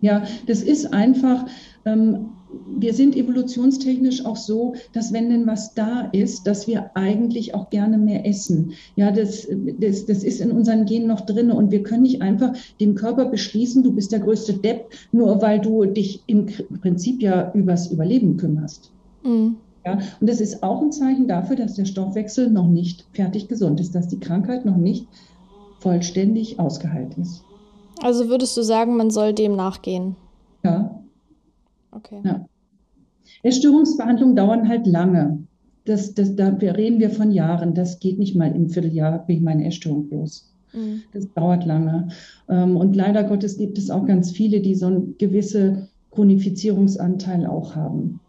Ja, 0.00 0.24
das 0.46 0.62
ist 0.62 0.92
einfach, 0.92 1.46
ähm, 1.84 2.37
wir 2.50 2.94
sind 2.94 3.16
evolutionstechnisch 3.16 4.24
auch 4.24 4.36
so, 4.36 4.74
dass 4.92 5.12
wenn 5.12 5.30
denn 5.30 5.46
was 5.46 5.74
da 5.74 6.08
ist, 6.12 6.46
dass 6.46 6.66
wir 6.66 6.90
eigentlich 6.94 7.54
auch 7.54 7.70
gerne 7.70 7.98
mehr 7.98 8.26
essen. 8.26 8.72
Ja, 8.96 9.10
das, 9.10 9.46
das, 9.78 10.06
das 10.06 10.24
ist 10.24 10.40
in 10.40 10.52
unseren 10.52 10.86
Genen 10.86 11.08
noch 11.08 11.22
drin 11.22 11.50
und 11.50 11.70
wir 11.70 11.82
können 11.82 12.02
nicht 12.02 12.22
einfach 12.22 12.54
dem 12.80 12.94
Körper 12.94 13.26
beschließen, 13.26 13.82
du 13.82 13.92
bist 13.92 14.12
der 14.12 14.20
größte 14.20 14.54
Depp, 14.54 14.92
nur 15.12 15.42
weil 15.42 15.60
du 15.60 15.84
dich 15.84 16.22
im 16.26 16.46
Prinzip 16.80 17.22
ja 17.22 17.52
übers 17.52 17.90
Überleben 17.90 18.36
kümmerst. 18.36 18.90
Mhm. 19.22 19.56
Ja, 19.84 19.98
und 20.20 20.28
das 20.28 20.40
ist 20.40 20.62
auch 20.62 20.82
ein 20.82 20.92
Zeichen 20.92 21.28
dafür, 21.28 21.56
dass 21.56 21.74
der 21.74 21.84
Stoffwechsel 21.84 22.50
noch 22.50 22.66
nicht 22.66 23.06
fertig 23.12 23.48
gesund 23.48 23.80
ist, 23.80 23.94
dass 23.94 24.08
die 24.08 24.20
Krankheit 24.20 24.64
noch 24.64 24.76
nicht 24.76 25.06
vollständig 25.80 26.58
ausgeheilt 26.58 27.16
ist. 27.18 27.42
Also 28.02 28.28
würdest 28.28 28.56
du 28.56 28.62
sagen, 28.62 28.96
man 28.96 29.10
soll 29.10 29.32
dem 29.32 29.56
nachgehen? 29.56 30.16
Ja. 30.64 30.97
Okay. 31.98 32.20
Ja. 32.24 32.46
Essstörungsbehandlungen 33.42 34.36
dauern 34.36 34.68
halt 34.68 34.86
lange. 34.86 35.44
Das, 35.84 36.14
das, 36.14 36.36
da 36.36 36.48
reden 36.48 36.98
wir 36.98 37.10
von 37.10 37.30
Jahren. 37.30 37.74
Das 37.74 37.98
geht 37.98 38.18
nicht 38.18 38.36
mal 38.36 38.54
im 38.54 38.68
Vierteljahr, 38.68 39.24
bin 39.26 39.36
ich 39.36 39.42
meine 39.42 39.66
Essstörung 39.66 40.08
los. 40.10 40.52
Mhm. 40.72 41.02
Das 41.12 41.32
dauert 41.34 41.64
lange. 41.64 42.08
Ähm, 42.48 42.76
und 42.76 42.94
leider 42.94 43.24
Gottes 43.24 43.56
gibt 43.56 43.78
es 43.78 43.90
auch 43.90 44.06
ganz 44.06 44.30
viele, 44.30 44.60
die 44.60 44.74
so 44.74 44.86
einen 44.86 45.16
gewissen 45.18 45.88
Chronifizierungsanteil 46.10 47.46
auch 47.46 47.74
haben. 47.74 48.20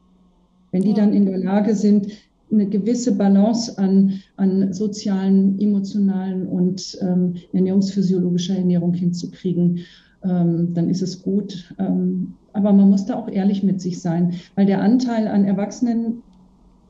Wenn 0.72 0.84
die 0.84 0.90
ja. 0.90 0.96
dann 0.96 1.14
in 1.14 1.26
der 1.26 1.38
Lage 1.38 1.76
sind, 1.76 2.08
eine 2.52 2.68
gewisse 2.68 3.16
Balance 3.16 3.78
an, 3.78 4.22
an 4.38 4.74
sozialen, 4.74 5.60
emotionalen 5.60 6.48
und 6.48 6.98
ähm, 7.02 7.36
ernährungsphysiologischer 7.54 8.58
Ernährung 8.58 8.94
hinzukriegen, 8.94 9.80
ähm, 10.24 10.74
dann 10.74 10.90
ist 10.90 11.02
es 11.02 11.22
gut. 11.22 11.74
Ähm, 11.78 12.34
aber 12.54 12.74
man 12.74 12.90
muss 12.90 13.06
da 13.06 13.16
auch 13.16 13.28
ehrlich 13.28 13.64
mit 13.64 13.82
sich 13.82 14.02
sein, 14.02 14.36
weil 14.56 14.66
der 14.66 14.82
Anteil 14.82 15.28
an 15.28 15.46
Erwachsenen 15.46 16.24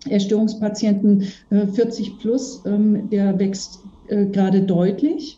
Erstörungspatienten 0.08 1.24
äh, 1.50 1.68
40 1.68 2.20
plus, 2.20 2.64
ähm, 2.66 3.10
der 3.10 3.38
wächst 3.40 3.80
äh, 4.08 4.26
gerade 4.26 4.62
deutlich. 4.62 5.38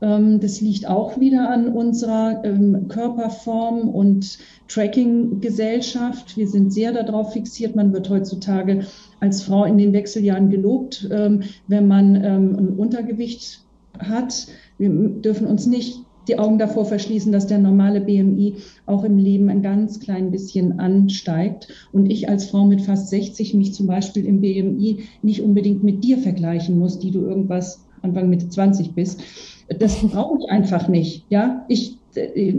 Ähm, 0.00 0.40
das 0.40 0.60
liegt 0.60 0.86
auch 0.86 1.18
wieder 1.18 1.50
an 1.50 1.68
unserer 1.68 2.44
ähm, 2.44 2.86
Körperform 2.88 3.88
und 3.88 4.38
Tracking-Gesellschaft. 4.68 6.36
Wir 6.36 6.48
sind 6.48 6.72
sehr 6.72 6.92
darauf 6.92 7.32
fixiert. 7.32 7.74
Man 7.74 7.92
wird 7.92 8.08
heutzutage 8.08 8.86
als 9.20 9.42
Frau 9.42 9.64
in 9.64 9.78
den 9.78 9.92
Wechseljahren 9.92 10.50
gelobt, 10.50 11.08
wenn 11.08 11.88
man 11.88 12.16
ein 12.16 12.68
Untergewicht 12.76 13.60
hat. 13.98 14.48
Wir 14.76 14.90
dürfen 14.90 15.46
uns 15.46 15.66
nicht 15.66 16.00
die 16.28 16.38
Augen 16.38 16.58
davor 16.58 16.84
verschließen, 16.84 17.32
dass 17.32 17.46
der 17.46 17.58
normale 17.58 18.00
BMI 18.00 18.56
auch 18.86 19.04
im 19.04 19.18
Leben 19.18 19.48
ein 19.48 19.62
ganz 19.62 20.00
klein 20.00 20.30
bisschen 20.30 20.78
ansteigt. 20.78 21.68
Und 21.92 22.10
ich 22.10 22.28
als 22.28 22.46
Frau 22.46 22.64
mit 22.64 22.82
fast 22.82 23.08
60 23.08 23.54
mich 23.54 23.74
zum 23.74 23.86
Beispiel 23.86 24.24
im 24.24 24.40
BMI 24.40 25.04
nicht 25.22 25.42
unbedingt 25.42 25.84
mit 25.84 26.04
dir 26.04 26.18
vergleichen 26.18 26.78
muss, 26.78 26.98
die 26.98 27.10
du 27.10 27.22
irgendwas 27.22 27.84
Anfang 28.02 28.28
Mitte 28.28 28.48
20 28.48 28.94
bist. 28.94 29.20
Das 29.68 29.96
brauche 29.96 30.38
ich 30.38 30.50
einfach 30.50 30.88
nicht. 30.88 31.24
Ja, 31.28 31.64
ich, 31.68 31.98
äh, 32.14 32.54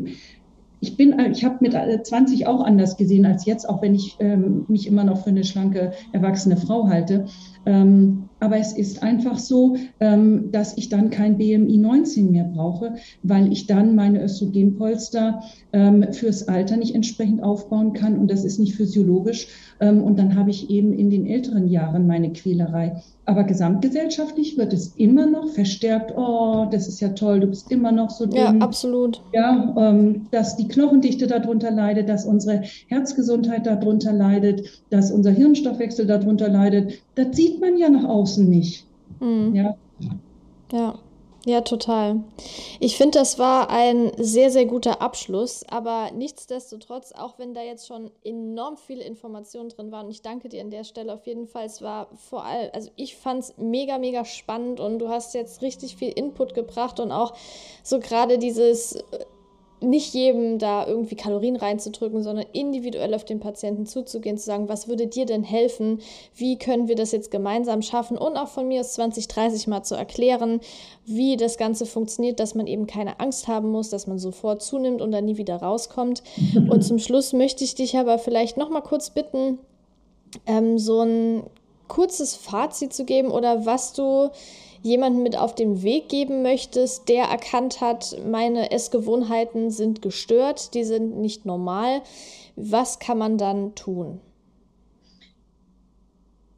ich 0.80 0.96
bin, 0.96 1.16
ich 1.32 1.44
habe 1.44 1.58
mit 1.62 1.74
20 1.74 2.46
auch 2.46 2.64
anders 2.64 2.98
gesehen 2.98 3.26
als 3.26 3.46
jetzt, 3.46 3.68
auch 3.68 3.82
wenn 3.82 3.96
ich 3.96 4.16
ähm, 4.20 4.66
mich 4.68 4.86
immer 4.88 5.04
noch 5.04 5.24
für 5.24 5.32
eine 5.32 5.44
schlanke, 5.44 5.94
erwachsene 6.12 6.58
Frau 6.58 6.88
halte. 6.88 7.26
Ähm, 7.68 8.30
aber 8.40 8.58
es 8.58 8.72
ist 8.72 9.04
einfach 9.04 9.38
so, 9.38 9.76
ähm, 10.00 10.52
dass 10.52 10.78
ich 10.78 10.88
dann 10.88 11.10
kein 11.10 11.38
BMI 11.38 11.78
19 11.78 12.32
mehr 12.32 12.46
brauche, 12.46 12.96
weil 13.24 13.52
ich 13.52 13.68
dann 13.68 13.94
meine 13.94 14.24
Östrogenpolster 14.24 15.42
ähm, 15.74 16.06
fürs 16.14 16.48
Alter 16.48 16.78
nicht 16.78 16.96
entsprechend 16.96 17.44
aufbauen 17.44 17.92
kann 17.92 18.18
und 18.18 18.32
das 18.32 18.46
ist 18.46 18.58
nicht 18.60 18.76
physiologisch. 18.76 19.48
Ähm, 19.80 20.02
und 20.02 20.18
dann 20.18 20.36
habe 20.36 20.50
ich 20.50 20.70
eben 20.70 20.94
in 20.94 21.10
den 21.10 21.26
älteren 21.26 21.68
Jahren 21.68 22.08
meine 22.08 22.32
Quälerei. 22.32 23.02
Aber 23.26 23.44
gesamtgesellschaftlich 23.44 24.58
wird 24.58 24.72
es 24.72 24.96
immer 24.96 25.26
noch 25.26 25.50
verstärkt, 25.50 26.14
oh, 26.16 26.66
das 26.72 26.88
ist 26.88 27.02
ja 27.02 27.10
toll, 27.10 27.42
du 27.42 27.48
bist 27.48 27.70
immer 27.70 27.92
noch 27.92 28.10
so 28.10 28.26
dünn. 28.26 28.38
Ja, 28.38 28.50
absolut. 28.60 29.22
Ja, 29.34 29.76
ähm, 29.78 30.28
dass 30.32 30.56
die 30.56 30.70
Knochendichte 30.70 31.28
darunter 31.28 31.70
leidet, 31.70 32.08
dass 32.08 32.26
unsere 32.26 32.62
Herzgesundheit 32.88 33.66
darunter 33.66 34.14
leidet, 34.14 34.82
dass 34.92 35.12
unser 35.12 35.32
Hirnstoffwechsel 35.32 36.06
darunter 36.06 36.48
leidet. 36.48 36.94
Das 37.16 37.36
sieht 37.36 37.57
man 37.60 37.78
ja 37.78 37.90
nach 37.90 38.08
außen 38.08 38.48
nicht. 38.50 38.86
Mhm. 39.20 39.56
Ja. 39.56 39.76
Ja. 40.72 41.00
Ja, 41.48 41.62
total. 41.62 42.26
Ich 42.82 42.98
finde, 42.98 43.20
das 43.20 43.40
war 43.40 43.70
ein 43.70 44.12
sehr, 44.18 44.52
sehr 44.52 44.66
guter 44.66 45.02
Abschluss, 45.02 45.64
aber 45.70 46.12
nichtsdestotrotz, 46.12 47.14
auch 47.14 47.40
wenn 47.40 47.54
da 47.54 47.62
jetzt 47.62 47.88
schon 47.88 48.12
enorm 48.26 48.76
viele 48.76 49.06
Informationen 49.06 49.70
drin 49.70 49.90
waren, 49.90 50.08
und 50.08 50.12
ich 50.12 50.22
danke 50.22 50.50
dir 50.50 50.60
an 50.60 50.72
der 50.72 50.84
Stelle 50.84 51.14
auf 51.14 51.26
jeden 51.26 51.48
Fall, 51.48 51.66
es 51.66 51.82
war 51.82 52.10
vor 52.18 52.44
allem, 52.44 52.70
also 52.74 52.90
ich 52.98 53.16
fand 53.16 53.44
es 53.44 53.58
mega, 53.58 53.98
mega 53.98 54.26
spannend 54.26 54.82
und 54.82 55.00
du 55.00 55.08
hast 55.08 55.34
jetzt 55.36 55.62
richtig 55.62 55.96
viel 55.96 56.10
Input 56.10 56.54
gebracht 56.54 57.00
und 57.00 57.14
auch 57.14 57.34
so 57.82 58.00
gerade 58.00 58.40
dieses 58.40 59.02
nicht 59.80 60.14
jedem 60.14 60.58
da 60.58 60.88
irgendwie 60.88 61.16
Kalorien 61.16 61.56
reinzudrücken, 61.56 62.24
sondern 62.24 62.46
individuell 62.52 63.14
auf 63.14 63.26
den 63.26 63.40
Patienten 63.40 63.86
zuzugehen, 63.86 64.38
zu 64.38 64.46
sagen, 64.46 64.70
was 64.70 64.88
würde 64.88 65.06
dir 65.08 65.26
denn 65.26 65.44
helfen? 65.44 66.00
Wie 66.36 66.58
können 66.58 66.88
wir 66.88 66.96
das 66.96 67.12
jetzt 67.12 67.30
gemeinsam 67.30 67.82
schaffen? 67.84 68.18
Und 68.18 68.38
auch 68.38 68.48
von 68.48 68.68
mir 68.68 68.82
aus 68.82 68.94
20, 68.94 69.28
30 69.28 69.68
mal 69.68 69.84
zu 69.84 69.96
erklären, 69.96 70.62
wie 71.06 71.38
das 71.38 71.58
Ganze 71.58 71.86
funktioniert, 71.86 72.40
dass 72.40 72.56
man 72.56 72.66
eben 72.66 72.88
keine 72.88 73.20
Angst 73.20 73.48
haben 73.48 73.70
muss, 73.70 73.90
dass 73.90 74.08
man 74.08 74.18
sofort 74.18 74.64
zunimmt 74.64 75.02
und 75.02 75.12
dann 75.12 75.26
nie 75.26 75.38
wieder 75.38 75.58
rauskommt. 75.58 76.24
Und 76.70 76.82
zum 76.84 77.00
Schluss 77.00 77.34
möchte 77.34 77.64
ich 77.64 77.76
dich 77.76 77.98
aber 77.98 78.18
vielleicht 78.18 78.58
noch 78.58 78.70
mal 78.70 78.82
kurz 78.82 79.10
bitten, 79.10 79.60
ähm, 80.46 80.78
so 80.78 81.02
ein 81.02 81.44
kurzes 81.88 82.36
Fazit 82.36 82.94
zu 82.94 83.06
geben 83.06 83.30
oder 83.30 83.66
was 83.66 83.94
du 83.94 84.30
jemanden 84.84 85.24
mit 85.24 85.38
auf 85.38 85.56
den 85.56 85.84
Weg 85.84 86.10
geben 86.10 86.42
möchtest, 86.42 87.10
der 87.10 87.26
erkannt 87.26 87.82
hat, 87.82 88.18
meine 88.30 88.72
Essgewohnheiten 88.72 89.72
sind 89.72 90.02
gestört, 90.02 90.74
die 90.74 90.84
sind 90.84 91.18
nicht 91.18 91.46
normal, 91.46 92.02
was 92.56 93.00
kann 93.00 93.18
man 93.18 93.38
dann 93.38 93.76
tun? 93.76 94.20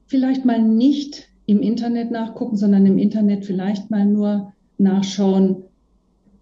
Vielleicht 0.07 0.45
mal 0.45 0.61
nicht 0.61 1.27
im 1.45 1.61
Internet 1.61 2.11
nachgucken, 2.11 2.57
sondern 2.57 2.85
im 2.85 2.97
Internet 2.97 3.45
vielleicht 3.45 3.91
mal 3.91 4.05
nur 4.05 4.53
nachschauen, 4.77 5.63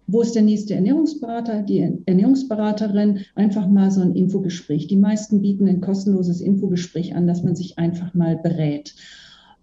wo 0.08 0.22
ist 0.22 0.34
der 0.34 0.42
nächste 0.42 0.74
Ernährungsberater, 0.74 1.62
die 1.62 1.86
Ernährungsberaterin, 2.06 3.20
einfach 3.34 3.68
mal 3.68 3.90
so 3.90 4.00
ein 4.00 4.14
Infogespräch. 4.14 4.86
Die 4.86 4.96
meisten 4.96 5.42
bieten 5.42 5.68
ein 5.68 5.82
kostenloses 5.82 6.40
Infogespräch 6.40 7.14
an, 7.14 7.26
dass 7.26 7.42
man 7.42 7.54
sich 7.54 7.78
einfach 7.78 8.14
mal 8.14 8.36
berät. 8.36 8.94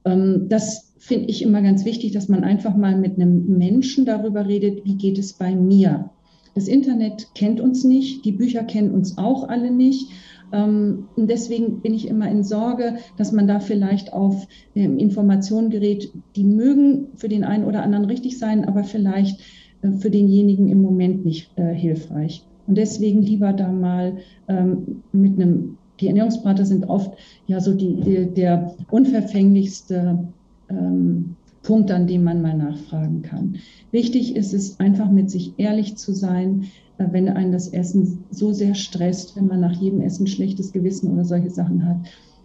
Ähm, 0.05 0.45
das 0.47 0.84
finde 1.05 1.29
ich 1.29 1.43
immer 1.43 1.61
ganz 1.61 1.85
wichtig, 1.85 2.13
dass 2.13 2.29
man 2.29 2.43
einfach 2.43 2.75
mal 2.75 2.97
mit 2.97 3.15
einem 3.15 3.57
Menschen 3.57 4.05
darüber 4.05 4.47
redet, 4.47 4.85
wie 4.85 4.95
geht 4.95 5.19
es 5.19 5.33
bei 5.33 5.55
mir. 5.55 6.09
Das 6.55 6.67
Internet 6.67 7.27
kennt 7.35 7.61
uns 7.61 7.83
nicht, 7.83 8.25
die 8.25 8.31
Bücher 8.31 8.63
kennen 8.63 8.91
uns 8.91 9.17
auch 9.19 9.47
alle 9.47 9.69
nicht. 9.69 10.09
Ähm, 10.51 11.07
und 11.15 11.29
deswegen 11.29 11.81
bin 11.81 11.93
ich 11.93 12.07
immer 12.07 12.29
in 12.31 12.43
Sorge, 12.43 12.95
dass 13.17 13.31
man 13.31 13.47
da 13.47 13.59
vielleicht 13.59 14.13
auf 14.13 14.47
ähm, 14.73 14.97
Informationen 14.97 15.69
gerät, 15.69 16.11
die 16.35 16.43
mögen 16.43 17.09
für 17.15 17.27
den 17.27 17.43
einen 17.43 17.65
oder 17.65 17.83
anderen 17.83 18.05
richtig 18.05 18.39
sein, 18.39 18.65
aber 18.65 18.83
vielleicht 18.83 19.39
äh, 19.83 19.91
für 19.91 20.09
denjenigen 20.09 20.69
im 20.69 20.81
Moment 20.81 21.23
nicht 21.23 21.51
äh, 21.55 21.73
hilfreich. 21.73 22.43
Und 22.65 22.79
deswegen 22.79 23.21
lieber 23.21 23.53
da 23.53 23.71
mal 23.71 24.17
ähm, 24.47 25.03
mit 25.11 25.39
einem, 25.39 25.77
die 25.99 26.07
Ernährungsberater 26.07 26.65
sind 26.65 26.89
oft 26.89 27.13
ja 27.45 27.59
so 27.59 27.75
die, 27.75 28.33
der 28.33 28.75
unverfänglichste 28.89 30.33
ähm, 30.69 31.35
Punkt, 31.63 31.91
an 31.91 32.07
dem 32.07 32.23
man 32.23 32.41
mal 32.41 32.55
nachfragen 32.55 33.21
kann. 33.21 33.57
Wichtig 33.91 34.35
ist 34.35 34.53
es, 34.53 34.79
einfach 34.79 35.09
mit 35.09 35.29
sich 35.31 35.53
ehrlich 35.57 35.97
zu 35.97 36.13
sein, 36.13 36.65
äh, 36.97 37.05
wenn 37.11 37.27
einen 37.27 37.51
das 37.51 37.67
Essen 37.69 38.23
so 38.31 38.53
sehr 38.53 38.75
stresst, 38.75 39.35
wenn 39.35 39.47
man 39.47 39.61
nach 39.61 39.73
jedem 39.73 40.01
Essen 40.01 40.27
schlechtes 40.27 40.71
Gewissen 40.71 41.11
oder 41.11 41.25
solche 41.25 41.49
Sachen 41.49 41.87
hat, 41.87 41.97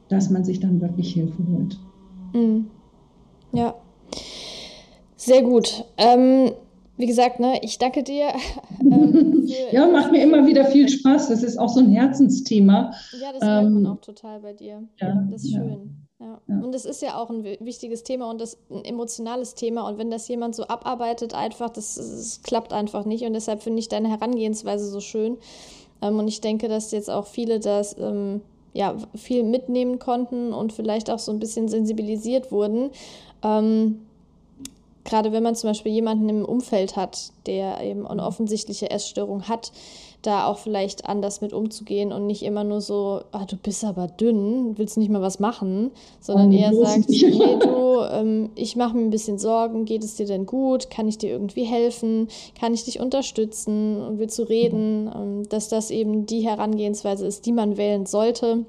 dass 0.09 0.31
man 0.31 0.45
sich 0.45 0.61
dann 0.61 0.81
wirklich 0.81 1.13
Hilfe 1.13 1.47
holt. 1.53 1.79
Mhm. 2.33 2.67
Ja, 3.53 3.75
sehr 5.17 5.43
gut. 5.43 5.85
Ähm, 5.99 6.53
wie 6.97 7.07
gesagt, 7.07 7.41
ne, 7.41 7.59
ich 7.63 7.79
danke 7.79 8.03
dir. 8.03 8.29
Ähm, 8.83 9.47
ja, 9.71 9.87
macht 9.87 10.11
mir 10.11 10.23
immer 10.23 10.47
wieder 10.47 10.65
viel 10.65 10.89
Spaß. 10.89 11.29
Das 11.29 11.43
ist 11.45 11.59
auch 11.59 11.69
so 11.69 11.81
ein 11.81 11.91
Herzensthema. 11.91 12.93
Ja, 13.21 13.33
das 13.33 13.43
merkt 13.43 13.71
man 13.71 13.85
ähm, 13.85 13.87
auch 13.87 14.01
total 14.01 14.41
bei 14.41 14.53
dir. 14.55 14.83
Ja, 14.99 15.27
das 15.31 15.45
ist 15.45 15.51
ja. 15.51 15.61
schön. 15.61 16.00
Ja. 16.21 16.39
ja. 16.47 16.61
Und 16.63 16.75
es 16.75 16.85
ist 16.85 17.03
ja 17.03 17.17
auch 17.17 17.31
ein 17.31 17.45
wichtiges 17.45 18.03
Thema 18.03 18.31
und 18.31 18.41
das 18.41 18.59
ein 18.71 18.85
emotionales 18.85 19.55
Thema. 19.55 19.89
Und 19.89 19.99
wenn 19.99 20.11
das 20.11 20.29
jemand 20.29 20.55
so 20.55 20.65
abarbeitet, 20.65 21.35
einfach, 21.35 21.71
das, 21.71 21.95
das 21.95 22.43
klappt 22.43 22.73
einfach 22.73 23.05
nicht. 23.05 23.25
Und 23.25 23.33
deshalb 23.33 23.63
finde 23.63 23.81
ich 23.81 23.89
deine 23.89 24.11
Herangehensweise 24.11 24.87
so 24.87 25.01
schön. 25.01 25.39
Ähm, 26.03 26.19
und 26.19 26.29
ich 26.29 26.41
denke, 26.41 26.69
dass 26.69 26.91
jetzt 26.91 27.11
auch 27.11 27.27
viele 27.27 27.59
das 27.59 27.97
ähm, 27.99 28.43
ja, 28.73 28.97
viel 29.17 29.43
mitnehmen 29.43 29.99
konnten 29.99 30.53
und 30.53 30.73
vielleicht 30.73 31.11
auch 31.11 31.19
so 31.19 31.33
ein 31.33 31.41
bisschen 31.41 31.69
sensibilisiert 31.69 32.53
wurden. 32.53 32.91
Ähm, 33.43 34.07
gerade 35.05 35.33
wenn 35.33 35.43
man 35.43 35.57
zum 35.57 35.71
Beispiel 35.71 35.93
jemanden 35.93 36.29
im 36.29 36.45
Umfeld 36.45 36.97
hat, 36.97 37.33
der 37.47 37.81
eben 37.83 38.07
eine 38.07 38.25
offensichtliche 38.25 38.91
Essstörung 38.91 39.49
hat, 39.49 39.73
da 40.23 40.47
auch 40.47 40.59
vielleicht 40.59 41.07
anders 41.07 41.41
mit 41.41 41.53
umzugehen 41.53 42.13
und 42.13 42.27
nicht 42.27 42.43
immer 42.43 42.65
nur 42.65 42.81
so, 42.81 43.23
ah, 43.33 43.47
du 43.47 43.57
bist 43.57 43.85
aber 43.85 44.07
dünn, 44.07 44.77
willst 44.77 44.99
nicht 44.99 45.11
mal 45.11 45.23
was 45.23 45.41
machen, 45.41 45.91
sondern 46.21 46.51
oh, 46.51 46.57
eher 46.57 46.75
sagt, 46.75 47.09
hey 47.09 47.59
du, 47.59 48.03
ähm, 48.11 48.51
ich 48.55 48.77
mache 48.77 48.97
mir 48.97 49.03
ein 49.03 49.11
bisschen 49.11 49.39
Sorgen, 49.39 49.87
geht 49.87 50.05
es 50.05 50.17
dir 50.17 50.27
denn 50.27 50.45
gut, 50.45 50.91
kann 50.91 51.09
ich 51.09 51.19
dir 51.19 51.31
irgendwie 51.31 51.65
helfen, 51.65 52.29
kann 52.59 52.75
ich 52.75 52.85
dich 52.85 53.01
unterstützen 53.01 54.03
und 54.03 54.19
willst 54.19 54.39
du 54.39 54.43
reden, 54.43 55.11
ähm, 55.15 55.49
dass 55.49 55.69
das 55.69 55.91
eben 55.91 56.27
die 56.27 56.41
Herangehensweise 56.41 57.27
ist, 57.27 57.47
die 57.47 57.53
man 57.53 57.77
wählen 57.77 58.05
sollte 58.05 58.65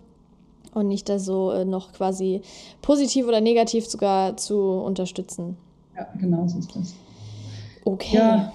und 0.73 0.88
nicht 0.88 1.10
da 1.10 1.19
so 1.19 1.52
äh, 1.52 1.65
noch 1.65 1.91
quasi 1.91 2.41
positiv 2.82 3.28
oder 3.28 3.41
negativ 3.41 3.88
sogar 3.88 4.38
zu 4.38 4.57
unterstützen. 4.57 5.57
Ja, 5.98 6.07
genau 6.18 6.48
so 6.48 6.60
ist 6.60 6.73
das. 6.76 6.94
Okay. 7.84 8.15
Ja. 8.15 8.53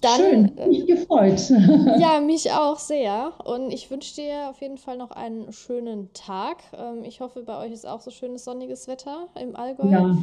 Dann, 0.00 0.20
Schön, 0.20 0.58
äh, 0.58 0.68
mich 0.68 0.86
gefreut. 0.86 1.40
Ja, 1.98 2.20
mich 2.26 2.50
auch 2.52 2.78
sehr. 2.78 3.32
Und 3.44 3.70
ich 3.70 3.90
wünsche 3.90 4.14
dir 4.14 4.48
auf 4.50 4.60
jeden 4.60 4.78
Fall 4.78 4.96
noch 4.96 5.10
einen 5.10 5.52
schönen 5.52 6.12
Tag. 6.14 6.58
Ähm, 6.76 7.04
ich 7.04 7.20
hoffe, 7.20 7.42
bei 7.42 7.58
euch 7.58 7.72
ist 7.72 7.86
auch 7.86 8.00
so 8.00 8.10
schönes 8.10 8.44
sonniges 8.44 8.88
Wetter 8.88 9.28
im 9.40 9.56
Allgäu. 9.56 9.90
Ja, 9.90 10.16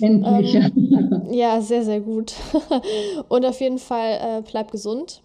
endlich. 0.00 0.54
Ähm, 0.54 1.22
ja, 1.30 1.60
sehr, 1.60 1.84
sehr 1.84 2.00
gut. 2.00 2.34
Und 3.28 3.46
auf 3.46 3.60
jeden 3.60 3.78
Fall 3.78 4.18
äh, 4.20 4.42
bleib 4.42 4.70
gesund. 4.70 5.22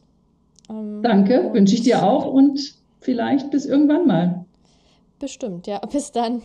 Ähm, 0.70 1.02
Danke, 1.04 1.50
wünsche 1.54 1.76
ich 1.76 1.82
dir 1.82 2.04
auch 2.04 2.26
und 2.26 2.60
vielleicht 3.00 3.52
bis 3.52 3.66
irgendwann 3.66 4.08
mal. 4.08 4.46
Bestimmt, 5.20 5.66
ja. 5.68 5.80
Bis 5.80 6.12
dann. 6.12 6.42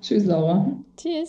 Tschüss, 0.00 0.24
Laura. 0.24 0.66
Tschüss. 0.96 1.28